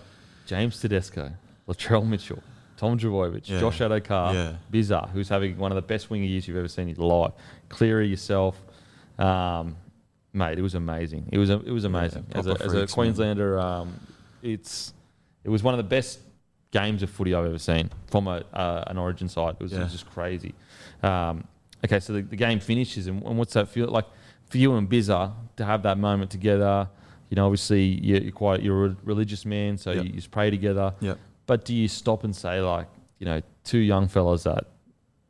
James 0.46 0.80
Tedesco, 0.80 1.30
Latrell 1.68 2.06
Mitchell, 2.06 2.42
Tom 2.76 2.98
Trbojevic, 2.98 3.48
Yeah. 3.48 3.60
Josh 3.60 3.78
Addo-Carr, 3.80 4.34
Yeah. 4.34 4.52
Bizza, 4.72 5.08
who's 5.10 5.28
having 5.28 5.56
one 5.58 5.72
of 5.72 5.76
the 5.76 5.82
best 5.82 6.10
winger 6.10 6.24
years 6.26 6.46
you've 6.46 6.56
ever 6.56 6.68
seen 6.68 6.88
in 6.88 6.96
your 6.96 7.06
life. 7.06 7.32
Cleary 7.68 8.08
yourself, 8.08 8.60
um, 9.18 9.76
mate. 10.32 10.58
It 10.58 10.62
was 10.62 10.74
amazing. 10.74 11.28
It 11.32 11.38
was 11.38 11.50
it 11.50 11.70
was 11.70 11.84
amazing. 11.84 12.26
as, 12.32 12.46
a, 12.46 12.54
proper 12.54 12.64
as 12.64 12.90
a. 12.90 12.94
Queenslander, 12.94 13.58
um, 13.58 13.98
it's 14.42 14.92
it 15.44 15.50
was 15.50 15.62
one 15.62 15.74
of 15.74 15.78
the 15.78 15.84
best 15.84 16.20
games 16.72 17.02
of 17.02 17.10
footy 17.10 17.34
I've 17.34 17.46
ever 17.46 17.58
seen 17.58 17.90
from 18.08 18.26
a 18.28 18.44
uh, 18.52 18.84
an 18.86 18.98
Origin 18.98 19.28
side. 19.28 19.56
It 19.58 19.62
was, 19.62 19.72
it 19.72 19.78
was 19.80 19.92
just 19.92 20.10
crazy. 20.10 20.54
Um, 21.02 21.44
okay, 21.84 22.00
so 22.00 22.12
the, 22.12 22.22
the 22.22 22.36
game 22.36 22.60
finishes, 22.60 23.06
and, 23.06 23.22
and 23.22 23.38
what's 23.38 23.54
that 23.54 23.68
feel 23.68 23.88
like 23.88 24.06
for 24.50 24.58
you 24.58 24.74
and 24.76 24.88
Bizza 24.88 25.32
to 25.56 25.64
have 25.64 25.82
that 25.84 25.98
moment 25.98 26.30
together? 26.30 26.88
You 27.28 27.34
know, 27.36 27.46
obviously 27.46 27.82
you're, 27.82 28.30
quite 28.30 28.62
you're 28.62 28.86
a 28.86 28.96
religious 29.02 29.44
man, 29.44 29.76
so 29.78 29.90
Yep. 29.90 30.04
you 30.04 30.12
just 30.12 30.30
pray 30.30 30.48
together. 30.50 30.94
Yep. 31.00 31.18
But 31.46 31.64
do 31.64 31.74
you 31.74 31.88
stop 31.88 32.22
and 32.22 32.34
say 32.34 32.60
like, 32.60 32.86
you 33.18 33.26
know, 33.26 33.40
two 33.64 33.78
young 33.78 34.06
fellas 34.06 34.44
that 34.44 34.64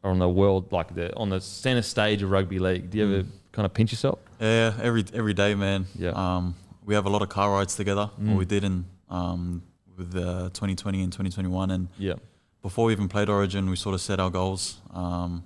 are 0.05 0.11
on 0.11 0.19
the 0.19 0.29
world 0.29 0.73
like 0.73 0.95
the 0.95 1.15
on 1.17 1.31
the 1.31 1.41
center 1.41 1.83
stage 1.83 2.23
of 2.23 2.31
rugby 2.31 2.59
league? 2.59 2.91
Do 2.91 2.99
you 2.99 3.05
ever 3.05 3.23
Mm. 3.23 3.29
Kind 3.57 3.65
of 3.65 3.73
pinch 3.73 3.91
yourself? 3.91 4.19
Yeah, 4.39 4.75
every 4.83 5.05
every 5.15 5.35
day, 5.35 5.55
man. 5.55 5.87
Yeah. 5.99 6.11
Um, 6.11 6.55
we 6.85 6.95
have 6.95 7.07
a 7.07 7.09
lot 7.09 7.23
of 7.23 7.31
car 7.31 7.51
rides 7.51 7.75
together. 7.75 8.11
Mm. 8.21 8.33
Or 8.33 8.37
we 8.37 8.45
did 8.45 8.63
in 8.63 8.85
um, 9.09 9.63
with 9.97 10.15
uh, 10.15 10.51
2020 10.53 11.03
and 11.03 11.13
2021, 11.13 11.71
and 11.71 11.89
Yeah, 11.99 12.15
before 12.63 12.87
we 12.87 12.93
even 12.93 13.09
played 13.09 13.29
Origin, 13.29 13.69
we 13.71 13.77
sort 13.77 13.95
of 13.95 14.01
set 14.01 14.21
our 14.21 14.31
goals. 14.31 14.81
Um, 14.93 15.45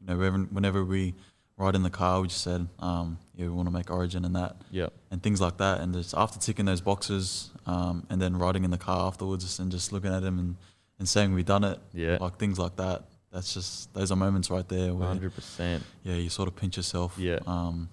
you 0.00 0.08
know, 0.08 0.16
whenever, 0.16 0.38
whenever 0.38 0.84
we 0.84 1.14
ride 1.56 1.74
in 1.76 1.82
the 1.82 1.90
car, 1.90 2.20
we 2.22 2.28
just 2.28 2.42
said, 2.42 2.66
um, 2.78 3.18
yeah, 3.36 3.44
we 3.44 3.50
want 3.50 3.68
to 3.68 3.72
make 3.72 3.90
Origin 3.90 4.24
and 4.24 4.34
that, 4.34 4.56
yeah, 4.70 4.88
and 5.10 5.22
things 5.22 5.40
like 5.40 5.58
that. 5.58 5.80
And 5.80 5.94
just 5.94 6.14
after 6.16 6.38
ticking 6.38 6.64
those 6.64 6.80
boxes, 6.80 7.50
um, 7.66 8.06
and 8.10 8.20
then 8.20 8.36
riding 8.36 8.64
in 8.64 8.70
the 8.72 8.78
car 8.78 9.06
afterwards, 9.06 9.60
and 9.60 9.70
just 9.70 9.92
looking 9.92 10.12
at 10.12 10.24
him 10.24 10.38
and, 10.38 10.56
and 10.98 11.08
saying 11.08 11.32
we've 11.32 11.46
done 11.46 11.62
it, 11.62 11.78
yeah. 11.92 12.18
like 12.20 12.38
things 12.38 12.58
like 12.58 12.76
that. 12.76 13.04
That's 13.32 13.54
just 13.54 13.92
those 13.94 14.10
are 14.10 14.16
moments 14.16 14.50
right 14.50 14.68
there 14.68 14.92
where 14.92 15.06
Hundred 15.06 15.34
percent. 15.34 15.82
yeah, 16.02 16.14
you 16.16 16.28
sort 16.30 16.48
of 16.48 16.56
pinch 16.56 16.76
yourself. 16.76 17.14
Yeah. 17.16 17.38
Um, 17.46 17.88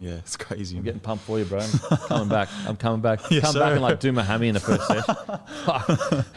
yeah, 0.00 0.14
it's 0.14 0.36
crazy. 0.36 0.76
I'm 0.76 0.82
man. 0.82 0.84
getting 0.86 1.00
pumped 1.00 1.24
for 1.24 1.38
you, 1.38 1.44
bro. 1.44 1.60
I'm 1.60 1.68
coming 2.08 2.28
back. 2.28 2.48
I'm 2.66 2.76
coming 2.76 3.00
back. 3.02 3.20
Yes, 3.30 3.42
come 3.44 3.54
back 3.60 3.72
and 3.72 3.82
like 3.82 4.00
do 4.00 4.10
my 4.12 4.22
hammy 4.22 4.48
in 4.48 4.54
the 4.54 4.60
first 4.60 4.86
session. 4.88 5.14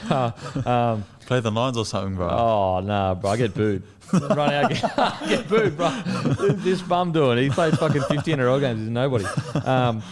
um, 0.67 1.03
Play 1.25 1.39
the 1.39 1.49
nines 1.49 1.77
or 1.77 1.85
something, 1.85 2.15
bro. 2.15 2.27
oh 2.29 2.79
no, 2.81 3.15
bro, 3.19 3.31
I 3.31 3.37
get 3.37 3.53
booed. 3.53 3.83
Run 4.13 4.37
out, 4.53 4.69
get, 4.69 5.29
get 5.29 5.47
booed, 5.49 5.75
bro. 5.77 5.89
This 6.57 6.81
bum 6.81 7.11
doing? 7.13 7.37
He 7.39 7.49
plays 7.49 7.75
fucking 7.77 8.01
50 8.03 8.33
NRL 8.33 8.59
games. 8.59 8.81
He's 8.81 8.89
nobody. 8.89 9.25
Um, 9.65 10.03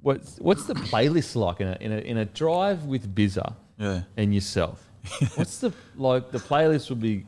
what's 0.00 0.38
what's 0.38 0.64
the 0.64 0.74
playlist 0.74 1.34
like 1.36 1.60
in 1.60 1.68
a 1.68 1.76
in 1.80 1.92
a, 1.92 1.96
in 1.98 2.16
a 2.18 2.24
drive 2.24 2.84
with 2.84 3.12
Bizza 3.14 3.54
Yeah. 3.76 4.02
and 4.16 4.32
yourself? 4.32 4.88
What's 5.34 5.58
the 5.58 5.72
like? 5.96 6.30
The 6.30 6.38
playlist 6.38 6.88
would 6.90 7.00
be 7.00 7.26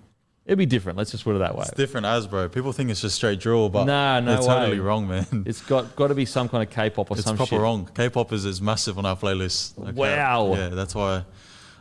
it'd 0.50 0.58
be 0.58 0.66
different. 0.66 0.98
Let's 0.98 1.12
just 1.12 1.22
put 1.22 1.36
it 1.36 1.38
that 1.38 1.54
way. 1.54 1.62
It's 1.62 1.70
different 1.76 2.06
as, 2.06 2.26
bro. 2.26 2.48
People 2.48 2.72
think 2.72 2.90
it's 2.90 3.00
just 3.00 3.14
straight 3.14 3.38
drill, 3.38 3.68
but 3.68 3.84
Nah, 3.84 4.18
no 4.18 4.32
they're 4.32 4.42
totally 4.42 4.80
wrong, 4.80 5.06
man. 5.06 5.44
It's 5.46 5.62
got 5.62 5.94
got 5.94 6.08
to 6.08 6.14
be 6.14 6.24
some 6.24 6.48
kind 6.48 6.66
of 6.66 6.74
K-pop 6.74 7.08
or 7.10 7.16
It's 7.16 7.24
some 7.24 7.36
proper 7.36 7.50
shit. 7.50 7.60
wrong. 7.60 7.88
K-pop 7.94 8.32
is, 8.32 8.44
is 8.44 8.60
massive 8.60 8.98
on 8.98 9.06
our 9.06 9.16
playlist. 9.16 9.78
Like, 9.78 9.94
Wow. 9.94 10.54
Yeah, 10.56 10.68
that's 10.70 10.92
why 10.94 11.24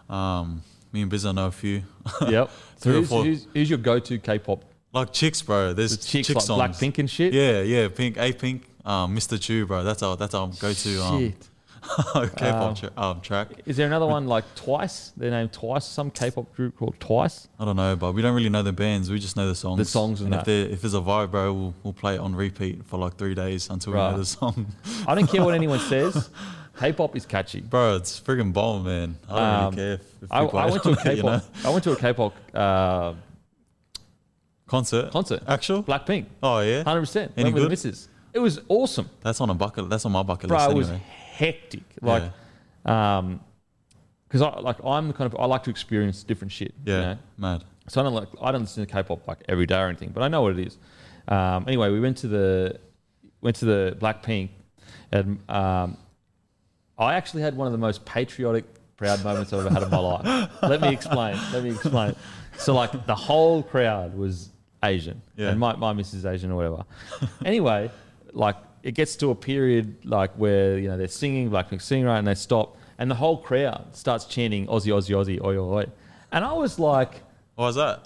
um, 0.07 0.61
me 0.91 1.01
and 1.01 1.11
Bizza 1.11 1.33
know 1.33 1.47
a 1.47 1.51
few. 1.51 1.81
Yep. 2.29 2.49
So 2.77 2.89
Three 2.91 2.99
or 2.99 3.05
four. 3.05 3.23
who's, 3.25 3.47
who's 3.53 3.69
your 3.69 3.79
go-to 3.79 4.19
K-pop? 4.19 4.63
like 4.93 5.11
chicks, 5.13 5.41
bro. 5.41 5.73
There's 5.73 5.97
The 5.97 6.03
chicks 6.05 6.27
chick 6.27 6.35
like. 6.49 6.71
Blackpink 6.71 6.97
and 6.99 7.09
shit. 7.09 7.33
Yeah, 7.33 7.61
yeah. 7.61 7.87
Pink, 7.89 8.17
A 8.17 8.33
Pink, 8.33 8.63
um, 8.85 9.15
Mr. 9.15 9.39
Chu, 9.41 9.65
bro. 9.65 9.83
That's 9.83 10.01
our 10.03 10.15
that's 10.15 10.33
our 10.33 10.47
go-to 10.59 11.03
um, 11.03 11.19
Shit. 11.19 11.48
K-pop 12.35 12.43
Um, 12.69 12.75
tra- 12.75 12.91
um, 12.97 13.21
track. 13.21 13.47
Is 13.65 13.77
there 13.77 13.87
another 13.87 14.05
one 14.05 14.27
like 14.27 14.43
Twice? 14.55 15.11
They're 15.17 15.31
named 15.31 15.53
Twice. 15.53 15.85
Some 15.85 16.11
K-pop 16.11 16.53
group 16.55 16.77
called 16.77 16.99
Twice. 16.99 17.47
I 17.59 17.65
don't 17.65 17.75
know, 17.75 17.95
but 17.95 18.13
we 18.13 18.21
don't 18.21 18.35
really 18.35 18.49
know 18.49 18.63
the 18.63 18.73
bands. 18.73 19.09
We 19.09 19.19
just 19.19 19.35
know 19.37 19.47
the 19.47 19.55
songs. 19.55 19.77
The 19.77 19.85
songs 19.85 20.21
and 20.21 20.33
if 20.33 20.39
that. 20.39 20.45
there 20.45 20.65
if 20.67 20.81
there's 20.81 20.93
a 20.93 20.99
vibe, 21.01 21.31
bro, 21.31 21.53
we'll, 21.53 21.73
we'll 21.83 21.93
play 21.93 22.15
it 22.15 22.19
on 22.19 22.35
repeat 22.35 22.85
for 22.85 22.97
like 22.99 23.15
three 23.17 23.35
days 23.35 23.69
until 23.69 23.93
we 23.93 23.99
Right. 23.99 24.11
know 24.11 24.17
the 24.17 24.25
song. 24.25 24.67
I 25.07 25.15
don't 25.15 25.27
care 25.27 25.43
what 25.43 25.53
anyone 25.55 25.79
says. 25.93 26.29
K-pop 26.79 27.15
is 27.15 27.25
catchy. 27.25 27.59
Bro, 27.61 27.97
it's 27.97 28.19
friggin' 28.19 28.53
bomb, 28.53 28.85
man. 28.85 29.17
I 29.29 29.35
don't 29.35 29.43
Um, 29.43 29.63
really 29.63 29.75
care 29.75 29.93
if, 29.93 30.23
if 30.23 30.31
I, 30.31 30.39
I 30.45 30.65
went 30.69 30.83
to 30.83 30.89
a 31.11 31.13
you 31.15 31.23
know? 31.23 31.41
I 31.65 31.69
went 31.69 31.83
to 31.83 31.91
a 31.91 31.95
K-pop 31.97 32.33
uh, 32.53 33.13
concert. 34.67 35.11
concert. 35.11 35.41
Actual? 35.47 35.83
Blackpink. 35.83 36.25
Oh 36.43 36.59
yeah, 36.59 36.83
Hundred 36.83 37.01
percent. 37.01 37.33
Any 37.35 37.45
Went 37.45 37.55
with 37.55 37.63
the 37.63 37.67
good? 37.67 37.71
missus. 37.71 38.07
It 38.31 38.39
was 38.39 38.61
awesome, 38.67 39.09
that's 39.21 39.41
on 39.41 39.49
a 39.49 39.53
bucket. 39.55 39.89
That's 39.89 40.05
on 40.05 40.11
my 40.11 40.21
bucket 40.23 40.49
bro. 40.49 40.57
list 40.59 40.69
It 40.71 40.75
was 40.75 40.89
anyway. 40.89 41.03
Hectic. 41.39 41.83
Like, 42.01 42.23
um, 42.85 43.39
because 44.27 44.41
I 44.43 44.59
like 44.59 44.77
I'm 44.83 45.07
the 45.07 45.13
kind 45.13 45.31
of 45.33 45.39
I 45.39 45.45
like 45.45 45.63
to 45.63 45.69
experience 45.71 46.23
different 46.23 46.51
shit. 46.51 46.73
Yeah, 46.85 46.95
You 46.95 47.01
know? 47.01 47.17
mad. 47.37 47.63
So 47.87 47.99
I 48.01 48.03
don't 48.03 48.13
like 48.13 48.29
I 48.41 48.51
don't 48.51 48.61
listen 48.61 48.85
to 48.85 48.91
K-pop 48.91 49.27
like 49.27 49.39
every 49.49 49.65
day 49.65 49.79
or 49.79 49.87
anything, 49.87 50.09
but 50.13 50.21
I 50.21 50.27
know 50.27 50.41
what 50.43 50.57
it 50.59 50.67
is. 50.67 50.77
Um, 51.27 51.65
anyway, 51.67 51.89
we 51.89 51.99
went 51.99 52.17
to 52.17 52.27
the 52.27 52.79
went 53.41 53.55
to 53.57 53.65
the 53.65 53.97
Blackpink, 53.99 54.49
and 55.11 55.39
um, 55.49 55.97
I 56.97 57.15
actually 57.15 57.41
had 57.41 57.55
one 57.57 57.65
of 57.67 57.71
the 57.71 57.79
most 57.79 58.05
patriotic, 58.05 58.65
proud 58.97 59.23
moments 59.23 59.51
I've 59.53 59.65
ever 59.65 59.73
had 59.73 59.83
in 59.83 59.89
my 59.89 59.97
life. 59.97 60.51
Let 60.61 60.81
me 60.81 60.89
explain. 60.89 61.37
Let 61.53 61.63
me 61.63 61.71
explain. 61.71 62.15
So 62.57 62.75
like 62.75 62.91
the 63.07 63.15
whole 63.15 63.63
crowd 63.63 64.15
was 64.15 64.49
Asian, 64.83 65.21
Yeah. 65.35 65.49
and 65.49 65.59
my 65.59 65.75
my 65.75 65.93
missus 65.93 66.13
is 66.19 66.25
Asian 66.27 66.51
or 66.51 66.55
whatever. 66.57 66.83
anyway, 67.45 67.89
like 68.33 68.57
it 68.83 68.93
gets 68.93 69.15
to 69.17 69.29
a 69.31 69.35
period 69.35 70.05
like 70.05 70.31
where 70.33 70.77
you 70.77 70.87
know 70.87 70.97
they're 70.97 71.07
singing 71.07 71.49
Blackpink 71.49 71.81
singing 71.81 72.05
right, 72.05 72.19
and 72.19 72.27
they 72.27 72.35
stop, 72.35 72.77
and 72.97 73.09
the 73.09 73.15
whole 73.15 73.37
crowd 73.37 73.87
starts 73.93 74.25
chanting 74.25 74.67
Aussie 74.67 74.93
Aussie 74.93 75.15
Aussie 75.15 75.41
oi 75.43 75.57
oi, 75.57 75.79
oi. 75.81 75.85
and 76.31 76.45
I 76.45 76.53
was 76.53 76.79
like 76.79 77.21
What 77.55 77.65
was 77.65 77.75
that? 77.75 78.05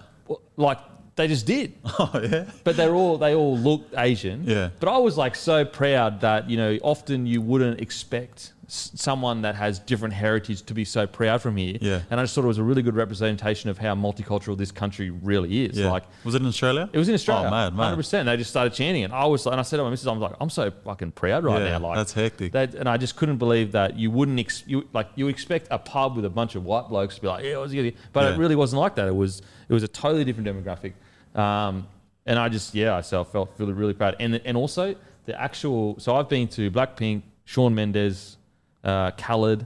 like 0.57 0.79
they 1.15 1.27
just 1.27 1.45
did. 1.45 1.73
Oh 1.99 2.09
yeah. 2.23 2.45
But 2.63 2.75
they're 2.75 2.95
all 2.95 3.17
they 3.17 3.35
all 3.35 3.55
looked 3.57 3.93
Asian. 3.97 4.45
Yeah. 4.45 4.69
But 4.79 4.89
I 4.89 4.97
was 4.97 5.15
like 5.17 5.35
so 5.35 5.63
proud 5.65 6.21
that 6.21 6.49
you 6.49 6.57
know 6.57 6.77
often 6.81 7.27
you 7.27 7.41
wouldn't 7.41 7.81
expect 7.81 8.52
someone 8.67 9.41
that 9.41 9.55
has 9.55 9.79
different 9.79 10.13
heritage 10.13 10.63
to 10.63 10.73
be 10.73 10.85
so 10.85 11.05
proud 11.05 11.41
from 11.41 11.57
here. 11.57 11.77
Yeah. 11.81 12.01
And 12.09 12.19
I 12.19 12.23
just 12.23 12.33
thought 12.35 12.43
it 12.43 12.47
was 12.47 12.57
a 12.57 12.63
really 12.63 12.81
good 12.81 12.95
representation 12.95 13.69
of 13.69 13.77
how 13.77 13.93
multicultural 13.95 14.57
this 14.57 14.71
country 14.71 15.09
really 15.09 15.65
is. 15.65 15.77
Yeah. 15.77 15.91
Like 15.91 16.03
was 16.23 16.35
it 16.35 16.41
in 16.41 16.47
Australia? 16.47 16.89
it 16.91 16.97
was 16.97 17.09
in 17.09 17.15
Australia. 17.15 17.47
Oh, 17.47 17.51
mad, 17.51 17.75
mad. 17.75 17.97
100%. 17.97 18.25
They 18.25 18.37
just 18.37 18.49
started 18.49 18.73
chanting, 18.73 19.03
and 19.03 19.13
I 19.13 19.25
was, 19.25 19.45
like, 19.45 19.53
and 19.53 19.59
I 19.59 19.63
said 19.63 19.77
to 19.77 19.83
my 19.83 19.89
missus, 19.89 20.07
I'm 20.07 20.19
like, 20.19 20.35
I'm 20.39 20.49
so 20.49 20.71
fucking 20.71 21.11
proud 21.11 21.43
right 21.43 21.61
Yeah, 21.61 21.77
now. 21.77 21.87
Like 21.87 21.97
that's 21.97 22.13
hectic. 22.13 22.51
That, 22.53 22.75
and 22.75 22.87
I 22.87 22.97
just 22.97 23.15
couldn't 23.15 23.37
believe 23.37 23.73
that 23.73 23.97
you 23.97 24.11
wouldn't, 24.11 24.39
ex- 24.39 24.63
you 24.67 24.87
like, 24.93 25.09
you 25.15 25.27
expect 25.27 25.67
a 25.71 25.77
pub 25.79 26.15
with 26.15 26.25
a 26.25 26.29
bunch 26.29 26.55
of 26.55 26.63
white 26.65 26.89
blokes 26.89 27.15
to 27.15 27.21
be 27.21 27.27
like, 27.27 27.43
yeah, 27.43 27.51
Aussie, 27.51 27.95
but 28.13 28.33
it 28.33 28.37
really 28.37 28.55
wasn't 28.55 28.79
like 28.81 28.95
that. 28.95 29.07
It 29.07 29.15
was, 29.15 29.41
it 29.67 29.73
was 29.73 29.83
a 29.83 29.87
totally 29.87 30.23
different 30.23 30.47
demographic. 30.47 30.93
Um, 31.39 31.87
and 32.25 32.39
I 32.39 32.47
just, 32.49 32.73
yeah, 32.73 32.95
I 32.95 33.01
felt 33.01 33.51
really, 33.57 33.73
really 33.73 33.93
proud. 33.93 34.15
And 34.19 34.39
and 34.45 34.55
also 34.55 34.95
the 35.25 35.39
actual. 35.39 35.99
So 35.99 36.15
I've 36.15 36.29
been 36.29 36.47
to 36.49 36.71
Blackpink, 36.71 37.23
Shawn 37.45 37.75
Mendes, 37.75 38.37
uh, 38.83 39.11
Khalid, 39.11 39.65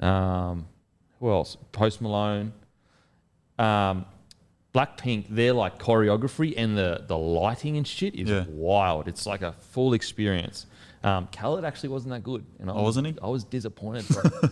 um, 0.00 0.66
who 1.18 1.30
else? 1.30 1.56
Post 1.72 2.00
Malone. 2.00 2.52
Um, 3.58 4.06
Blackpink, 4.72 5.26
their 5.28 5.52
like 5.52 5.78
choreography 5.80 6.54
and 6.56 6.78
the 6.78 7.04
the 7.08 7.18
lighting 7.18 7.76
and 7.76 7.86
shit 7.86 8.14
is 8.14 8.30
Yeah. 8.30 8.44
wild. 8.48 9.08
It's 9.08 9.26
like 9.26 9.42
a 9.42 9.52
full 9.52 9.94
experience. 9.94 10.66
Um, 11.02 11.26
Khalid 11.32 11.64
actually 11.64 11.88
wasn't 11.88 12.12
that 12.12 12.22
good, 12.22 12.44
and 12.60 12.70
I 12.70 12.74
Oh, 12.74 12.76
was, 12.76 12.84
wasn't 12.96 13.06
he? 13.08 13.16
I 13.22 13.26
was 13.26 13.42
disappointed 13.44 14.06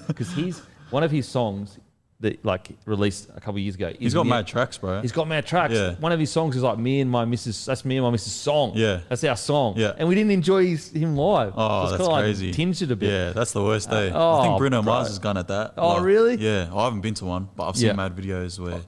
because 0.09 0.32
he's 0.34 0.61
one 0.91 1.05
of 1.05 1.11
his 1.12 1.28
songs 1.28 1.78
that 2.21 2.45
like 2.45 2.71
released 2.85 3.29
a 3.31 3.41
couple 3.41 3.55
of 3.55 3.59
years 3.61 3.77
ago. 3.77 3.93
He's 3.99 4.12
got 4.12 4.27
mad 4.27 4.47
tracks, 4.47 4.77
bro. 4.77 5.01
He's 5.01 5.12
got 5.12 5.29
mad 5.29 5.47
tracks. 5.47 5.75
Yeah. 5.75 5.95
One 5.97 6.11
of 6.11 6.19
his 6.19 6.33
songs 6.33 6.57
is 6.57 6.62
like 6.62 6.79
me 6.79 7.01
and 7.01 7.09
my 7.11 7.25
missus. 7.25 7.64
That's 7.64 7.85
me 7.85 7.97
and 7.97 8.05
my 8.05 8.11
missus 8.11 8.33
song. 8.33 8.73
Yeah. 8.75 9.01
that's 9.09 9.23
our 9.23 9.37
song. 9.37 9.75
Yeah. 9.77 9.95
and 9.97 10.09
we 10.09 10.14
didn't 10.16 10.33
enjoy 10.33 10.66
his, 10.66 10.91
him 10.91 11.16
live. 11.16 11.53
Oh, 11.57 11.83
It's 11.83 11.99
that's 11.99 12.09
crazy. 12.09 12.47
Like, 12.47 12.57
tinged 12.57 12.83
it 12.83 12.91
a 12.91 12.97
bit. 12.97 13.11
Yeah, 13.11 13.31
that's 13.31 13.53
the 13.53 13.62
worst 13.62 13.89
day. 13.89 14.11
oh, 14.12 14.39
I 14.39 14.43
think 14.43 14.55
oh, 14.55 14.59
Bruno 14.59 14.83
bro. 14.83 14.93
Mars 14.95 15.09
has 15.09 15.19
gone 15.21 15.37
at 15.37 15.49
that. 15.49 15.75
Oh, 15.77 16.01
really? 16.01 16.37
Yeah, 16.37 16.71
I 16.75 16.85
haven't 16.85 17.03
been 17.03 17.14
to 17.14 17.25
one, 17.25 17.49
but 17.55 17.69
I've 17.69 17.77
seen 17.77 17.89
Yeah. 17.89 17.93
mad 17.93 18.16
videos 18.16 18.59
where 18.59 18.81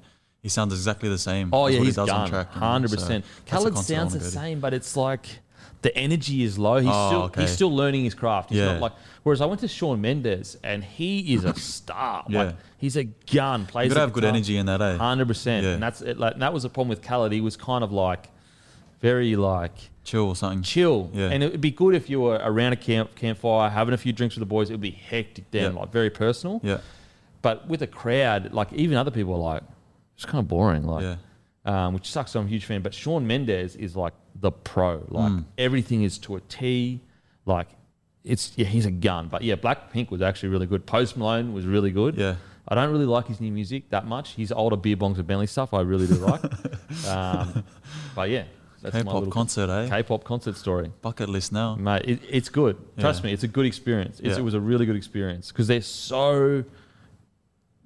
he 0.43 0.49
sounds 0.49 0.73
exactly 0.73 1.09
the 1.09 1.19
same. 1.19 1.51
Oh 1.53 1.67
as 1.67 1.75
yeah, 1.75 1.81
what 1.81 1.85
he's 1.87 1.95
he 1.95 2.01
does 2.01 2.09
done. 2.09 2.21
on 2.23 2.29
track. 2.29 2.49
you 2.55 2.61
know, 2.61 2.67
Hundred 2.67 2.91
so 2.91 2.97
percent. 2.97 3.25
Khalid 3.47 3.79
sounds 3.79 4.13
the 4.13 4.21
same, 4.21 4.59
but 4.59 4.75
it's 4.75 4.97
like 4.97 5.27
the 5.83 5.97
energy 5.97 6.43
is 6.43 6.59
low. 6.59 6.77
He's 6.79 6.91
Oh, 6.93 7.09
still 7.09 7.23
okay. 7.23 7.41
he's 7.43 7.51
still 7.51 7.75
learning 7.75 8.05
his 8.05 8.15
craft. 8.15 8.51
He's 8.51 8.59
Yeah. 8.59 8.73
not 8.73 8.81
like 8.83 8.93
whereas 9.23 9.41
I 9.41 9.47
went 9.47 9.61
to 9.63 9.69
Shawn 9.69 10.01
Mendes 10.01 10.57
and 10.63 10.85
he 10.85 11.35
is 11.35 11.45
a 11.45 11.55
star. 11.55 12.25
Yeah. 12.29 12.39
Like 12.45 12.57
he's 12.79 12.97
a 12.97 13.05
gun. 13.05 13.67
Plays 13.67 13.85
You 13.85 13.91
gotta 13.91 14.01
have 14.01 14.13
good 14.13 14.25
energy 14.25 14.57
in 14.57 14.67
that, 14.67 14.81
eh? 14.83 14.97
Hundred 14.97 15.29
percent. 15.29 15.65
Yeah. 15.65 15.73
And 15.73 15.83
that's 15.83 16.01
it, 16.03 16.19
like 16.19 16.35
and 16.35 16.43
that 16.43 16.53
was 16.53 16.65
the 16.65 16.69
problem 16.69 16.89
with 16.91 17.03
Khalid. 17.03 17.33
He 17.33 17.41
was 17.41 17.57
kind 17.57 17.83
of 17.83 17.93
like 17.93 18.29
very 19.01 19.37
like 19.37 19.73
Chill 20.05 20.29
or 20.29 20.37
something. 20.37 20.63
chill. 20.63 21.11
Yeah. 21.15 21.29
And 21.31 21.43
it 21.43 21.53
would 21.53 21.61
be 21.61 21.71
good 21.71 21.95
if 21.95 22.11
you 22.11 22.21
were 22.21 22.41
around 22.43 22.73
a 22.73 22.77
camp 22.77 23.15
campfire, 23.15 23.71
having 23.71 23.95
a 23.95 23.99
few 23.99 24.13
drinks 24.13 24.35
with 24.35 24.41
the 24.41 24.47
boys. 24.47 24.71
It 24.71 24.75
would 24.75 24.81
be 24.81 24.91
hectic 24.91 25.51
then, 25.51 25.73
Yeah. 25.75 25.81
like 25.81 25.93
very 25.93 26.11
personal. 26.11 26.61
Yeah, 26.63 26.79
But 27.43 27.69
with 27.69 27.81
a 27.83 27.87
crowd, 27.87 28.53
like 28.53 28.73
even 28.73 28.97
other 28.97 29.11
people 29.11 29.35
are 29.35 29.39
like, 29.55 29.63
it's 30.17 30.25
kind 30.27 30.39
of 30.41 30.49
boring. 30.49 30.87
Like, 30.87 31.03
yeah, 31.03 31.17
um, 31.65 31.95
which 31.95 32.11
sucks. 32.11 32.35
I'm 32.35 32.47
a 32.47 32.49
huge 32.49 32.65
fan. 32.65 32.83
But 32.83 32.95
Shawn 32.95 33.27
Mendes 33.27 33.77
is 33.77 33.97
like 33.97 34.15
the 34.35 34.51
pro. 34.51 35.05
Like 35.09 35.33
Mm. 35.33 35.45
everything 35.59 36.03
is 36.03 36.19
to 36.19 36.37
a 36.37 36.41
T. 36.41 37.01
Like 37.47 37.69
it's 38.25 38.53
yeah, 38.57 38.67
he's 38.67 38.87
a 38.87 38.91
gun. 38.91 39.29
But 39.29 39.43
yeah, 39.43 39.57
Blackpink 39.57 40.11
was 40.11 40.23
actually 40.23 40.51
really 40.51 40.67
good. 40.67 40.87
Post 40.87 41.17
Malone 41.17 41.53
was 41.53 41.67
really 41.67 41.91
good. 41.91 42.17
yeah. 42.17 42.37
I 42.69 42.75
don't 42.77 42.91
really 42.93 43.07
like 43.07 43.27
his 43.27 43.41
new 43.41 43.51
music 43.51 43.91
that 43.91 44.07
much. 44.07 44.35
His 44.35 44.53
older 44.53 44.77
beer 44.77 44.95
bongs 44.97 45.17
and 45.17 45.27
Bentley 45.27 45.47
stuff 45.49 45.75
I 45.75 45.81
really 45.81 46.07
do 46.07 46.15
like. 46.17 46.41
um, 47.09 47.65
but 48.15 48.31
yeah, 48.31 48.45
that's 48.81 48.95
my 48.95 49.01
K-pop 49.01 49.15
little 49.15 49.31
concert, 49.31 49.69
eh? 49.71 49.89
K-pop 49.89 50.23
concert 50.23 50.57
story. 50.57 50.93
Bucket 51.03 51.29
list 51.29 51.51
now. 51.53 51.75
Mate, 51.75 52.03
it, 52.07 52.21
it's 52.29 52.49
good. 52.49 52.77
Trust 52.99 53.23
Yeah. 53.25 53.29
me, 53.29 53.33
it's 53.33 53.43
a 53.43 53.49
good 53.49 53.67
experience. 53.67 54.21
It's, 54.21 54.29
Yeah. 54.35 54.39
It 54.39 54.45
was 54.45 54.55
a 54.55 54.61
really 54.61 54.87
good 54.87 54.95
experience 54.95 55.49
because 55.51 55.67
they're 55.67 55.81
so 55.83 56.63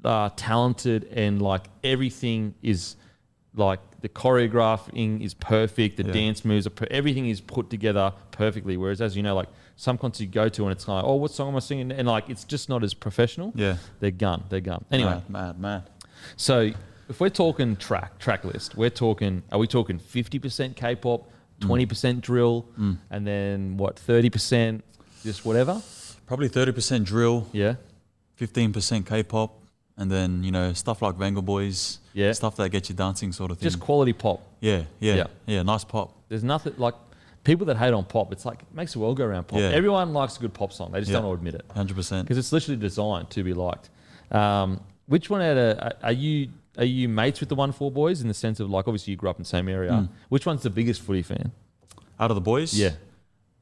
uh, 0.05 0.29
talented 0.37 1.05
and 1.13 1.41
like 1.41 1.67
everything 1.83 2.55
is 2.63 2.97
like 3.57 3.81
the 4.01 4.09
choreographing 4.09 5.23
is 5.23 5.35
perfect, 5.35 5.97
the 5.97 6.05
Yeah. 6.05 6.13
dance 6.13 6.45
moves 6.45 6.67
are 6.67 6.71
per- 6.71 6.89
everything 6.91 7.29
is 7.29 7.41
put 7.41 7.71
together 7.71 8.13
perfectly. 8.33 8.77
Whereas, 8.77 9.01
as 9.01 9.17
you 9.17 9.23
know, 9.23 9.35
like 9.35 9.49
some 9.77 9.97
concerts 9.99 10.21
you 10.21 10.27
go 10.27 10.49
to 10.49 10.63
and 10.65 10.73
it's 10.73 10.87
like, 10.87 11.05
oh, 11.05 11.15
what 11.15 11.31
song 11.31 11.49
am 11.49 11.57
I 11.57 11.61
singing? 11.61 11.93
And 11.93 12.09
like 12.09 12.29
it's 12.29 12.45
just 12.45 12.69
not 12.69 12.85
as 12.85 12.95
professional. 12.95 13.53
Yeah. 13.55 13.77
They're 14.01 14.11
gun. 14.11 14.45
They're 14.49 14.61
gun. 14.61 14.85
Anyway, 14.91 15.23
mad, 15.29 15.31
mad, 15.31 15.61
mad. 15.61 15.91
so 16.37 16.73
if 17.09 17.21
we're 17.21 17.29
talking 17.29 17.77
track 17.77 18.19
track 18.19 18.45
list, 18.45 18.77
we're 18.77 18.91
talking 18.91 19.43
are 19.53 19.59
we 19.59 19.67
talking 19.67 19.99
fifty 19.99 20.39
percent 20.39 20.77
K-pop, 20.77 21.23
mm. 21.23 21.29
twenty 21.61 21.87
percent 21.87 22.21
drill, 22.23 22.67
mm. 22.79 22.99
and 23.11 23.27
then 23.27 23.77
what 23.77 23.99
thirty 23.99 24.31
percent 24.31 24.85
just 25.23 25.45
whatever? 25.45 25.83
Probably 26.27 26.49
thirty 26.49 26.73
percent 26.73 27.05
drill, 27.05 27.47
Yeah, 27.53 27.75
fifteen 28.37 28.73
percent 28.73 29.07
K-pop, 29.07 29.59
and 29.97 30.11
then 30.11 30.43
you 30.43 30.51
know 30.51 30.73
stuff 30.73 31.03
like 31.03 31.15
Vengaboys. 31.17 31.99
Yeah. 32.13 32.31
stuff 32.33 32.55
that 32.57 32.69
gets 32.71 32.89
you 32.89 32.95
dancing, 32.95 33.33
sort 33.33 33.51
of 33.51 33.59
thing. 33.59 33.67
just 33.67 33.81
quality 33.81 34.13
pop. 34.13 34.41
yeah, 34.61 34.85
yeah, 35.01 35.15
Yeah. 35.15 35.27
yeah, 35.47 35.63
Nice 35.63 35.83
pop. 35.83 36.15
There's 36.29 36.45
nothing 36.45 36.75
like 36.79 36.95
people 37.43 37.67
that 37.67 37.77
hate 37.77 37.93
on 37.93 38.05
pop. 38.05 38.31
It's 38.33 38.45
like 38.47 38.61
it 38.63 38.73
makes 38.73 38.93
the 38.93 39.01
world 39.01 39.17
go 39.17 39.25
around. 39.25 39.49
Pop. 39.49 39.59
Yeah. 39.59 39.71
Everyone 39.71 40.13
likes 40.13 40.37
a 40.37 40.41
good 40.41 40.55
pop 40.55 40.73
song. 40.73 40.93
They 40.93 41.01
just 41.01 41.11
Yeah. 41.11 41.19
don't 41.19 41.27
want 41.27 41.41
to 41.43 41.49
admit 41.49 41.55
it 41.61 41.67
Hundred 41.75 41.95
percent. 41.97 42.25
because 42.27 42.39
it's 42.39 42.53
literally 42.53 42.81
designed 42.81 43.31
to 43.31 43.43
be 43.43 43.53
liked. 43.53 43.91
Um, 44.31 44.81
which 45.07 45.29
one 45.29 45.43
out 45.43 45.57
of 45.57 45.93
are 46.03 46.13
you? 46.13 46.51
Are 46.79 46.85
you 46.85 47.09
mates 47.09 47.39
with 47.41 47.49
the 47.49 47.57
OneFour 47.57 47.93
boys 47.95 48.21
in 48.21 48.27
the 48.29 48.35
sense 48.35 48.59
of 48.61 48.69
like 48.71 48.89
obviously 48.89 49.13
you 49.13 49.17
grew 49.17 49.31
up 49.31 49.37
in 49.37 49.43
the 49.43 49.49
same 49.49 49.69
area? 49.69 49.91
Mm. 49.93 50.09
Which 50.29 50.45
one's 50.47 50.63
the 50.63 50.71
biggest 50.71 51.03
footy 51.03 51.23
fan? 51.23 51.53
Out 52.19 52.31
of 52.31 52.35
the 52.37 52.41
boys, 52.41 52.75
Yeah. 52.79 52.91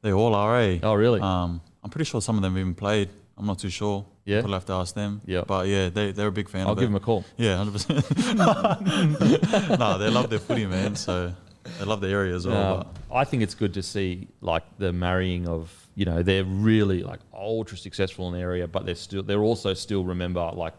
they 0.01 0.11
all 0.13 0.33
are. 0.35 0.59
Eh? 0.59 0.79
Oh 0.83 0.93
really? 0.93 1.19
Um, 1.21 1.61
I'm 1.83 1.89
pretty 1.89 2.05
sure 2.05 2.21
some 2.21 2.37
of 2.37 2.41
them 2.43 2.57
even 2.57 2.73
played. 2.75 3.09
I'm 3.37 3.45
not 3.45 3.59
too 3.59 3.69
sure. 3.69 4.05
Yeah. 4.25 4.41
I'll 4.45 4.51
have 4.53 4.65
to 4.67 4.73
ask 4.73 4.93
them. 4.95 5.21
Yeah. 5.25 5.43
but 5.45 5.67
yeah, 5.67 5.89
they 5.89 6.11
they're 6.11 6.27
a 6.27 6.31
big 6.31 6.49
fan. 6.49 6.65
I'll 6.65 6.73
of 6.73 6.77
give 6.79 6.83
it. 6.83 6.87
them 6.87 6.95
a 6.95 6.99
call. 6.99 7.25
Yeah, 7.37 7.57
hundred 7.57 7.73
percent. 7.73 8.05
No, 9.79 9.97
they 9.97 10.09
love 10.09 10.29
their 10.29 10.39
footy, 10.39 10.65
man. 10.65 10.95
So 10.95 11.33
they 11.79 11.85
love 11.85 12.01
the 12.01 12.09
area 12.09 12.35
as 12.35 12.45
well. 12.47 12.81
Um, 12.81 12.87
I 13.11 13.23
think 13.23 13.43
it's 13.43 13.55
good 13.55 13.73
to 13.73 13.83
see 13.83 14.27
like 14.41 14.63
the 14.77 14.93
marrying 14.93 15.47
of 15.47 15.71
you 15.95 16.05
know 16.05 16.23
they're 16.23 16.43
really 16.43 17.03
like 17.03 17.19
ultra 17.33 17.77
successful 17.77 18.27
in 18.27 18.33
the 18.33 18.39
area, 18.39 18.67
but 18.67 18.85
they're 18.85 18.95
still 18.95 19.23
they're 19.23 19.41
also 19.43 19.73
still 19.73 20.03
remember 20.03 20.51
like 20.53 20.73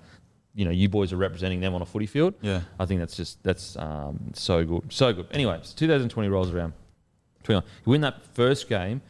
you 0.54 0.64
know 0.64 0.70
you 0.70 0.88
boys 0.88 1.12
are 1.12 1.16
representing 1.16 1.60
them 1.60 1.74
on 1.74 1.82
a 1.82 1.86
footy 1.86 2.06
field. 2.06 2.34
yeah, 2.40 2.62
I 2.78 2.86
think 2.86 3.00
that's 3.00 3.16
just 3.16 3.42
that's 3.42 3.76
um, 3.76 4.32
so 4.34 4.64
good, 4.64 4.92
so 4.92 5.12
good. 5.12 5.26
Anyway, 5.32 5.58
so 5.62 5.74
2020 5.76 6.28
rolls 6.28 6.50
around. 6.52 6.72
21. 7.42 7.62
You 7.84 7.90
win 7.90 8.00
that 8.00 8.24
first 8.34 8.68
game, 8.70 9.02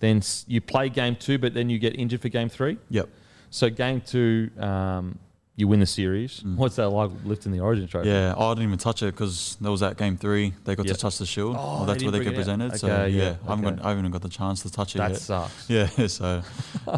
then 0.00 0.20
you 0.46 0.60
play 0.60 0.88
game 0.88 1.14
two, 1.16 1.38
but 1.38 1.54
then 1.54 1.70
you 1.70 1.78
get 1.78 1.94
injured 1.98 2.20
for 2.20 2.28
game 2.28 2.48
three. 2.48 2.76
yep. 2.90 3.08
So 3.50 3.68
game 3.70 4.00
two, 4.00 4.50
um, 4.58 5.18
you 5.56 5.66
win 5.68 5.80
the 5.80 5.86
series. 5.86 6.42
What's 6.44 6.76
that 6.76 6.88
like 6.88 7.10
lifting 7.24 7.52
the 7.52 7.60
Origin 7.60 7.86
trophy? 7.88 8.08
Mm. 8.08 8.12
Yeah, 8.12 8.34
I 8.38 8.50
didn't 8.54 8.64
even 8.68 8.78
touch 8.78 9.02
it 9.02 9.06
because 9.14 9.56
that 9.60 9.70
was 9.70 9.80
that 9.80 9.96
game 9.98 10.16
three. 10.16 10.54
They 10.64 10.74
got 10.76 10.86
Yeah. 10.86 10.92
to 10.94 10.98
touch 10.98 11.18
the 11.18 11.26
shield. 11.26 11.56
Oh, 11.58 11.78
well, 11.78 11.84
that's 11.86 12.02
where 12.02 12.12
they 12.12 12.18
get 12.18 12.24
bring 12.24 12.28
it 12.28 12.36
out. 12.36 12.36
presented. 12.36 12.78
So 12.78 12.88
Okay, 12.88 13.10
yeah, 13.10 13.22
yeah, 13.22 13.36
I 13.46 13.50
haven't 13.56 13.76
got, 13.76 13.84
I 13.84 13.88
haven't 13.90 14.04
even 14.04 14.12
got 14.12 14.22
the 14.22 14.28
chance 14.28 14.62
to 14.62 14.70
touch 14.70 14.94
it 14.94 14.98
that 14.98 15.10
yet. 15.10 15.20
sucks. 15.20 15.68
Yeah, 15.68 16.06
so 16.06 16.42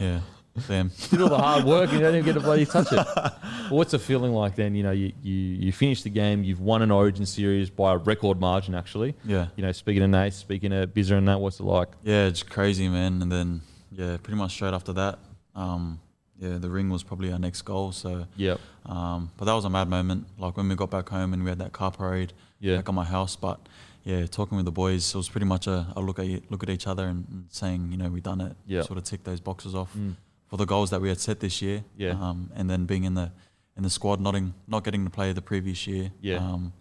yeah, 0.00 0.20
damn. 0.68 0.90
did 1.10 1.20
all 1.22 1.28
the 1.28 1.38
hard 1.38 1.64
work 1.64 1.90
and 1.90 1.98
you 1.98 2.04
don't 2.04 2.14
even 2.14 2.24
get 2.24 2.34
to 2.34 2.40
bloody 2.40 2.66
touch 2.66 2.92
it. 2.92 3.06
Well, 3.70 3.78
what's 3.78 3.92
the 3.92 3.98
feeling 3.98 4.32
like 4.32 4.54
then? 4.56 4.74
You 4.74 4.82
know, 4.82 4.90
you, 4.90 5.12
you, 5.22 5.34
you 5.34 5.72
finish 5.72 6.02
the 6.02 6.10
game, 6.10 6.44
you've 6.44 6.60
won 6.60 6.82
an 6.82 6.90
Origin 6.90 7.24
series 7.24 7.70
by 7.70 7.94
a 7.94 7.96
record 7.96 8.38
margin, 8.38 8.74
actually. 8.74 9.14
Yeah, 9.24 9.46
You 9.56 9.62
know, 9.62 9.72
speaking 9.72 10.02
of 10.02 10.10
Nace, 10.10 10.36
speaking 10.36 10.72
of 10.74 10.90
Bizza 10.90 11.12
and 11.16 11.26
that, 11.28 11.40
what's 11.40 11.58
it 11.58 11.62
like? 11.62 11.88
yeah, 12.02 12.26
it's 12.26 12.42
crazy, 12.42 12.88
man. 12.88 13.22
And 13.22 13.32
then 13.32 13.62
yeah, 13.90 14.18
pretty 14.22 14.36
much 14.36 14.52
straight 14.52 14.74
after 14.74 14.92
that, 14.94 15.18
um, 15.54 16.00
yeah, 16.38 16.58
the 16.58 16.68
ring 16.68 16.90
was 16.90 17.02
probably 17.02 17.32
our 17.32 17.38
next 17.38 17.62
goal. 17.62 17.92
So, 17.92 18.26
Yep. 18.36 18.60
um, 18.86 19.30
but 19.38 19.46
that 19.46 19.54
was 19.54 19.64
a 19.64 19.70
mad 19.70 19.88
moment. 19.88 20.26
Like 20.38 20.56
when 20.58 20.68
we 20.68 20.74
got 20.74 20.90
back 20.90 21.08
home 21.08 21.32
and 21.32 21.42
we 21.44 21.48
had 21.48 21.60
that 21.60 21.72
car 21.72 21.92
parade 21.92 22.32
Yeah. 22.60 22.76
back 22.76 22.88
at 22.88 22.94
my 22.94 23.04
house. 23.04 23.36
But 23.36 23.58
yeah, 24.04 24.26
talking 24.26 24.56
with 24.56 24.66
the 24.66 24.72
boys, 24.72 25.14
it 25.14 25.16
was 25.16 25.28
pretty 25.30 25.46
much 25.46 25.66
a, 25.66 25.86
a 25.96 26.00
look 26.00 26.18
at 26.18 26.26
look 26.50 26.62
at 26.62 26.68
each 26.68 26.86
other 26.86 27.06
and, 27.06 27.26
and 27.30 27.44
saying, 27.48 27.88
you 27.92 27.96
know, 27.96 28.10
we've 28.10 28.22
done 28.22 28.40
it. 28.42 28.54
Yeah. 28.66 28.82
Sort 28.82 28.98
of 28.98 29.04
tick 29.04 29.24
those 29.24 29.40
boxes 29.40 29.74
off 29.74 29.94
Mm. 29.96 30.16
For 30.52 30.58
the 30.58 30.66
goals 30.66 30.90
that 30.90 31.00
we 31.00 31.08
had 31.08 31.18
set 31.18 31.40
this 31.40 31.62
year. 31.62 31.82
Yeah. 31.96 32.10
Um, 32.10 32.50
and 32.54 32.68
then 32.68 32.84
being 32.84 33.04
in 33.04 33.14
the 33.14 33.32
in 33.74 33.82
the 33.84 33.88
squad, 33.88 34.20
not 34.20 34.34
in, 34.34 34.52
not 34.68 34.84
getting 34.84 35.02
to 35.04 35.10
play 35.10 35.32
the 35.32 35.40
previous 35.40 35.86
year. 35.86 36.12
Yeah. 36.20 36.36
Um, 36.36 36.74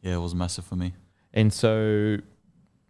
yeah, 0.00 0.14
it 0.14 0.20
was 0.20 0.32
massive 0.32 0.64
for 0.64 0.76
me. 0.76 0.94
And 1.34 1.52
so 1.52 2.18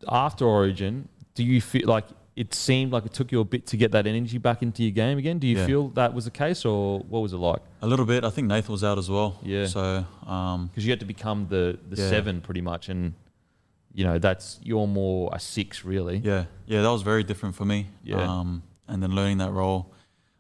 after 0.07 0.45
Origin, 0.45 1.09
do 1.34 1.43
you 1.43 1.62
feel 1.62 1.89
like 1.89 2.05
it 2.37 2.53
seemed 2.53 2.93
like 2.93 3.07
it 3.07 3.14
took 3.14 3.32
you 3.32 3.41
a 3.41 3.45
bit 3.47 3.66
to 3.68 3.78
get 3.78 3.93
that 3.93 4.07
energy 4.07 4.37
back 4.37 4.61
into 4.62 4.82
your 4.82 4.91
game 4.93 5.16
again? 5.16 5.39
Do 5.39 5.47
you 5.47 5.57
Yeah. 5.57 5.64
feel 5.66 5.89
that 6.01 6.12
was 6.12 6.26
the 6.26 6.30
case 6.30 6.66
or 6.66 6.99
what 7.09 7.20
was 7.20 7.32
it 7.32 7.39
like? 7.39 7.62
A 7.80 7.87
little 7.87 8.05
bit. 8.05 8.24
I 8.24 8.28
think 8.28 8.47
Nathan 8.49 8.72
was 8.72 8.84
out 8.84 8.99
as 8.99 9.09
well. 9.09 9.39
Yeah. 9.43 9.64
So 9.64 10.05
um, 10.26 10.66
Because 10.66 10.84
you 10.84 10.91
had 10.93 11.01
to 11.01 11.07
become 11.07 11.47
the, 11.49 11.78
the 11.89 11.97
Yeah. 12.03 12.11
seven 12.11 12.43
pretty 12.43 12.61
much. 12.61 12.91
And, 12.91 13.14
you 13.95 14.05
know, 14.05 14.18
that's, 14.18 14.61
you're 14.62 14.87
more 14.87 15.30
a 15.32 15.41
six 15.41 15.82
really. 15.82 16.18
yeah, 16.18 16.45
yeah, 16.66 16.82
that 16.82 16.91
was 16.91 17.01
very 17.01 17.24
different 17.24 17.55
for 17.55 17.64
me. 17.64 17.87
Yeah. 18.05 18.16
Um, 18.22 18.62
and 18.87 19.03
then 19.03 19.14
learning 19.14 19.39
that 19.39 19.53
role, 19.53 19.95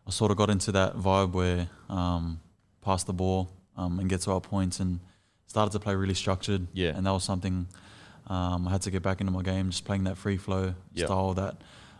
I 0.06 0.10
sort 0.10 0.30
of 0.30 0.36
got 0.36 0.50
into 0.50 0.72
that 0.72 0.96
vibe 0.96 1.32
where 1.32 1.68
um, 1.88 2.40
pass 2.82 3.04
the 3.04 3.12
ball 3.12 3.50
um, 3.76 3.98
and 3.98 4.08
get 4.08 4.20
to 4.22 4.32
our 4.32 4.40
points 4.40 4.78
and 4.80 5.00
started 5.46 5.72
to 5.72 5.80
play 5.80 5.94
really 5.94 6.14
structured. 6.14 6.66
Yeah. 6.72 6.90
And 6.96 7.06
that 7.06 7.12
was 7.12 7.24
something 7.24 7.66
um, 8.28 8.66
I 8.68 8.70
had 8.72 8.82
to 8.82 8.90
get 8.90 9.02
back 9.02 9.20
into 9.20 9.32
my 9.32 9.42
game, 9.42 9.70
just 9.70 9.84
playing 9.84 10.04
that 10.04 10.16
free 10.16 10.36
flow 10.36 10.74
Yeah. 10.92 11.06
style 11.06 11.34
that 11.34 11.56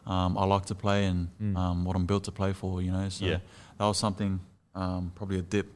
um, 0.07 0.39
I 0.39 0.45
like 0.45 0.67
to 0.67 0.75
play 0.75 1.07
and 1.07 1.29
Mm. 1.43 1.57
um, 1.57 1.85
what 1.85 1.97
I'm 1.97 2.07
built 2.07 2.25
to 2.25 2.33
play 2.33 2.53
for. 2.53 2.81
You 2.81 2.93
know. 2.93 3.09
So 3.09 3.25
Yeah. 3.27 3.39
that 3.79 3.85
was 3.87 3.99
something 3.99 4.41
um, 4.75 5.11
probably 5.15 5.39
a 5.39 5.43
dip 5.43 5.67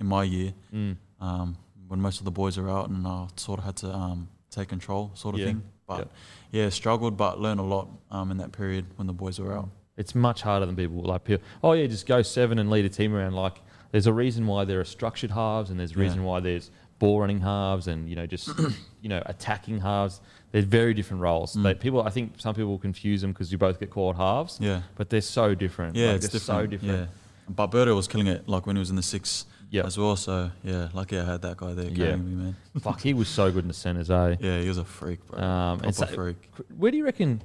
in 0.00 0.06
my 0.06 0.22
year. 0.24 0.52
Mm. 0.72 0.96
um, 1.20 1.56
when 1.88 2.00
most 2.00 2.18
of 2.18 2.24
the 2.24 2.30
boys 2.30 2.56
are 2.56 2.68
out 2.70 2.88
and 2.88 3.06
I 3.06 3.26
sort 3.36 3.58
of 3.58 3.64
had 3.66 3.76
to 3.76 3.94
um, 3.94 4.28
take 4.50 4.68
control 4.68 5.10
sort 5.14 5.34
of 5.34 5.40
Yeah. 5.40 5.46
thing. 5.48 5.62
But 5.86 6.10
yeah. 6.50 6.70
struggled 6.70 7.16
but 7.18 7.38
learned 7.40 7.60
a 7.60 7.64
lot 7.64 7.88
um, 8.10 8.30
in 8.30 8.38
that 8.38 8.52
period 8.52 8.86
when 8.96 9.06
the 9.06 9.12
boys 9.12 9.38
were 9.38 9.52
out. 9.56 9.68
It's 9.96 10.14
much 10.14 10.42
harder 10.42 10.66
than 10.66 10.74
people 10.76 11.02
like 11.02 11.24
people. 11.24 11.44
Oh 11.62 11.72
yeah, 11.72 11.86
just 11.86 12.06
go 12.06 12.22
seven 12.22 12.58
and 12.58 12.70
lead 12.70 12.84
a 12.84 12.88
team 12.88 13.14
around. 13.14 13.34
Like 13.34 13.60
There's 13.92 14.06
a 14.08 14.12
reason 14.12 14.46
why 14.48 14.64
there 14.64 14.80
are 14.80 14.84
structured 14.84 15.30
halves, 15.30 15.70
and 15.70 15.78
there's 15.78 15.92
a 15.92 15.94
Yeah. 15.94 16.00
reason 16.00 16.24
why 16.24 16.40
there's 16.40 16.70
ball 16.98 17.20
running 17.20 17.40
halves, 17.40 17.86
and 17.86 18.08
you 18.08 18.16
know 18.16 18.26
just 18.26 18.48
you 19.02 19.08
know 19.08 19.22
attacking 19.26 19.78
halves. 19.80 20.20
They're 20.50 20.62
very 20.62 20.94
different 20.94 21.20
roles. 21.22 21.54
Mm. 21.56 21.62
They, 21.64 21.74
people, 21.74 22.02
I 22.02 22.10
think 22.10 22.34
some 22.38 22.54
people 22.54 22.78
confuse 22.78 23.20
them 23.20 23.32
because 23.32 23.50
you 23.52 23.58
both 23.58 23.78
get 23.80 23.90
called 23.90 24.16
halves, 24.16 24.58
Yeah. 24.60 24.82
but 24.96 25.10
they're 25.10 25.20
so 25.20 25.54
different. 25.54 25.96
Yeah, 25.96 26.06
Like, 26.08 26.16
it's 26.16 26.28
they're 26.28 26.38
different. 26.40 26.60
so 26.62 26.66
different. 26.66 26.98
Yeah. 27.00 27.06
But 27.48 27.70
Berto 27.72 27.94
was 27.94 28.06
killing 28.08 28.26
it 28.28 28.48
like 28.48 28.64
when 28.66 28.76
he 28.76 28.80
was 28.80 28.90
in 28.90 28.96
the 28.96 29.02
six 29.02 29.46
Yep. 29.70 29.86
as 29.86 29.98
well. 29.98 30.14
So 30.16 30.50
yeah, 30.62 30.88
lucky 30.92 31.18
I 31.18 31.24
had 31.24 31.42
that 31.42 31.56
guy 31.56 31.72
there 31.74 31.86
Yeah. 31.90 32.14
me, 32.16 32.34
man. 32.36 32.56
Fuck, 32.80 33.00
he 33.00 33.14
was 33.14 33.28
so 33.28 33.50
good 33.50 33.62
in 33.64 33.68
the 33.68 33.74
centres, 33.74 34.10
eh? 34.10 34.36
Yeah, 34.40 34.60
he 34.60 34.68
was 34.68 34.78
a 34.78 34.84
freak, 34.84 35.26
bro. 35.26 35.40
Um, 35.42 35.78
Proper 35.80 35.92
so- 35.92 36.06
freak. 36.06 36.36
Where 36.76 36.90
do 36.92 36.96
you 36.98 37.04
reckon? 37.04 37.42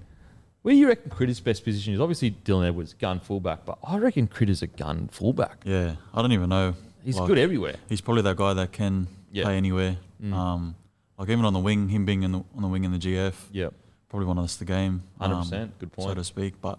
Where 0.62 0.74
do 0.74 0.80
you 0.80 0.88
reckon 0.88 1.10
Critter's 1.10 1.40
best 1.40 1.64
position 1.64 1.94
is? 1.94 2.02
Obviously, 2.02 2.32
Dylan 2.32 2.68
Edwards, 2.68 2.94
gun 2.94 3.20
fullback, 3.20 3.66
but 3.66 3.78
I 3.84 3.98
reckon 3.98 4.28
Critter's 4.28 4.62
a 4.62 4.68
gun 4.68 5.08
fullback. 5.12 5.62
Yeah, 5.64 5.96
I 6.14 6.22
don't 6.22 6.34
even 6.34 6.50
know. 6.50 6.76
He's 7.04 7.18
like, 7.18 7.28
good 7.28 7.38
everywhere. 7.38 7.76
He's 7.88 8.02
probably 8.02 8.24
that 8.24 8.36
guy 8.36 8.54
that 8.54 8.72
can 8.74 9.08
Yeah. 9.32 9.44
play 9.44 9.56
anywhere. 9.58 9.98
Mm. 10.22 10.34
Um, 10.34 10.76
like 11.18 11.30
even 11.30 11.46
on 11.46 11.54
the 11.54 11.60
wing, 11.60 11.88
him 11.88 12.06
being 12.06 12.24
in 12.24 12.32
the, 12.34 12.40
on 12.56 12.62
the 12.62 12.68
wing 12.68 12.84
in 12.84 12.92
the 12.92 12.98
GF, 12.98 13.34
Yeah, 13.52 13.70
probably 14.10 14.28
won 14.28 14.38
us 14.40 14.58
the 14.58 14.66
game. 14.66 15.04
hundred 15.20 15.36
um, 15.36 15.42
percent. 15.44 15.80
Good 15.80 15.92
so 15.98 16.14
to 16.14 16.24
speak. 16.26 16.56
But 16.62 16.78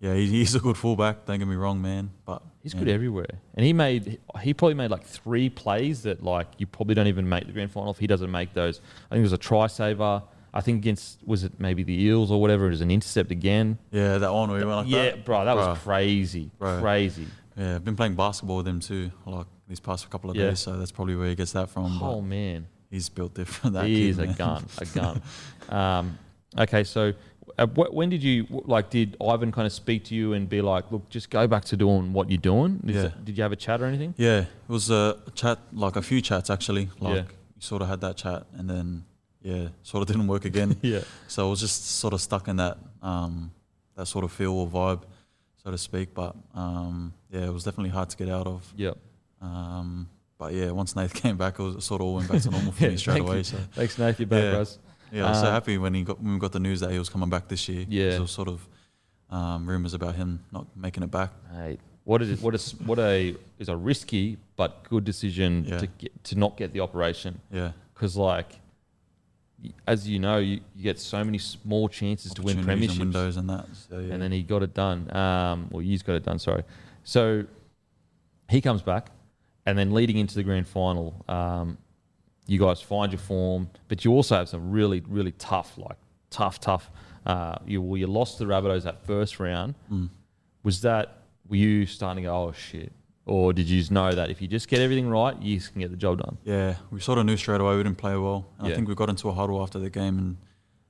yeah, 0.00 0.14
he, 0.14 0.26
he's 0.26 0.56
a 0.56 0.60
good 0.60 0.76
fullback. 0.76 1.24
Don't 1.24 1.38
get 1.38 1.46
me 1.46 1.54
wrong, 1.54 1.80
man. 1.80 2.10
But 2.26 2.42
He's 2.60 2.74
yeah. 2.74 2.80
good 2.80 2.88
everywhere, 2.88 3.38
and 3.54 3.64
he 3.66 3.72
made 3.72 4.18
he 4.40 4.54
probably 4.54 4.74
made 4.74 4.90
like 4.90 5.04
three 5.04 5.48
plays 5.48 6.02
that 6.02 6.22
like 6.24 6.46
you 6.58 6.66
probably 6.66 6.94
don't 6.94 7.08
even 7.08 7.28
make 7.28 7.46
the 7.46 7.52
grand 7.52 7.70
final 7.72 7.90
if 7.90 7.98
he 7.98 8.06
doesn't 8.08 8.30
make 8.30 8.52
those. 8.52 8.80
I 9.10 9.14
think 9.14 9.20
it 9.20 9.22
was 9.22 9.32
a 9.32 9.38
try 9.38 9.66
saver. 9.68 10.22
I 10.54 10.60
think 10.60 10.78
against 10.78 11.18
was 11.26 11.44
it 11.44 11.58
maybe 11.58 11.82
the 11.82 11.98
Eels 12.04 12.30
or 12.30 12.40
whatever. 12.40 12.66
It 12.66 12.70
was 12.70 12.80
an 12.82 12.90
intercept 12.90 13.30
again. 13.30 13.78
Yeah, 13.90 14.18
that 14.18 14.32
one 14.32 14.50
where 14.50 14.58
he 14.58 14.64
went 14.64 14.76
like 14.78 14.88
yeah, 14.88 15.02
that. 15.04 15.16
Yeah, 15.16 15.22
bro, 15.22 15.44
that 15.44 15.54
Bro. 15.54 15.68
was 15.68 15.78
crazy, 15.78 16.50
Bro. 16.58 16.80
crazy. 16.80 17.26
Yeah, 17.56 17.76
I've 17.76 17.84
been 17.84 17.96
playing 17.96 18.14
basketball 18.16 18.58
with 18.58 18.68
him 18.68 18.80
too, 18.80 19.10
like 19.26 19.46
these 19.68 19.80
past 19.80 20.08
couple 20.10 20.30
of 20.30 20.36
Yeah. 20.36 20.48
days. 20.50 20.60
So 20.60 20.76
that's 20.78 20.92
probably 20.92 21.16
where 21.16 21.28
he 21.28 21.34
gets 21.34 21.52
that 21.52 21.70
from. 21.70 22.02
Oh 22.02 22.20
man, 22.20 22.66
he's 22.90 23.08
built 23.08 23.34
different. 23.34 23.74
That 23.74 23.86
he 23.86 23.94
kid, 23.96 24.08
is 24.10 24.18
a 24.18 24.26
gun, 24.26 24.66
a 24.78 24.84
gun. 24.86 25.22
um, 25.68 26.18
okay, 26.58 26.84
so 26.84 27.12
uh, 27.58 27.66
wh- 27.66 27.92
when 27.92 28.08
did 28.10 28.22
you 28.22 28.46
like? 28.50 28.90
Did 28.90 29.16
Ivan 29.26 29.52
kind 29.52 29.66
of 29.66 29.72
speak 29.72 30.04
to 30.04 30.14
you 30.14 30.32
and 30.34 30.48
be 30.48 30.60
like, 30.60 30.90
"Look, 30.92 31.08
just 31.08 31.30
go 31.30 31.46
back 31.46 31.64
to 31.66 31.76
doing 31.76 32.12
what 32.12 32.30
you're 32.30 32.38
doing"? 32.38 32.80
Is 32.86 32.96
Yeah. 32.96 33.02
it- 33.04 33.24
did 33.24 33.36
you 33.38 33.42
have 33.42 33.52
a 33.52 33.56
chat 33.56 33.80
or 33.80 33.86
anything? 33.86 34.14
Yeah, 34.18 34.40
it 34.40 34.46
was 34.68 34.90
a 34.90 35.16
chat, 35.34 35.58
like 35.72 35.96
a 35.96 36.02
few 36.02 36.20
chats 36.20 36.50
actually. 36.50 36.90
Like 37.00 37.14
Yeah. 37.14 37.20
you 37.22 37.60
sort 37.60 37.82
of 37.82 37.88
had 37.88 38.00
that 38.02 38.16
chat, 38.16 38.44
and 38.54 38.68
then 38.70 39.04
yeah, 39.42 39.68
sort 39.82 40.02
of 40.02 40.06
didn't 40.08 40.26
work 40.28 40.44
again. 40.44 40.76
Yeah, 40.82 41.00
so 41.28 41.46
I 41.46 41.50
was 41.50 41.60
just 41.60 41.96
sort 41.98 42.14
of 42.14 42.20
stuck 42.20 42.48
in 42.48 42.56
that 42.56 42.78
um, 43.02 43.50
that 43.96 44.06
sort 44.06 44.24
of 44.24 44.32
feel 44.32 44.52
or 44.52 44.66
vibe, 44.68 45.02
so 45.62 45.70
to 45.70 45.78
speak. 45.78 46.14
But 46.14 46.34
um, 46.54 47.12
yeah, 47.30 47.46
it 47.46 47.52
was 47.52 47.64
definitely 47.64 47.90
hard 47.90 48.10
to 48.10 48.16
get 48.16 48.28
out 48.28 48.46
of. 48.46 48.72
yeah. 48.76 48.92
Um, 49.40 50.08
but 50.38 50.52
yeah, 50.54 50.70
once 50.70 50.94
Nath 50.96 51.14
came 51.22 51.36
back, 51.36 51.58
it, 51.58 51.62
was, 51.62 51.74
it 51.76 51.82
sort 51.82 52.00
of 52.00 52.06
all 52.06 52.14
went 52.16 52.28
back 52.30 52.42
to 52.42 52.50
normal 52.50 52.72
for 52.72 52.82
Yeah, 52.84 52.90
me 52.90 52.96
straight 52.96 53.20
away. 53.20 53.38
you. 53.38 53.44
So 53.44 53.58
Thanks, 53.72 53.98
Nath. 53.98 54.18
You're 54.18 54.26
back, 54.26 54.42
Yeah. 54.42 54.50
bros. 54.52 54.78
yeah, 55.12 55.26
I 55.26 55.30
was 55.30 55.40
so 55.40 55.46
Um, 55.46 55.52
happy 55.52 55.78
when 55.78 55.94
he 55.94 56.02
got 56.04 56.20
when 56.22 56.34
we 56.34 56.38
got 56.38 56.52
the 56.52 56.60
news 56.60 56.80
that 56.80 56.90
he 56.90 56.98
was 56.98 57.08
coming 57.08 57.28
back 57.30 57.48
this 57.48 57.68
year. 57.68 57.84
Yeah. 57.88 58.10
there 58.10 58.20
was 58.22 58.30
sort 58.30 58.48
of 58.48 58.66
um, 59.30 59.66
rumors 59.68 59.94
about 59.94 60.14
him 60.14 60.40
not 60.52 60.66
making 60.76 61.02
it 61.02 61.10
back. 61.10 61.30
Hey, 61.52 61.78
what 62.04 62.22
is 62.22 62.40
what 62.40 62.54
is 62.54 62.72
what 62.84 62.98
a 62.98 63.34
is 63.58 63.68
a 63.68 63.76
risky 63.76 64.36
but 64.56 64.84
good 64.88 65.04
decision 65.04 65.64
Yeah. 65.66 65.78
to 65.78 65.86
get 65.86 66.24
to 66.24 66.38
not 66.38 66.56
get 66.56 66.72
the 66.72 66.80
operation 66.80 67.40
Yeah, 67.50 67.72
because 67.94 68.16
like 68.16 68.60
as 69.86 70.08
you 70.08 70.18
know 70.18 70.38
you, 70.38 70.60
you 70.74 70.82
get 70.82 70.98
so 70.98 71.22
many 71.22 71.38
small 71.38 71.88
chances 71.88 72.32
to 72.34 72.42
win 72.42 72.58
premierships 72.58 72.90
and 72.90 72.98
windows 72.98 73.36
and 73.36 73.48
that. 73.50 73.66
So, 73.88 73.98
yeah. 73.98 74.12
and 74.14 74.22
then 74.22 74.32
he 74.32 74.42
got 74.42 74.62
it 74.62 74.74
done 74.74 75.14
um 75.14 75.68
well 75.70 75.80
he's 75.80 76.02
got 76.02 76.14
it 76.14 76.24
done 76.24 76.38
sorry 76.38 76.64
so 77.04 77.44
he 78.48 78.60
comes 78.60 78.82
back 78.82 79.10
and 79.66 79.78
then 79.78 79.92
leading 79.92 80.16
into 80.16 80.34
the 80.34 80.42
grand 80.42 80.66
final 80.66 81.24
um 81.28 81.78
you 82.46 82.58
guys 82.58 82.80
find 82.80 83.12
your 83.12 83.20
form 83.20 83.68
but 83.88 84.04
you 84.04 84.12
also 84.12 84.36
have 84.36 84.48
some 84.48 84.70
really 84.72 85.00
really 85.08 85.32
tough 85.32 85.78
like 85.78 85.96
tough 86.30 86.58
tough 86.60 86.90
uh 87.26 87.56
you 87.66 87.80
well, 87.80 87.96
you 87.96 88.06
lost 88.06 88.38
the 88.38 88.44
Rabbitohs 88.44 88.82
that 88.84 89.04
first 89.06 89.38
round 89.38 89.74
Mm. 89.90 90.08
was 90.64 90.80
that 90.80 91.18
were 91.48 91.56
you 91.56 91.86
starting 91.86 92.24
to 92.24 92.28
go 92.28 92.34
oh 92.48 92.52
shit 92.52 92.92
or 93.24 93.52
did 93.52 93.68
you 93.68 93.78
just 93.78 93.90
know 93.92 94.12
that 94.12 94.30
if 94.30 94.42
you 94.42 94.48
just 94.48 94.66
get 94.68 94.80
everything 94.80 95.08
right 95.08 95.40
you 95.40 95.60
can 95.60 95.80
get 95.80 95.90
the 95.90 95.96
job 95.96 96.18
done 96.22 96.36
Yeah, 96.44 96.74
we 96.90 97.00
sort 97.00 97.18
of 97.18 97.26
knew 97.26 97.36
straight 97.36 97.60
away 97.60 97.76
we 97.76 97.82
didn't 97.82 97.98
play 97.98 98.16
well. 98.16 98.46
And 98.58 98.66
Yeah. 98.66 98.72
I 98.72 98.76
think 98.76 98.88
we 98.88 98.94
got 98.94 99.08
into 99.08 99.28
a 99.28 99.32
huddle 99.32 99.62
after 99.62 99.78
the 99.78 99.90
game 99.90 100.18
and 100.18 100.36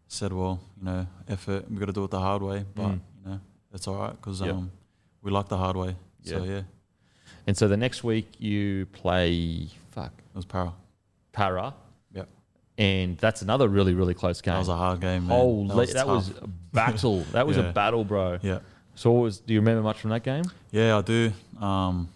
said, 0.08 0.32
well, 0.32 0.60
you 0.78 0.84
know, 0.84 1.06
effort, 1.28 1.70
we 1.70 1.76
got 1.78 1.86
to 1.86 1.92
do 1.92 2.04
it 2.04 2.10
the 2.10 2.20
hard 2.20 2.42
way. 2.42 2.64
But, 2.74 2.88
Mm. 2.88 3.00
you 3.24 3.30
know, 3.30 3.40
that's 3.70 3.86
all 3.88 3.96
right 3.96 4.12
because 4.12 4.40
Yeah. 4.40 4.50
um, 4.52 4.70
we 5.22 5.30
like 5.30 5.48
the 5.48 5.56
hard 5.58 5.76
way. 5.76 5.96
So, 6.22 6.42
Yeah. 6.44 6.52
yeah, 6.52 6.62
and 7.46 7.56
so 7.56 7.66
the 7.68 7.76
next 7.76 8.02
week 8.04 8.28
you 8.38 8.86
play 8.92 9.68
fuck 9.90 10.12
It 10.18 10.36
was 10.36 10.44
Parra. 10.46 10.72
Parra 11.32 11.74
Yep. 12.14 12.28
and 12.78 13.18
that's 13.18 13.42
another 13.42 13.68
really 13.68 13.94
really 13.94 14.14
close 14.14 14.40
game 14.40 14.54
That 14.54 14.58
was 14.58 14.68
a 14.68 14.76
hard 14.76 15.00
game, 15.00 15.26
man. 15.26 15.36
Holy, 15.38 15.86
that 15.92 16.06
was, 16.06 16.28
tough. 16.30 16.42
a 16.42 16.46
battle. 16.72 17.20
That 17.32 17.46
was 17.46 17.56
a 17.58 17.72
battle, 17.80 18.04
bro. 18.04 18.38
Yeah. 18.42 18.60
So, 18.94 19.10
was? 19.12 19.38
Do 19.40 19.54
you 19.54 19.60
remember 19.60 19.82
much 19.82 19.98
from 20.00 20.10
that 20.10 20.22
game? 20.22 20.44
Yeah, 20.70 20.98
I 20.98 21.02
do. 21.02 21.32
Um, 21.60 22.08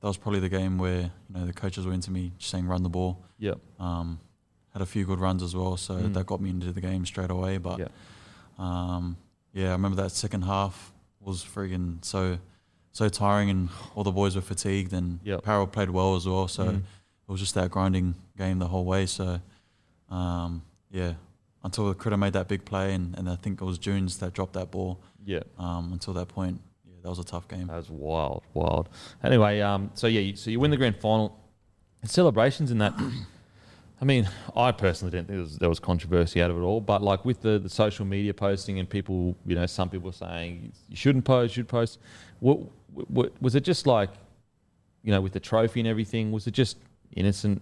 that 0.00 0.06
was 0.06 0.16
probably 0.16 0.40
the 0.40 0.48
game 0.48 0.78
where, 0.78 1.00
you 1.02 1.10
know, 1.34 1.46
the 1.46 1.52
coaches 1.52 1.86
were 1.86 1.92
into 1.92 2.10
me 2.10 2.32
saying 2.38 2.66
run 2.66 2.82
the 2.82 2.88
ball. 2.88 3.24
Yep. 3.38 3.58
Um, 3.80 4.20
had 4.72 4.82
a 4.82 4.86
few 4.86 5.04
good 5.04 5.18
runs 5.18 5.42
as 5.42 5.56
well, 5.56 5.76
so 5.76 5.94
Mm. 5.94 6.14
that 6.14 6.26
got 6.26 6.40
me 6.40 6.50
into 6.50 6.72
the 6.72 6.80
game 6.80 7.04
straight 7.06 7.30
away. 7.30 7.58
But 7.58 7.78
Yeah. 7.80 7.88
um, 8.58 9.16
yeah, 9.52 9.68
I 9.68 9.72
remember 9.72 9.96
that 10.02 10.10
second 10.10 10.42
half 10.42 10.92
was 11.20 11.44
friggin' 11.44 12.04
so 12.04 12.38
so 12.90 13.08
tiring, 13.08 13.48
and 13.48 13.68
all 13.94 14.02
the 14.02 14.10
boys 14.10 14.34
were 14.34 14.40
fatigued, 14.42 14.92
and 14.92 15.20
Yep. 15.22 15.44
Parrell 15.44 15.66
played 15.68 15.90
well 15.90 16.16
as 16.16 16.26
well. 16.26 16.48
So 16.48 16.64
Mm. 16.66 16.76
it 16.78 16.84
was 17.28 17.38
just 17.38 17.54
that 17.54 17.70
grinding 17.70 18.14
game 18.36 18.58
the 18.58 18.66
whole 18.68 18.84
way. 18.84 19.06
So 19.06 19.40
um, 20.10 20.62
yeah, 20.90 21.14
until 21.62 21.86
the 21.88 21.94
critter 21.94 22.16
made 22.16 22.32
that 22.32 22.48
big 22.48 22.64
play, 22.64 22.94
and, 22.94 23.16
and 23.18 23.28
I 23.28 23.36
think 23.36 23.60
it 23.60 23.64
was 23.64 23.78
Junes 23.78 24.18
that 24.18 24.32
dropped 24.32 24.54
that 24.54 24.70
ball. 24.70 24.98
Yeah. 25.24 25.42
Um, 25.58 25.92
until 25.92 26.14
that 26.14 26.28
point, 26.28 26.60
yeah, 26.98 27.02
that 27.02 27.08
was 27.08 27.18
a 27.18 27.24
tough 27.24 27.48
game. 27.48 27.68
That 27.68 27.76
was 27.76 27.90
wild, 27.90 28.42
wild. 28.54 28.88
Anyway, 29.22 29.60
um, 29.60 29.90
so 29.94 30.06
yeah, 30.06 30.20
you, 30.20 30.36
so 30.36 30.50
you 30.50 30.60
win 30.60 30.70
the 30.70 30.76
grand 30.76 30.96
final. 30.96 31.38
And 32.02 32.10
celebrations 32.10 32.70
in 32.70 32.78
that. 32.78 32.94
I 34.00 34.04
mean, 34.04 34.28
I 34.54 34.70
personally 34.70 35.10
didn't 35.10 35.26
think 35.26 35.36
there 35.36 35.40
was, 35.40 35.58
there 35.58 35.68
was 35.68 35.80
controversy 35.80 36.40
out 36.40 36.52
of 36.52 36.56
it 36.56 36.60
all, 36.60 36.80
but 36.80 37.02
like 37.02 37.24
with 37.24 37.42
the, 37.42 37.58
the 37.58 37.68
social 37.68 38.04
media 38.04 38.32
posting 38.32 38.78
and 38.78 38.88
people, 38.88 39.36
you 39.44 39.56
know, 39.56 39.66
some 39.66 39.90
people 39.90 40.12
saying 40.12 40.72
you 40.88 40.96
shouldn't 40.96 41.24
post, 41.24 41.56
you 41.56 41.62
should 41.62 41.68
post. 41.68 41.98
What, 42.38 42.60
what 42.92 43.32
was 43.42 43.56
it 43.56 43.64
just 43.64 43.88
like, 43.88 44.10
you 45.02 45.10
know, 45.10 45.20
with 45.20 45.32
the 45.32 45.40
trophy 45.40 45.80
and 45.80 45.88
everything? 45.88 46.30
Was 46.30 46.46
it 46.46 46.52
just 46.52 46.76
innocent? 47.16 47.60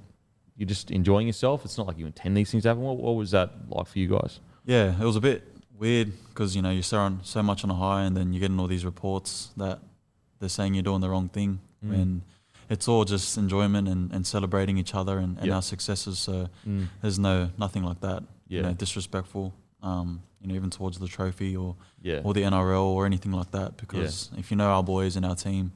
You're 0.59 0.69
just 0.69 0.91
enjoying 0.91 1.27
yourself. 1.27 1.65
It's 1.65 1.79
not 1.79 1.87
like 1.87 1.99
you 1.99 2.05
intend 2.05 2.37
these 2.37 2.51
things 2.51 2.65
to 2.65 2.71
happen. 2.71 2.83
What, 2.83 2.99
what 2.99 3.13
was 3.13 3.31
that 3.31 3.53
like 3.69 3.87
for 3.87 3.99
you 3.99 4.09
guys? 4.09 4.41
Yeah, 4.67 4.93
it 5.01 5.05
was 5.05 5.17
a 5.17 5.21
bit 5.21 5.56
weird 5.79 6.13
because 6.29 6.55
you 6.57 6.63
know 6.63 6.71
you're 6.71 6.83
so 6.83 6.99
on 6.99 7.21
so 7.23 7.43
much 7.43 7.65
on 7.65 7.71
a 7.71 7.75
high, 7.75 8.03
and 8.03 8.17
then 8.17 8.33
you're 8.33 8.41
getting 8.41 8.59
all 8.61 8.67
these 8.67 8.85
reports 8.85 9.51
that 9.57 9.81
they're 10.39 10.49
saying 10.49 10.75
you're 10.75 10.83
doing 10.83 11.01
the 11.01 11.09
wrong 11.11 11.29
thing, 11.29 11.61
Mm. 11.85 11.95
and 11.95 12.23
it's 12.69 12.89
all 12.89 13.05
just 13.05 13.37
enjoyment 13.39 13.87
and, 13.87 14.11
and 14.13 14.27
celebrating 14.27 14.77
each 14.79 14.95
other 14.95 15.19
and, 15.19 15.37
and 15.39 15.47
Yeah. 15.47 15.55
our 15.57 15.63
successes. 15.63 16.19
So 16.19 16.49
Mm. 16.67 16.89
there's 17.03 17.19
no 17.19 17.51
nothing 17.59 17.85
like 17.85 18.01
that. 18.01 18.23
Yeah. 18.49 18.57
You 18.59 18.63
know, 18.65 18.73
disrespectful. 18.75 19.53
Um, 19.83 20.23
you 20.41 20.49
know, 20.49 20.55
even 20.55 20.71
towards 20.71 20.99
the 20.99 21.07
trophy 21.09 21.57
or 21.57 21.77
Yeah. 22.03 22.21
or 22.25 22.33
the 22.35 22.43
NRL 22.43 22.83
or 22.97 23.07
anything 23.07 23.33
like 23.33 23.51
that. 23.53 23.77
Because 23.77 24.31
if 24.37 24.51
you 24.51 24.57
know 24.57 24.69
our 24.71 24.83
boys 24.83 25.17
and 25.17 25.25
our 25.25 25.37
team, 25.37 25.73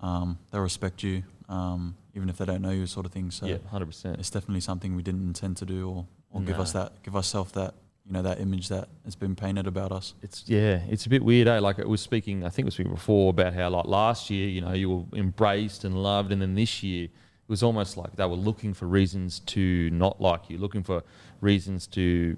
um, 0.00 0.38
they'll 0.50 0.62
respect 0.62 1.02
you, 1.02 1.22
um, 1.48 1.94
even 2.14 2.28
if 2.28 2.38
they 2.38 2.44
don't 2.44 2.62
know 2.62 2.70
you, 2.70 2.86
sort 2.86 3.06
of 3.06 3.12
thing. 3.12 3.30
So 3.30 3.46
yeah, 3.46 3.58
hundred 3.70 3.86
percent. 3.86 4.18
it's 4.18 4.30
definitely 4.30 4.60
something 4.60 4.96
we 4.96 5.02
didn't 5.02 5.22
intend 5.26 5.56
to 5.58 5.64
do 5.66 5.88
or, 5.88 6.06
or 6.32 6.40
give 6.42 6.58
us 6.58 6.72
that 6.72 7.02
give 7.02 7.14
ourselves 7.14 7.52
that 7.52 7.74
you 8.12 8.18
know 8.18 8.28
that 8.28 8.40
image 8.40 8.68
that 8.68 8.88
has 9.06 9.16
been 9.16 9.34
painted 9.34 9.66
about 9.66 9.90
us. 9.90 10.12
It's 10.22 10.44
yeah, 10.46 10.80
it's 10.86 11.06
a 11.06 11.08
bit 11.08 11.24
weird, 11.24 11.48
eh? 11.48 11.58
Like 11.60 11.78
it 11.78 11.88
was 11.88 12.02
speaking, 12.02 12.44
I 12.44 12.50
think 12.50 12.64
it 12.64 12.66
was 12.66 12.74
speaking 12.74 12.92
before 12.92 13.30
about 13.30 13.54
how 13.54 13.70
like 13.70 13.86
last 13.86 14.28
year, 14.28 14.48
you 14.48 14.60
know, 14.60 14.72
you 14.74 14.90
were 14.90 15.18
embraced 15.18 15.84
and 15.84 16.02
loved, 16.02 16.30
and 16.30 16.42
then 16.42 16.54
this 16.54 16.82
year 16.82 17.04
it 17.04 17.10
was 17.48 17.62
almost 17.62 17.96
like 17.96 18.14
they 18.16 18.26
were 18.26 18.36
looking 18.36 18.74
for 18.74 18.84
reasons 18.86 19.40
to 19.40 19.88
not 19.92 20.20
like 20.20 20.50
you, 20.50 20.58
looking 20.58 20.82
for 20.82 21.02
reasons 21.40 21.86
to 21.86 22.36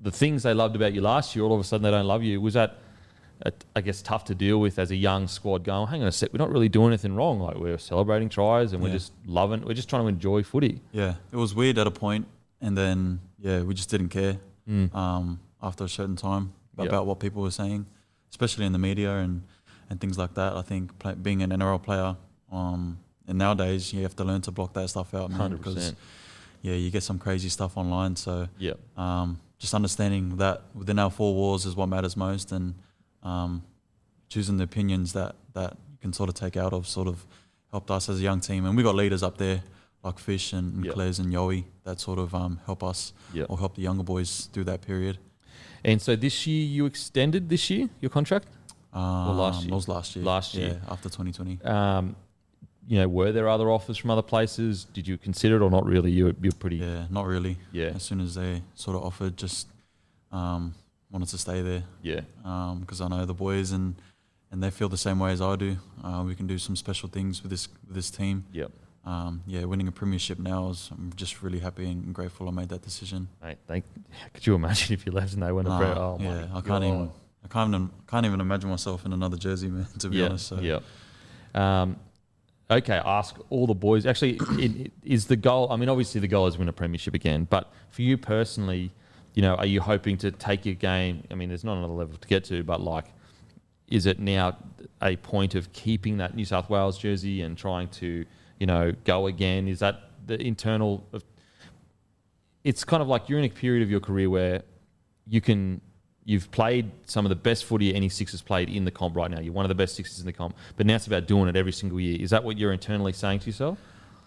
the 0.00 0.10
things 0.10 0.42
they 0.42 0.54
loved 0.54 0.74
about 0.74 0.94
you 0.94 1.02
last 1.02 1.36
year. 1.36 1.44
All 1.44 1.52
of 1.52 1.60
a 1.60 1.64
sudden, 1.64 1.82
they 1.82 1.90
don't 1.90 2.06
love 2.06 2.22
you. 2.22 2.40
Was 2.40 2.54
that, 2.54 2.78
uh, 3.44 3.50
I 3.76 3.82
guess, 3.82 4.00
tough 4.00 4.24
to 4.26 4.34
deal 4.34 4.58
with 4.58 4.78
as 4.78 4.90
a 4.90 4.96
young 4.96 5.28
squad? 5.28 5.64
Going, 5.64 5.86
hang 5.88 6.00
on 6.00 6.08
a 6.08 6.12
sec, 6.12 6.32
we're 6.32 6.38
not 6.38 6.50
really 6.50 6.70
doing 6.70 6.88
anything 6.88 7.14
wrong. 7.14 7.40
Like 7.40 7.56
we're 7.58 7.76
celebrating 7.76 8.30
tries 8.30 8.72
and 8.72 8.80
we're 8.82 8.88
Yeah. 8.88 8.94
just 8.94 9.12
loving, 9.26 9.66
we're 9.66 9.74
just 9.74 9.90
trying 9.90 10.04
to 10.04 10.08
enjoy 10.08 10.42
footy. 10.44 10.80
Yeah, 10.92 11.16
it 11.30 11.36
was 11.36 11.54
weird 11.54 11.76
at 11.76 11.86
a 11.86 11.90
point, 11.90 12.26
and 12.62 12.74
then 12.78 13.20
yeah, 13.38 13.60
we 13.60 13.74
just 13.74 13.90
didn't 13.90 14.08
care 14.08 14.38
Mm. 14.68 14.94
um, 14.94 15.40
after 15.62 15.84
a 15.84 15.88
certain 15.88 16.16
time 16.16 16.52
about 16.88 17.06
what 17.06 17.20
people 17.20 17.42
were 17.42 17.50
saying, 17.50 17.86
especially 18.30 18.64
in 18.66 18.72
the 18.72 18.78
media 18.78 19.16
and 19.18 19.42
and 19.90 20.00
things 20.00 20.16
like 20.16 20.34
that. 20.34 20.54
I 20.56 20.62
think 20.62 20.98
play, 20.98 21.14
being 21.14 21.42
an 21.42 21.50
NRL 21.50 21.82
player, 21.82 22.16
um, 22.50 22.98
and 23.28 23.36
nowadays 23.38 23.92
you 23.92 24.02
have 24.02 24.16
to 24.16 24.24
learn 24.24 24.40
to 24.42 24.50
block 24.50 24.72
that 24.74 24.88
stuff 24.88 25.12
out, 25.14 25.30
man, 25.30 25.50
because 25.56 25.92
yeah, 26.62 26.74
you 26.74 26.90
get 26.90 27.02
some 27.02 27.18
crazy 27.18 27.50
stuff 27.50 27.76
online. 27.76 28.16
So 28.16 28.48
Yeah. 28.58 28.72
um, 28.96 29.38
just 29.58 29.74
understanding 29.74 30.36
that 30.38 30.62
within 30.74 30.98
our 30.98 31.10
four 31.10 31.34
walls 31.34 31.66
is 31.66 31.76
what 31.76 31.88
matters 31.88 32.16
most, 32.16 32.50
and 32.52 32.74
um, 33.22 33.62
choosing 34.28 34.56
the 34.56 34.64
opinions 34.64 35.12
that 35.12 35.36
that 35.52 35.76
you 35.92 35.98
can 36.00 36.12
sort 36.12 36.28
of 36.30 36.34
take 36.34 36.56
out 36.56 36.72
of 36.72 36.86
sort 36.88 37.06
of 37.08 37.26
helped 37.70 37.90
us 37.90 38.08
as 38.08 38.18
a 38.18 38.22
young 38.22 38.40
team, 38.40 38.64
and 38.64 38.76
we 38.76 38.82
got 38.82 38.94
leaders 38.94 39.22
up 39.22 39.36
there 39.38 39.62
like 40.04 40.18
Fish 40.18 40.52
and, 40.52 40.74
and 40.74 40.84
Yep. 40.84 40.94
Claes 40.94 41.18
and 41.18 41.32
Yowie 41.32 41.64
that 41.84 41.98
sort 42.00 42.18
of 42.18 42.34
um, 42.34 42.60
help 42.66 42.82
us 42.84 43.12
Yep. 43.32 43.46
or 43.50 43.58
help 43.58 43.74
the 43.74 43.82
younger 43.82 44.02
boys 44.04 44.48
through 44.52 44.64
that 44.64 44.80
period. 44.82 45.18
And 45.84 46.00
so 46.00 46.16
this 46.16 46.46
year 46.46 46.64
you 46.64 46.86
extended 46.86 47.48
this 47.48 47.70
year 47.70 47.88
your 48.00 48.10
contract. 48.10 48.48
Um, 48.92 49.36
last 49.38 49.64
It 49.66 49.70
was 49.72 49.88
last 49.88 50.14
year. 50.16 50.24
Last 50.24 50.54
year. 50.54 50.68
yeah, 50.82 50.92
after 50.92 51.08
2020. 51.08 51.62
Um, 51.64 52.16
you 52.86 52.98
know, 52.98 53.08
were 53.08 53.32
there 53.32 53.48
other 53.48 53.70
offers 53.70 53.96
from 53.96 54.10
other 54.10 54.22
places? 54.22 54.84
Did 54.92 55.08
you 55.08 55.16
consider 55.16 55.56
it 55.56 55.62
or 55.62 55.70
not 55.70 55.84
really? 55.86 56.10
You 56.10 56.34
you're 56.42 56.52
pretty 56.52 56.76
Yeah, 56.76 57.06
not 57.10 57.26
really. 57.26 57.56
yeah 57.72 57.92
As 57.94 58.02
soon 58.02 58.20
as 58.20 58.34
they 58.34 58.62
sort 58.74 58.96
of 58.96 59.02
offered, 59.04 59.36
just 59.38 59.68
um, 60.30 60.74
wanted 61.10 61.28
to 61.28 61.38
stay 61.38 61.62
there 61.62 61.84
yeah 62.02 62.20
because 62.80 63.00
I 63.00 63.08
know 63.08 63.24
the 63.24 63.34
boys 63.34 63.72
and 63.72 63.94
and 64.50 64.62
they 64.62 64.70
feel 64.70 64.88
the 64.88 64.96
same 65.08 65.18
way 65.18 65.32
as 65.32 65.40
I 65.40 65.56
do. 65.56 65.76
Uh, 66.04 66.22
we 66.26 66.34
can 66.36 66.46
do 66.46 66.58
some 66.58 66.76
special 66.76 67.08
things 67.08 67.42
with 67.42 67.50
this 67.50 67.68
with 67.86 67.94
this 67.96 68.10
team. 68.10 68.44
yep. 68.52 68.70
Um, 69.06 69.42
yeah, 69.46 69.64
winning 69.64 69.86
a 69.86 69.92
premiership 69.92 70.38
now 70.38 70.70
is 70.70 70.88
I'm 70.90 71.12
just 71.14 71.42
really 71.42 71.58
happy 71.58 71.84
and 71.84 72.14
grateful 72.14 72.48
I 72.48 72.52
made 72.52 72.70
that 72.70 72.82
decision. 72.82 73.28
Mate, 73.42 73.58
thank. 73.66 73.84
Could 74.32 74.46
you 74.46 74.54
imagine 74.54 74.94
if 74.94 75.04
you 75.04 75.12
left 75.12 75.34
and 75.34 75.42
they 75.42 75.52
went 75.52 75.68
Nah, 75.68 75.78
to 75.78 75.84
Brent? 75.84 75.98
Oh 75.98 76.18
my 76.18 76.24
yeah, 76.24 76.46
I 76.54 76.60
can't 76.62 76.84
even 76.84 77.10
I 77.44 77.48
can't 77.48 77.68
even 77.68 77.90
can't 78.06 78.24
even 78.24 78.40
imagine 78.40 78.70
myself 78.70 79.04
in 79.04 79.12
another 79.12 79.36
jersey, 79.36 79.68
man. 79.68 79.86
To 79.98 80.08
be 80.08 80.18
yeah, 80.18 80.26
honest, 80.26 80.46
so 80.46 80.58
yeah. 80.60 80.80
Um, 81.54 81.96
okay, 82.70 83.00
ask 83.04 83.36
all 83.50 83.66
the 83.66 83.74
boys. 83.74 84.06
Actually, 84.06 84.40
it, 84.58 84.76
it, 84.86 84.92
is 85.02 85.26
the 85.26 85.36
goal? 85.36 85.70
I 85.70 85.76
mean, 85.76 85.88
obviously 85.88 86.20
the 86.20 86.28
goal 86.28 86.46
is 86.46 86.56
win 86.56 86.68
a 86.68 86.72
premiership 86.72 87.14
again. 87.14 87.46
But 87.48 87.70
for 87.90 88.02
you 88.02 88.16
personally, 88.16 88.90
you 89.34 89.42
know, 89.42 89.54
are 89.56 89.66
you 89.66 89.80
hoping 89.80 90.16
to 90.18 90.30
take 90.30 90.64
your 90.64 90.76
game? 90.76 91.24
I 91.30 91.34
mean, 91.34 91.48
there's 91.48 91.64
not 91.64 91.76
another 91.76 91.92
level 91.92 92.16
to 92.16 92.28
get 92.28 92.44
to, 92.44 92.62
but 92.62 92.80
like, 92.80 93.06
is 93.88 94.06
it 94.06 94.18
now 94.18 94.56
a 95.02 95.16
point 95.16 95.54
of 95.54 95.72
keeping 95.72 96.16
that 96.18 96.34
New 96.34 96.44
South 96.44 96.70
Wales 96.70 96.96
jersey 96.96 97.42
and 97.42 97.58
trying 97.58 97.88
to, 97.88 98.24
you 98.64 98.66
know, 98.66 98.92
go 99.04 99.26
again? 99.26 99.68
Is 99.68 99.80
that 99.80 99.96
the 100.26 100.40
internal? 100.40 101.06
Of, 101.12 101.22
it's 102.64 102.82
kind 102.82 103.02
of 103.02 103.08
like 103.08 103.28
you're 103.28 103.38
in 103.38 103.44
a 103.44 103.50
period 103.50 103.82
of 103.82 103.90
your 103.90 104.00
career 104.00 104.30
where 104.30 104.62
you 105.26 105.42
can 105.42 105.82
you've 106.24 106.50
played 106.50 106.90
some 107.04 107.26
of 107.26 107.28
the 107.28 107.36
best 107.36 107.66
footy 107.66 107.94
any 107.94 108.08
six 108.08 108.30
has 108.32 108.40
played 108.40 108.70
in 108.70 108.86
the 108.86 108.90
comp 108.90 109.14
right 109.16 109.30
now. 109.30 109.38
You're 109.38 109.52
one 109.52 109.66
of 109.66 109.68
the 109.68 109.74
best 109.74 109.96
sixes 109.96 110.18
in 110.20 110.24
the 110.24 110.32
comp, 110.32 110.56
but 110.78 110.86
now 110.86 110.94
it's 110.94 111.06
about 111.06 111.26
doing 111.26 111.46
it 111.50 111.56
every 111.56 111.72
single 111.72 112.00
year. 112.00 112.16
Is 112.18 112.30
that 112.30 112.42
what 112.42 112.56
you're 112.56 112.72
internally 112.72 113.12
saying 113.12 113.40
to 113.40 113.46
yourself? 113.48 113.78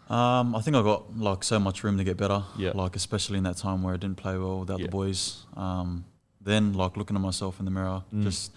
Um, 0.08 0.56
I 0.56 0.62
think 0.62 0.78
I've 0.78 0.84
got 0.86 1.18
like 1.18 1.44
so 1.44 1.58
much 1.60 1.84
room 1.84 1.98
to 1.98 2.04
get 2.04 2.16
better. 2.16 2.44
Yeah. 2.60 2.74
Like 2.76 2.96
especially 2.96 3.40
in 3.40 3.44
that 3.46 3.58
time 3.58 3.82
where 3.82 3.96
I 3.96 3.98
didn't 3.98 4.18
play 4.18 4.38
well 4.38 4.60
without 4.60 4.78
Yeah. 4.80 4.86
the 4.86 4.92
boys. 4.92 5.46
Um, 5.56 6.06
then 6.42 6.74
like 6.74 6.96
looking 6.96 7.16
at 7.18 7.24
myself 7.24 7.58
in 7.58 7.66
the 7.66 7.72
mirror, 7.72 8.04
Mm. 8.14 8.22
just 8.22 8.52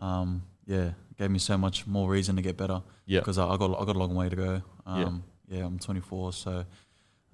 um, 0.00 0.44
yeah, 0.66 0.92
gave 1.18 1.30
me 1.30 1.38
so 1.38 1.56
much 1.56 1.86
more 1.86 2.08
reason 2.08 2.36
to 2.36 2.42
get 2.42 2.56
better. 2.56 2.82
Yeah. 3.06 3.20
Because 3.20 3.38
I, 3.38 3.46
I 3.48 3.56
got 3.56 3.80
I 3.80 3.84
got 3.84 3.96
a 3.96 3.98
long 3.98 4.14
way 4.14 4.28
to 4.28 4.36
go. 4.36 4.62
Yeah. 4.86 5.04
Um, 5.04 5.24
yeah. 5.48 5.64
I'm 5.64 5.78
24, 5.78 6.32
so 6.32 6.64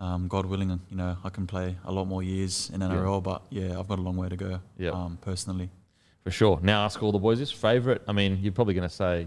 um, 0.01 0.29
God 0.29 0.47
willing, 0.47 0.71
you 0.91 0.97
know, 0.97 1.17
I 1.25 1.29
can 1.31 1.47
play 1.47 1.77
a 1.85 1.93
lot 1.93 2.07
more 2.07 2.23
years 2.23 2.71
in 2.75 2.81
NRL. 2.81 3.23
But 3.23 3.43
yeah, 3.51 3.79
I've 3.79 3.89
got 3.89 3.99
a 3.99 4.03
long 4.03 4.17
way 4.17 4.29
to 4.29 4.37
go. 4.37 4.61
Yeah. 4.79 4.91
Um, 4.91 5.19
personally. 5.21 5.71
For 6.25 6.31
sure. 6.31 6.61
Now 6.63 6.85
ask 6.85 7.03
all 7.03 7.11
the 7.13 7.19
boys 7.19 7.39
this 7.41 7.51
favorite. 7.51 8.03
I 8.07 8.13
mean, 8.13 8.39
you're 8.43 8.53
probably 8.53 8.75
going 8.75 8.89
to 8.89 8.95
say, 8.95 9.27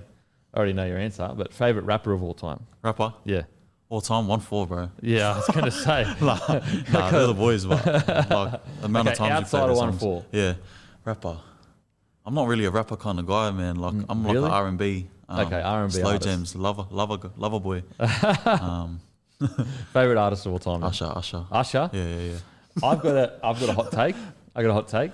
I 0.54 0.58
already 0.58 0.72
know 0.74 0.86
your 0.86 0.98
answer, 0.98 1.30
but 1.36 1.54
favorite 1.54 1.84
rapper 1.84 2.14
of 2.14 2.24
all 2.24 2.34
time. 2.34 2.66
Rapper 2.82 3.14
Yeah. 3.26 3.42
all 3.90 4.00
time 4.00 4.28
OneFour, 4.28 4.68
bro. 4.70 4.90
Yeah, 5.02 5.34
I 5.34 5.36
was 5.38 5.46
to 5.48 5.72
say. 5.84 6.04
nah, 6.22 6.40
nah, 6.94 7.12
they're 7.12 7.28
the 7.28 7.34
boys, 7.34 7.66
but 7.66 7.86
like 7.86 8.06
the 8.06 8.62
amount 8.84 9.08
Okay, 9.10 9.12
of 9.12 9.18
times 9.18 9.54
outside 9.54 9.70
of 9.70 9.78
OneFour. 9.78 10.24
Yeah, 10.32 10.54
rapper. 11.04 11.38
I'm 12.26 12.34
not 12.34 12.48
really 12.48 12.66
a 12.66 12.72
rapper 12.72 12.98
kind 12.98 13.20
of 13.20 13.28
guy, 13.28 13.52
man. 13.52 13.76
Like 13.76 13.94
I'm 14.10 14.24
like 14.24 14.34
really? 14.34 14.48
an 14.48 14.52
R 14.52 14.68
and 14.68 14.78
B. 14.78 15.08
Okay, 15.30 15.62
R&B 15.62 15.92
Slow 15.92 16.12
artist. 16.12 16.28
jams, 16.28 16.56
lover, 16.56 16.86
lover, 16.92 17.18
lover 17.36 17.60
boy. 17.60 17.84
um, 18.46 19.00
favorite 19.94 20.18
artist 20.18 20.46
of 20.46 20.52
all 20.52 20.60
time. 20.60 20.82
then? 20.82 20.90
Usher, 20.90 21.12
Usher. 21.16 21.46
Usher. 21.52 21.90
Yeah, 21.94 22.06
yeah, 22.06 22.20
yeah. 22.32 22.38
I've 22.88 23.02
got 23.02 23.16
a 23.16 23.40
I've 23.44 23.60
got 23.60 23.70
a 23.70 23.74
hot 23.74 23.92
take. 23.92 24.16
I 24.56 24.62
got 24.62 24.70
a 24.70 24.74
hot 24.74 24.88
take. 24.88 25.12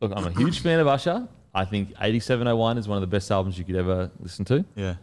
Look, 0.00 0.12
I'm 0.16 0.26
a 0.26 0.30
huge 0.30 0.60
fan 0.60 0.80
of 0.80 0.86
Usher. 0.86 1.28
I 1.54 1.64
think 1.64 1.90
8701 2.00 2.78
is 2.78 2.88
one 2.88 2.96
of 2.96 3.02
the 3.02 3.06
best 3.06 3.30
albums 3.30 3.58
you 3.58 3.64
could 3.64 3.76
ever 3.76 4.10
listen 4.20 4.44
to. 4.46 4.64
Yeah, 4.76 4.94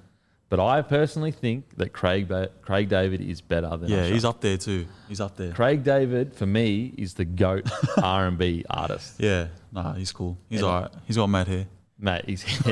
But 0.49 0.61
I 0.61 0.81
personally 0.81 1.31
think 1.31 1.75
that 1.75 1.91
Craig 1.91 2.27
ba- 2.29 2.49
Craig 2.61 2.87
David 2.87 3.19
is 3.19 3.41
better 3.41 3.75
than 3.75 3.89
yeah. 3.89 4.03
Usher. 4.03 4.13
He's 4.13 4.23
up 4.25 4.39
there 4.39 4.55
too. 4.57 4.85
He's 5.09 5.19
up 5.19 5.35
there. 5.35 5.51
Craig 5.51 5.83
David 5.83 6.33
for 6.33 6.45
me 6.45 6.93
is 6.97 7.15
the 7.15 7.25
goat 7.25 7.69
R&B 8.01 8.63
artist. 8.69 9.15
Yeah, 9.19 9.47
nah, 9.73 9.93
he's 9.93 10.11
cool. 10.13 10.37
He's 10.49 10.61
Yeah. 10.61 10.67
alright. 10.67 10.91
He's 11.05 11.17
got 11.17 11.27
mad 11.27 11.47
hair. 11.49 11.65
Mate, 11.99 12.25
he's 12.27 12.43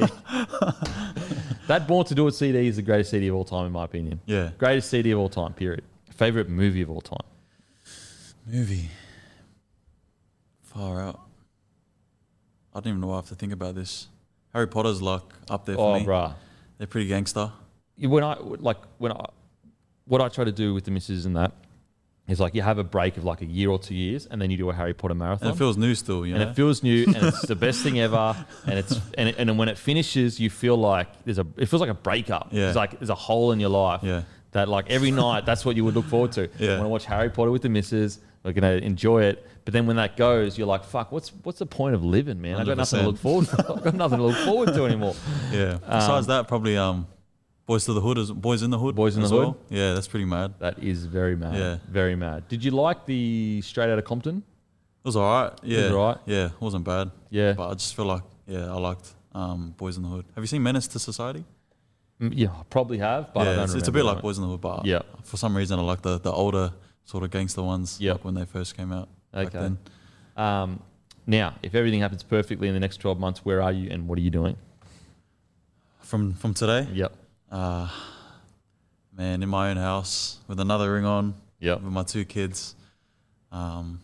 that 1.67 1.85
Born 1.87 2.05
to 2.05 2.15
Do 2.15 2.27
It 2.27 2.33
CD 2.33 2.67
is 2.67 2.75
the 2.75 2.81
greatest 2.81 3.09
CD 3.11 3.27
of 3.27 3.35
all 3.35 3.43
time 3.43 3.65
in 3.65 3.71
my 3.71 3.83
opinion. 3.83 4.21
Yeah. 4.25 4.51
Greatest 4.57 4.89
CD 4.89 5.11
of 5.11 5.19
all 5.19 5.29
time. 5.29 5.53
Period. 5.53 5.83
Favorite 6.11 6.47
movie 6.47 6.81
of 6.81 6.89
all 6.89 7.01
time. 7.01 7.17
Movie. 8.47 8.89
Far 10.63 11.01
out. 11.01 11.19
I 12.73 12.79
don't 12.79 12.87
even 12.89 13.01
know 13.01 13.07
why 13.07 13.13
I 13.15 13.17
have 13.17 13.27
to 13.29 13.35
think 13.35 13.51
about 13.51 13.75
this. 13.75 14.07
Harry 14.53 14.67
Potter's 14.67 15.01
like 15.01 15.23
up 15.49 15.65
there 15.65 15.75
for 15.75 15.95
Oh, 15.95 15.99
me. 15.99 16.05
bruh. 16.05 16.35
They're 16.77 16.87
pretty 16.87 17.07
gangster. 17.07 17.51
When 17.99 18.23
I 18.23 18.35
like 18.39 18.77
when 18.97 19.11
I 19.11 19.25
what 20.05 20.21
I 20.21 20.29
try 20.29 20.43
to 20.43 20.51
do 20.51 20.73
with 20.73 20.83
the 20.85 20.91
missus 20.91 21.25
and 21.25 21.35
that 21.35 21.51
is 22.27 22.39
like 22.39 22.55
you 22.55 22.61
have 22.63 22.77
a 22.79 22.83
break 22.83 23.17
of 23.17 23.23
like 23.23 23.41
a 23.41 23.45
year 23.45 23.69
or 23.69 23.77
two 23.79 23.93
years 23.95 24.25
and 24.25 24.41
then 24.41 24.49
you 24.49 24.57
do 24.57 24.69
a 24.69 24.73
Harry 24.73 24.93
Potter 24.95 25.13
marathon. 25.13 25.47
And 25.47 25.55
it 25.55 25.59
feels 25.59 25.77
new 25.77 25.93
still, 25.95 26.25
you 26.25 26.33
and 26.33 26.43
it 26.43 26.55
feels 26.55 26.81
new 26.81 27.03
and 27.07 27.15
it's 27.17 27.43
the 27.45 27.55
best 27.55 27.83
thing 27.83 27.99
ever 27.99 28.35
and 28.65 28.79
it's 28.79 28.99
and, 29.17 29.29
it, 29.29 29.35
and 29.37 29.57
when 29.57 29.69
it 29.69 29.77
finishes 29.77 30.39
you 30.39 30.49
feel 30.49 30.75
like 30.77 31.07
there's 31.25 31.39
a 31.39 31.45
it 31.57 31.67
feels 31.67 31.81
like 31.81 31.89
a 31.91 31.93
breakup 31.95 32.49
Yeah. 32.51 32.67
it's 32.67 32.75
like 32.75 32.99
there's 32.99 33.09
a 33.11 33.15
hole 33.15 33.51
in 33.51 33.59
your 33.59 33.69
life 33.69 34.01
Yeah. 34.03 34.23
that 34.51 34.67
like 34.69 34.89
every 34.89 35.11
night 35.25 35.45
that's 35.45 35.63
what 35.65 35.75
you 35.75 35.85
would 35.85 35.95
look 35.95 36.05
forward 36.05 36.31
to 36.33 36.49
Yeah. 36.59 36.71
want 36.77 36.83
to 36.85 36.89
watch 36.89 37.05
Harry 37.05 37.29
Potter 37.29 37.51
with 37.51 37.61
the 37.61 37.69
missus 37.69 38.19
we're 38.43 38.53
gonna 38.53 38.73
enjoy 38.73 39.23
it 39.23 39.47
but 39.63 39.73
then 39.73 39.85
when 39.87 39.95
that 39.95 40.17
goes 40.17 40.57
you're 40.57 40.67
like 40.67 40.83
fuck 40.83 41.11
what's 41.11 41.29
what's 41.43 41.59
the 41.59 41.65
point 41.65 41.93
of 41.95 42.03
living 42.03 42.39
man 42.41 42.55
i 42.55 42.57
have 42.59 42.67
got 42.67 42.77
nothing 42.77 42.99
to 43.01 43.05
look 43.07 43.17
forward 43.17 43.47
to 43.49 43.73
I've 43.73 43.83
got 43.83 43.93
nothing 43.95 44.17
to 44.19 44.23
look 44.23 44.37
forward 44.37 44.73
to 44.73 44.85
anymore 44.85 45.15
Yeah. 45.51 45.77
Besides 45.87 46.27
that, 46.27 46.47
probably 46.47 46.75
um, 46.77 47.07
Boys 47.65 47.85
to 47.85 47.93
the 47.93 48.01
Hood, 48.01 48.17
is 48.19 48.31
Boys 48.31 48.61
in 48.61 48.69
the 48.69 48.77
Hood. 48.77 48.95
Boys 48.95 49.15
in 49.15 49.21
the 49.21 49.25
as 49.25 49.31
Hood? 49.31 49.39
well. 49.39 49.57
Yeah, 49.69 49.93
that's 49.93 50.07
pretty 50.07 50.25
mad. 50.25 50.53
that 50.59 50.77
is 50.83 51.05
very 51.05 51.35
mad 51.35 51.55
Yeah. 51.55 51.77
very 51.89 52.15
mad 52.15 52.47
did 52.47 52.63
you 52.63 52.71
like 52.71 53.05
the 53.05 53.61
Straight 53.61 53.89
Outta 53.89 54.01
Compton 54.03 54.37
It 55.03 55.07
was 55.07 55.15
alright. 55.15 55.53
Yeah. 55.63 55.89
alright? 55.91 56.17
Yeah, 56.25 56.45
it 56.47 56.61
wasn't 56.61 56.83
bad. 56.85 57.11
yeah 57.29 57.53
But 57.53 57.69
I 57.69 57.73
just 57.73 57.95
feel 57.95 58.05
like, 58.05 58.23
yeah, 58.47 58.71
I 58.71 58.77
liked 58.77 59.13
um, 59.33 59.73
Boys 59.77 59.97
in 59.97 60.03
the 60.03 60.09
Hood. 60.09 60.25
Have 60.35 60.43
you 60.43 60.47
seen 60.47 60.63
Menace 60.63 60.87
to 60.89 60.99
Society? 60.99 61.43
Mm, 62.21 62.31
yeah 62.35 62.49
I 62.49 62.63
probably 62.69 62.99
have 62.99 63.33
but 63.33 63.41
I 63.41 63.43
yeah, 63.49 63.55
don't 63.55 63.63
it's, 63.65 63.73
it's 63.73 63.87
a 63.87 63.91
remember 63.91 63.99
bit 63.99 64.05
like 64.05 64.15
that. 64.17 64.21
Boys 64.21 64.37
in 64.37 64.43
the 64.43 64.49
Hood, 64.49 64.61
but 64.61 64.85
Yeah. 64.85 65.01
for 65.23 65.37
some 65.37 65.57
reason 65.57 65.79
I 65.79 65.81
like 65.81 66.01
the, 66.03 66.19
the 66.19 66.31
older 66.31 66.71
sort 67.03 67.23
of 67.23 67.31
gangster 67.31 67.63
ones 67.63 67.97
Yep. 67.99 68.13
like 68.15 68.25
when 68.25 68.35
they 68.35 68.45
first 68.45 68.77
came 68.77 68.91
out. 68.91 69.09
back 69.31 69.47
Okay. 69.47 69.59
then. 69.59 69.77
Um, 70.37 70.79
now, 71.27 71.55
if 71.63 71.73
everything 71.73 72.01
happens 72.01 72.21
perfectly 72.23 72.67
in 72.67 72.73
the 72.75 72.79
next 72.79 72.97
12 72.97 73.19
months, 73.19 73.43
where 73.43 73.59
are 73.61 73.71
you 73.71 73.89
and 73.89 74.07
what 74.07 74.17
are 74.19 74.21
you 74.21 74.29
doing? 74.29 74.55
From 76.01 76.33
from 76.33 76.53
today, 76.53 76.87
Yep. 76.93 77.15
Uh, 77.55 77.87
man, 79.15 79.41
in 79.43 79.49
my 79.49 79.69
own 79.69 79.77
house 79.77 80.39
with 80.47 80.59
another 80.59 80.91
ring 80.93 81.05
on, 81.05 81.33
Yep. 81.59 81.81
with 81.81 81.93
my 81.93 82.03
two 82.03 82.25
kids, 82.25 82.75
um, 83.51 84.01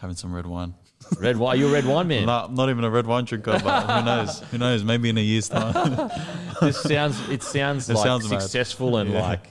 having 0.00 0.16
some 0.16 0.32
red 0.34 0.46
wine. 0.46 0.74
Red 1.18 1.38
wine. 1.38 1.58
You're 1.58 1.70
a 1.70 1.72
red 1.72 1.86
wine 1.86 2.06
man. 2.08 2.26
Not, 2.26 2.52
not 2.52 2.68
even 2.68 2.84
a 2.84 2.90
red 2.90 3.06
wine 3.06 3.24
drinker, 3.24 3.58
but 3.64 3.82
who 3.84 4.04
knows? 4.10 4.40
Who 4.50 4.58
knows? 4.58 4.84
Maybe 4.84 5.08
in 5.08 5.16
a 5.16 5.20
year's 5.22 5.48
time. 5.48 6.10
this 6.60 6.80
sounds. 6.82 7.16
It 7.30 7.42
sounds 7.42 7.88
It 7.88 7.94
like 7.94 8.04
sounds 8.04 8.28
mad. 8.30 8.42
successful 8.42 8.98
and 8.98 9.10
Yeah. 9.10 9.22
like 9.22 9.46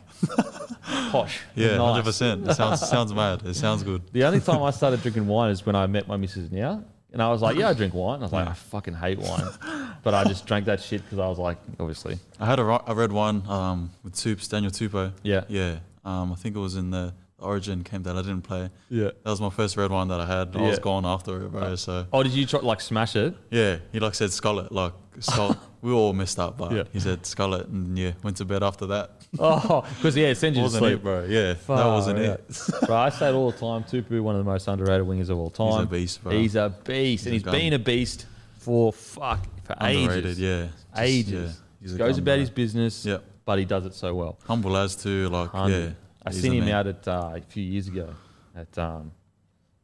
posh. 1.12 1.39
yeah, 1.56 1.70
nice. 1.70 1.78
hundred 1.80 2.04
percent. 2.06 2.47
It 2.47 2.54
sounds 2.54 2.88
sounds 2.88 3.14
mad. 3.14 3.41
It 3.45 3.56
sounds 3.56 3.82
good. 3.84 4.04
The 4.14 4.24
only 4.26 4.39
time 4.41 4.62
I 4.62 4.70
started 4.72 5.02
drinking 5.02 5.26
wine 5.28 5.50
is 5.52 5.65
when 5.65 5.76
I 5.76 5.88
met 5.88 6.07
my 6.07 6.18
missus 6.18 6.52
now. 6.52 6.84
And 7.11 7.22
I 7.22 7.30
was 7.30 7.41
like, 7.41 7.57
yeah, 7.57 7.69
I 7.69 7.73
drink 7.73 7.94
wine. 7.94 8.19
I 8.19 8.23
was 8.23 8.31
like, 8.31 8.48
I 8.48 8.53
fucking 8.53 8.94
hate 8.94 9.19
wine. 9.19 9.48
But 10.02 10.14
I 10.14 10.23
just 10.23 10.45
drank 10.45 10.65
that 10.68 10.80
shit 10.80 11.03
because 11.03 11.19
I 11.19 11.27
was 11.27 11.38
like, 11.38 11.57
obviously. 11.77 12.19
I 12.40 12.45
had 12.45 12.57
a, 12.57 12.64
ro- 12.64 12.84
a 12.88 12.95
red 12.95 13.11
wine 13.11 13.44
um, 13.49 13.91
with 14.02 14.14
Toops, 14.15 14.48
Daniel 14.48 14.72
Tupou. 14.72 15.11
Yeah. 15.23 15.44
Yeah. 15.49 15.80
Um, 16.06 16.31
I 16.31 16.36
think 16.36 16.56
it 16.56 16.60
was 16.60 16.76
in 16.77 16.91
the 16.91 17.14
Origin 17.41 17.84
came 17.84 18.03
that 18.03 18.16
I 18.16 18.22
didn't 18.22 18.41
play. 18.44 18.70
Yeah. 18.90 19.06
That 19.24 19.30
was 19.30 19.41
my 19.41 19.49
first 19.49 19.78
red 19.78 19.91
wine 19.91 20.07
that 20.10 20.20
I 20.20 20.26
had. 20.26 20.56
I 20.56 20.61
was 20.61 20.78
Yeah. 20.78 20.84
gone 20.84 21.06
after 21.06 21.45
it, 21.45 21.52
bro. 21.52 21.76
So 21.76 22.06
Oh, 22.14 22.24
did 22.24 22.34
you 22.34 22.45
try 22.45 22.60
like 22.61 22.82
smash 22.82 23.16
it? 23.16 23.36
yeah, 23.52 23.78
he 23.91 23.99
like 23.99 24.16
said 24.16 24.32
it, 24.60 24.72
like 24.72 24.94
skull. 25.20 25.56
we 25.82 25.91
were 25.91 25.98
all 25.98 26.14
messed 26.14 26.40
up, 26.40 26.57
but 26.57 26.72
Yeah. 26.72 26.84
he 26.91 26.99
said 26.99 27.26
it, 27.53 27.68
and 27.68 27.98
yeah, 27.98 28.11
went 28.24 28.38
to 28.38 28.45
bed 28.45 28.64
after 28.64 28.86
that. 28.88 29.11
Oh, 29.40 29.86
because 29.98 30.18
yeah, 30.18 30.28
it 30.28 30.36
sends 30.36 30.57
you 30.57 30.64
to 30.64 30.70
sleep. 30.72 30.94
it, 30.94 31.03
bro? 31.03 31.24
Yeah, 31.26 31.53
Far 31.53 31.78
that 31.78 31.86
wasn't 31.86 32.20
out. 32.20 32.40
it. 32.49 32.88
bro, 32.88 32.95
I 32.95 33.10
say 33.10 33.30
it 33.30 33.34
all 33.34 33.52
the 33.52 33.57
time. 33.57 33.84
Tupou, 33.84 34.22
one 34.22 34.36
of 34.36 34.44
the 34.44 34.49
most 34.52 34.68
underrated 34.68 35.06
wingers 35.06 35.30
of 35.30 35.38
all 35.38 35.52
time. 35.52 35.68
He's 35.68 35.84
a 35.84 35.86
beast, 35.88 36.24
bro. 36.24 36.32
He's 36.32 36.56
a 36.56 36.70
beast, 36.84 37.26
and 37.28 37.34
He's 37.34 37.41
he's 37.41 37.44
gun. 37.44 37.53
been 37.53 37.74
a 37.74 37.80
beast 37.80 38.26
for 38.57 38.91
fuck 38.91 39.45
for 39.64 39.76
Underrated, 39.80 40.26
ages. 40.26 40.40
yeah. 40.40 40.66
Just- 40.66 40.99
ages. 40.99 41.32
yeah, 41.32 41.52
he's 41.82 41.94
Goes 41.94 42.16
gun, 42.16 42.20
about 42.24 42.24
bro. 42.34 42.40
his 42.40 42.49
business, 42.49 43.06
Yep. 43.06 43.24
but 43.45 43.60
he 43.60 43.66
does 43.66 43.86
it 43.86 43.94
so 43.94 44.16
well. 44.16 44.40
Humble 44.48 44.76
as 44.78 44.95
too, 44.95 45.30
like 45.30 45.52
yeah. 45.53 45.90
I 46.26 46.32
he's 46.32 46.41
seen 46.41 46.52
the 46.52 46.58
him 46.60 46.66
man. 46.66 46.74
out 46.76 46.88
at 46.88 47.08
uh, 47.08 47.32
a 47.36 47.41
few 47.41 47.64
years 47.64 47.88
ago 47.88 48.14
at 48.56 48.78
um, 48.78 49.12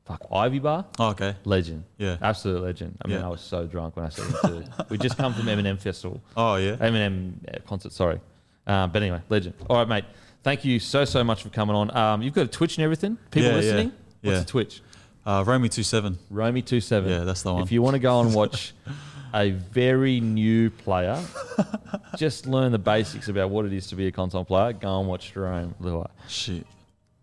fuck 0.06 0.22
Ivy 0.32 0.60
Bar. 0.60 0.86
Oh, 1.00 1.10
okay. 1.10 1.36
Legend, 1.46 1.84
Yeah. 1.98 2.18
absolute 2.22 2.62
legend. 2.62 2.98
I 3.04 3.08
mean, 3.08 3.18
Yeah. 3.20 3.26
I 3.26 3.30
was 3.30 3.42
so 3.42 3.66
drunk 3.66 3.96
when 3.96 4.06
I 4.06 4.10
saw 4.10 4.24
him 4.24 4.64
too. 4.64 4.70
we 4.90 4.98
just 4.98 5.18
come 5.18 5.34
from 5.34 5.46
Eminem 5.46 5.80
festival. 5.80 6.22
Oh 6.36 6.56
yeah. 6.56 6.76
Eminem 6.76 7.34
uh, 7.48 7.60
concert, 7.68 7.92
sorry. 7.94 8.20
Um, 8.68 8.92
but 8.92 9.02
anyway, 9.02 9.22
legend. 9.30 9.56
All 9.70 9.78
right, 9.78 9.88
mate. 9.88 10.06
thank 10.44 10.66
you 10.66 10.80
so 10.80 11.06
so 11.06 11.24
much 11.24 11.44
for 11.44 11.50
coming 11.50 11.76
on. 11.76 11.96
Um, 11.96 12.22
you've 12.22 12.34
got 12.34 12.46
a 12.46 12.50
Twitch 12.50 12.78
and 12.78 12.84
everything. 12.84 13.18
People 13.32 13.44
Yeah, 13.50 13.50
yeah, 13.56 13.62
listening. 13.62 13.88
What's 14.22 14.34
yeah. 14.36 14.40
the 14.40 14.46
Twitch? 14.46 14.82
Uh, 15.26 15.44
Romy 15.48 15.70
two 15.70 15.84
seven. 15.84 16.18
Romy 16.30 16.62
two 16.62 16.82
seven. 16.82 17.10
Yeah, 17.10 17.24
that's 17.24 17.42
the 17.44 17.54
one. 17.54 17.64
If 17.64 17.72
you 17.72 17.82
want 17.82 17.96
to 17.96 18.00
go 18.00 18.20
and 18.22 18.34
watch 18.34 18.74
a 19.36 19.52
very 19.52 20.20
new 20.22 20.70
player, 20.70 21.22
just 22.18 22.48
learn 22.48 22.72
the 22.72 22.80
basics 22.80 23.28
about 23.28 23.50
what 23.50 23.66
it 23.66 23.74
is 23.74 23.88
to 23.88 23.96
be 23.96 24.08
a 24.08 24.12
console 24.12 24.46
player. 24.46 24.74
Go 24.74 25.00
and 25.00 25.08
watch 25.10 25.34
Jarome 25.34 25.74
Luai. 25.82 26.10
Shit, 26.28 26.66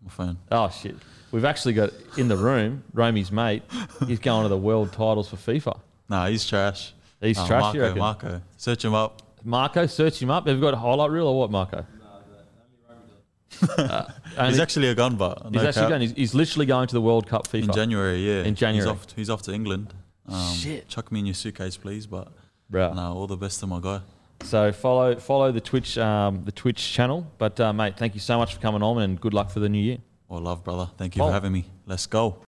my 0.03 0.09
phone. 0.11 0.37
Oh 0.51 0.69
shit! 0.69 0.95
We've 1.31 1.45
actually 1.45 1.73
got 1.73 1.89
in 2.17 2.27
the 2.27 2.37
room 2.37 2.83
Romy's 2.93 3.31
mate. 3.31 3.63
He's 4.07 4.19
going 4.19 4.43
to 4.43 4.49
the 4.49 4.57
world 4.57 4.93
titles 4.93 5.27
for 5.29 5.37
FIFA. 5.37 5.79
Nah, 6.07 6.27
he's 6.27 6.45
trash. 6.47 6.93
He's 7.19 7.37
trash. 7.37 7.49
Marco, 7.61 7.77
you 7.77 7.81
reckon? 7.83 7.99
Marco, 7.99 8.41
search 8.57 8.85
him 8.85 8.93
up. 8.93 9.21
Marco, 9.43 9.85
search 9.87 10.21
him 10.21 10.29
up. 10.29 10.45
Have 10.47 10.55
you 10.55 10.61
got 10.61 10.73
a 10.73 10.77
highlight 10.77 11.09
reel 11.09 11.27
or 11.27 11.39
what, 11.39 11.51
Marco? 11.51 11.85
Uh, 13.77 14.49
He's 14.49 14.59
actually 14.59 14.87
a 14.87 14.95
gun 14.95 15.15
butt. 15.15 15.45
he's 15.51 15.61
actually 15.61 15.81
cap. 15.83 15.89
going. 15.89 16.01
He's, 16.01 16.11
he's 16.13 16.33
literally 16.33 16.65
going 16.65 16.87
to 16.87 16.93
the 16.95 17.01
World 17.01 17.27
Cup 17.27 17.47
FIFA 17.47 17.63
in 17.65 17.71
January. 17.71 18.17
Yeah, 18.17 18.43
In 18.43 18.55
January. 18.55 18.89
He's 18.89 19.03
off. 19.03 19.15
He's 19.15 19.29
off 19.29 19.43
to 19.43 19.53
England. 19.53 19.93
Um, 20.27 20.53
Shit. 20.55 20.87
Chuck 20.87 21.11
me 21.11 21.19
in 21.19 21.25
your 21.25 21.35
suitcase, 21.35 21.75
please. 21.77 22.05
But 22.05 22.29
Bruh. 22.71 22.95
no, 22.95 23.13
all 23.13 23.27
the 23.27 23.37
best 23.37 23.59
to 23.61 23.67
my 23.67 23.79
guy. 23.81 24.01
So 24.43 24.71
follow 24.71 25.15
follow 25.15 25.51
the 25.51 25.61
Twitch 25.61 25.97
um, 25.97 26.43
the 26.45 26.51
Twitch 26.51 26.91
channel. 26.93 27.25
But 27.37 27.59
uh, 27.59 27.71
mate, 27.73 27.97
thank 27.97 28.13
you 28.13 28.19
so 28.19 28.37
much 28.37 28.53
for 28.55 28.59
coming 28.61 28.83
on 28.83 29.01
and 29.01 29.19
good 29.19 29.33
luck 29.33 29.49
for 29.51 29.59
the 29.59 29.69
new 29.69 29.79
year. 29.81 29.97
Well, 30.27 30.41
love, 30.41 30.63
brother. 30.63 30.89
Thank 30.97 31.15
you 31.15 31.23
Oh. 31.23 31.27
for 31.27 31.33
having 31.33 31.51
me. 31.51 31.65
Let's 31.85 32.05
go. 32.07 32.37